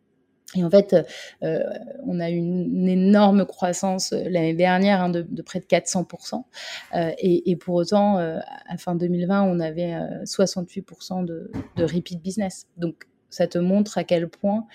Et 0.57 0.64
en 0.64 0.70
fait, 0.70 0.94
euh, 1.42 1.62
on 2.07 2.20
a 2.20 2.30
eu 2.30 2.36
une, 2.36 2.88
énorme 2.88 3.44
croissance 3.44 4.12
euh, 4.12 4.24
l'année 4.28 4.55
dernière 4.55 5.02
hein, 5.02 5.09
de, 5.09 5.22
de, 5.22 5.42
près 5.42 5.61
de 5.61 5.64
400%. 5.64 6.44
Euh, 6.94 7.11
et, 7.18 7.50
et, 7.50 7.57
pour 7.57 7.74
autant, 7.74 8.18
euh, 8.18 8.38
à 8.68 8.76
fin 8.76 8.94
2020, 8.94 9.42
on 9.42 9.61
avait 9.61 9.94
68% 10.24 11.24
de, 11.24 11.50
de 11.76 11.84
repeat 11.84 12.20
business. 12.22 12.66
Donc, 12.76 13.07
ça 13.30 13.48
te 13.48 13.59
montre 13.59 13.98
à 13.98 14.05
quel 14.05 14.28
point, 14.28 14.66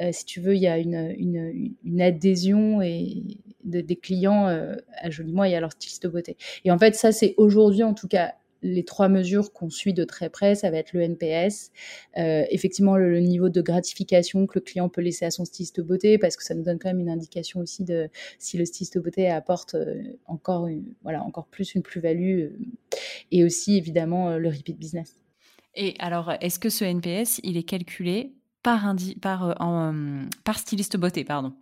euh, 0.00 0.10
si 0.10 0.24
tu 0.24 0.40
veux, 0.40 0.54
il 0.54 0.62
y 0.62 0.66
a 0.66 0.78
une, 0.78 1.14
une, 1.18 1.74
une 1.84 2.00
adhésion 2.00 2.80
et 2.80 3.22
de, 3.66 3.80
des 3.80 3.96
clients 3.96 4.46
à 4.46 5.10
Joliment 5.10 5.44
et 5.44 5.54
à 5.54 5.60
leur 5.60 5.72
styliste 5.72 6.04
de 6.04 6.08
beauté. 6.08 6.36
Et 6.64 6.70
en 6.70 6.78
fait, 6.78 6.94
ça, 6.94 7.12
c'est 7.12 7.34
aujourd'hui, 7.36 7.82
en 7.82 7.94
tout 7.94 8.08
cas, 8.08 8.32
les 8.62 8.84
trois 8.84 9.08
mesures 9.08 9.52
qu'on 9.52 9.70
suit 9.70 9.94
de 9.94 10.04
très 10.04 10.28
près, 10.30 10.54
ça 10.54 10.70
va 10.70 10.78
être 10.78 10.92
le 10.92 11.02
NPS, 11.02 11.70
euh, 12.16 12.44
effectivement 12.50 12.96
le, 12.96 13.20
niveau 13.20 13.48
de 13.48 13.60
gratification 13.60 14.46
que 14.46 14.58
le 14.58 14.60
client 14.60 14.88
peut 14.88 15.00
laisser 15.00 15.24
à 15.24 15.30
son 15.30 15.44
styliste 15.44 15.80
beauté, 15.80 16.18
parce 16.18 16.36
que 16.36 16.44
ça 16.44 16.54
nous 16.54 16.62
donne 16.62 16.78
quand 16.78 16.88
même 16.88 17.00
une 17.00 17.08
indication 17.08 17.60
aussi 17.60 17.84
de 17.84 18.08
si 18.38 18.56
le 18.56 18.64
styliste 18.64 18.98
beauté 18.98 19.30
apporte 19.30 19.74
euh, 19.74 20.02
encore, 20.26 20.68
voilà, 21.02 21.22
encore 21.22 21.46
plus 21.46 21.74
une 21.74 21.82
plus-value, 21.82 22.40
euh, 22.40 22.58
et 23.30 23.44
aussi 23.44 23.76
évidemment 23.76 24.36
le 24.36 24.48
repeat 24.48 24.78
business. 24.78 25.18
Et 25.74 25.94
alors, 25.98 26.32
est-ce 26.40 26.58
que 26.58 26.70
ce 26.70 26.84
NPS, 26.84 27.40
il 27.42 27.56
est 27.56 27.62
calculé 27.62 28.32
par, 28.62 28.94
par, 29.20 29.56
en, 29.60 30.24
par 30.44 30.58
styliste 30.58 30.96
beauté, 30.96 31.24
pardon? 31.24 31.52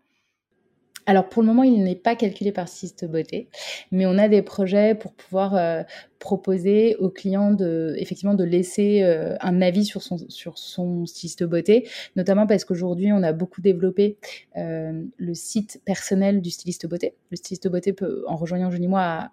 Alors 1.07 1.29
pour 1.29 1.43
le 1.43 1.49
moment, 1.49 1.63
il 1.63 1.83
n'est 1.83 1.95
pas 1.95 2.17
calculé 2.17 2.51
par 2.51 2.69
Siste 2.69 3.05
Beauté, 3.05 3.49
mais 3.91 4.07
on 4.07 4.17
a 4.17 4.29
des 4.29 4.43
projets 4.43 4.95
pour 4.95 5.13
pouvoir 5.13 5.55
euh, 5.55 5.83
proposer 6.19 6.97
aux 6.97 7.11
clients 7.11 7.53
de 7.53 7.95
effectivement 7.99 8.35
de 8.35 8.45
laisser 8.45 9.03
euh, 9.03 9.37
un 9.41 9.61
avis 9.61 9.85
sur 9.85 10.03
son 10.03 10.19
sur 10.29 10.57
son 10.57 11.05
beauté, 11.43 11.89
notamment 12.17 12.47
parce 12.47 12.65
qu'aujourd'hui 12.65 13.13
on 13.13 13.23
a 13.23 13.33
beaucoup 13.33 13.61
développé 13.61 14.17
euh, 14.57 15.03
le 15.17 15.35
site 15.35 15.83
personnel 15.85 16.41
du 16.41 16.51
styliste 16.51 16.87
beauté. 16.87 17.15
Le 17.31 17.37
styliste 17.37 17.69
beauté 17.69 17.93
peut, 17.93 18.25
en 18.27 18.37
rejoignant 18.37 18.71
Julie 18.71 18.89
moi, 18.89 19.31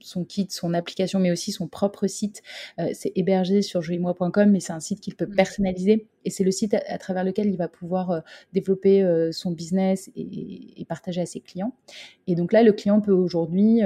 son 0.00 0.24
kit, 0.24 0.46
son 0.50 0.74
application, 0.74 1.18
mais 1.18 1.30
aussi 1.30 1.52
son 1.52 1.66
propre 1.66 2.06
site. 2.06 2.42
Euh, 2.78 2.90
c'est 2.92 3.12
hébergé 3.14 3.62
sur 3.62 3.82
jolimois.com, 3.82 4.50
mais 4.50 4.60
c'est 4.60 4.72
un 4.72 4.80
site 4.80 5.00
qu'il 5.00 5.14
peut 5.14 5.26
mmh. 5.26 5.34
personnaliser. 5.34 6.06
Et 6.24 6.30
c'est 6.30 6.44
le 6.44 6.50
site 6.50 6.74
à, 6.74 6.98
travers 6.98 7.24
lequel 7.24 7.48
il 7.48 7.56
va 7.56 7.68
pouvoir 7.68 8.10
euh, 8.10 8.20
développer 8.52 9.02
euh, 9.02 9.32
son 9.32 9.50
business 9.50 10.10
et, 10.16 10.80
et, 10.80 10.84
partager 10.84 11.20
à 11.20 11.26
ses 11.26 11.40
clients. 11.40 11.74
Et 12.26 12.34
donc 12.34 12.52
là, 12.52 12.62
le 12.62 12.72
client 12.72 13.00
peut 13.00 13.12
aujourd'hui 13.12 13.80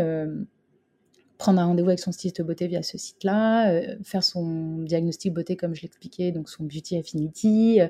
prendre 1.39 1.61
un 1.61 1.67
rendez-vous 1.67 1.89
avec 1.89 2.01
son 2.01 2.11
styliste 2.11 2.43
beauté 2.43 2.67
via 2.67 2.83
ce 2.83 2.99
site-là, 2.99 3.71
euh, 3.71 3.97
faire 4.03 4.25
son 4.25 4.79
diagnostic 4.81 5.33
beauté 5.33 5.57
comme 5.57 5.75
je 5.75 5.83
l'expliquais, 5.83 6.33
donc 6.33 6.49
son 6.49 6.65
beauty 6.65 6.99
affinity. 6.99 7.81
Euh, 7.81 7.89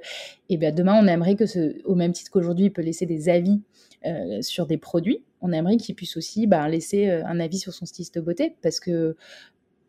et 0.51 0.59
bien 0.59 0.71
demain, 0.71 1.01
on 1.03 1.07
aimerait 1.07 1.35
que, 1.35 1.47
ce, 1.47 1.83
au 1.85 1.95
même 1.95 2.13
titre 2.13 2.31
qu'aujourd'hui, 2.31 2.67
il 2.67 2.73
peut 2.73 2.83
laisser 2.83 3.07
des 3.07 3.31
avis 3.31 3.63
euh, 4.05 4.43
sur 4.43 4.67
des 4.67 4.77
produits. 4.77 5.25
On 5.41 5.51
aimerait 5.53 5.79
qu'il 5.79 5.95
puisse 5.95 6.17
aussi 6.19 6.47
ben, 6.47 6.69
laisser 6.69 7.09
un 7.09 7.41
avis 7.41 7.59
sur 7.59 7.73
son 7.73 7.87
styliste 7.87 8.19
beauté 8.19 8.55
parce 8.61 8.81
que 8.81 9.17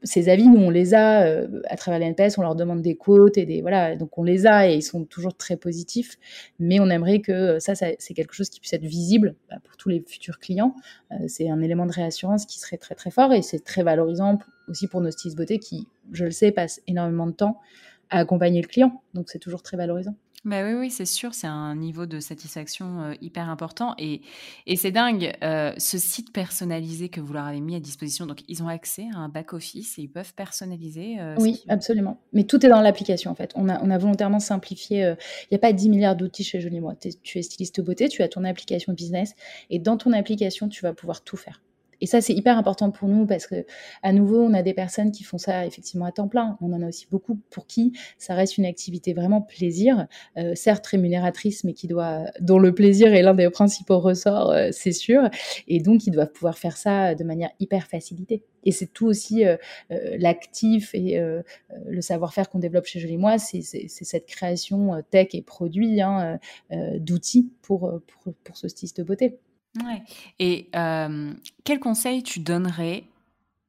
ces 0.03 0.29
avis, 0.29 0.47
nous, 0.47 0.59
on 0.59 0.69
les 0.69 0.93
a 0.93 1.23
euh, 1.23 1.61
à 1.65 1.75
travers 1.75 1.99
l'NPS, 1.99 2.37
on 2.37 2.41
leur 2.41 2.55
demande 2.55 2.81
des 2.81 2.95
quotes 2.95 3.37
et 3.37 3.45
des 3.45 3.61
voilà, 3.61 3.95
donc 3.95 4.17
on 4.17 4.23
les 4.23 4.47
a 4.47 4.69
et 4.69 4.75
ils 4.75 4.81
sont 4.81 5.03
toujours 5.03 5.35
très 5.35 5.57
positifs. 5.57 6.17
Mais 6.59 6.79
on 6.79 6.87
aimerait 6.89 7.19
que 7.19 7.59
ça, 7.59 7.75
ça 7.75 7.87
c'est 7.99 8.13
quelque 8.13 8.33
chose 8.33 8.49
qui 8.49 8.59
puisse 8.59 8.73
être 8.73 8.85
visible 8.85 9.35
bah, 9.49 9.57
pour 9.63 9.75
tous 9.77 9.89
les 9.89 10.03
futurs 10.07 10.39
clients. 10.39 10.73
Euh, 11.11 11.15
c'est 11.27 11.49
un 11.49 11.61
élément 11.61 11.85
de 11.85 11.91
réassurance 11.91 12.45
qui 12.45 12.59
serait 12.59 12.77
très 12.77 12.95
très 12.95 13.11
fort 13.11 13.33
et 13.33 13.41
c'est 13.41 13.63
très 13.63 13.83
valorisant 13.83 14.39
aussi 14.69 14.87
pour 14.87 15.01
nos 15.01 15.11
stylistes 15.11 15.37
beauté 15.37 15.59
qui, 15.59 15.87
je 16.13 16.25
le 16.25 16.31
sais, 16.31 16.51
passent 16.51 16.81
énormément 16.87 17.27
de 17.27 17.33
temps 17.33 17.59
à 18.09 18.19
accompagner 18.19 18.61
le 18.61 18.67
client. 18.67 19.01
Donc 19.13 19.29
c'est 19.29 19.39
toujours 19.39 19.61
très 19.61 19.77
valorisant. 19.77 20.15
Bah 20.45 20.63
oui, 20.63 20.73
oui, 20.73 20.89
c'est 20.89 21.05
sûr, 21.05 21.33
c'est 21.33 21.47
un 21.47 21.75
niveau 21.75 22.05
de 22.05 22.21
satisfaction 22.21 23.01
euh, 23.01 23.13
hyper 23.21 23.49
important. 23.49 23.93
Et, 23.97 24.21
et 24.67 24.77
c'est 24.77 24.91
dingue, 24.91 25.33
euh, 25.43 25.73
ce 25.77 25.97
site 25.97 26.31
personnalisé 26.31 27.09
que 27.09 27.19
vous 27.19 27.33
leur 27.33 27.43
avez 27.43 27.59
mis 27.59 27.75
à 27.75 27.81
disposition, 27.81 28.25
donc 28.25 28.43
ils 28.47 28.63
ont 28.63 28.69
accès 28.69 29.07
à 29.13 29.17
un 29.17 29.27
back-office 29.27 29.99
et 29.99 30.03
ils 30.03 30.07
peuvent 30.07 30.33
personnaliser. 30.33 31.19
Euh, 31.19 31.35
oui, 31.39 31.61
absolument. 31.67 32.21
Mais 32.31 32.45
tout 32.45 32.65
est 32.65 32.69
dans 32.69 32.79
l'application 32.79 33.31
en 33.31 33.35
fait. 33.35 33.51
On 33.55 33.67
a, 33.67 33.83
on 33.83 33.89
a 33.89 33.97
volontairement 33.97 34.39
simplifié. 34.39 35.01
Il 35.01 35.47
n'y 35.51 35.55
a 35.55 35.59
pas 35.59 35.73
10 35.73 35.89
milliards 35.89 36.15
d'outils 36.15 36.45
chez 36.45 36.61
Jolie 36.61 36.79
Moi. 36.79 36.95
Tu 36.95 37.37
es 37.37 37.41
styliste 37.41 37.81
beauté, 37.81 38.07
tu 38.07 38.23
as 38.23 38.29
ton 38.29 38.45
application 38.45 38.93
business 38.93 39.33
et 39.69 39.79
dans 39.79 39.97
ton 39.97 40.13
application, 40.13 40.69
tu 40.69 40.81
vas 40.83 40.93
pouvoir 40.93 41.21
tout 41.21 41.37
faire. 41.37 41.61
Et 42.01 42.05
ça, 42.05 42.21
c'est 42.21 42.33
hyper 42.33 42.57
important 42.57 42.91
pour 42.91 43.07
nous 43.07 43.25
parce 43.25 43.47
que, 43.47 43.65
à 44.03 44.13
nouveau, 44.13 44.39
on 44.41 44.53
a 44.53 44.61
des 44.61 44.73
personnes 44.73 45.11
qui 45.11 45.23
font 45.23 45.37
ça 45.37 45.65
effectivement 45.65 46.05
à 46.05 46.11
temps 46.11 46.27
plein. 46.27 46.57
On 46.61 46.71
en 46.73 46.81
a 46.81 46.87
aussi 46.87 47.07
beaucoup 47.09 47.39
pour 47.49 47.67
qui 47.67 47.93
ça 48.17 48.33
reste 48.33 48.57
une 48.57 48.65
activité 48.65 49.13
vraiment 49.13 49.41
plaisir, 49.41 50.07
euh, 50.37 50.55
certes 50.55 50.85
rémunératrice, 50.87 51.63
mais 51.63 51.73
qui 51.73 51.87
doit, 51.87 52.25
dont 52.39 52.59
le 52.59 52.73
plaisir 52.73 53.13
est 53.13 53.21
l'un 53.21 53.33
des 53.33 53.49
principaux 53.49 53.99
ressorts, 53.99 54.51
euh, 54.51 54.69
c'est 54.71 54.91
sûr. 54.91 55.29
Et 55.67 55.79
donc, 55.79 56.07
ils 56.07 56.11
doivent 56.11 56.31
pouvoir 56.31 56.57
faire 56.57 56.77
ça 56.77 57.15
de 57.15 57.23
manière 57.23 57.49
hyper 57.59 57.87
facilitée. 57.87 58.43
Et 58.65 58.71
c'est 58.71 58.87
tout 58.87 59.07
aussi 59.07 59.45
euh, 59.45 59.55
l'actif 59.89 60.93
et 60.93 61.19
le 61.85 62.01
savoir-faire 62.01 62.49
qu'on 62.49 62.59
développe 62.59 62.85
chez 62.85 62.99
Jolie 62.99 63.17
Moi, 63.17 63.37
c'est 63.37 63.61
cette 63.61 64.25
création 64.25 65.01
tech 65.11 65.29
et 65.33 65.41
produit 65.41 66.01
hein, 66.01 66.39
d'outils 66.97 67.49
pour, 67.61 68.01
pour, 68.07 68.33
pour 68.43 68.57
ce 68.57 68.67
style 68.67 68.89
de 68.95 69.03
beauté. 69.03 69.39
Ouais. 69.83 70.01
Et 70.39 70.69
quel 71.63 71.79
conseil 71.79 72.23
tu 72.23 72.39
donnerais 72.39 73.03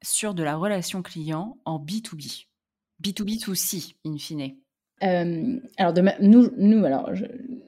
sur 0.02 0.34
de 0.34 0.42
la 0.42 0.56
relation 0.56 1.02
client 1.02 1.58
en 1.64 1.78
B2B 1.78 2.46
B2B2C, 3.02 3.94
in 4.06 4.16
fine? 4.18 4.56
Alors, 5.02 5.94
nous, 6.20 6.50
nous, 6.56 6.84
alors 6.84 7.10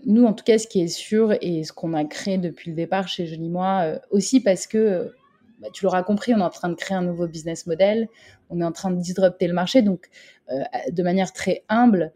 nous, 0.05 0.25
en 0.25 0.33
tout 0.33 0.45
cas, 0.45 0.59
ce 0.59 0.67
qui 0.67 0.83
est 0.83 0.89
sûr 0.89 1.35
et 1.41 1.65
ce 1.65 1.73
qu'on 1.73 1.95
a 1.95 2.05
créé 2.05 2.39
depuis 2.39 2.71
le 2.71 2.77
départ 2.77 3.09
chez 3.09 3.27
Jolie 3.27 3.49
Moi, 3.49 3.99
aussi 4.11 4.41
parce 4.41 4.67
que 4.67 5.15
bah, 5.61 5.69
tu 5.73 5.85
l'auras 5.85 6.03
compris, 6.03 6.35
on 6.35 6.39
est 6.39 6.43
en 6.43 6.51
train 6.51 6.69
de 6.69 6.75
créer 6.75 6.97
un 6.97 7.03
nouveau 7.03 7.27
business 7.27 7.67
model, 7.67 8.09
on 8.51 8.61
est 8.61 8.65
en 8.65 8.73
train 8.73 8.91
de 8.91 9.01
disrupter 9.01 9.47
le 9.47 9.55
marché. 9.55 9.81
Donc, 9.83 10.11
de 10.51 11.03
manière 11.03 11.33
très 11.33 11.65
humble, 11.69 12.13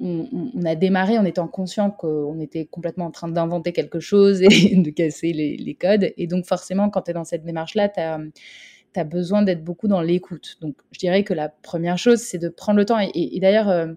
on, 0.00 0.64
a 0.64 0.74
démarré 0.74 1.18
en 1.18 1.24
étant 1.24 1.46
conscient 1.46 1.90
qu'on 1.90 2.40
était 2.40 2.64
complètement 2.64 3.06
en 3.06 3.10
train 3.10 3.28
d'inventer 3.28 3.72
quelque 3.72 4.00
chose 4.00 4.42
et 4.42 4.48
de 4.76 4.90
casser 4.90 5.32
les, 5.32 5.74
codes. 5.74 6.12
Et 6.16 6.26
donc, 6.26 6.46
forcément, 6.46 6.90
quand 6.90 7.02
tu 7.02 7.10
es 7.10 7.14
dans 7.14 7.24
cette 7.24 7.44
démarche-là, 7.44 7.88
tu 7.88 8.00
as, 8.00 9.04
besoin 9.04 9.42
d'être 9.42 9.64
beaucoup 9.64 9.88
dans 9.88 10.00
l'écoute. 10.00 10.56
Donc, 10.60 10.76
je 10.92 10.98
dirais 10.98 11.24
que 11.24 11.34
la 11.34 11.48
première 11.48 11.98
chose, 11.98 12.20
c'est 12.20 12.38
de 12.38 12.48
prendre 12.48 12.78
le 12.78 12.84
temps. 12.84 12.98
Et, 13.00 13.38
d'ailleurs, 13.40 13.68
euh, 13.68 13.88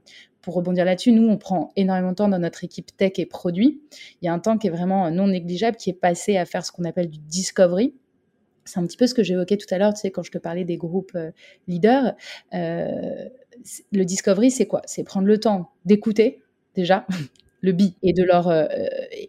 pour 0.42 0.56
rebondir 0.56 0.86
là-dessus, 0.86 1.12
nous, 1.12 1.28
on 1.28 1.38
prend 1.38 1.72
énormément 1.76 2.12
de 2.12 2.16
temps 2.16 2.28
dans 2.28 2.40
notre 2.40 2.64
équipe 2.64 2.96
tech 2.98 3.14
et 3.18 3.26
produit. 3.26 3.82
Il 4.22 4.26
y 4.26 4.28
a 4.28 4.34
un 4.34 4.40
temps 4.40 4.58
qui 4.58 4.68
est 4.68 4.72
vraiment 4.72 5.10
non 5.12 5.28
négligeable, 5.28 5.78
qui 5.78 5.90
est 5.90 6.00
passé 6.00 6.38
à 6.38 6.46
faire 6.46 6.66
ce 6.66 6.72
qu'on 6.72 6.86
appelle 6.86 7.10
du 7.10 7.20
discovery. 7.20 7.94
C'est 8.66 8.80
un 8.80 8.86
petit 8.86 8.98
peu 8.98 9.08
ce 9.08 9.14
que 9.14 9.24
j'évoquais 9.24 9.58
tout 9.58 9.74
à 9.74 9.78
l'heure, 9.78 9.94
tu 9.94 10.02
sais, 10.02 10.12
quand 10.12 10.24
je 10.24 10.32
te 10.32 10.38
parlais 10.38 10.66
des 10.66 10.78
groupes 10.78 11.14
euh, 11.16 11.32
leaders. 11.68 12.16
Euh, 12.54 13.30
le 13.92 14.06
discovery, 14.06 14.52
c'est 14.52 14.66
quoi? 14.68 14.82
C'est 14.86 15.04
prendre 15.04 15.28
le 15.28 15.40
temps 15.40 15.72
d'écouter 15.86 16.42
déjà 16.76 17.06
le 17.62 17.72
bi 17.72 17.96
et 18.04 18.14
de 18.14 18.24
leur 18.24 18.48
euh, 18.48 18.66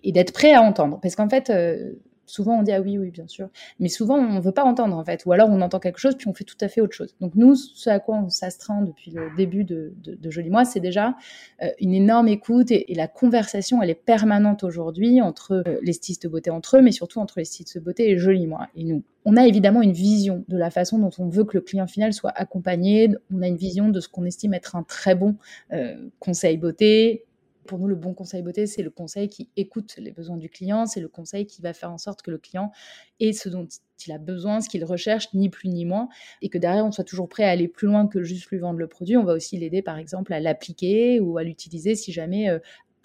et 0.03 0.12
d'être 0.12 0.33
prêt 0.33 0.53
à 0.53 0.62
entendre. 0.62 0.99
Parce 1.03 1.16
qu'en 1.16 1.29
fait, 1.29 1.51
euh, 1.51 1.93
souvent 2.29 2.59
on 2.59 2.62
dit 2.62 2.72
ah 2.72 2.81
oui 2.81 2.99
oui 2.99 3.11
bien 3.11 3.26
sûr, 3.26 3.49
mais 3.81 3.89
souvent 3.89 4.16
on 4.16 4.41
veut 4.41 4.53
pas 4.53 4.64
entendre 4.64 4.97
en 4.97 5.05
fait, 5.05 5.24
ou 5.26 5.33
alors 5.33 5.49
on 5.51 5.61
entend 5.61 5.81
quelque 5.81 5.99
chose 5.99 6.14
puis 6.16 6.29
on 6.29 6.35
fait 6.35 6.45
tout 6.45 6.57
à 6.61 6.68
fait 6.68 6.81
autre 6.81 6.95
chose. 6.95 7.14
Donc 7.20 7.35
nous, 7.35 7.55
ce 7.55 7.91
à 7.91 7.99
quoi 7.99 8.16
on 8.16 8.31
s'astreint 8.31 8.83
depuis 8.83 9.11
le 9.11 9.35
début 9.37 9.64
de, 9.64 9.93
de, 10.03 10.31
Joli 10.31 10.51
Mois, 10.51 10.64
c'est 10.64 10.81
déjà 10.81 11.16
euh, 11.62 11.68
une 11.81 11.95
énorme 11.95 12.29
écoute 12.29 12.70
et, 12.70 12.85
la 12.95 13.07
conversation, 13.07 13.81
elle 13.81 13.91
est 13.91 13.95
permanente 13.95 14.64
aujourd'hui 14.64 15.22
entre 15.22 15.62
euh, 15.66 15.79
les 15.83 15.93
stylistes 15.93 16.24
de 16.24 16.29
beauté 16.29 16.51
entre 16.51 16.76
eux, 16.76 16.83
mais 16.83 16.91
surtout 16.91 17.20
entre 17.20 17.39
les 17.39 17.45
stylistes 17.45 17.79
de 17.79 17.83
beauté 17.83 18.11
et 18.11 18.18
Joli 18.18 18.47
Mois 18.47 18.68
et 18.74 18.85
nous. 18.85 19.03
On 19.24 19.37
a 19.37 19.47
évidemment 19.47 19.83
une 19.83 19.93
vision 19.93 20.45
de 20.49 20.57
la 20.57 20.70
façon 20.70 20.99
dont 20.99 21.11
on 21.18 21.29
veut 21.29 21.45
que 21.45 21.57
le 21.57 21.61
client 21.61 21.87
final 21.87 22.12
soit 22.12 22.33
accompagné. 22.35 23.11
On 23.33 23.43
a 23.43 23.47
une 23.47 23.57
vision 23.57 23.89
de 23.91 24.01
ce 24.01 24.09
qu'on 24.09 24.24
estime 24.24 24.55
être 24.55 24.74
un 24.74 24.83
très 24.83 25.14
bon 25.14 25.37
euh, 25.72 26.09
conseil 26.18 26.57
beauté, 26.57 27.26
pour 27.69 27.79
nous, 27.79 27.87
le 27.87 27.95
bon 27.95 28.14
conseil 28.14 28.43
beauté, 28.43 28.66
c'est 28.66 28.83
le 28.83 28.91
conseil 28.91 29.29
qui 29.29 29.51
écoute 29.57 29.95
les 29.99 30.11
besoins 30.11 30.39
du 30.39 30.49
client, 30.49 30.87
c'est 30.87 31.01
le 31.01 31.09
conseil 31.09 31.47
qui 31.47 31.62
va 31.62 31.73
faire 31.73 31.93
en 31.93 31.99
sorte 31.99 32.23
que 32.23 32.31
le 32.31 32.39
client 32.39 32.73
ait 33.21 33.33
ce 33.33 33.49
dont 33.49 33.69
il 34.07 34.12
a 34.12 34.19
besoin, 34.19 34.61
ce 34.61 34.69
qu'il 34.69 34.85
recherche, 34.85 35.33
ni 35.35 35.51
plus 35.51 35.69
ni 35.69 35.85
moins, 35.85 36.09
et 36.41 36.49
que 36.49 36.59
derrière, 36.59 36.87
on 36.87 36.93
soit 36.93 37.05
toujours 37.05 37.29
prêt 37.29 37.45
à 37.45 37.51
aller 37.51 37.69
plus 37.69 37.87
loin 37.87 38.07
que 38.07 38.23
juste 38.23 38.51
lui 38.51 38.59
vendre 38.59 38.79
le 38.79 38.89
produit. 38.89 39.16
On 39.16 39.25
va 39.25 39.35
aussi 39.35 39.59
l'aider, 39.59 39.83
par 39.83 39.99
exemple, 39.99 40.33
à 40.33 40.41
l'appliquer 40.41 41.21
ou 41.21 41.37
à 41.37 41.45
l'utiliser 41.45 41.95
si 41.95 42.11
jamais 42.11 42.49
euh, 42.49 42.59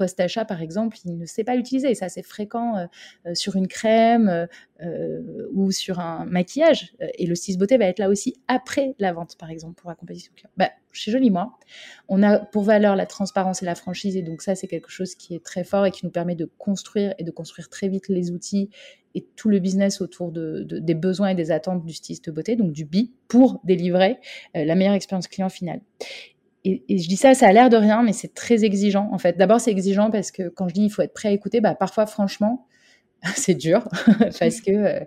post-achat, 0.03 0.43
par 0.43 0.61
exemple, 0.61 0.97
il 1.05 1.17
ne 1.17 1.25
sait 1.25 1.45
pas 1.45 1.55
l'utiliser. 1.55 1.95
Ça, 1.95 2.09
c'est 2.09 2.23
fréquent 2.23 2.75
euh, 2.75 2.85
euh, 3.25 3.35
sur 3.35 3.55
une 3.55 3.69
crème 3.69 4.47
euh, 4.81 5.47
ou 5.53 5.71
sur 5.71 6.01
un 6.01 6.25
maquillage. 6.25 6.93
Et 7.17 7.25
le 7.25 7.35
styliste 7.35 7.57
beauté 7.57 7.77
va 7.77 7.85
être 7.85 7.99
là 7.99 8.09
aussi 8.09 8.35
après 8.49 8.95
la 8.99 9.13
vente, 9.13 9.37
par 9.37 9.49
exemple, 9.49 9.75
pour 9.81 9.89
accompagner 9.89 10.19
son 10.19 10.33
client. 10.33 10.49
Bah, 10.57 10.71
chez 10.91 11.09
Joli 11.11 11.31
Moi, 11.31 11.57
on 12.09 12.21
a 12.21 12.39
pour 12.39 12.63
valeur 12.63 12.97
la 12.97 13.05
transparence 13.05 13.63
et 13.63 13.65
la 13.65 13.75
franchise. 13.75 14.17
Et 14.17 14.23
donc, 14.23 14.41
ça, 14.41 14.55
c'est 14.55 14.67
quelque 14.67 14.91
chose 14.91 15.15
qui 15.15 15.35
est 15.35 15.43
très 15.43 15.63
fort 15.63 15.85
et 15.85 15.91
qui 15.91 16.05
nous 16.05 16.11
permet 16.11 16.35
de 16.35 16.49
construire 16.57 17.15
et 17.17 17.23
de 17.23 17.31
construire 17.31 17.69
très 17.69 17.87
vite 17.87 18.09
les 18.09 18.31
outils 18.31 18.69
et 19.15 19.25
tout 19.35 19.47
le 19.47 19.59
business 19.59 20.01
autour 20.01 20.31
de, 20.31 20.63
des 20.67 20.95
besoins 20.95 21.29
et 21.29 21.35
des 21.35 21.51
attentes 21.51 21.85
du 21.85 21.93
styliste 21.93 22.31
beauté, 22.31 22.55
donc 22.55 22.71
du 22.71 22.83
BI, 22.83 23.13
pour 23.27 23.61
délivrer 23.63 24.17
la 24.55 24.73
meilleure 24.73 24.95
expérience 24.95 25.27
client 25.27 25.49
finale 25.49 25.81
et, 26.66 26.84
je 26.89 27.07
dis 27.07 27.18
ça, 27.18 27.34
ça 27.34 27.47
a 27.47 27.53
l'air 27.53 27.70
de 27.70 27.78
rien, 27.78 28.03
mais 28.03 28.14
c'est 28.14 28.34
très 28.34 28.64
exigeant 28.64 29.09
en 29.11 29.18
fait. 29.18 29.38
D'abord, 29.38 29.59
c'est 29.59 29.72
exigeant 29.72 30.09
parce 30.11 30.32
que 30.32 30.47
quand 30.49 30.68
je 30.70 30.74
dis 30.74 30.84
il 30.84 30.89
faut 30.89 31.01
être 31.01 31.14
prêt 31.14 31.30
à 31.30 31.32
écouter, 31.32 31.61
bah, 31.61 31.76
parfois, 31.76 32.05
franchement, 32.05 32.68
c'est 33.36 33.55
dur 33.55 33.88
parce 34.39 34.61
que, 34.61 34.72
euh, 34.72 34.99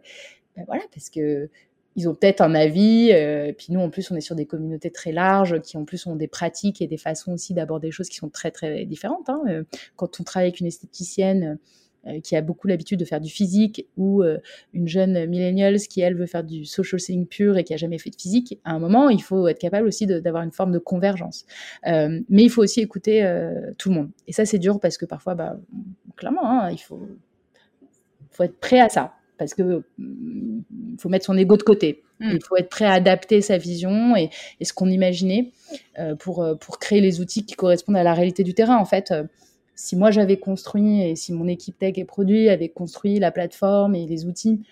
bah, 0.56 0.62
voilà, 0.66 0.82
parce 0.92 1.10
que 1.10 1.48
ils 1.96 2.08
ont 2.08 2.14
peut-être 2.14 2.42
un 2.42 2.54
avis. 2.54 3.10
Euh, 3.12 3.52
puis 3.56 3.68
nous, 3.70 3.80
en 3.80 3.88
plus, 3.88 4.10
on 4.10 4.16
est 4.16 4.20
sur 4.20 4.36
des 4.36 4.44
communautés 4.46 4.90
très 4.90 5.12
larges 5.12 5.60
qui, 5.62 5.78
en 5.78 5.84
plus, 5.84 6.06
ont 6.06 6.14
des 6.14 6.28
pratiques 6.28 6.82
et 6.82 6.86
des 6.86 6.98
façons 6.98 7.32
aussi 7.32 7.54
d'aborder 7.54 7.88
des 7.88 7.92
choses 7.92 8.10
qui 8.10 8.16
sont 8.16 8.28
très, 8.28 8.50
très 8.50 8.84
différentes. 8.84 9.28
Hein. 9.30 9.40
Euh, 9.48 9.64
quand 9.96 10.20
on 10.20 10.22
travaille 10.24 10.48
avec 10.48 10.60
une 10.60 10.66
esthéticienne, 10.66 11.58
qui 12.22 12.36
a 12.36 12.42
beaucoup 12.42 12.68
l'habitude 12.68 12.98
de 12.98 13.04
faire 13.04 13.20
du 13.20 13.30
physique, 13.30 13.86
ou 13.96 14.22
euh, 14.22 14.38
une 14.72 14.88
jeune 14.88 15.26
millennials 15.26 15.78
qui, 15.78 16.00
elle, 16.00 16.14
veut 16.14 16.26
faire 16.26 16.44
du 16.44 16.64
social 16.64 17.00
selling 17.00 17.26
pur 17.26 17.56
et 17.56 17.64
qui 17.64 17.74
a 17.74 17.76
jamais 17.76 17.98
fait 17.98 18.10
de 18.10 18.16
physique, 18.16 18.58
à 18.64 18.72
un 18.72 18.78
moment, 18.78 19.08
il 19.08 19.22
faut 19.22 19.48
être 19.48 19.58
capable 19.58 19.86
aussi 19.86 20.06
d'avoir 20.06 20.42
une 20.42 20.52
forme 20.52 20.72
de 20.72 20.78
convergence. 20.78 21.46
Euh, 21.86 22.20
mais 22.28 22.44
il 22.44 22.50
faut 22.50 22.62
aussi 22.62 22.80
écouter 22.80 23.22
tout 23.78 23.88
le 23.88 23.94
monde. 23.96 24.10
Et 24.26 24.32
ça, 24.32 24.44
c'est 24.44 24.58
dur 24.58 24.80
parce 24.80 24.98
que 24.98 25.04
parfois, 25.04 25.34
bah, 25.34 25.56
clairement, 26.16 26.48
hein, 26.48 26.70
il 26.70 26.78
faut, 26.78 27.00
faut 28.30 28.42
être 28.44 28.58
prêt 28.58 28.80
à 28.80 28.88
ça 28.88 29.14
parce 29.38 29.52
que 29.52 29.82
mm, 29.98 30.62
faut 30.98 31.08
mettre 31.08 31.26
son 31.26 31.36
ego 31.36 31.56
de 31.56 31.62
côté. 31.62 32.02
Hmm. 32.20 32.30
Il 32.32 32.42
faut 32.42 32.56
être 32.56 32.70
prêt 32.70 32.86
à 32.86 32.92
adapter 32.92 33.42
sa 33.42 33.58
vision 33.58 34.16
et, 34.16 34.30
et 34.60 34.64
ce 34.64 34.72
qu'on 34.72 34.88
imaginait 34.88 35.52
pour, 36.18 36.46
pour 36.58 36.78
créer 36.78 37.02
les 37.02 37.20
outils 37.20 37.44
qui 37.44 37.54
correspondent 37.54 37.96
à 37.96 38.02
la 38.02 38.14
réalité 38.14 38.42
du 38.42 38.54
terrain. 38.54 38.78
En 38.78 38.86
fait, 38.86 39.12
si 39.76 39.94
moi 39.94 40.10
j'avais 40.10 40.38
construit 40.38 41.02
et 41.02 41.14
si 41.14 41.32
mon 41.32 41.46
équipe 41.46 41.78
tech 41.78 41.94
et 41.96 42.04
produit 42.04 42.48
avait 42.48 42.70
construit 42.70 43.20
la 43.20 43.30
plateforme 43.30 43.94
et 43.94 44.06
les 44.06 44.24
outils 44.24 44.62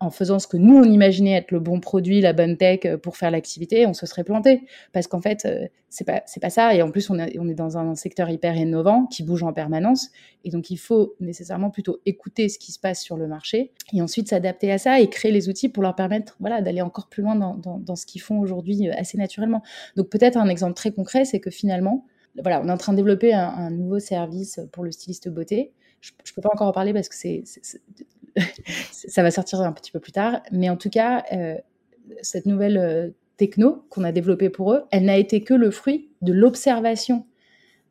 en 0.00 0.10
faisant 0.10 0.38
ce 0.38 0.46
que 0.46 0.56
nous 0.56 0.76
on 0.76 0.84
imaginait 0.84 1.32
être 1.32 1.50
le 1.50 1.60
bon 1.60 1.80
produit, 1.80 2.20
la 2.20 2.32
bonne 2.32 2.56
tech 2.56 2.80
euh, 2.84 2.98
pour 2.98 3.16
faire 3.16 3.30
l'activité, 3.30 3.86
on 3.86 3.94
se 3.94 4.06
serait 4.06 4.24
planté. 4.24 4.62
Parce 4.92 5.06
qu'en 5.06 5.20
fait 5.20 5.44
euh, 5.46 5.66
c'est 5.88 6.04
pas 6.04 6.22
c'est 6.26 6.40
pas 6.40 6.50
ça. 6.50 6.74
Et 6.74 6.82
en 6.82 6.90
plus 6.90 7.08
on 7.10 7.18
est, 7.18 7.38
on 7.38 7.48
est 7.48 7.54
dans 7.54 7.78
un 7.78 7.94
secteur 7.94 8.28
hyper 8.28 8.56
innovant 8.56 9.06
qui 9.06 9.22
bouge 9.22 9.42
en 9.42 9.52
permanence. 9.52 10.10
Et 10.44 10.50
donc 10.50 10.70
il 10.70 10.76
faut 10.76 11.14
nécessairement 11.20 11.70
plutôt 11.70 12.00
écouter 12.04 12.48
ce 12.48 12.58
qui 12.58 12.72
se 12.72 12.78
passe 12.78 13.02
sur 13.02 13.16
le 13.16 13.26
marché 13.26 13.72
et 13.92 14.02
ensuite 14.02 14.28
s'adapter 14.28 14.70
à 14.70 14.78
ça 14.78 15.00
et 15.00 15.08
créer 15.08 15.32
les 15.32 15.48
outils 15.48 15.68
pour 15.68 15.82
leur 15.82 15.94
permettre 15.94 16.36
voilà 16.40 16.60
d'aller 16.60 16.82
encore 16.82 17.08
plus 17.08 17.22
loin 17.22 17.36
dans, 17.36 17.54
dans, 17.54 17.78
dans 17.78 17.96
ce 17.96 18.04
qu'ils 18.04 18.20
font 18.20 18.38
aujourd'hui 18.38 18.88
euh, 18.88 18.92
assez 18.96 19.16
naturellement. 19.16 19.62
Donc 19.96 20.10
peut-être 20.10 20.36
un 20.36 20.48
exemple 20.48 20.74
très 20.74 20.92
concret 20.92 21.24
c'est 21.24 21.40
que 21.40 21.50
finalement 21.50 22.04
voilà, 22.42 22.60
on 22.62 22.68
est 22.68 22.72
en 22.72 22.76
train 22.76 22.92
de 22.92 22.96
développer 22.96 23.32
un, 23.32 23.70
nouveau 23.70 23.98
service 23.98 24.60
pour 24.72 24.84
le 24.84 24.90
styliste 24.90 25.28
beauté. 25.28 25.72
Je 26.00 26.12
ne 26.12 26.34
peux 26.34 26.42
pas 26.42 26.50
encore 26.52 26.68
en 26.68 26.72
parler 26.72 26.92
parce 26.92 27.08
que 27.08 27.14
c'est, 27.14 27.44
ça 28.92 29.22
va 29.22 29.30
sortir 29.30 29.60
un 29.60 29.72
petit 29.72 29.92
peu 29.92 30.00
plus 30.00 30.12
tard. 30.12 30.42
Mais 30.50 30.68
en 30.68 30.76
tout 30.76 30.90
cas, 30.90 31.24
euh, 31.32 31.56
cette 32.22 32.46
nouvelle 32.46 32.78
euh, 32.78 33.10
techno 33.36 33.86
qu'on 33.90 34.04
a 34.04 34.12
développée 34.12 34.50
pour 34.50 34.72
eux, 34.72 34.84
elle 34.90 35.04
n'a 35.04 35.16
été 35.16 35.42
que 35.42 35.54
le 35.54 35.70
fruit 35.70 36.10
de 36.22 36.32
l'observation 36.32 37.26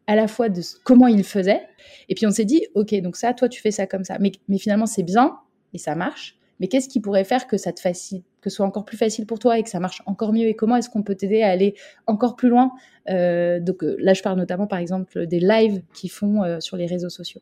à 0.08 0.16
la 0.16 0.28
fois 0.28 0.50
de 0.50 0.62
comment 0.84 1.08
ils 1.08 1.24
faisaient. 1.24 1.62
Et 2.10 2.16
puis 2.16 2.28
on 2.28 2.32
s'est 2.32 2.46
dit, 2.46 2.66
OK, 2.76 2.94
donc 3.02 3.16
ça, 3.16 3.34
toi, 3.34 3.48
tu 3.48 3.62
fais 3.62 3.72
ça 3.72 3.88
comme 3.88 4.04
ça. 4.04 4.18
Mais, 4.20 4.34
mais 4.50 4.58
finalement, 4.58 4.86
c'est 4.86 5.04
bien 5.04 5.38
et 5.74 5.78
ça 5.78 5.96
marche 5.96 6.38
mais 6.64 6.70
qu'est-ce 6.70 6.88
qui 6.88 7.02
pourrait 7.02 7.26
faire 7.26 7.46
que 7.46 7.58
ça 7.58 7.74
te 7.74 7.82
facilite, 7.82 8.24
que 8.40 8.50
ce 8.50 8.56
soit 8.56 8.66
encore 8.66 8.86
plus 8.86 8.96
facile 8.96 9.26
pour 9.26 9.38
toi 9.38 9.60
et 9.60 9.64
que 9.64 9.70
ça 9.70 9.82
marche 9.82 10.02
encore 10.06 10.32
mieux 10.32 10.48
et 10.48 10.56
comment 10.56 10.78
est-ce 10.78 10.90
qu'on 10.90 11.04
peut 11.04 11.16
t'aider 11.16 11.42
à 11.42 11.50
aller 11.50 11.76
encore 12.08 12.38
plus 12.38 12.48
loin 12.48 12.72
euh, 13.10 13.60
Donc 13.60 13.84
euh, 13.84 13.98
là, 14.00 14.14
je 14.14 14.24
parle 14.24 14.38
notamment 14.38 14.66
par 14.66 14.80
exemple 14.80 15.28
des 15.28 15.42
lives 15.42 15.82
qu'ils 15.94 16.10
font 16.10 16.42
euh, 16.42 16.62
sur 16.62 16.78
les 16.78 16.86
réseaux 16.86 17.10
sociaux. 17.10 17.42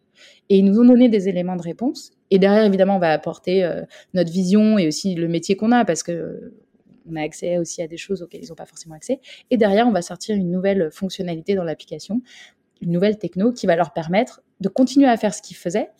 Et 0.49 0.57
ils 0.57 0.65
nous 0.65 0.79
ont 0.79 0.85
donné 0.85 1.07
des 1.07 1.29
éléments 1.29 1.55
de 1.55 1.61
réponse. 1.61 2.13
Et 2.31 2.39
derrière, 2.39 2.65
évidemment, 2.65 2.95
on 2.95 2.99
va 2.99 3.11
apporter 3.11 3.63
notre 4.15 4.31
vision 4.31 4.79
et 4.79 4.87
aussi 4.87 5.13
le 5.13 5.27
métier 5.27 5.55
qu'on 5.55 5.71
a 5.71 5.85
parce 5.85 6.01
que 6.01 6.51
on 7.07 7.15
a 7.15 7.21
accès 7.21 7.59
aussi 7.59 7.83
à 7.83 7.87
des 7.87 7.97
choses 7.97 8.23
auxquelles 8.23 8.43
ils 8.43 8.49
n'ont 8.49 8.55
pas 8.55 8.65
forcément 8.65 8.95
accès. 8.95 9.19
Et 9.51 9.57
derrière, 9.57 9.87
on 9.87 9.91
va 9.91 10.01
sortir 10.01 10.35
une 10.35 10.49
nouvelle 10.49 10.89
fonctionnalité 10.91 11.53
dans 11.53 11.63
l'application, 11.63 12.23
une 12.81 12.89
nouvelle 12.89 13.19
techno 13.19 13.51
qui 13.51 13.67
va 13.67 13.75
leur 13.75 13.93
permettre 13.93 14.41
de 14.61 14.69
continuer 14.69 15.07
à 15.07 15.15
faire 15.15 15.35
ce 15.35 15.43
qu'ils 15.43 15.57
faisaient, 15.57 15.91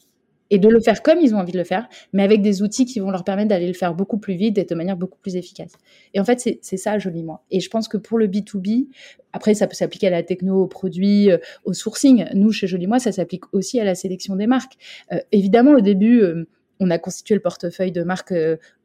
et 0.52 0.60
de 0.60 0.68
le 0.68 0.80
faire 0.82 1.02
comme 1.02 1.20
ils 1.20 1.34
ont 1.34 1.40
envie 1.40 1.54
de 1.54 1.58
le 1.58 1.64
faire, 1.64 1.88
mais 2.14 2.22
avec 2.22 2.42
des 2.42 2.62
outils 2.62 2.86
qui 2.86 3.00
vont 3.00 3.10
leur 3.10 3.24
permettre 3.24 3.48
d'aller 3.48 3.68
le 3.68 3.74
faire 3.74 3.96
beaucoup 3.96 4.18
plus 4.18 4.36
vite 4.36 4.58
et 4.58 4.66
de 4.66 4.76
manière 4.76 4.98
beaucoup 4.98 5.18
plus 5.18 5.38
efficace. 5.38 5.72
Et 6.14 6.20
en 6.20 6.26
fait, 6.26 6.60
c'est 6.62 6.78
ça, 6.78 7.00
joliment. 7.00 7.42
Et 7.50 7.62
je 7.62 7.70
pense 7.70 7.88
que 7.88 7.98
pour 7.98 8.20
le 8.20 8.28
B2B, 8.28 8.88
après, 9.34 9.54
ça 9.54 9.66
peut 9.66 9.76
s'appliquer 9.76 10.08
à 10.08 10.10
la 10.12 10.24
techno, 10.24 10.62
aux 10.62 10.68
produits, 10.68 11.32
euh, 11.32 11.38
au 11.64 11.74
sourcing. 11.74 12.26
Nous, 12.34 12.52
chez 12.52 12.68
Joli 12.68 12.86
Moi, 12.86 13.00
ça 13.00 13.14
s'applique 13.14 13.54
aussi 13.54 13.80
à 13.80 13.86
la 13.86 13.96
sélection 13.96 14.36
des 14.36 14.46
marques. 14.46 14.74
Euh, 15.14 15.20
évidemment, 15.32 15.72
au 15.72 15.82
début, 15.82 16.22
euh, 16.22 16.46
on 16.82 16.92
a 16.92 17.00
constitué 17.00 17.36
le 17.36 17.42
portefeuille 17.42 17.92
de 17.92 18.04
marques 18.04 18.34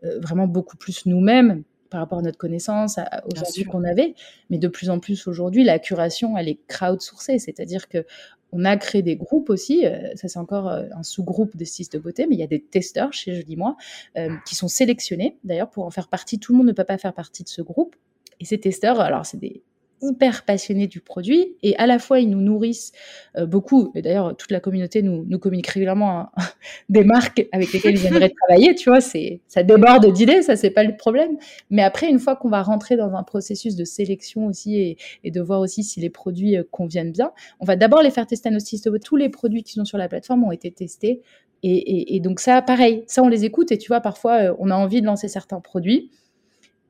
vraiment 0.02 0.46
beaucoup 0.46 0.76
plus 0.76 1.06
nous-mêmes 1.06 1.62
par 1.90 2.00
rapport 2.00 2.18
à 2.18 2.22
notre 2.22 2.38
connaissance, 2.38 2.98
aux 2.98 3.40
enjeux 3.40 3.64
qu'on 3.70 3.84
avait. 3.84 4.14
Mais 4.50 4.58
de 4.58 4.68
plus 4.68 4.90
en 4.90 4.98
plus 4.98 5.26
aujourd'hui, 5.26 5.64
la 5.64 5.78
curation, 5.78 6.36
elle 6.36 6.48
est 6.48 6.58
crowdsourcée, 6.66 7.38
c'est-à-dire 7.38 7.88
que 7.88 8.04
on 8.52 8.64
a 8.64 8.76
créé 8.76 9.02
des 9.02 9.16
groupes 9.16 9.50
aussi, 9.50 9.86
euh, 9.86 10.14
ça 10.14 10.28
c'est 10.28 10.38
encore 10.38 10.68
euh, 10.68 10.84
un 10.92 11.02
sous-groupe 11.02 11.56
des 11.56 11.64
stylistes 11.64 11.94
de 11.94 11.98
beauté, 11.98 12.26
mais 12.26 12.36
il 12.36 12.38
y 12.38 12.44
a 12.44 12.46
des 12.46 12.62
testeurs 12.62 13.12
chez 13.12 13.42
dis 13.42 13.56
moi 13.56 13.76
euh, 14.16 14.34
qui 14.46 14.54
sont 14.54 14.68
sélectionnés. 14.68 15.36
D'ailleurs, 15.44 15.70
pour 15.70 15.84
en 15.84 15.90
faire 15.90 16.08
partie, 16.08 16.38
tout 16.38 16.52
le 16.52 16.58
monde 16.58 16.68
ne 16.68 16.72
peut 16.72 16.84
pas 16.84 16.98
faire 16.98 17.12
partie 17.12 17.42
de 17.42 17.48
ce 17.48 17.62
groupe. 17.62 17.96
Et 18.40 18.44
ces 18.44 18.58
testeurs, 18.58 19.00
alors 19.00 19.26
c'est 19.26 19.38
des 19.38 19.62
hyper 20.02 20.44
passionnés 20.44 20.86
du 20.86 21.00
produit 21.00 21.56
et 21.62 21.76
à 21.76 21.86
la 21.86 21.98
fois 21.98 22.20
ils 22.20 22.28
nous 22.28 22.40
nourrissent 22.40 22.92
euh, 23.36 23.46
beaucoup. 23.46 23.92
Et 23.94 24.02
d'ailleurs 24.02 24.36
toute 24.36 24.50
la 24.50 24.60
communauté 24.60 25.02
nous, 25.02 25.24
nous 25.26 25.38
communique 25.38 25.68
régulièrement 25.68 26.20
hein, 26.20 26.30
des 26.88 27.04
marques 27.04 27.46
avec 27.52 27.72
lesquelles 27.72 27.96
ils 27.96 28.06
aimeraient 28.06 28.32
travailler 28.46 28.74
tu 28.74 28.90
vois 28.90 29.00
c'est 29.00 29.40
ça 29.48 29.62
déborde 29.62 30.12
d'idées 30.12 30.42
ça 30.42 30.56
c'est 30.56 30.70
pas 30.70 30.84
le 30.84 30.96
problème. 30.96 31.36
Mais 31.70 31.82
après 31.82 32.08
une 32.08 32.18
fois 32.18 32.36
qu'on 32.36 32.50
va 32.50 32.62
rentrer 32.62 32.96
dans 32.96 33.14
un 33.14 33.22
processus 33.22 33.76
de 33.76 33.84
sélection 33.84 34.46
aussi 34.46 34.76
et, 34.76 34.96
et 35.24 35.30
de 35.30 35.40
voir 35.40 35.60
aussi 35.60 35.82
si 35.82 36.00
les 36.00 36.10
produits 36.10 36.56
euh, 36.56 36.62
conviennent 36.70 37.12
bien 37.12 37.32
on 37.60 37.64
va 37.64 37.76
d'abord 37.76 38.02
les 38.02 38.10
faire 38.10 38.26
tester 38.26 38.48
à 38.48 38.52
nos 38.52 38.58
stylistes 38.58 38.88
tous 39.00 39.16
les 39.16 39.28
produits 39.28 39.62
qui 39.62 39.74
sont 39.74 39.84
sur 39.84 39.98
la 39.98 40.08
plateforme 40.08 40.44
ont 40.44 40.52
été 40.52 40.70
testés. 40.70 41.22
Et, 41.62 42.20
donc 42.20 42.38
ça, 42.38 42.62
pareil, 42.62 43.02
ça 43.08 43.22
on 43.22 43.28
les 43.28 43.44
écoute 43.44 43.72
et 43.72 43.78
tu 43.78 43.88
vois, 43.88 44.00
parfois 44.00 44.54
on 44.60 44.70
a 44.70 44.74
envie 44.76 45.00
de 45.00 45.06
lancer 45.06 45.26
certains 45.26 45.60
produits 45.60 46.10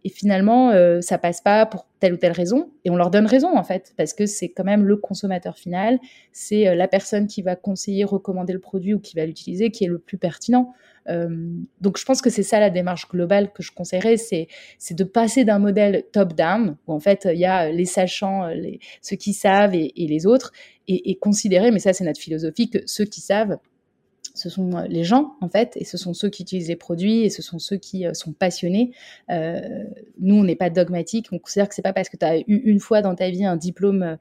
et 0.06 0.08
finalement 0.08 0.72
ça 1.02 1.18
passe 1.18 1.40
pas 1.40 1.66
pour 1.66 1.88
telle 1.98 2.14
ou 2.14 2.16
telle 2.16 2.32
raison 2.32 2.70
et 2.84 2.90
on 2.90 2.96
leur 2.96 3.10
donne 3.10 3.26
raison 3.26 3.56
en 3.58 3.64
fait 3.64 3.92
parce 3.96 4.14
que 4.14 4.24
c'est 4.26 4.48
quand 4.48 4.62
même 4.62 4.84
le 4.84 4.96
consommateur 4.96 5.58
final, 5.58 5.98
c'est 6.32 6.74
la 6.76 6.86
personne 6.86 7.26
qui 7.26 7.42
va 7.42 7.56
conseiller, 7.56 8.04
recommander 8.04 8.52
le 8.52 8.60
produit 8.60 8.94
ou 8.94 9.00
qui 9.00 9.16
va 9.16 9.26
l'utiliser 9.26 9.70
qui 9.70 9.84
est 9.84 9.88
le 9.88 9.98
plus 9.98 10.16
pertinent. 10.16 10.72
Euh, 11.08 11.28
donc 11.80 11.98
je 11.98 12.04
pense 12.04 12.22
que 12.22 12.30
c'est 12.30 12.42
ça 12.42 12.60
la 12.60 12.70
démarche 12.70 13.08
globale 13.08 13.52
que 13.52 13.62
je 13.62 13.72
conseillerais, 13.72 14.16
c'est 14.16 14.48
de 14.90 15.04
passer 15.04 15.44
d'un 15.44 15.58
modèle 15.58 16.04
top-down, 16.12 16.76
où 16.86 16.92
en 16.92 17.00
fait 17.00 17.28
il 17.32 17.38
y 17.38 17.44
a 17.44 17.70
les 17.70 17.84
sachants, 17.84 18.46
les, 18.48 18.80
ceux 19.02 19.16
qui 19.16 19.32
savent 19.32 19.74
et, 19.74 19.92
les 19.96 20.26
autres, 20.26 20.52
et, 20.88 21.16
considérer, 21.16 21.70
mais 21.70 21.78
ça 21.78 21.92
c'est 21.92 22.04
notre 22.04 22.20
philosophie, 22.20 22.70
que 22.70 22.78
ceux 22.86 23.04
qui 23.04 23.20
savent, 23.20 23.58
ce 24.36 24.48
sont 24.48 24.84
les 24.88 25.04
gens 25.04 25.34
en 25.40 25.48
fait, 25.48 25.76
et 25.76 25.84
ce 25.84 25.96
sont 25.96 26.14
ceux 26.14 26.28
qui 26.28 26.42
utilisent 26.42 26.68
les 26.68 26.76
produits, 26.76 27.22
et 27.22 27.30
ce 27.30 27.42
sont 27.42 27.58
ceux 27.58 27.76
qui 27.76 28.06
euh, 28.06 28.14
sont 28.14 28.32
passionnés. 28.32 28.92
Euh, 29.30 29.84
nous, 30.20 30.36
on 30.36 30.44
n'est 30.44 30.56
pas 30.56 30.70
dogmatique, 30.70 31.28
on 31.32 31.38
considère 31.38 31.68
que 31.68 31.74
c'est 31.74 31.82
pas 31.82 31.92
parce 31.92 32.08
que 32.08 32.16
tu 32.16 32.24
as 32.24 32.38
eu 32.38 32.44
une 32.46 32.80
fois 32.80 33.02
dans 33.02 33.14
ta 33.14 33.30
vie 33.30 33.44
un 33.44 33.56
diplôme 33.56 34.18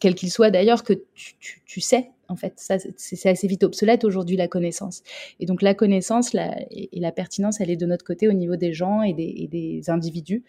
quel 0.00 0.14
qu'il 0.14 0.30
soit 0.30 0.50
d'ailleurs, 0.50 0.84
que 0.84 0.92
tu, 1.14 1.80
sais, 1.80 2.10
en 2.28 2.36
fait. 2.36 2.54
Ça, 2.56 2.76
c'est 2.96 3.28
assez 3.28 3.46
vite 3.46 3.64
obsolète 3.64 4.04
aujourd'hui, 4.04 4.36
la 4.36 4.48
connaissance. 4.48 5.02
Et 5.40 5.46
donc, 5.46 5.62
la 5.62 5.74
connaissance 5.74 6.34
et, 6.34 6.88
la 6.92 7.12
pertinence, 7.12 7.60
elle 7.60 7.70
est 7.70 7.76
de 7.76 7.86
notre 7.86 8.04
côté 8.04 8.28
au 8.28 8.32
niveau 8.32 8.56
des 8.56 8.72
gens 8.72 9.02
et 9.02 9.12
des, 9.12 9.82
individus 9.88 10.44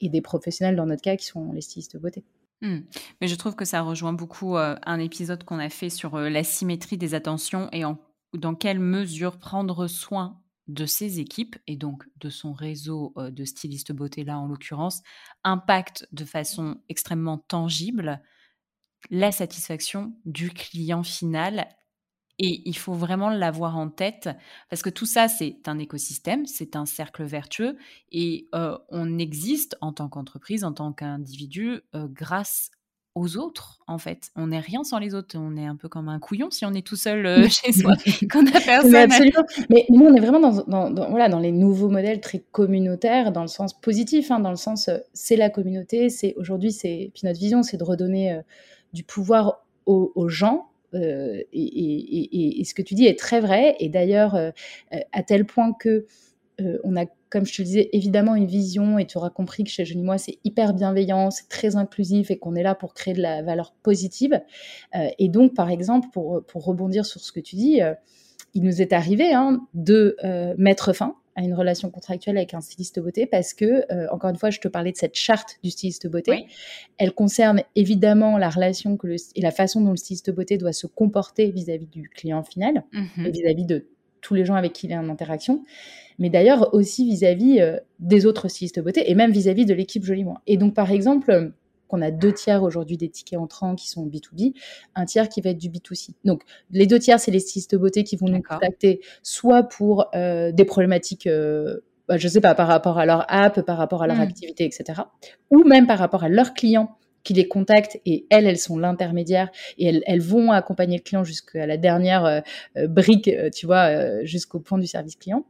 et 0.00 0.08
des 0.08 0.20
professionnels, 0.20 0.76
dans 0.76 0.86
notre 0.86 1.02
cas, 1.02 1.16
qui 1.16 1.26
sont 1.26 1.52
les 1.52 1.60
stylistes 1.60 1.94
de 1.94 1.98
beauté. 1.98 2.24
Hmm. 2.62 2.80
Mais 3.20 3.26
je 3.26 3.34
trouve 3.34 3.56
que 3.56 3.64
ça 3.64 3.82
rejoint 3.82 4.12
beaucoup 4.12 4.56
euh, 4.56 4.76
un 4.86 5.00
épisode 5.00 5.44
qu'on 5.44 5.58
a 5.58 5.68
fait 5.68 5.90
sur 5.90 6.14
euh, 6.14 6.28
la 6.28 6.44
symétrie 6.44 6.96
des 6.96 7.14
attentions 7.14 7.68
et 7.72 7.84
en, 7.84 7.98
dans 8.36 8.54
quelle 8.54 8.80
mesure 8.80 9.38
prendre 9.38 9.86
soin 9.86 10.40
de 10.66 10.86
ses 10.86 11.20
équipes 11.20 11.56
et 11.66 11.76
donc 11.76 12.04
de 12.16 12.30
son 12.30 12.52
réseau 12.52 13.12
euh, 13.18 13.30
de 13.30 13.44
stylistes 13.44 13.92
beauté 13.92 14.24
là 14.24 14.38
en 14.38 14.46
l'occurrence 14.46 15.02
impacte 15.42 16.08
de 16.12 16.24
façon 16.24 16.80
extrêmement 16.88 17.38
tangible 17.38 18.22
la 19.10 19.32
satisfaction 19.32 20.14
du 20.24 20.50
client 20.50 21.02
final. 21.02 21.68
Et 22.38 22.68
il 22.68 22.76
faut 22.76 22.94
vraiment 22.94 23.28
l'avoir 23.28 23.76
en 23.76 23.88
tête 23.88 24.28
parce 24.68 24.82
que 24.82 24.90
tout 24.90 25.06
ça, 25.06 25.28
c'est 25.28 25.68
un 25.68 25.78
écosystème, 25.78 26.46
c'est 26.46 26.74
un 26.74 26.84
cercle 26.84 27.22
vertueux 27.22 27.76
et 28.10 28.48
euh, 28.54 28.76
on 28.88 29.18
existe 29.18 29.76
en 29.80 29.92
tant 29.92 30.08
qu'entreprise, 30.08 30.64
en 30.64 30.72
tant 30.72 30.92
qu'individu, 30.92 31.80
euh, 31.94 32.08
grâce 32.08 32.72
aux 33.14 33.36
autres, 33.36 33.80
en 33.86 33.98
fait. 33.98 34.30
On 34.34 34.48
n'est 34.48 34.60
rien 34.60 34.82
sans 34.82 34.98
les 34.98 35.14
autres. 35.14 35.36
On 35.38 35.56
est 35.56 35.66
un 35.66 35.76
peu 35.76 35.88
comme 35.88 36.08
un 36.08 36.18
couillon 36.18 36.50
si 36.50 36.64
on 36.64 36.72
est 36.72 36.86
tout 36.86 36.96
seul 36.96 37.26
euh, 37.26 37.48
chez 37.48 37.72
soi, 37.72 37.92
qu'on 38.30 38.46
a 38.46 38.60
personne. 38.60 38.90
Mais 38.90 39.02
absolument. 39.02 39.44
Mais 39.70 39.86
nous, 39.90 40.04
on 40.04 40.14
est 40.14 40.20
vraiment 40.20 40.40
dans, 40.40 41.08
voilà, 41.10 41.28
dans 41.28 41.40
les 41.40 41.52
nouveaux 41.52 41.88
modèles 41.88 42.20
très 42.20 42.42
communautaires, 42.52 43.32
dans 43.32 43.42
le 43.42 43.48
sens 43.48 43.72
positif, 43.72 44.30
hein, 44.30 44.40
dans 44.40 44.50
le 44.50 44.56
sens 44.56 44.90
c'est 45.12 45.36
la 45.36 45.50
communauté. 45.50 46.10
C'est 46.10 46.34
aujourd'hui, 46.36 46.72
c'est 46.72 47.10
puis 47.14 47.22
notre 47.24 47.38
vision, 47.38 47.62
c'est 47.62 47.76
de 47.76 47.84
redonner 47.84 48.40
du 48.92 49.04
pouvoir 49.04 49.64
aux, 49.86 50.28
gens. 50.28 50.70
Euh, 50.94 51.42
et, 51.52 52.62
ce 52.64 52.74
que 52.74 52.82
tu 52.82 52.94
dis 52.94 53.06
est 53.06 53.18
très 53.18 53.40
vrai. 53.40 53.76
Et 53.80 53.88
d'ailleurs, 53.88 54.34
euh, 54.34 54.50
à 55.12 55.22
tel 55.22 55.44
point 55.44 55.72
que 55.72 56.06
euh, 56.60 56.78
on 56.84 56.96
a, 56.96 57.04
comme 57.34 57.44
je 57.46 57.56
te 57.56 57.62
disais, 57.62 57.88
évidemment 57.92 58.36
une 58.36 58.46
vision, 58.46 58.96
et 58.96 59.06
tu 59.06 59.18
auras 59.18 59.30
compris 59.30 59.64
que 59.64 59.70
chez 59.70 59.84
Jeune 59.84 60.04
Moi, 60.04 60.18
c'est 60.18 60.38
hyper 60.44 60.72
bienveillant, 60.72 61.32
c'est 61.32 61.48
très 61.48 61.74
inclusif 61.74 62.30
et 62.30 62.38
qu'on 62.38 62.54
est 62.54 62.62
là 62.62 62.76
pour 62.76 62.94
créer 62.94 63.12
de 63.12 63.20
la 63.20 63.42
valeur 63.42 63.74
positive. 63.82 64.40
et 65.18 65.28
donc, 65.28 65.54
par 65.54 65.68
exemple, 65.68 66.06
pour, 66.12 66.44
pour, 66.46 66.64
rebondir 66.64 67.04
sur 67.04 67.20
ce 67.20 67.32
que 67.32 67.40
tu 67.40 67.56
dis, 67.56 67.80
il 68.54 68.62
nous 68.62 68.80
est 68.80 68.92
arrivé 68.92 69.34
hein, 69.34 69.66
de 69.74 70.16
mettre 70.56 70.92
fin 70.92 71.16
à 71.36 71.42
une 71.42 71.54
relation 71.54 71.90
contractuelle 71.90 72.36
avec 72.36 72.54
un 72.54 72.60
styliste 72.60 73.00
beauté 73.00 73.26
parce 73.26 73.54
que, 73.54 73.84
euh, 73.92 74.06
encore 74.12 74.30
une 74.30 74.36
fois, 74.36 74.50
je 74.50 74.60
te 74.60 74.68
parlais 74.68 74.92
de 74.92 74.96
cette 74.96 75.16
charte 75.16 75.58
du 75.62 75.70
styliste 75.70 76.06
beauté. 76.06 76.46
Elle 76.98 77.12
concerne 77.12 77.62
évidemment 77.74 78.38
la 78.38 78.48
relation 78.48 78.96
que 78.96 79.06
le, 79.06 79.16
et 79.34 79.40
la 79.40 79.50
façon 79.50 79.80
dont 79.80 79.90
le 79.90 79.96
styliste 79.96 80.30
beauté 80.30 80.58
doit 80.58 80.72
se 80.72 80.86
comporter 80.86 81.50
vis-à-vis 81.50 81.86
du 81.86 82.08
client 82.08 82.42
final 82.44 82.84
mhm. 82.92 83.26
et 83.26 83.30
vis-à-vis 83.30 83.66
de 83.66 83.86
tous 84.24 84.34
les 84.34 84.44
gens 84.44 84.54
avec 84.54 84.72
qui 84.72 84.86
il 84.86 84.92
est 84.92 84.96
en 84.96 85.08
interaction, 85.08 85.62
mais 86.18 86.30
d'ailleurs 86.30 86.74
aussi 86.74 87.04
vis-à-vis 87.04 87.60
euh, 87.60 87.76
des 88.00 88.26
autres 88.26 88.48
stylistes 88.48 88.80
beauté 88.80 89.10
et 89.10 89.14
même 89.14 89.30
vis-à-vis 89.30 89.66
de 89.66 89.74
l'équipe 89.74 90.02
Jolie 90.02 90.24
Moi. 90.24 90.40
Et 90.46 90.56
donc, 90.56 90.74
par 90.74 90.90
exemple, 90.90 91.52
on 91.90 92.00
a 92.02 92.10
deux 92.10 92.32
tiers 92.32 92.62
aujourd'hui 92.62 92.96
des 92.96 93.08
tickets 93.08 93.38
entrants 93.38 93.74
qui 93.74 93.88
sont 93.88 94.06
B2B, 94.06 94.54
un 94.94 95.04
tiers 95.04 95.28
qui 95.28 95.40
va 95.42 95.50
être 95.50 95.58
du 95.58 95.68
B2C. 95.68 96.14
Donc, 96.24 96.42
les 96.70 96.86
deux 96.86 96.98
tiers, 96.98 97.20
c'est 97.20 97.30
les 97.30 97.38
stylistes 97.38 97.76
beauté 97.76 98.02
qui 98.02 98.16
vont 98.16 98.28
nous 98.28 98.42
contacter 98.42 99.00
soit 99.22 99.62
pour 99.62 100.06
euh, 100.14 100.50
des 100.50 100.64
problématiques, 100.64 101.26
euh, 101.26 101.80
bah, 102.08 102.16
je 102.16 102.26
ne 102.26 102.32
sais 102.32 102.40
pas, 102.40 102.54
par 102.54 102.66
rapport 102.66 102.98
à 102.98 103.06
leur 103.06 103.26
app, 103.28 103.60
par 103.60 103.76
rapport 103.76 104.02
à 104.02 104.06
leur 104.06 104.16
hmm. 104.16 104.22
activité, 104.22 104.64
etc. 104.64 105.02
Ou 105.50 105.64
même 105.64 105.86
par 105.86 105.98
rapport 105.98 106.24
à 106.24 106.28
leurs 106.28 106.54
clients 106.54 106.96
qui 107.24 107.32
les 107.32 107.48
contactent 107.48 107.98
et 108.06 108.26
elles, 108.30 108.46
elles 108.46 108.58
sont 108.58 108.78
l'intermédiaire 108.78 109.50
et 109.78 110.00
elles, 110.06 110.20
vont 110.20 110.52
accompagner 110.52 110.98
le 110.98 111.02
client 111.02 111.24
jusqu'à 111.24 111.66
la 111.66 111.76
dernière 111.76 112.24
euh, 112.24 112.86
brique, 112.86 113.30
tu 113.52 113.66
vois, 113.66 114.24
jusqu'au 114.24 114.60
point 114.60 114.78
du 114.78 114.86
service 114.86 115.16
client. 115.16 115.44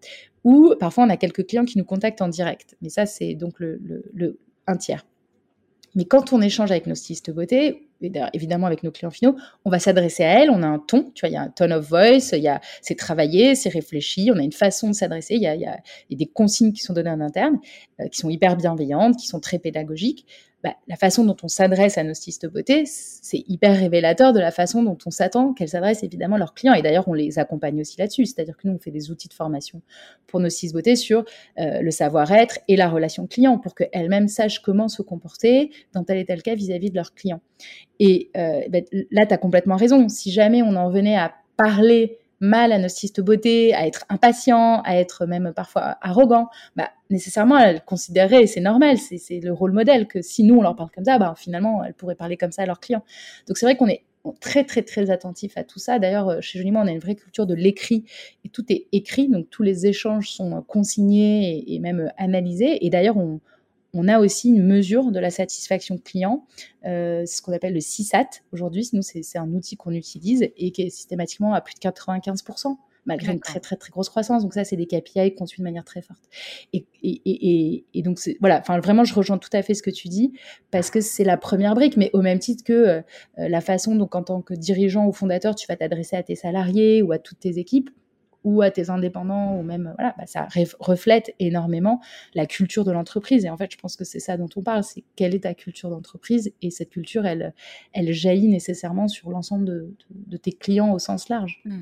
Ou 0.45 0.75
parfois, 0.79 1.05
on 1.05 1.11
a 1.11 1.17
quelques 1.17 1.47
clients 1.47 1.65
qui 1.65 1.79
nous 1.79 1.85
contactent 1.85 2.23
en 2.23 2.29
direct. 2.29 2.77
Mais 2.83 2.89
ça, 2.89 3.07
c'est 3.07 3.35
donc 3.35 3.61
le, 3.61 3.81
le, 4.13 4.39
un 4.67 4.77
tiers. 4.77 5.05
Mais 5.95 6.05
quand 6.05 6.33
on 6.33 6.43
échange 6.43 6.71
avec 6.71 6.87
nos 6.87 6.95
stylistes 6.95 7.31
beauté, 7.31 7.89
évidemment 8.33 8.67
avec 8.67 8.83
nos 8.83 8.91
clients 8.91 9.11
finaux, 9.11 9.37
on 9.65 9.71
va 9.71 9.79
s'adresser 9.79 10.25
à 10.25 10.41
elles, 10.41 10.51
on 10.51 10.63
a 10.63 10.67
un 10.67 10.79
ton, 10.81 11.11
tu 11.15 11.21
vois, 11.21 11.29
il 11.29 11.33
y 11.33 11.37
a 11.37 11.43
un 11.43 11.49
tone 11.49 11.73
of 11.73 11.89
voice, 11.89 12.35
c'est 12.83 12.95
travaillé, 12.97 13.55
c'est 13.55 13.69
réfléchi, 13.69 14.31
on 14.35 14.39
a 14.39 14.43
une 14.43 14.53
façon 14.53 14.89
de 14.89 14.95
s'adresser, 14.95 15.35
il 15.35 15.43
il 15.43 15.61
y 15.61 15.67
a, 15.67 15.79
des 16.11 16.27
consignes 16.27 16.73
qui 16.73 16.83
sont 16.83 16.95
données 16.95 17.11
en 17.11 17.21
interne, 17.21 17.59
euh, 18.01 18.09
qui 18.09 18.19
sont 18.19 18.29
hyper 18.29 18.57
bienveillantes, 18.57 19.17
qui 19.17 19.29
sont 19.29 19.41
très 19.41 19.59
pédagogiques. 19.59 20.27
Bah, 20.65 20.75
la 20.89 20.97
façon 20.97 21.27
dont 21.27 21.37
on 21.43 21.49
s'adresse 21.49 21.99
à 21.99 22.05
nos 22.05 22.15
stylistes 22.15 22.47
beauté, 22.47 22.85
c'est 22.87 23.45
hyper 23.49 23.79
révélateur 23.79 24.33
de 24.33 24.41
la 24.41 24.51
façon 24.51 24.83
dont 24.83 24.97
on 25.05 25.11
s'attend 25.11 25.53
qu'elles 25.53 25.69
s'adressent 25.69 26.03
évidemment 26.03 26.37
à 26.37 26.39
leurs 26.39 26.55
clients. 26.55 26.73
Et 26.73 26.81
d'ailleurs, 26.81 27.07
on 27.07 27.13
les 27.13 27.39
accompagne 27.39 27.79
aussi 27.83 27.99
là-dessus. 27.99 28.25
C'est-à-dire 28.25 28.57
que 28.57 28.67
nous, 28.67 28.73
on 28.73 28.79
fait 28.79 28.91
des 28.91 29.11
outils 29.11 29.29
de 29.29 29.35
formation 29.35 29.83
pour 30.27 30.41
nos 30.41 30.49
stylistes 30.49 30.75
beauté 30.75 30.97
sur 30.97 31.27
euh, 31.59 31.83
le 31.83 31.91
savoir-être 31.91 32.61
et 32.67 32.77
la 32.77 32.89
relation 32.89 33.27
client 33.27 33.59
pour 33.59 33.75
qu'elles-mêmes 33.75 34.27
sachent 34.27 34.61
comment 34.61 34.89
se 34.89 35.03
comporter 35.03 35.71
dans 35.93 36.03
tel 36.03 36.17
et 36.17 36.25
tel 36.25 36.43
cas 36.43 36.55
vis-à-vis 36.55 36.89
de 36.89 36.97
leurs 36.97 37.15
clients. 37.15 37.43
Et 38.01 38.31
euh, 38.39 38.63
bah, 38.71 38.79
là, 39.11 39.27
tu 39.27 39.35
as 39.35 39.39
complètement 39.39 39.77
raison. 39.77 40.09
Si 40.09 40.33
jamais 40.33 40.63
on 40.63 40.77
en 40.77 40.89
venait 40.89 41.19
à 41.19 41.35
parler 41.59 42.17
mal 42.41 42.73
à 42.73 42.79
nos 42.79 42.89
stylistes 42.89 43.21
beauté, 43.21 43.75
à 43.75 43.87
être 43.87 44.05
impatient, 44.09 44.83
à 44.83 44.97
être 44.97 45.27
même 45.27 45.53
parfois 45.55 45.97
arrogant, 46.01 46.49
bah, 46.77 46.91
nécessairement, 47.11 47.59
elles 47.59 47.83
considéraient, 47.85 48.47
c'est 48.47 48.61
normal, 48.61 48.99
c'est 48.99 49.41
le 49.41 49.53
rôle 49.53 49.73
modèle, 49.73 50.07
que 50.07 50.23
si 50.23 50.45
nous, 50.45 50.57
on 50.57 50.63
leur 50.63 50.77
parle 50.77 50.91
comme 50.91 51.05
ça, 51.05 51.19
bah, 51.19 51.35
finalement, 51.37 51.85
elles 51.85 51.95
pourraient 51.95 52.15
parler 52.15 52.37
comme 52.37 52.53
ça 52.53 52.63
à 52.63 52.67
leurs 52.67 52.81
clients. 52.81 53.05
Donc 53.49 53.57
c'est 53.57 53.67
vrai 53.67 53.77
qu'on 53.77 53.89
est 53.89 54.05
très, 54.41 54.65
très, 54.65 54.83
très 54.83 55.11
attentif 55.11 55.57
à 55.57 55.65
tout 55.65 55.79
ça. 55.79 55.99
D'ailleurs, 55.99 56.29
euh, 56.29 56.41
chez 56.41 56.59
Joliment, 56.59 56.81
on 56.81 56.87
a 56.87 56.91
une 56.91 56.99
vraie 56.99 57.15
culture 57.15 57.47
de 57.47 57.55
l'écrit, 57.55 58.05
et 58.45 58.49
tout 58.49 58.65
est 58.73 58.87
écrit, 58.93 59.29
donc 59.29 59.51
tous 59.51 59.63
les 59.63 59.87
échanges 59.87 60.31
sont 60.31 60.63
consignés 60.63 61.59
et, 61.59 61.75
et 61.75 61.79
même 61.79 62.11
analysés. 62.17 62.85
Et 62.85 62.91
d'ailleurs, 62.91 63.17
on, 63.17 63.41
on 63.95 64.09
a 64.09 64.19
aussi 64.19 64.49
une 64.49 64.65
mesure 64.65 65.13
de 65.13 65.21
la 65.21 65.31
satisfaction 65.31 65.97
client, 65.99 66.45
euh, 66.85 67.25
ce 67.25 67.41
qu'on 67.41 67.53
appelle 67.53 67.73
le 67.73 67.81
CSAT 67.81 68.43
aujourd'hui. 68.53 68.89
Nous, 68.93 69.03
c'est 69.03 69.39
un 69.39 69.49
outil 69.53 69.77
qu'on 69.77 69.93
utilise 69.93 70.43
et 70.43 70.73
qui 70.73 70.83
est 70.83 70.91
systématiquement 70.91 71.55
à 71.55 71.61
plus 71.61 71.75
de 71.75 71.79
95%, 71.79 72.77
malgré 73.07 73.33
une 73.33 73.41
très 73.41 73.61
très 73.61 73.77
très 73.77 73.91
grosse 73.91 74.09
croissance. 74.09 74.43
Donc 74.43 74.53
ça, 74.53 74.65
c'est 74.65 74.77
des 74.77 74.87
KPI 74.87 75.37
qu'on 75.37 75.47
suit 75.47 75.61
de 75.61 75.65
manière 75.65 75.85
très 75.85 76.03
forte. 76.03 76.25
Et, 76.73 76.87
et, 77.03 77.85
et, 77.95 78.03
donc 78.03 78.19
voilà, 78.41 78.59
enfin 78.59 78.81
vraiment, 78.81 79.05
je 79.05 79.15
rejoins 79.15 79.39
tout 79.39 79.51
à 79.53 79.63
fait 79.63 79.75
ce 79.75 79.83
que 79.83 79.91
tu 79.91 80.09
dis 80.09 80.33
parce 80.73 80.91
que 80.91 81.01
c'est 81.01 81.25
la 81.25 81.37
première 81.37 81.75
brique, 81.75 81.97
mais 81.97 82.11
au 82.13 82.21
même 82.21 82.41
titre 82.41 82.65
que 82.65 82.73
euh, 82.73 83.03
la 83.37 83.61
façon 83.61 83.95
dont 83.95 84.11
en 84.13 84.25
tant 84.25 84.43
que 84.43 84.55
dirigeant 84.55 85.07
ou 85.07 85.13
fondateur, 85.13 85.55
tu 85.55 85.67
vas 85.69 85.77
t'adresser 85.77 86.17
à 86.17 86.23
tes 86.23 86.35
salariés 86.35 87.01
ou 87.01 87.13
à 87.13 87.19
toutes 87.19 87.39
tes 87.39 87.59
équipes 87.59 87.91
ou 88.45 88.63
à 88.63 88.71
tes 88.71 88.91
indépendants, 88.91 89.57
ou 89.57 89.63
même, 89.63 89.95
voilà, 89.97 90.15
bah, 90.17 90.27
ça 90.27 90.47
reflète 90.79 91.35
énormément 91.39 92.01
la 92.35 92.47
culture 92.47 92.85
de 92.85 92.93
l'entreprise. 92.93 93.45
Et 93.45 93.51
en 93.51 93.57
fait, 93.57 93.73
je 93.73 93.79
pense 93.79 93.97
que 93.97 94.05
c'est 94.05 94.21
ça 94.21 94.37
dont 94.37 94.49
on 94.57 94.63
parle, 94.63 94.85
c'est 94.85 95.03
quelle 95.17 95.35
est 95.35 95.41
ta 95.41 95.55
culture 95.55 95.91
d'entreprise. 95.91 96.53
Et 96.63 96.71
cette 96.71 96.91
culture, 96.91 97.27
elle, 97.27 97.55
elle 97.93 98.13
jaillit 98.13 98.49
nécessairement 98.49 99.09
sur 99.09 99.31
l'ensemble 99.31 99.65
de, 99.65 100.37
tes 100.37 100.53
clients 100.53 100.93
au 100.93 100.99
sens 100.99 101.29
large. 101.29 101.63
Mmh. 101.65 101.81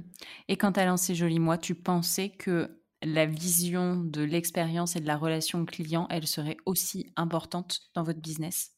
Et 0.49 0.57
quand 0.57 0.73
tu 0.73 0.81
as 0.81 0.87
lancé 0.87 1.15
Joli 1.15 1.41
Moi, 1.41 1.59
tu 1.59 1.75
pensais 1.75 2.29
que 2.29 2.71
la 3.03 3.27
vision 3.27 3.97
de 3.97 4.23
l'expérience 4.23 4.95
et 4.97 5.01
de 5.01 5.07
la 5.07 5.17
relation 5.17 5.65
client, 5.65 6.07
elle 6.11 6.27
serait 6.27 6.57
aussi 6.67 7.13
importante 7.17 7.81
dans 7.95 8.03
votre 8.03 8.21
business? 8.21 8.71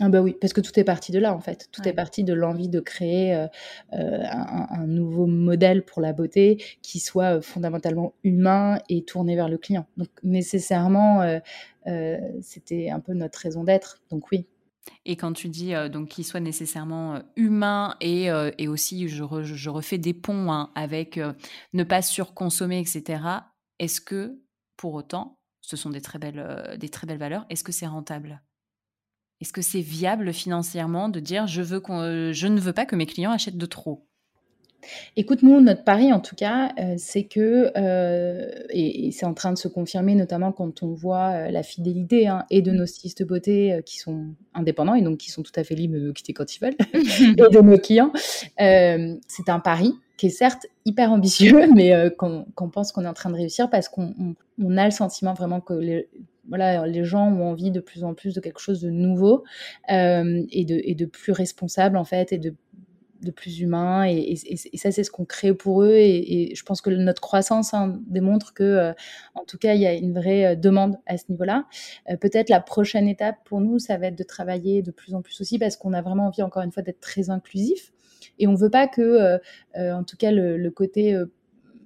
Ah 0.00 0.08
bah 0.08 0.20
oui, 0.22 0.36
parce 0.40 0.52
que 0.52 0.60
tout 0.60 0.78
est 0.78 0.84
parti 0.84 1.10
de 1.10 1.18
là 1.18 1.34
en 1.34 1.40
fait. 1.40 1.68
Tout 1.72 1.86
est 1.88 1.92
parti 1.92 2.22
de 2.22 2.32
l'envie 2.32 2.68
de 2.68 2.78
créer 2.78 3.34
euh, 3.34 3.46
euh, 3.94 4.22
un, 4.30 4.86
nouveau 4.86 5.26
modèle 5.26 5.84
pour 5.84 6.00
la 6.00 6.12
beauté 6.12 6.62
qui 6.82 7.00
soit 7.00 7.38
euh, 7.38 7.40
fondamentalement 7.40 8.14
humain 8.22 8.78
et 8.88 9.04
tourné 9.04 9.34
vers 9.34 9.48
le 9.48 9.58
client. 9.58 9.86
Donc 9.96 10.08
nécessairement, 10.22 11.40
c'était 12.42 12.90
un 12.90 13.00
peu 13.00 13.14
notre 13.14 13.38
raison 13.40 13.64
d'être. 13.64 14.00
Donc 14.10 14.30
oui. 14.30 14.46
Et 15.04 15.16
quand 15.16 15.32
tu 15.32 15.48
dis 15.48 15.72
donc 15.90 16.08
qu'il 16.08 16.24
soit 16.24 16.40
nécessairement 16.40 17.20
humain 17.36 17.96
et, 18.00 18.28
et, 18.58 18.68
aussi 18.68 19.08
je, 19.08 19.24
je, 19.42 19.70
refais 19.70 19.98
des 19.98 20.14
ponts 20.14 20.50
hein, 20.50 20.70
avec 20.74 21.20
ne 21.72 21.84
pas 21.84 22.02
surconsommer, 22.02 22.78
etc. 22.78 23.22
Est-ce 23.78 24.00
que 24.00 24.38
pour 24.76 24.94
autant, 24.94 25.34
ce 25.60 25.76
sont 25.76 25.90
des 25.90 26.00
très 26.00 26.18
belles, 26.18 26.76
des 26.78 26.88
très 26.88 27.06
belles 27.06 27.18
valeurs, 27.18 27.46
est-ce 27.50 27.64
que 27.64 27.72
c'est 27.72 27.86
rentable? 27.86 28.40
Est-ce 29.40 29.52
que 29.52 29.62
c'est 29.62 29.80
viable 29.80 30.32
financièrement 30.32 31.08
de 31.08 31.20
dire 31.20 31.46
je, 31.46 31.62
veux 31.62 31.80
je 32.32 32.46
ne 32.46 32.60
veux 32.60 32.72
pas 32.72 32.86
que 32.86 32.96
mes 32.96 33.06
clients 33.06 33.30
achètent 33.30 33.56
de 33.56 33.66
trop? 33.66 34.07
Écoute, 35.16 35.42
nous, 35.42 35.60
notre 35.60 35.84
pari, 35.84 36.12
en 36.12 36.20
tout 36.20 36.36
cas, 36.36 36.72
euh, 36.78 36.94
c'est 36.96 37.24
que, 37.24 37.72
euh, 37.76 38.50
et, 38.70 39.10
c'est 39.12 39.26
en 39.26 39.34
train 39.34 39.52
de 39.52 39.58
se 39.58 39.68
confirmer, 39.68 40.14
notamment 40.14 40.52
quand 40.52 40.82
on 40.82 40.92
voit 40.92 41.30
euh, 41.30 41.50
la 41.50 41.62
fidélité 41.62 42.28
hein, 42.28 42.44
et 42.50 42.62
de 42.62 42.70
nos 42.70 42.86
stylistes 42.86 43.24
beauté 43.24 43.80
qui 43.84 43.98
sont 43.98 44.26
indépendants 44.54 44.94
et 44.94 45.02
donc 45.02 45.18
qui 45.18 45.30
sont 45.30 45.42
tout 45.42 45.52
à 45.56 45.64
fait 45.64 45.74
libres 45.74 45.98
de 45.98 46.12
quitter 46.12 46.32
quand 46.32 46.56
ils 46.56 46.60
veulent, 46.60 46.76
et 46.94 47.54
de 47.54 47.60
nos 47.60 47.78
clients. 47.78 48.12
c'est 48.56 49.48
un 49.48 49.60
pari 49.60 49.94
qui 50.16 50.26
est 50.26 50.30
certes 50.30 50.66
hyper 50.84 51.12
ambitieux, 51.12 51.66
mais 51.74 51.92
qu'on 52.16 52.70
pense 52.72 52.92
qu'on 52.92 53.04
est 53.04 53.08
en 53.08 53.14
train 53.14 53.30
de 53.30 53.36
réussir 53.36 53.70
parce 53.70 53.88
qu'on 53.88 54.34
a 54.76 54.84
le 54.84 54.90
sentiment 54.90 55.34
vraiment 55.34 55.60
que 55.60 55.74
les, 55.74 56.08
voilà, 56.48 56.86
les 56.86 57.04
gens 57.04 57.30
ont 57.30 57.50
envie 57.50 57.70
de 57.70 57.80
plus 57.80 58.04
en 58.04 58.14
plus 58.14 58.34
de 58.34 58.40
quelque 58.40 58.60
chose 58.60 58.80
de 58.80 58.90
nouveau 58.90 59.44
et, 59.88 60.64
de, 60.64 60.80
et 60.82 60.94
de 60.94 61.04
plus 61.04 61.32
responsable 61.32 61.96
en 61.96 62.04
fait 62.04 62.32
et 62.32 62.38
de 62.38 62.54
de 63.22 63.30
plus 63.30 63.60
humain 63.60 64.04
et, 64.04 64.36
ça 64.74 64.90
c'est 64.92 65.04
ce 65.04 65.10
qu'on 65.10 65.24
crée 65.24 65.54
pour 65.54 65.82
eux 65.82 65.96
et, 65.96 66.52
je 66.54 66.62
pense 66.64 66.80
que 66.80 66.90
notre 66.90 67.20
croissance 67.20 67.74
hein, 67.74 68.00
démontre 68.06 68.54
que 68.54 68.62
euh, 68.62 68.92
en 69.34 69.44
tout 69.44 69.58
cas 69.58 69.74
il 69.74 69.80
y 69.80 69.86
a 69.86 69.94
une 69.94 70.12
vraie 70.12 70.46
euh, 70.46 70.54
demande 70.54 70.96
à 71.06 71.18
ce 71.18 71.24
niveau-là. 71.28 71.66
Euh, 72.10 72.16
peut-être 72.16 72.48
la 72.48 72.60
prochaine 72.60 73.08
étape 73.08 73.36
pour 73.44 73.60
nous 73.60 73.78
ça 73.78 73.96
va 73.96 74.06
être 74.06 74.18
de 74.18 74.24
travailler 74.24 74.82
de 74.82 74.90
plus 74.90 75.14
en 75.14 75.22
plus 75.22 75.40
aussi 75.40 75.58
parce 75.58 75.76
qu'on 75.76 75.92
a 75.92 76.02
vraiment 76.02 76.26
envie 76.26 76.42
encore 76.42 76.62
une 76.62 76.72
fois 76.72 76.82
d'être 76.82 77.00
très 77.00 77.30
inclusif 77.30 77.92
et 78.38 78.46
on 78.46 78.54
veut 78.54 78.70
pas 78.70 78.86
que 78.86 79.38
en 79.76 80.04
tout 80.04 80.16
cas 80.16 80.30
le, 80.30 80.70
côté 80.70 81.16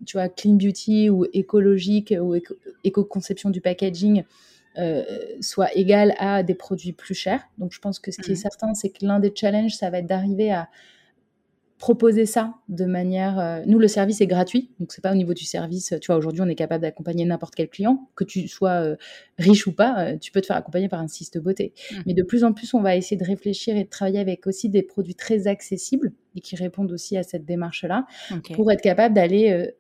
tu 0.04 0.18
vois 0.18 0.28
clean 0.28 0.54
beauty 0.54 1.08
ou 1.08 1.24
écologique 1.32 2.12
ou 2.20 2.34
éco-conception 2.84 3.48
du 3.48 3.60
packaging 3.62 4.24
soit 5.40 5.74
égal 5.74 6.14
à 6.18 6.42
des 6.42 6.54
produits 6.54 6.92
plus 6.92 7.14
chers. 7.14 7.42
Donc 7.56 7.72
je 7.72 7.80
pense 7.80 7.98
que 7.98 8.10
ce 8.10 8.20
qui 8.20 8.32
est 8.32 8.34
mmh. 8.34 8.36
certain, 8.36 8.74
c'est 8.74 8.90
que 8.90 9.04
l'un 9.04 9.18
des 9.18 9.32
challenges, 9.34 9.74
ça 9.74 9.88
va 9.88 9.98
être 9.98 10.06
d'arriver 10.06 10.52
à, 10.52 10.68
proposer 11.82 12.26
ça 12.26 12.54
de 12.68 12.84
manière. 12.84 13.40
Euh, 13.40 13.62
nous, 13.66 13.80
le 13.80 13.88
service 13.88 14.20
est 14.20 14.28
gratuit, 14.28 14.70
donc 14.78 14.92
c'est 14.92 15.02
pas 15.02 15.10
au 15.10 15.16
niveau 15.16 15.34
du 15.34 15.44
service. 15.44 15.92
Tu 16.00 16.06
vois, 16.06 16.14
aujourd'hui, 16.14 16.40
on 16.40 16.46
est 16.46 16.54
capable 16.54 16.82
d'accompagner 16.82 17.24
n'importe 17.24 17.56
quel 17.56 17.68
client, 17.68 18.08
que 18.14 18.22
tu 18.22 18.46
sois 18.46 18.84
euh, 18.84 18.96
riche 19.36 19.66
ou 19.66 19.72
pas, 19.72 19.96
euh, 19.98 20.16
tu 20.16 20.30
peux 20.30 20.40
te 20.40 20.46
faire 20.46 20.54
accompagner 20.54 20.88
par 20.88 21.00
un 21.00 21.06
de 21.06 21.40
beauté. 21.40 21.74
Mmh. 21.74 21.96
Mais 22.06 22.14
de 22.14 22.22
plus 22.22 22.44
en 22.44 22.52
plus, 22.52 22.72
on 22.72 22.82
va 22.82 22.94
essayer 22.94 23.16
de 23.16 23.24
réfléchir 23.24 23.76
et 23.76 23.82
de 23.82 23.88
travailler 23.88 24.20
avec 24.20 24.46
aussi 24.46 24.68
des 24.68 24.84
produits 24.84 25.16
très 25.16 25.48
accessibles 25.48 26.12
et 26.36 26.40
qui 26.40 26.54
répondent 26.54 26.92
aussi 26.92 27.16
à 27.16 27.24
cette 27.24 27.44
démarche-là, 27.44 28.06
pour 28.54 28.70
être 28.70 28.80
capable 28.80 29.16
d'aller 29.16 29.72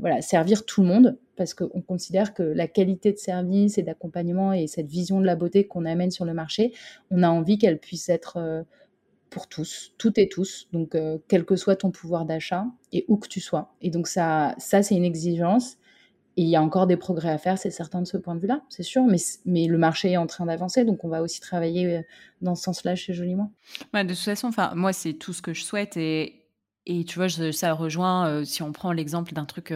voilà, 0.00 0.20
servir 0.20 0.66
tout 0.66 0.82
le 0.82 0.88
monde, 0.88 1.18
parce 1.34 1.54
qu'on 1.54 1.80
considère 1.80 2.34
que 2.34 2.42
la 2.42 2.68
qualité 2.68 3.10
de 3.10 3.18
service 3.18 3.78
et 3.78 3.82
d'accompagnement 3.82 4.52
et 4.52 4.66
cette 4.66 4.88
vision 4.88 5.18
de 5.18 5.24
la 5.24 5.34
beauté 5.34 5.66
qu'on 5.66 5.86
amène 5.86 6.10
sur 6.10 6.26
le 6.26 6.34
marché, 6.34 6.72
on 7.10 7.22
a 7.22 7.28
envie 7.28 7.56
qu'elle 7.56 7.78
puisse 7.78 8.10
être 8.10 8.64
pour 9.30 9.48
tous, 9.48 9.92
toutes 9.98 10.18
et 10.18 10.28
tous, 10.28 10.68
donc 10.72 10.94
euh, 10.94 11.18
quel 11.28 11.44
que 11.44 11.56
soit 11.56 11.76
ton 11.76 11.90
pouvoir 11.90 12.24
d'achat 12.24 12.66
et 12.92 13.04
où 13.08 13.16
que 13.16 13.28
tu 13.28 13.40
sois. 13.40 13.74
Et 13.80 13.90
donc 13.90 14.08
ça, 14.08 14.54
ça 14.58 14.82
c'est 14.82 14.94
une 14.94 15.04
exigence. 15.04 15.76
Et 16.36 16.42
il 16.42 16.48
y 16.48 16.54
a 16.54 16.62
encore 16.62 16.86
des 16.86 16.96
progrès 16.96 17.30
à 17.30 17.38
faire, 17.38 17.58
c'est 17.58 17.72
certain 17.72 18.00
de 18.00 18.06
ce 18.06 18.16
point 18.16 18.36
de 18.36 18.40
vue-là, 18.40 18.62
c'est 18.68 18.84
sûr, 18.84 19.02
mais, 19.04 19.16
mais 19.44 19.66
le 19.66 19.76
marché 19.76 20.12
est 20.12 20.16
en 20.16 20.28
train 20.28 20.46
d'avancer, 20.46 20.84
donc 20.84 21.02
on 21.02 21.08
va 21.08 21.20
aussi 21.20 21.40
travailler 21.40 21.96
euh, 21.96 22.02
dans 22.42 22.54
ce 22.54 22.62
sens-là 22.62 22.94
chez 22.94 23.12
Joliment. 23.12 23.52
de 23.92 24.02
toute 24.02 24.16
façon, 24.18 24.50
moi, 24.76 24.92
c'est 24.92 25.14
tout 25.14 25.32
ce 25.32 25.42
que 25.42 25.52
je 25.52 25.64
souhaite, 25.64 25.96
et, 25.96 26.46
et 26.86 27.04
tu 27.04 27.18
vois, 27.18 27.28
ça 27.28 27.72
rejoint, 27.72 28.28
euh, 28.28 28.44
si 28.44 28.62
on 28.62 28.70
prend 28.70 28.92
l'exemple 28.92 29.32
d'un 29.32 29.46
truc, 29.46 29.74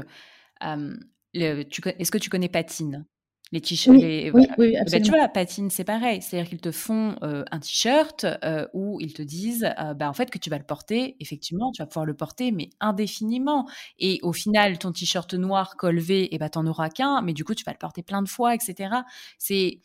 est-ce 1.34 2.11
que 2.12 2.18
tu 2.18 2.30
connais 2.30 2.48
Patine? 2.48 3.07
Les 3.53 3.61
t-shirts. 3.61 3.96
Oui, 3.96 4.30
oui, 4.32 4.46
oui, 4.59 4.76
bah, 4.90 5.00
tu 5.00 5.11
vois, 5.11 5.28
Patine, 5.28 5.70
c'est 5.70 5.84
pareil. 5.84 6.22
C'est-à-dire 6.22 6.48
qu'ils 6.48 6.61
te 6.61 6.72
font 6.72 7.14
euh, 7.22 7.44
un 7.50 7.61
t-shirt 7.61 8.24
euh, 8.24 8.66
où 8.72 8.98
ils 9.00 9.12
te 9.12 9.22
disent 9.22 9.68
euh, 9.78 9.94
bah, 9.94 10.09
en 10.09 10.14
fait, 10.14 10.30
que 10.30 10.38
tu 10.38 10.48
vas 10.48 10.59
le 10.59 10.64
porter. 10.64 11.16
Effectivement, 11.20 11.70
tu 11.70 11.82
vas 11.82 11.86
pouvoir 11.86 12.07
le 12.07 12.14
porter, 12.14 12.50
mais 12.50 12.70
indéfiniment. 12.80 13.68
Et 13.98 14.18
au 14.22 14.32
final, 14.32 14.78
ton 14.78 14.90
t-shirt 14.90 15.34
noir 15.34 15.76
col 15.76 16.00
V, 16.00 16.24
et 16.24 16.38
eh 16.40 16.50
t'en 16.50 16.66
auras 16.66 16.88
qu'un, 16.88 17.20
mais 17.22 17.34
du 17.34 17.44
coup, 17.44 17.55
tu 17.55 17.64
vas 17.64 17.72
le 17.72 17.78
porter 17.78 18.03
plein 18.03 18.22
de 18.22 18.28
fois, 18.28 18.55
etc. 18.55 18.96
C'est. 19.38 19.80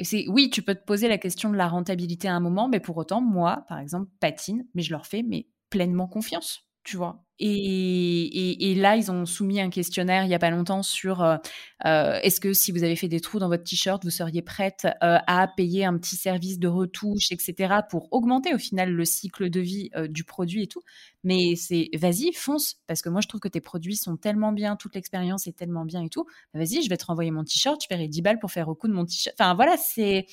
C'est, 0.00 0.24
oui, 0.26 0.48
tu 0.50 0.62
peux 0.62 0.74
te 0.74 0.84
poser 0.84 1.06
la 1.06 1.18
question 1.18 1.50
de 1.50 1.56
la 1.56 1.68
rentabilité 1.68 2.26
à 2.26 2.34
un 2.34 2.40
moment, 2.40 2.66
mais 2.66 2.80
pour 2.80 2.96
autant, 2.96 3.20
moi, 3.20 3.64
par 3.68 3.78
exemple, 3.78 4.10
patine, 4.20 4.66
mais 4.74 4.82
je 4.82 4.90
leur 4.90 5.06
fais 5.06 5.22
mais 5.22 5.46
pleinement 5.68 6.08
confiance 6.08 6.64
tu 6.84 6.96
vois. 6.96 7.24
Et, 7.44 8.70
et, 8.70 8.74
là, 8.76 8.96
ils 8.96 9.10
ont 9.10 9.26
soumis 9.26 9.60
un 9.60 9.68
questionnaire 9.68 10.24
il 10.24 10.28
n'y 10.28 10.34
a 10.34 10.38
pas 10.38 10.50
longtemps 10.50 10.84
sur 10.84 11.22
euh, 11.22 11.36
euh, 11.84 12.20
est-ce 12.22 12.40
que 12.40 12.52
si 12.52 12.70
vous 12.70 12.84
avez 12.84 12.94
fait 12.94 13.08
des 13.08 13.20
trous 13.20 13.40
dans 13.40 13.48
votre 13.48 13.64
t-shirt, 13.64 14.04
vous 14.04 14.10
seriez 14.10 14.42
prête 14.42 14.86
euh, 15.02 15.18
à 15.26 15.48
payer 15.48 15.84
un 15.84 15.98
petit 15.98 16.14
service 16.14 16.60
de 16.60 16.68
retouche, 16.68 17.32
etc., 17.32 17.80
pour 17.90 18.12
augmenter 18.12 18.54
au 18.54 18.58
final 18.58 18.92
le 18.92 19.04
cycle 19.04 19.50
de 19.50 19.58
vie 19.58 19.90
du 20.08 20.22
produit 20.22 20.62
et 20.62 20.66
tout. 20.68 20.82
Mais 21.24 21.56
c'est 21.56 21.90
vas-y, 21.94 22.32
fonce, 22.32 22.76
parce 22.86 23.02
que 23.02 23.08
moi, 23.08 23.20
je 23.20 23.26
trouve 23.26 23.40
que 23.40 23.48
tes 23.48 23.60
produits 23.60 23.96
sont 23.96 24.16
tellement 24.16 24.52
bien, 24.52 24.76
toute 24.76 24.94
l'expérience 24.94 25.48
est 25.48 25.56
tellement 25.56 25.84
bien 25.84 26.02
et 26.02 26.10
tout. 26.10 26.24
Bah, 26.54 26.60
vas-y, 26.60 26.82
je 26.82 26.88
vais 26.88 26.96
te 26.96 27.06
renvoyer 27.06 27.32
mon 27.32 27.42
t-shirt, 27.42 27.80
tu 27.80 27.88
paierai 27.88 28.06
10 28.06 28.22
balles 28.22 28.38
pour 28.38 28.52
faire 28.52 28.68
au 28.68 28.76
coup 28.76 28.86
de 28.86 28.92
mon 28.92 29.04
t-shirt. 29.04 29.34
Enfin, 29.40 29.54
voilà, 29.54 29.76
c'est 29.76 30.26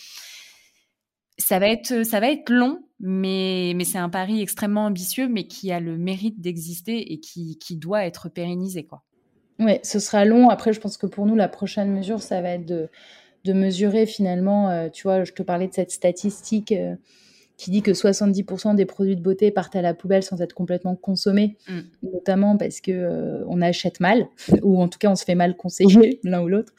ça 1.40 1.60
va 1.60 1.68
être, 1.70 2.50
long, 2.50 2.80
mais, 3.00 3.76
c'est 3.84 3.98
un 3.98 4.10
pari 4.10 4.42
extrêmement 4.42 4.86
ambitieux, 4.86 5.28
mais 5.28 5.46
qui 5.46 5.72
a 5.72 5.80
le 5.80 5.98
mérite 5.98 6.42
d'exister 6.42 7.14
et 7.14 7.20
qui, 7.20 7.58
doit 7.78 8.06
être 8.06 8.30
pérennisé. 8.30 8.84
Quoi. 8.84 9.02
Oui, 9.60 9.80
ce 9.84 10.00
sera 10.00 10.26
long. 10.26 10.50
Après, 10.50 10.74
je 10.74 10.80
pense 10.80 10.98
que 10.98 11.08
pour 11.08 11.26
nous, 11.26 11.36
la 11.36 11.48
prochaine 11.48 11.92
mesure, 11.92 12.22
ça 12.22 12.42
va 12.42 12.50
être 12.52 12.66
de, 12.66 12.90
de 13.46 13.54
mesurer 13.54 14.06
finalement, 14.06 14.70
euh, 14.70 14.90
tu 14.90 15.04
vois, 15.04 15.24
je 15.24 15.32
te 15.32 15.44
parlais 15.44 15.68
de 15.68 15.74
cette 15.74 15.92
statistique. 15.92 16.72
Euh, 16.72 16.96
qui 17.60 17.72
dit 17.72 17.82
que 17.82 17.91
70% 17.91 18.74
des 18.76 18.86
produits 18.86 19.18
de 19.18 19.22
beauté 19.22 19.51
partent 19.51 19.76
à 19.76 19.82
la 19.82 19.93
poubelle 19.93 20.24
sans 20.24 20.41
être 20.41 20.53
complètement 20.53 20.95
consommés, 20.95 21.57
mm. 21.68 21.80
notamment 22.14 22.55
parce 22.55 22.80
que 22.80 22.91
euh, 22.91 23.43
on 23.49 23.62
achète 23.62 23.99
mal 23.99 24.30
ou 24.64 24.82
en 24.82 24.88
tout 24.88 24.97
cas 24.97 25.12
on 25.12 25.16
se 25.16 25.26
fait 25.26 25.36
mal 25.36 25.57
conseiller 25.57 26.22
l'un 26.24 26.41
ou 26.41 26.47
l'autre. 26.47 26.74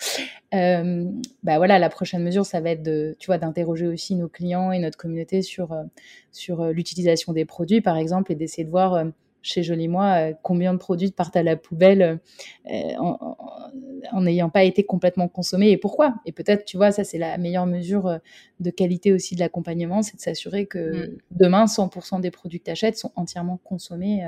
Euh, 0.55 1.05
bah 1.43 1.59
voilà, 1.59 1.79
la 1.79 1.91
prochaine 1.91 2.23
mesure, 2.23 2.47
ça 2.47 2.63
va 2.63 2.71
être 2.71 2.83
de, 2.83 3.15
tu 3.19 3.27
vois, 3.27 3.37
d'interroger 3.37 3.87
aussi 3.87 4.15
nos 4.15 4.29
clients 4.29 4.73
et 4.73 4.79
notre 4.79 4.97
communauté 4.97 5.43
sur 5.43 5.73
euh, 5.73 5.85
sur 6.33 6.65
l'utilisation 6.73 7.35
des 7.35 7.45
produits, 7.45 7.83
par 7.83 7.99
exemple, 7.99 8.33
et 8.33 8.35
d'essayer 8.35 8.65
de 8.65 8.71
voir 8.71 9.05
chez 9.43 9.63
Joli 9.63 9.89
Moi 9.89 10.33
combien 10.43 10.73
de 10.73 10.79
produits 10.79 11.11
partent 11.13 11.37
à 11.37 11.43
la 11.43 11.57
poubelle 11.57 12.21
en, 12.67 14.21
n'ayant 14.21 14.51
pas 14.51 14.65
été 14.65 14.85
complètement 14.85 15.29
consommés 15.29 15.71
et 15.71 15.77
pourquoi. 15.77 16.15
Et 16.27 16.33
peut-être, 16.33 16.65
tu 16.65 16.77
vois, 16.77 16.93
ça 16.93 17.05
c'est 17.05 17.19
la 17.19 17.39
meilleure 17.39 17.67
mesure 17.67 18.19
de 18.61 18.71
qualité 18.71 19.13
aussi 19.13 19.35
de 19.35 19.41
l'accompagnement, 19.41 20.03
c'est 20.03 20.17
de 20.17 20.21
s'assurer 20.21 20.67
que 20.67 21.09
mm. 21.09 21.19
demain 21.31 21.65
100% 21.65 22.21
des 22.21 22.31
produits 22.31 22.61
que 22.61 22.65
tu 22.65 22.71
achètes 22.71 22.97
sont 22.97 23.13
entièrement 23.17 23.59
consommés 23.65 24.25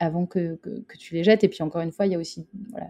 avant 0.00 0.26
que, 0.26 0.56
que, 0.56 0.96
tu 0.98 1.14
les 1.14 1.22
jettes. 1.22 1.44
Et 1.44 1.48
puis 1.48 1.62
encore 1.62 1.82
une 1.82 1.92
fois, 1.92 2.06
il 2.06 2.12
y 2.12 2.14
a 2.14 2.18
aussi, 2.18 2.46
voilà, 2.70 2.88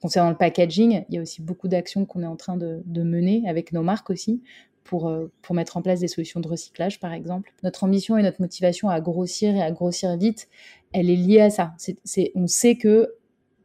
concernant 0.00 0.30
le 0.30 0.36
packaging, 0.36 1.04
il 1.08 1.14
y 1.14 1.18
a 1.18 1.22
aussi 1.22 1.42
beaucoup 1.42 1.68
d'actions 1.68 2.04
qu'on 2.04 2.22
est 2.22 2.26
en 2.26 2.36
train 2.36 2.56
de, 2.56 2.82
de, 2.84 3.02
mener 3.02 3.42
avec 3.48 3.72
nos 3.72 3.82
marques 3.82 4.10
aussi 4.10 4.42
pour, 4.90 5.08
pour 5.40 5.54
mettre 5.54 5.76
en 5.76 5.82
place 5.82 6.00
des 6.00 6.08
solutions 6.08 6.40
de 6.40 6.48
recyclage, 6.48 6.98
par 6.98 7.12
exemple. 7.12 7.52
Notre 7.62 7.84
ambition 7.84 8.18
et 8.18 8.22
notre 8.24 8.40
motivation 8.40 8.88
à 8.88 9.00
grossir 9.00 9.54
et 9.54 9.62
à 9.62 9.70
grossir 9.70 10.16
vite, 10.16 10.48
elle 10.92 11.08
est 11.08 11.16
liée 11.16 11.40
à 11.40 11.50
ça. 11.50 11.74
On 12.34 12.48
sait 12.48 12.74
que 12.74 13.14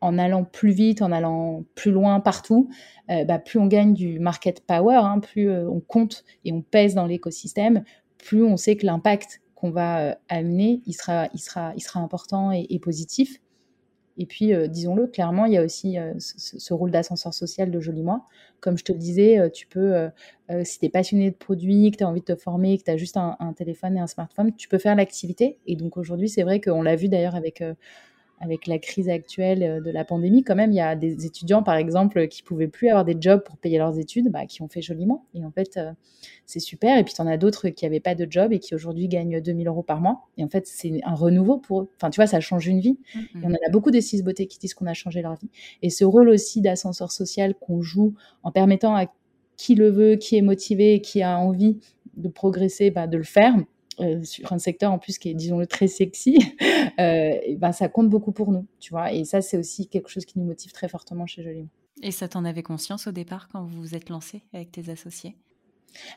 en 0.01 0.19
allant 0.19 0.43
plus 0.43 0.71
vite, 0.71 1.01
en 1.01 1.11
allant 1.11 1.63
plus 1.73 1.91
loin 1.91 2.19
partout, 2.19 2.69
euh, 3.09 3.25
bah, 3.25 3.39
plus 3.39 3.59
on 3.59 3.65
gagne 3.65 3.95
du 3.95 4.19
market 4.19 4.61
power, 4.61 4.97
hein, 4.97 5.19
plus 5.19 5.49
euh, 5.49 5.67
on 5.67 5.79
compte 5.79 6.23
et 6.43 6.51
on 6.51 6.61
pèse 6.61 6.93
dans 6.93 7.07
l'écosystème, 7.07 7.83
plus 8.19 8.43
on 8.43 8.55
sait 8.55 8.75
que 8.75 8.85
l'impact 8.85 9.41
qu'on 9.55 9.71
va 9.71 10.01
euh, 10.01 10.15
amener, 10.29 10.81
il 10.85 10.93
sera 10.93 11.29
important 11.95 12.51
et, 12.51 12.79
positif. 12.79 13.41
Et 14.17 14.25
puis, 14.25 14.53
disons-le, 14.69 15.07
clairement, 15.07 15.45
il 15.45 15.53
y 15.53 15.57
a 15.57 15.63
aussi 15.63 15.97
ce, 16.19 16.73
rôle 16.73 16.91
d'ascenseur 16.91 17.33
social 17.33 17.69
de 17.69 17.79
Joli 17.79 18.01
Moi. 18.01 18.21
Comme 18.61 18.77
je 18.77 18.83
te 18.83 18.93
le 18.93 18.97
disais, 18.97 19.49
tu 19.51 19.67
peux, 19.67 20.07
si 20.63 20.79
tu 20.79 20.85
es 20.85 20.89
passionné 20.89 21.31
de 21.31 21.35
produits, 21.35 21.91
que 21.91 21.97
tu 21.97 22.03
as 22.03 22.07
envie 22.07 22.21
de 22.21 22.25
te 22.25 22.35
former, 22.35 22.77
que 22.77 22.83
tu 22.83 22.91
as 22.91 22.97
juste 22.97 23.17
un, 23.17 23.53
téléphone 23.57 23.97
et 23.97 23.99
un 23.99 24.07
smartphone, 24.07 24.55
tu 24.55 24.69
peux 24.69 24.77
faire 24.77 24.95
l'activité. 24.95 25.59
Et 25.67 25.75
donc 25.75 25.97
aujourd'hui, 25.97 26.29
c'est 26.29 26.43
vrai 26.43 26.61
qu'on 26.61 26.81
l'a 26.81 26.95
vu 26.95 27.09
d'ailleurs 27.09 27.35
avec 27.35 27.61
avec 28.39 28.67
la 28.67 28.79
crise 28.79 29.09
actuelle 29.09 29.63
euh, 29.63 29.81
de 29.81 29.91
la 29.91 30.03
pandémie, 30.05 30.43
quand 30.43 30.55
même, 30.55 30.71
il 30.71 30.75
y 30.75 30.81
a 30.81 30.95
des 30.95 31.25
étudiants, 31.25 31.63
par 31.63 31.75
exemple, 31.75 32.27
qui 32.27 32.43
pouvaient 32.43 32.67
plus 32.67 32.89
avoir 32.89 33.05
des 33.05 33.15
jobs 33.19 33.43
pour 33.43 33.57
payer 33.57 33.77
leurs 33.77 33.97
études, 33.97 34.29
bah, 34.29 34.45
qui 34.45 34.61
ont 34.61 34.67
fait 34.67 34.81
joliment. 34.81 35.25
Et 35.33 35.43
en 35.45 35.51
fait, 35.51 35.77
euh, 35.77 35.91
c'est 36.45 36.59
super. 36.59 36.97
Et 36.97 37.03
puis, 37.03 37.13
tu 37.13 37.21
en 37.21 37.27
as 37.27 37.37
d'autres 37.37 37.69
qui 37.69 37.85
n'avaient 37.85 37.99
pas 37.99 38.15
de 38.15 38.27
job 38.29 38.51
et 38.51 38.59
qui 38.59 38.75
aujourd'hui 38.75 39.07
gagnent 39.07 39.41
2000 39.41 39.67
euros 39.67 39.83
par 39.83 40.01
mois. 40.01 40.27
Et 40.37 40.43
en 40.43 40.49
fait, 40.49 40.67
c'est 40.67 40.99
un 41.03 41.15
renouveau 41.15 41.57
pour 41.57 41.81
eux. 41.81 41.89
Enfin, 41.95 42.09
tu 42.09 42.17
vois, 42.17 42.27
ça 42.27 42.39
change 42.39 42.67
une 42.67 42.79
vie. 42.79 42.99
Mm-hmm. 43.15 43.43
Et 43.43 43.45
on 43.45 43.51
en 43.51 43.67
a 43.67 43.71
beaucoup 43.71 43.91
des 43.91 44.01
six 44.01 44.23
beautés 44.23 44.47
qui 44.47 44.59
disent 44.59 44.73
qu'on 44.73 44.87
a 44.87 44.93
changé 44.93 45.21
leur 45.21 45.35
vie. 45.35 45.49
Et 45.81 45.89
ce 45.89 46.03
rôle 46.03 46.29
aussi 46.29 46.61
d'ascenseur 46.61 47.11
social 47.11 47.55
qu'on 47.55 47.81
joue 47.81 48.13
en 48.43 48.51
permettant 48.51 48.95
à 48.95 49.05
qui 49.57 49.75
le 49.75 49.89
veut, 49.89 50.15
qui 50.15 50.37
est 50.37 50.41
motivé, 50.41 51.01
qui 51.01 51.21
a 51.21 51.37
envie 51.37 51.79
de 52.17 52.29
progresser, 52.29 52.91
bah, 52.91 53.07
de 53.07 53.17
le 53.17 53.23
faire. 53.23 53.55
Sur 54.23 54.51
un 54.51 54.59
secteur 54.59 54.91
en 54.91 54.99
plus 54.99 55.17
qui 55.17 55.29
est, 55.29 55.33
disons-le, 55.33 55.67
très 55.67 55.87
sexy, 55.87 56.37
et 56.97 57.55
ben, 57.57 57.71
ça 57.71 57.87
compte 57.87 58.09
beaucoup 58.09 58.31
pour 58.31 58.51
nous, 58.51 58.65
tu 58.79 58.91
vois. 58.91 59.13
Et 59.13 59.25
ça, 59.25 59.41
c'est 59.41 59.57
aussi 59.57 59.87
quelque 59.87 60.09
chose 60.09 60.25
qui 60.25 60.39
nous 60.39 60.45
motive 60.45 60.71
très 60.71 60.87
fortement 60.87 61.25
chez 61.25 61.43
Jolie. 61.43 61.67
Et 62.01 62.11
ça, 62.11 62.27
t'en 62.27 62.45
avais 62.45 62.63
conscience 62.63 63.07
au 63.07 63.11
départ 63.11 63.47
quand 63.47 63.63
vous 63.63 63.81
vous 63.81 63.95
êtes 63.95 64.09
lancé 64.09 64.43
avec 64.53 64.71
tes 64.71 64.89
associés? 64.91 65.35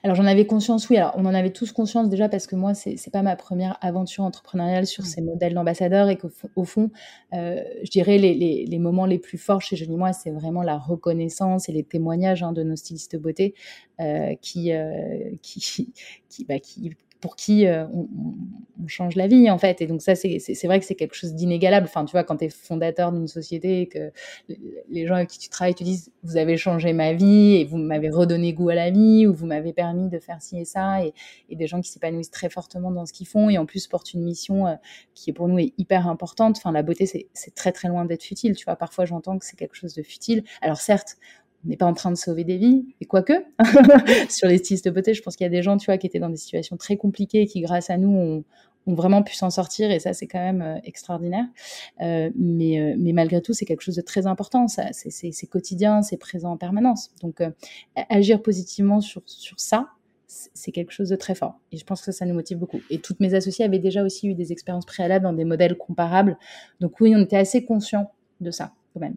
Alors 0.03 0.17
j'en 0.17 0.27
avais 0.27 0.47
conscience, 0.47 0.89
oui. 0.89 0.97
Alors 0.97 1.15
on 1.17 1.25
en 1.25 1.35
avait 1.35 1.53
tous 1.53 1.73
conscience 1.73 2.09
déjà 2.09 2.29
parce 2.29 2.47
que 2.47 2.57
moi 2.57 2.75
c'est 2.75 2.91
n'est 2.91 3.11
pas 3.13 3.23
ma 3.23 3.37
première 3.37 3.79
aventure 3.81 4.25
entrepreneuriale 4.25 4.87
sur 4.87 5.05
mmh. 5.05 5.07
ces 5.07 5.21
modèles 5.23 5.55
d'ambassadeurs 5.55 6.09
et 6.09 6.17
qu'au 6.17 6.65
fond, 6.65 6.91
euh, 7.35 7.63
je 7.83 7.91
dirais 7.91 8.19
les, 8.19 8.35
les, 8.35 8.67
les, 8.67 8.79
moments 8.79 9.07
les 9.07 9.19
plus 9.19 9.39
forts 9.39 9.63
chez 9.63 9.77
Jolie 9.77 9.97
Moi, 9.97 10.13
c'est 10.13 10.31
vraiment 10.31 10.63
la 10.63 10.79
reconnaissance 10.79 11.69
et 11.69 11.73
les 11.73 11.85
témoignages 11.85 12.43
hein, 12.43 12.53
de 12.53 12.63
nos 12.63 12.77
stylistes 12.77 13.17
beauté 13.17 13.55
euh, 14.01 14.35
qui, 14.41 14.73
euh, 14.73 15.31
qui, 15.43 15.93
qui, 16.29 16.45
bah, 16.45 16.59
qui, 16.59 16.97
pour 17.21 17.37
qui 17.37 17.67
euh, 17.67 17.85
on, 17.87 18.07
change 18.87 19.17
la 19.17 19.27
vie 19.27 19.51
en 19.51 19.59
fait. 19.59 19.81
Et 19.81 19.87
donc 19.87 20.01
ça, 20.03 20.15
c'est 20.15 20.65
vrai 20.65 20.79
que 20.79 20.87
c'est 20.87 20.95
quelque 20.95 21.15
chose 21.15 21.35
d'inégalable. 21.35 21.87
Enfin, 21.87 22.05
tu 22.05 22.13
vois, 22.13 22.25
quand 22.25 22.37
tu 22.37 22.45
es 22.45 22.49
fondateur 22.49 23.13
d'une 23.13 23.27
société 23.27 23.83
et 23.83 23.89
que 23.89 24.13
les 24.89 25.07
gens 25.07 25.17
avec 25.17 25.29
qui 25.29 25.39
tu 25.39 25.49
travailles 25.49 25.75
te 25.75 25.83
disent, 25.83 26.13
vous 26.23 26.37
avez 26.37 26.57
changé 26.57 26.93
ma 26.93 27.13
vie 27.13 27.57
et 27.57 27.65
vous 27.65 27.77
m'avez 27.77 28.09
redonné 28.09 28.53
goût 28.53 28.69
à 28.69 28.75
la 28.75 28.91
vie 28.91 29.27
ou 29.27 29.35
vous 29.35 29.47
m'avez 29.47 29.73
permis 29.73 30.09
de 30.09 30.19
faire 30.19 30.41
ci 30.41 30.59
et 30.59 30.65
ça, 30.65 31.05
et, 31.05 31.13
des 31.51 31.67
gens 31.67 31.81
qui 31.81 31.91
s'épanouissent 31.91 32.31
très 32.31 32.49
fortement 32.49 32.93
dans 32.93 33.05
ce 33.05 33.13
qu'ils 33.13 33.27
font 33.27 33.51
et 33.51 33.59
en 33.59 33.67
plus 33.67 33.89
portent 33.89 34.15
une 34.15 34.23
mission 34.23 34.69
euh, 34.69 34.75
qui 35.15 35.31
est 35.31 35.33
pour 35.33 35.49
nous 35.49 35.59
est 35.59 35.75
hyper 35.77 36.07
importante. 36.07 36.57
Enfin, 36.59 36.71
la 36.71 36.83
beauté, 36.83 37.05
c'est 37.07 37.55
très 37.55 37.73
très 37.73 37.89
loin 37.89 38.05
d'être 38.05 38.23
futile. 38.23 38.55
Tu 38.55 38.65
vois, 38.65 38.77
parfois 38.77 39.07
j'entends 39.07 39.39
que 39.39 39.45
c'est 39.45 39.57
quelque 39.57 39.75
chose 39.75 39.95
de 39.95 40.03
futile. 40.03 40.45
Alors 40.63 40.81
certes, 40.81 41.17
on 41.65 41.69
n'est 41.69 41.77
pas 41.77 41.87
en 41.87 41.95
train 41.95 42.11
de 42.11 42.17
sauver 42.17 42.45
des 42.45 42.57
vies, 42.57 42.87
et 43.01 43.05
quoique, 43.05 43.33
sur 44.31 44.49
les 44.49 44.59
stylistes 44.59 44.85
de 44.85 44.91
beauté, 44.91 45.15
je 45.15 45.23
pense 45.23 45.37
qu'il 45.37 45.45
y 45.45 45.49
a 45.49 45.51
des 45.51 45.63
gens, 45.63 45.77
tu 45.77 45.87
vois, 45.87 45.99
qui 45.99 46.07
étaient 46.07 46.21
dans 46.21 46.29
des 46.29 46.37
situations 46.37 46.77
très 46.77 46.97
compliquées 46.97 47.43
et 47.43 47.47
qui, 47.47 47.61
grâce 47.61 47.91
à 47.91 47.97
nous, 47.97 48.11
ont, 48.11 48.45
vraiment 48.87 49.23
pu 49.23 49.35
s'en 49.35 49.51
sortir, 49.51 49.91
et 49.91 49.99
ça, 49.99 50.15
c'est 50.15 50.27
quand 50.27 50.39
même 50.39 50.63
euh, 50.63 50.79
extraordinaire. 50.83 51.45
Euh, 52.01 52.31
mais, 52.35 52.81
euh, 52.81 52.95
mais 52.99 53.13
malgré 53.13 53.43
tout, 53.43 53.53
c'est 53.53 53.67
quelque 53.67 53.83
chose 53.83 53.97
de 53.97 54.01
très 54.01 54.27
important, 54.27 54.67
c'est 54.67 55.47
quotidien, 55.51 56.01
c'est 56.01 56.17
présent 56.17 56.53
en 56.53 56.57
permanence. 56.57 57.11
Donc, 57.21 57.43
agir 58.09 58.41
positivement 58.41 59.03
sur, 59.03 59.21
ça, 59.59 59.89
c'est 60.27 60.73
quelque 60.73 60.93
chose 60.93 61.11
de 61.11 61.17
très 61.17 61.35
fort. 61.35 61.61
Et 61.71 61.77
je 61.77 61.85
pense 61.85 62.01
que 62.01 62.07
ça, 62.07 62.13
ça 62.13 62.25
nous 62.25 62.33
motive 62.33 62.57
beaucoup. 62.57 62.81
Et 62.89 62.99
toutes 62.99 63.21
mes 63.21 63.35
associées 63.35 63.67
avaient 63.67 63.79
déjà 63.79 64.03
aussi 64.03 64.27
eu 64.27 64.35
des 64.35 64.53
expériences 64.53 64.87
préalables 64.87 65.25
dans 65.25 65.35
des 65.35 65.45
modèles 65.45 65.77
comparables. 65.77 66.39
Donc 66.81 66.99
oui, 67.01 67.15
on 67.15 67.21
était 67.21 67.37
assez 67.37 67.67
conscients 67.67 68.11
de 68.41 68.51
ça, 68.51 68.73
quand 68.95 69.01
même. 69.01 69.17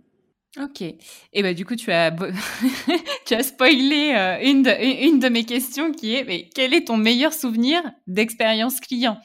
Ok. 0.60 0.82
Et 0.82 1.44
ben 1.44 1.56
du 1.56 1.66
coup, 1.66 1.76
tu 1.76 1.92
as, 1.92 2.12
tu 3.26 3.34
as 3.34 3.44
spoilé 3.44 4.14
euh, 4.16 4.38
une, 4.44 4.64
de, 4.64 5.08
une 5.08 5.20
de 5.20 5.30
mes 5.30 5.46
questions 5.46 5.92
qui 5.92 6.16
est 6.16 6.26
mais 6.26 6.50
quel 6.54 6.74
est 6.74 6.88
ton 6.88 6.98
meilleur 6.98 7.34
souvenir 7.34 7.82
d'expérience 8.08 8.80
client? 8.82 9.18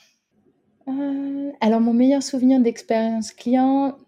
Euh, 0.88 1.50
Alors, 1.60 1.80
mon 1.80 1.92
meilleur 1.92 2.22
souvenir 2.22 2.60
d'expérience 2.60 3.32
client, 3.32 3.98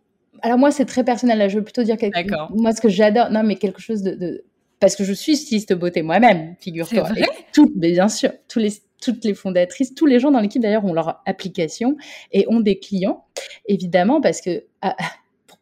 alors 0.43 0.59
moi, 0.59 0.71
c'est 0.71 0.85
très 0.85 1.05
personnel. 1.05 1.39
Là, 1.39 1.49
je 1.49 1.59
veux 1.59 1.65
plutôt 1.65 1.83
dire 1.83 1.97
quelque 1.97 2.17
chose. 2.21 2.49
Moi, 2.55 2.73
ce 2.73 2.81
que 2.81 2.89
j'adore, 2.89 3.31
non, 3.31 3.43
mais 3.43 3.57
quelque 3.57 3.81
chose 3.81 4.03
de, 4.03 4.45
Parce 4.79 4.95
que 4.95 5.03
je 5.03 5.13
suis 5.13 5.37
styliste 5.37 5.73
beauté 5.73 6.03
moi-même, 6.03 6.55
figure-toi. 6.61 7.09
Toutes, 7.53 7.77
bien 7.77 8.09
sûr, 8.09 8.31
tous 8.47 8.61
les, 8.61 8.73
toutes 9.03 9.25
les 9.25 9.35
fondatrices, 9.35 9.95
tous 9.95 10.07
les 10.07 10.21
gens 10.21 10.31
dans 10.31 10.41
l'équipe 10.41 10.63
d'ailleurs 10.63 10.85
ont 10.85 10.93
leur 10.93 11.21
application 11.27 11.97
et 12.31 12.47
ont 12.49 12.61
des 12.61 12.79
clients, 12.79 13.25
évidemment, 13.67 14.21
parce 14.21 14.41
que. 14.41 14.65
Ah, 14.83 14.95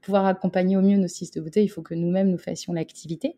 pouvoir 0.06 0.26
accompagner 0.26 0.76
au 0.76 0.82
mieux 0.82 0.96
nos 0.96 1.08
stylistes 1.08 1.34
de 1.34 1.40
beauté, 1.40 1.64
il 1.64 1.68
faut 1.68 1.82
que 1.82 1.92
nous-mêmes 1.92 2.30
nous 2.30 2.38
fassions 2.38 2.72
l'activité. 2.72 3.34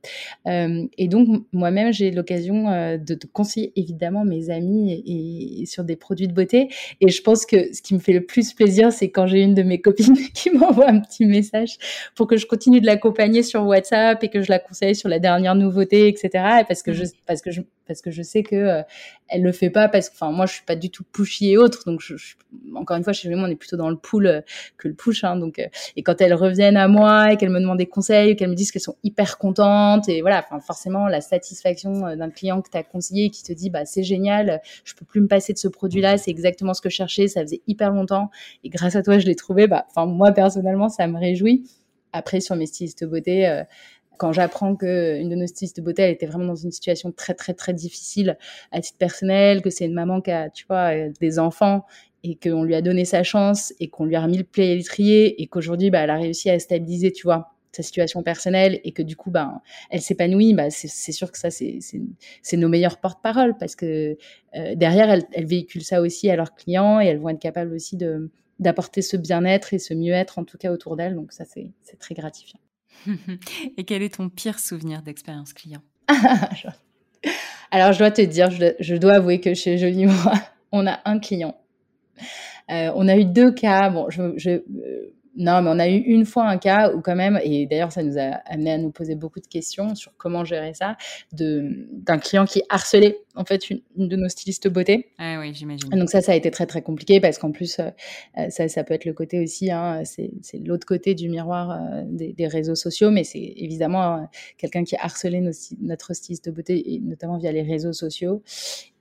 Euh, 0.46 0.86
et 0.98 1.08
donc, 1.08 1.46
moi-même, 1.52 1.94
j'ai 1.94 2.10
l'occasion 2.10 2.68
euh, 2.68 2.98
de, 2.98 3.18
conseiller 3.32 3.72
évidemment 3.74 4.26
mes 4.26 4.50
amis 4.50 5.02
et, 5.06 5.64
sur 5.64 5.82
des 5.82 5.96
produits 5.96 6.28
de 6.28 6.34
beauté. 6.34 6.68
Et 7.00 7.08
je 7.08 7.22
pense 7.22 7.46
que 7.46 7.72
ce 7.72 7.80
qui 7.80 7.94
me 7.94 8.00
fait 8.00 8.12
le 8.12 8.26
plus 8.26 8.52
plaisir, 8.52 8.92
c'est 8.92 9.08
quand 9.10 9.26
j'ai 9.26 9.40
une 9.40 9.54
de 9.54 9.62
mes 9.62 9.80
copines 9.88 10.14
qui 10.34 10.50
m'envoie 10.50 10.90
un 10.90 11.00
petit 11.00 11.24
message 11.24 11.78
pour 12.14 12.26
que 12.26 12.36
je 12.36 12.46
continue 12.46 12.82
de 12.82 12.86
l'accompagner 12.86 13.42
sur 13.42 13.64
WhatsApp 13.64 14.22
et 14.22 14.28
que 14.28 14.42
je 14.42 14.50
la 14.50 14.58
conseille 14.58 14.94
sur 14.94 15.08
la 15.08 15.18
dernière 15.18 15.54
nouveauté, 15.54 16.06
etc. 16.06 16.30
Parce 16.68 16.82
que 16.82 16.92
je, 16.92 17.04
mmh. 17.04 17.10
parce 17.26 17.40
que 17.40 17.50
je, 17.50 17.62
parce 17.86 18.02
que 18.02 18.10
je 18.10 18.22
sais 18.22 18.42
que 18.42 18.56
euh, 18.56 18.82
elle 19.28 19.42
le 19.42 19.52
fait 19.52 19.70
pas 19.70 19.88
parce 19.88 20.10
que, 20.10 20.14
enfin, 20.14 20.30
moi, 20.32 20.44
je 20.44 20.52
suis 20.52 20.64
pas 20.64 20.76
du 20.76 20.90
tout 20.90 21.04
pushy 21.04 21.52
et 21.52 21.56
autres. 21.56 21.84
Donc, 21.86 22.00
je, 22.02 22.14
encore 22.74 22.98
une 22.98 23.04
fois, 23.04 23.14
chez 23.14 23.30
moi, 23.30 23.48
on 23.48 23.50
est 23.50 23.56
plutôt 23.56 23.78
dans 23.78 23.88
le 23.88 23.96
pull 23.96 24.44
que 24.76 24.88
le 24.88 24.94
push. 24.94 25.24
Hein, 25.24 25.36
donc, 25.36 25.58
et 25.96 26.02
quand 26.02 26.20
elle 26.20 26.34
revient 26.34 26.57
viennent 26.58 26.76
à 26.76 26.88
moi 26.88 27.32
et 27.32 27.36
qu'elles 27.36 27.50
me 27.50 27.60
demandent 27.60 27.78
des 27.78 27.86
conseils, 27.86 28.36
qu'elles 28.36 28.50
me 28.50 28.54
disent 28.54 28.70
qu'elles 28.70 28.82
sont 28.82 28.96
hyper 29.02 29.38
contentes. 29.38 30.08
Et 30.08 30.20
voilà, 30.20 30.44
forcément, 30.60 31.08
la 31.08 31.20
satisfaction 31.20 32.06
euh, 32.06 32.16
d'un 32.16 32.30
client 32.30 32.60
que 32.60 32.70
tu 32.70 32.76
as 32.76 32.82
conseillé 32.82 33.30
qui 33.30 33.42
te 33.42 33.52
dit, 33.52 33.70
bah, 33.70 33.84
c'est 33.84 34.02
génial, 34.02 34.60
je 34.84 34.94
peux 34.94 35.04
plus 35.04 35.20
me 35.20 35.28
passer 35.28 35.52
de 35.52 35.58
ce 35.58 35.68
produit-là, 35.68 36.18
c'est 36.18 36.30
exactement 36.30 36.74
ce 36.74 36.80
que 36.80 36.90
je 36.90 36.96
cherchais, 36.96 37.28
ça 37.28 37.42
faisait 37.42 37.62
hyper 37.66 37.90
longtemps. 37.92 38.30
Et 38.64 38.68
grâce 38.68 38.96
à 38.96 39.02
toi, 39.02 39.18
je 39.18 39.26
l'ai 39.26 39.36
trouvé. 39.36 39.66
Bah, 39.66 39.86
enfin, 39.88 40.06
moi, 40.06 40.32
personnellement, 40.32 40.88
ça 40.88 41.06
me 41.06 41.18
réjouit. 41.18 41.68
Après, 42.12 42.40
sur 42.40 42.56
mes 42.56 42.66
stylistes 42.66 43.04
beauté, 43.04 43.46
euh, 43.46 43.64
quand 44.18 44.32
j'apprends 44.32 44.74
qu'une 44.74 45.28
de 45.28 45.34
nos 45.36 45.46
stylistes 45.46 45.80
beauté, 45.80 46.02
elle 46.02 46.10
était 46.10 46.26
vraiment 46.26 46.46
dans 46.46 46.56
une 46.56 46.72
situation 46.72 47.12
très, 47.12 47.34
très, 47.34 47.54
très 47.54 47.72
difficile 47.72 48.36
à 48.72 48.80
titre 48.80 48.98
personnel, 48.98 49.62
que 49.62 49.70
c'est 49.70 49.84
une 49.86 49.94
maman 49.94 50.20
qui 50.20 50.32
a, 50.32 50.50
tu 50.50 50.66
vois, 50.66 50.94
euh, 50.94 51.10
des 51.20 51.38
enfants 51.38 51.84
et 52.24 52.36
qu'on 52.36 52.64
lui 52.64 52.74
a 52.74 52.82
donné 52.82 53.04
sa 53.04 53.22
chance 53.22 53.72
et 53.80 53.88
qu'on 53.88 54.04
lui 54.04 54.16
a 54.16 54.22
remis 54.22 54.38
le 54.38 54.44
pied 54.44 54.72
à 54.72 54.74
l'étrier 54.74 55.40
et 55.40 55.46
qu'aujourd'hui, 55.46 55.90
bah, 55.90 56.00
elle 56.00 56.10
a 56.10 56.16
réussi 56.16 56.50
à 56.50 56.58
stabiliser, 56.58 57.12
tu 57.12 57.24
vois, 57.24 57.52
sa 57.72 57.82
situation 57.82 58.22
personnelle 58.22 58.80
et 58.84 58.92
que 58.92 59.02
du 59.02 59.14
coup, 59.14 59.30
bah, 59.30 59.62
elle 59.90 60.00
s'épanouit, 60.00 60.54
bah, 60.54 60.70
c'est 60.70 61.12
sûr 61.12 61.30
que 61.30 61.38
ça, 61.38 61.50
c'est 61.50 62.56
nos 62.56 62.68
meilleurs 62.68 62.98
porte-parole 62.98 63.56
parce 63.58 63.76
que 63.76 64.16
euh, 64.56 64.74
derrière, 64.74 65.10
elles, 65.10 65.24
elle 65.32 65.46
véhiculent 65.46 65.84
ça 65.84 66.00
aussi 66.00 66.30
à 66.30 66.36
leurs 66.36 66.54
clients 66.54 67.00
et 67.00 67.06
elles 67.06 67.18
vont 67.18 67.28
être 67.28 67.40
capables 67.40 67.72
aussi 67.72 67.96
de 67.96 68.30
d'apporter 68.58 69.02
ce 69.02 69.16
bien-être 69.16 69.72
et 69.72 69.78
ce 69.78 69.94
mieux-être 69.94 70.40
en 70.40 70.44
tout 70.44 70.58
cas 70.58 70.72
autour 70.72 70.96
d'elles. 70.96 71.14
Donc 71.14 71.32
ça, 71.32 71.44
c'est 71.44 71.70
très 72.00 72.16
gratifiant. 72.16 72.58
et 73.76 73.84
quel 73.84 74.02
est 74.02 74.16
ton 74.16 74.28
pire 74.28 74.58
souvenir 74.58 75.02
d'expérience 75.02 75.52
client? 75.52 75.82
Alors, 77.70 77.92
je 77.92 77.98
dois 77.98 78.10
te 78.10 78.22
dire, 78.22 78.50
je, 78.50 78.74
je 78.80 78.96
dois 78.96 79.14
avouer 79.14 79.40
que 79.40 79.54
chez 79.54 79.78
Jolie 79.78 80.06
Moi, 80.06 80.32
on 80.72 80.86
a 80.86 81.00
un 81.04 81.18
client 81.18 81.56
euh, 82.70 82.90
on 82.94 83.08
a 83.08 83.16
eu 83.16 83.24
deux 83.24 83.52
cas. 83.52 83.92
Euh, 83.92 84.32
non, 85.40 85.62
mais 85.62 85.70
on 85.70 85.78
a 85.78 85.88
eu 85.88 85.98
une 85.98 86.24
fois 86.24 86.48
un 86.48 86.58
cas 86.58 86.92
où 86.92 87.00
quand 87.00 87.14
même, 87.14 87.38
et 87.44 87.66
d'ailleurs 87.66 87.92
ça 87.92 88.02
nous 88.02 88.18
a 88.18 88.40
amené 88.46 88.72
à 88.72 88.78
nous 88.78 88.90
poser 88.90 89.14
beaucoup 89.14 89.38
de 89.38 89.46
questions 89.46 89.94
sur 89.94 90.12
comment 90.16 90.44
gérer 90.44 90.74
ça, 90.74 90.96
d'un 91.32 92.18
client 92.18 92.44
qui 92.44 92.62
harcelait 92.68 93.18
en 93.38 93.44
fait 93.44 93.70
une, 93.70 93.80
de 93.96 94.16
nos 94.16 94.28
stylistes 94.28 94.68
beauté. 94.68 95.06
Ah 95.18 95.38
oui, 95.38 95.54
j'imagine. 95.54 95.88
Donc 95.90 96.10
ça, 96.10 96.20
ça 96.20 96.32
a 96.32 96.34
été 96.34 96.50
très 96.50 96.66
très 96.66 96.82
compliqué 96.82 97.20
parce 97.20 97.38
qu'en 97.38 97.52
plus, 97.52 97.78
euh, 97.78 97.90
euh, 98.36 98.50
ça, 98.50 98.68
ça, 98.68 98.82
peut 98.82 98.94
être 98.94 99.04
le 99.04 99.12
côté 99.12 99.40
aussi, 99.40 99.70
hein, 99.70 100.02
c'est 100.04 100.58
l'autre 100.64 100.86
côté 100.86 101.14
du 101.14 101.28
miroir 101.28 101.70
euh, 101.70 102.02
des, 102.06 102.48
réseaux 102.48 102.74
sociaux, 102.74 103.10
mais 103.10 103.24
c'est 103.24 103.52
évidemment 103.56 104.28
quelqu'un 104.56 104.84
qui 104.84 104.96
a 104.96 105.04
harcelé 105.04 105.40
notre 105.80 106.14
styliste 106.14 106.46
de 106.46 106.50
beauté, 106.50 106.94
et 106.94 106.98
notamment 106.98 107.38
via 107.38 107.52
les 107.52 107.62
réseaux 107.62 107.92
sociaux. 107.92 108.42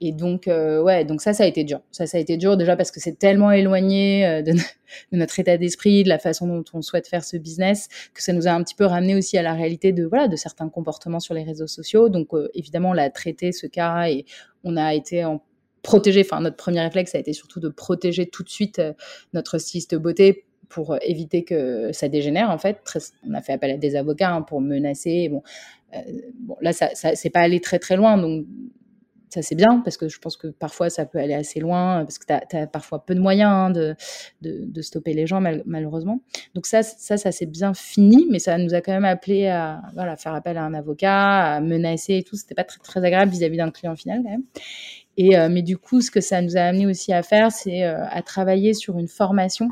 Et 0.02 0.12
donc, 0.12 0.44
ouais, 0.48 1.06
donc 1.06 1.22
ça, 1.22 1.34
ça 1.34 1.44
a 1.44 1.48
été 1.48 1.64
dur. 1.64 1.80
Ça, 1.92 2.06
ça 2.06 2.18
a 2.18 2.22
été 2.22 2.38
dur 2.38 2.58
déjà 2.58 2.76
parce 2.76 2.92
que 2.92 3.00
c'est 3.00 3.18
tellement 3.18 3.52
éloigné 3.52 4.44
de, 4.44 4.52
de, 4.52 5.18
notre 5.18 5.40
état 5.40 5.58
d'esprit, 5.58 6.04
de 6.04 6.10
la 6.10 6.20
façon 6.20 6.46
dont 6.46 6.64
on 6.74 6.82
souhaite 6.82 7.08
faire 7.08 7.24
ce 7.24 7.38
business, 7.38 7.88
que 8.14 8.22
ça 8.22 8.34
nous 8.34 8.48
a 8.48 8.52
un 8.52 8.62
petit 8.64 8.76
peu 8.76 8.86
ramené 8.86 9.16
aussi 9.16 9.38
à 9.38 9.42
la 9.42 9.54
réalité 9.54 9.94
de 9.94 10.06
voilà 10.06 10.28
de 10.28 10.36
certains 10.36 10.70
comportements 10.70 11.20
sur 11.20 11.34
les 11.34 11.44
réseaux 11.44 11.68
sociaux. 11.68 12.10
Donc, 12.10 12.28
évidemment, 12.54 12.90
on 12.90 12.94
l'a 12.94 13.10
traité 13.10 13.52
ce 13.52 13.66
cas 13.66 14.08
et 14.10 14.26
on 14.64 14.78
a 14.78 14.94
été 14.94 15.26
en 15.26 15.42
protégé. 15.82 16.22
Enfin, 16.22 16.42
notre 16.42 16.58
premier 16.58 16.82
réflexe 16.82 17.16
a 17.16 17.20
été 17.20 17.34
surtout 17.34 17.60
de 17.60 17.70
protéger 17.70 18.28
tout 18.28 18.44
de 18.44 18.50
suite 18.50 18.80
euh, 18.80 18.94
notre 19.34 19.58
styliste 19.58 19.96
beauté 19.96 20.46
pour 20.70 20.98
éviter 21.02 21.44
que 21.44 21.92
ça 21.94 22.10
dégénère 22.10 22.50
en 22.50 22.58
fait. 22.58 22.80
on 23.26 23.34
a 23.34 23.42
fait 23.42 23.54
appel 23.54 23.72
à 23.72 23.78
des 23.78 23.96
avocats 23.96 24.34
hein, 24.34 24.42
pour 24.42 24.60
menacer. 24.60 25.30
Bon, 25.30 25.42
euh, 25.96 26.00
bon 26.40 26.58
là, 26.62 26.74
ça, 26.74 26.94
ça 26.94 27.16
c'est 27.16 27.30
pas 27.30 27.40
allé 27.40 27.62
très 27.62 27.80
très 27.80 27.96
loin, 27.96 28.18
donc 28.18 28.46
ça 29.30 29.42
c'est 29.42 29.56
bien 29.56 29.82
parce 29.84 29.98
que 29.98 30.08
je 30.08 30.20
pense 30.20 30.38
que 30.38 30.48
parfois 30.48 30.90
ça 30.90 31.06
peut 31.06 31.20
aller 31.20 31.34
assez 31.34 31.60
loin 31.60 32.04
parce 32.06 32.18
que 32.18 32.26
tu 32.26 32.56
as, 32.56 32.68
parfois 32.68 33.06
peu 33.06 33.14
de 33.14 33.20
moyens 33.20 33.52
hein, 33.52 33.70
de, 33.72 34.82
stopper 34.82 35.14
les 35.14 35.28
gens 35.28 35.42
malheureusement. 35.66 36.22
Donc 36.56 36.66
ça, 36.66 36.84
ça, 36.84 37.18
ça 37.18 37.32
s'est 37.32 37.46
bien 37.46 37.74
fini, 37.74 38.28
mais 38.30 38.40
ça 38.40 38.58
nous 38.58 38.74
a 38.74 38.82
quand 38.82 38.94
même 38.94 39.06
appelé 39.06 39.48
à 39.48 39.82
faire 40.18 40.34
appel 40.34 40.58
à 40.58 40.64
un 40.64 40.74
avocat, 40.74 41.56
à 41.56 41.62
menacer 41.62 42.16
et 42.16 42.24
tout. 42.24 42.36
C'était 42.36 42.56
pas 42.56 42.64
très, 42.64 42.80
très 42.80 43.04
agréable 43.04 43.32
vis-à-vis 43.32 43.58
d'un 43.58 43.72
client 43.72 43.96
final 43.96 44.22
quand 44.24 44.30
même. 44.30 44.44
Et, 45.18 45.38
euh, 45.38 45.50
mais 45.50 45.64
du 45.64 45.78
coup, 45.78 46.02
ce 46.02 46.12
que 46.12 46.22
ça 46.22 46.42
nous 46.42 46.58
a 46.58 46.62
amené 46.62 46.86
aussi 46.86 47.12
à 47.12 47.24
faire, 47.24 47.52
c'est 47.52 47.84
euh, 47.84 48.06
à 48.10 48.22
travailler 48.22 48.74
sur 48.76 49.00
une 49.00 49.08
formation 49.08 49.70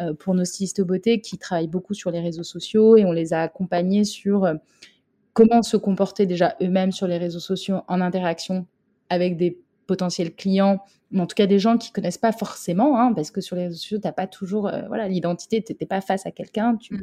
euh, 0.00 0.12
pour 0.12 0.34
nos 0.34 0.44
stylistes 0.44 0.82
beauté 0.82 1.20
qui 1.20 1.38
travaillent 1.38 1.66
beaucoup 1.66 1.94
sur 1.94 2.10
les 2.10 2.20
réseaux 2.20 2.42
sociaux 2.42 2.96
et 2.96 3.06
on 3.06 3.12
les 3.12 3.32
a 3.32 3.40
accompagnés 3.40 4.04
sur 4.04 4.46
comment 5.32 5.62
se 5.62 5.78
comporter 5.78 6.26
déjà 6.26 6.56
eux-mêmes 6.60 6.92
sur 6.92 7.06
les 7.06 7.16
réseaux 7.16 7.40
sociaux 7.40 7.80
en 7.88 8.02
interaction 8.02 8.66
avec 9.12 9.36
des 9.36 9.58
potentiels 9.86 10.34
clients 10.34 10.80
en 11.20 11.26
tout 11.26 11.34
cas 11.34 11.46
des 11.46 11.58
gens 11.58 11.76
qui 11.76 11.92
connaissent 11.92 12.18
pas 12.18 12.32
forcément, 12.32 12.98
hein, 12.98 13.12
parce 13.14 13.30
que 13.30 13.40
sur 13.40 13.56
les 13.56 13.64
réseaux 13.64 13.76
sociaux, 13.76 13.98
tu 13.98 14.06
n'as 14.06 14.12
pas 14.12 14.26
toujours, 14.26 14.68
euh, 14.68 14.82
voilà, 14.88 15.08
l'identité, 15.08 15.62
tu 15.62 15.74
n'es 15.78 15.86
pas 15.86 16.00
face 16.00 16.26
à 16.26 16.30
quelqu'un. 16.30 16.76
Tu... 16.76 16.94
Mmh. 16.94 17.02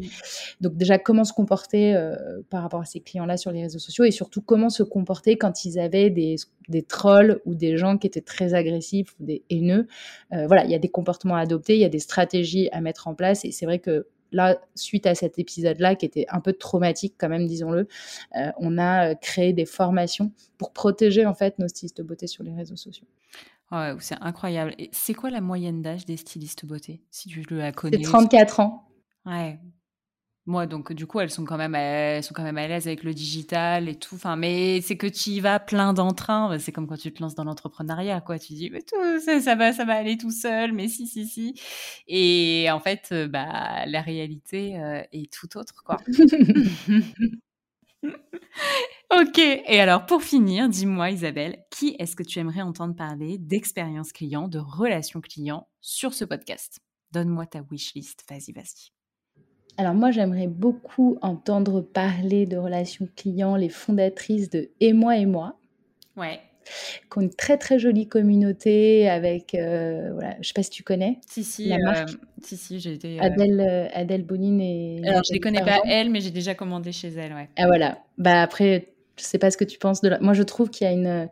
Donc 0.62 0.76
déjà, 0.76 0.98
comment 0.98 1.24
se 1.24 1.34
comporter 1.34 1.96
euh, 1.96 2.16
par 2.50 2.64
rapport 2.64 2.82
à 2.82 2.86
ces 2.86 3.00
clients-là 3.00 3.38
sur 3.38 3.52
les 3.52 3.62
réseaux 3.62 3.80
sociaux, 3.80 4.06
et 4.06 4.12
surtout 4.12 4.42
comment 4.42 4.70
se 4.70 4.84
comporter 4.84 5.38
quand 5.38 5.66
ils 5.66 5.80
avaient 5.80 6.10
des, 6.10 6.36
des 6.70 6.82
trolls 6.82 7.42
ou 7.46 7.54
des 7.56 7.78
gens 7.78 7.98
qui 7.98 8.08
étaient 8.08 8.22
très 8.22 8.54
agressifs 8.54 9.14
ou 9.20 9.26
des 9.26 9.44
haineux. 9.50 9.88
Euh, 10.34 10.48
voilà, 10.48 10.66
il 10.66 10.72
y 10.72 10.76
a 10.76 10.80
des 10.80 10.90
comportements 10.90 11.36
à 11.36 11.42
adopter, 11.42 11.76
il 11.76 11.82
y 11.82 11.86
a 11.86 11.90
des 11.90 12.00
stratégies 12.00 12.70
à 12.72 12.82
mettre 12.82 13.08
en 13.08 13.16
place, 13.16 13.46
et 13.46 13.52
c'est 13.52 13.66
vrai 13.66 13.80
que 13.80 14.08
là, 14.32 14.60
suite 14.76 15.06
à 15.06 15.16
cet 15.16 15.40
épisode-là, 15.40 15.96
qui 15.96 16.06
était 16.06 16.26
un 16.30 16.40
peu 16.40 16.54
traumatique 16.54 17.16
quand 17.18 17.30
même, 17.30 17.48
disons-le, 17.48 17.88
on 18.58 18.78
a 18.78 19.16
créé 19.16 19.54
des 19.54 19.66
formations 19.66 20.32
pour 20.58 20.74
protéger 20.74 21.26
en 21.26 21.34
fait 21.34 21.60
nos 21.60 21.68
stylistes 21.68 22.02
beauté 22.02 22.28
sur 22.28 22.44
les 22.44 22.54
réseaux 22.54 22.76
sociaux. 22.76 23.08
Ouais, 23.72 23.94
c'est 24.00 24.18
incroyable. 24.22 24.76
C'est 24.92 25.14
quoi 25.14 25.30
la 25.30 25.42
moyenne 25.42 25.82
d'âge 25.82 26.06
des 26.06 26.18
stylistes 26.18 26.66
beauté, 26.66 27.02
si 27.12 27.30
tu 27.30 27.44
la 27.50 27.72
connais? 27.72 27.98
C'est 27.98 28.04
34 28.04 28.60
ans. 28.62 28.88
Ouais. 29.26 29.60
Moi, 30.50 30.66
donc, 30.66 30.94
du 30.94 31.06
coup, 31.06 31.20
elles 31.20 31.30
sont 31.30 31.46
quand 31.46 31.58
même, 31.58 31.76
elles 31.76 32.24
sont 32.24 32.34
quand 32.34 32.42
même 32.42 32.58
à 32.58 32.68
l'aise 32.68 32.88
avec 32.88 33.04
le 33.04 33.14
digital 33.14 33.88
et 33.88 33.94
tout. 33.94 34.16
Enfin, 34.16 34.36
mais 34.36 34.82
c'est 34.82 34.98
que 34.98 35.06
tu 35.06 35.30
y 35.30 35.40
vas 35.42 35.60
plein 35.60 35.94
d'entrain. 35.94 36.58
C'est 36.58 36.72
comme 36.72 36.88
quand 36.88 36.98
tu 36.98 37.14
te 37.14 37.22
lances 37.22 37.36
dans 37.36 37.44
l'entrepreneuriat, 37.44 38.20
quoi. 38.22 38.40
Tu 38.40 38.54
dis, 38.54 38.72
mais 38.72 38.82
tout, 38.82 38.96
ça, 39.20 39.54
va, 39.54 39.74
ça 39.74 39.86
va 39.86 39.94
aller 39.94 40.18
tout 40.18 40.32
seul. 40.32 40.74
Mais 40.74 40.88
si, 40.88 41.06
si, 41.06 41.28
si. 41.28 41.54
Et 42.08 42.68
en 42.72 42.80
fait, 42.80 43.10
euh, 43.12 43.28
bah, 43.28 43.86
la 43.86 44.02
réalité 44.02 44.80
euh, 44.80 45.04
est 45.12 45.32
tout 45.32 45.56
autre, 45.56 45.84
quoi. 45.84 45.98
ok, 49.16 49.38
et 49.38 49.80
alors 49.80 50.08
pour 50.08 50.24
finir, 50.24 50.68
dis-moi 50.68 51.12
Isabelle, 51.12 51.64
qui 51.70 51.96
est-ce 52.00 52.16
que 52.16 52.24
tu 52.24 52.40
aimerais 52.40 52.62
entendre 52.62 52.96
parler 52.96 53.38
d'expérience 53.38 54.12
client, 54.12 54.48
de 54.48 54.58
relations 54.58 55.22
client 55.22 55.68
sur 55.82 56.16
ce 56.16 56.26
podcast? 56.26 56.80
Donne-moi 57.12 57.46
ta 57.46 57.62
wishlist, 57.70 58.26
vas-y, 58.28 58.52
vas-y. 58.52 58.99
Alors 59.80 59.94
moi, 59.94 60.12
j'aimerais 60.12 60.48
beaucoup 60.48 61.18
entendre 61.22 61.80
parler 61.80 62.46
de 62.46 62.58
relations 62.58 63.08
clients, 63.16 63.56
les 63.56 63.70
fondatrices 63.70 64.50
de 64.50 64.72
Et 64.82 64.92
moi 64.92 65.16
et 65.16 65.26
moi. 65.26 65.56
Ouais 66.18 66.42
qui 67.10 67.18
ont 67.18 67.22
une 67.22 67.34
très 67.34 67.58
très 67.58 67.80
jolie 67.80 68.08
communauté 68.08 69.10
avec, 69.10 69.56
euh, 69.56 70.12
voilà, 70.14 70.36
je 70.40 70.50
sais 70.50 70.54
pas 70.54 70.62
si 70.62 70.70
tu 70.70 70.84
connais. 70.84 71.18
Si 71.28 71.44
si, 71.44 71.68
la 71.68 71.80
marque. 71.80 72.10
Euh, 72.10 72.14
si 72.44 72.58
si, 72.58 72.80
j'ai 72.80 72.94
été. 72.94 73.20
Euh, 73.20 73.24
Adèle, 73.24 73.90
Adèle 73.92 74.24
Bonine 74.24 74.62
et. 74.62 75.02
Alors 75.04 75.24
je 75.28 75.34
les 75.34 75.40
connais 75.40 75.64
pas 75.64 75.82
elle, 75.86 76.12
mais 76.12 76.22
j'ai 76.22 76.30
déjà 76.30 76.54
commandé 76.54 76.92
chez 76.92 77.08
elle, 77.08 77.34
ouais. 77.34 77.50
Ah 77.58 77.66
voilà. 77.66 77.98
Bah 78.20 78.44
après, 78.44 78.90
je 79.18 79.24
sais 79.24 79.40
pas 79.40 79.50
ce 79.50 79.58
que 79.58 79.64
tu 79.64 79.80
penses 79.80 80.02
de 80.02 80.10
la. 80.10 80.20
Moi 80.20 80.34
je 80.34 80.44
trouve 80.44 80.70
qu'il 80.70 80.86
y 80.86 80.90
a 80.90 80.94
une 80.94 81.28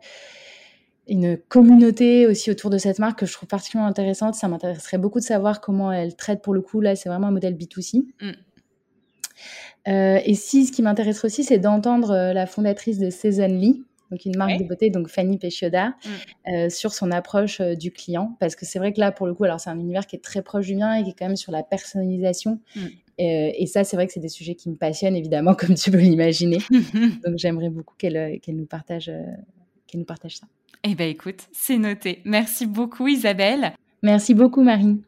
une 1.08 1.36
communauté 1.36 2.26
aussi 2.26 2.50
autour 2.50 2.70
de 2.70 2.78
cette 2.78 2.98
marque 2.98 3.20
que 3.20 3.26
je 3.26 3.32
trouve 3.32 3.48
particulièrement 3.48 3.88
intéressante. 3.88 4.34
Ça 4.34 4.48
m'intéresserait 4.48 4.98
beaucoup 4.98 5.18
de 5.18 5.24
savoir 5.24 5.60
comment 5.60 5.90
elle 5.92 6.16
traite 6.16 6.42
pour 6.42 6.54
le 6.54 6.60
coup. 6.60 6.80
Là, 6.80 6.96
c'est 6.96 7.08
vraiment 7.08 7.28
un 7.28 7.32
modèle 7.32 7.54
B2C. 7.54 8.04
Mm. 8.20 8.32
et 9.86 10.34
si, 10.34 10.66
ce 10.66 10.72
qui 10.72 10.82
m'intéresse 10.82 11.24
aussi, 11.24 11.44
c'est 11.44 11.58
d'entendre 11.58 12.32
la 12.32 12.46
fondatrice 12.46 12.98
de 12.98 13.10
Seasonly, 13.10 13.84
donc 14.10 14.24
une 14.24 14.36
marque 14.36 14.58
de 14.58 14.64
beauté, 14.64 14.90
donc 14.90 15.08
Fanny 15.08 15.38
Péchioda, 15.38 15.88
mm. 15.88 16.52
euh, 16.52 16.70
sur 16.70 16.92
son 16.92 17.10
approche 17.10 17.60
euh, 17.60 17.74
du 17.74 17.90
client. 17.90 18.36
Parce 18.40 18.56
que 18.56 18.64
c'est 18.64 18.78
vrai 18.78 18.92
que 18.92 19.00
là, 19.00 19.12
pour 19.12 19.26
le 19.26 19.34
coup, 19.34 19.44
alors 19.44 19.60
c'est 19.60 19.70
un 19.70 19.78
univers 19.78 20.06
qui 20.06 20.16
est 20.16 20.24
très 20.24 20.42
proche 20.42 20.66
du 20.66 20.76
mien 20.76 20.94
et 20.94 21.04
qui 21.04 21.10
est 21.10 21.14
quand 21.18 21.26
même 21.26 21.36
sur 21.36 21.52
la 21.52 21.62
personnalisation. 21.62 22.60
Mm. 22.74 22.80
Euh, 22.80 23.50
et 23.54 23.66
ça, 23.66 23.84
c'est 23.84 23.96
vrai 23.96 24.06
que 24.06 24.12
c'est 24.12 24.20
des 24.20 24.28
sujets 24.28 24.54
qui 24.54 24.70
me 24.70 24.76
passionnent, 24.76 25.16
évidemment, 25.16 25.54
comme 25.58 25.74
tu 25.74 25.90
peux 25.90 25.98
l'imaginer. 25.98 26.58
donc 27.24 27.36
j'aimerais 27.36 27.70
beaucoup 27.70 27.94
qu'elle 27.96 28.40
nous, 28.48 28.66
partage, 28.66 29.10
qu'elle 29.86 30.00
nous 30.00 30.06
partage 30.06 30.36
ça. 30.36 30.46
Eh 30.84 30.94
bien, 30.94 31.06
écoute, 31.06 31.48
c'est 31.52 31.78
noté. 31.78 32.22
Merci 32.24 32.66
beaucoup, 32.66 33.08
Isabelle. 33.08 33.74
Merci 34.02 34.34
beaucoup, 34.34 34.62
Marine. 34.62 35.02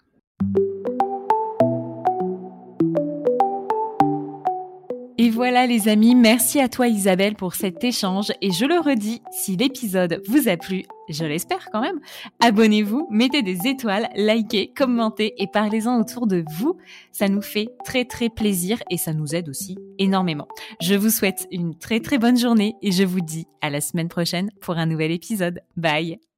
Et 5.22 5.28
voilà 5.28 5.66
les 5.66 5.88
amis, 5.88 6.14
merci 6.14 6.60
à 6.60 6.68
toi 6.70 6.88
Isabelle 6.88 7.34
pour 7.34 7.54
cet 7.54 7.84
échange 7.84 8.32
et 8.40 8.52
je 8.52 8.64
le 8.64 8.80
redis, 8.80 9.20
si 9.30 9.54
l'épisode 9.54 10.22
vous 10.26 10.48
a 10.48 10.56
plu, 10.56 10.84
je 11.12 11.24
l'espère 11.24 11.68
quand 11.72 11.80
même, 11.80 12.00
abonnez-vous, 12.40 13.08
mettez 13.11 13.42
des 13.42 13.66
étoiles, 13.66 14.08
likez, 14.14 14.72
commentez 14.76 15.34
et 15.38 15.46
parlez-en 15.46 16.00
autour 16.00 16.26
de 16.26 16.44
vous. 16.58 16.76
Ça 17.12 17.28
nous 17.28 17.42
fait 17.42 17.68
très 17.84 18.04
très 18.04 18.28
plaisir 18.28 18.78
et 18.90 18.96
ça 18.96 19.12
nous 19.12 19.34
aide 19.34 19.48
aussi 19.48 19.78
énormément. 19.98 20.48
Je 20.80 20.94
vous 20.94 21.11
souhaite 21.11 21.46
une 21.50 21.76
très 21.76 22.00
très 22.00 22.18
bonne 22.18 22.38
journée 22.38 22.74
et 22.82 22.92
je 22.92 23.04
vous 23.04 23.20
dis 23.20 23.46
à 23.61 23.70
la 23.70 23.80
semaine 23.80 24.08
prochaine 24.08 24.50
pour 24.61 24.76
un 24.76 24.86
nouvel 24.86 25.11
épisode. 25.11 25.61
Bye 25.76 26.30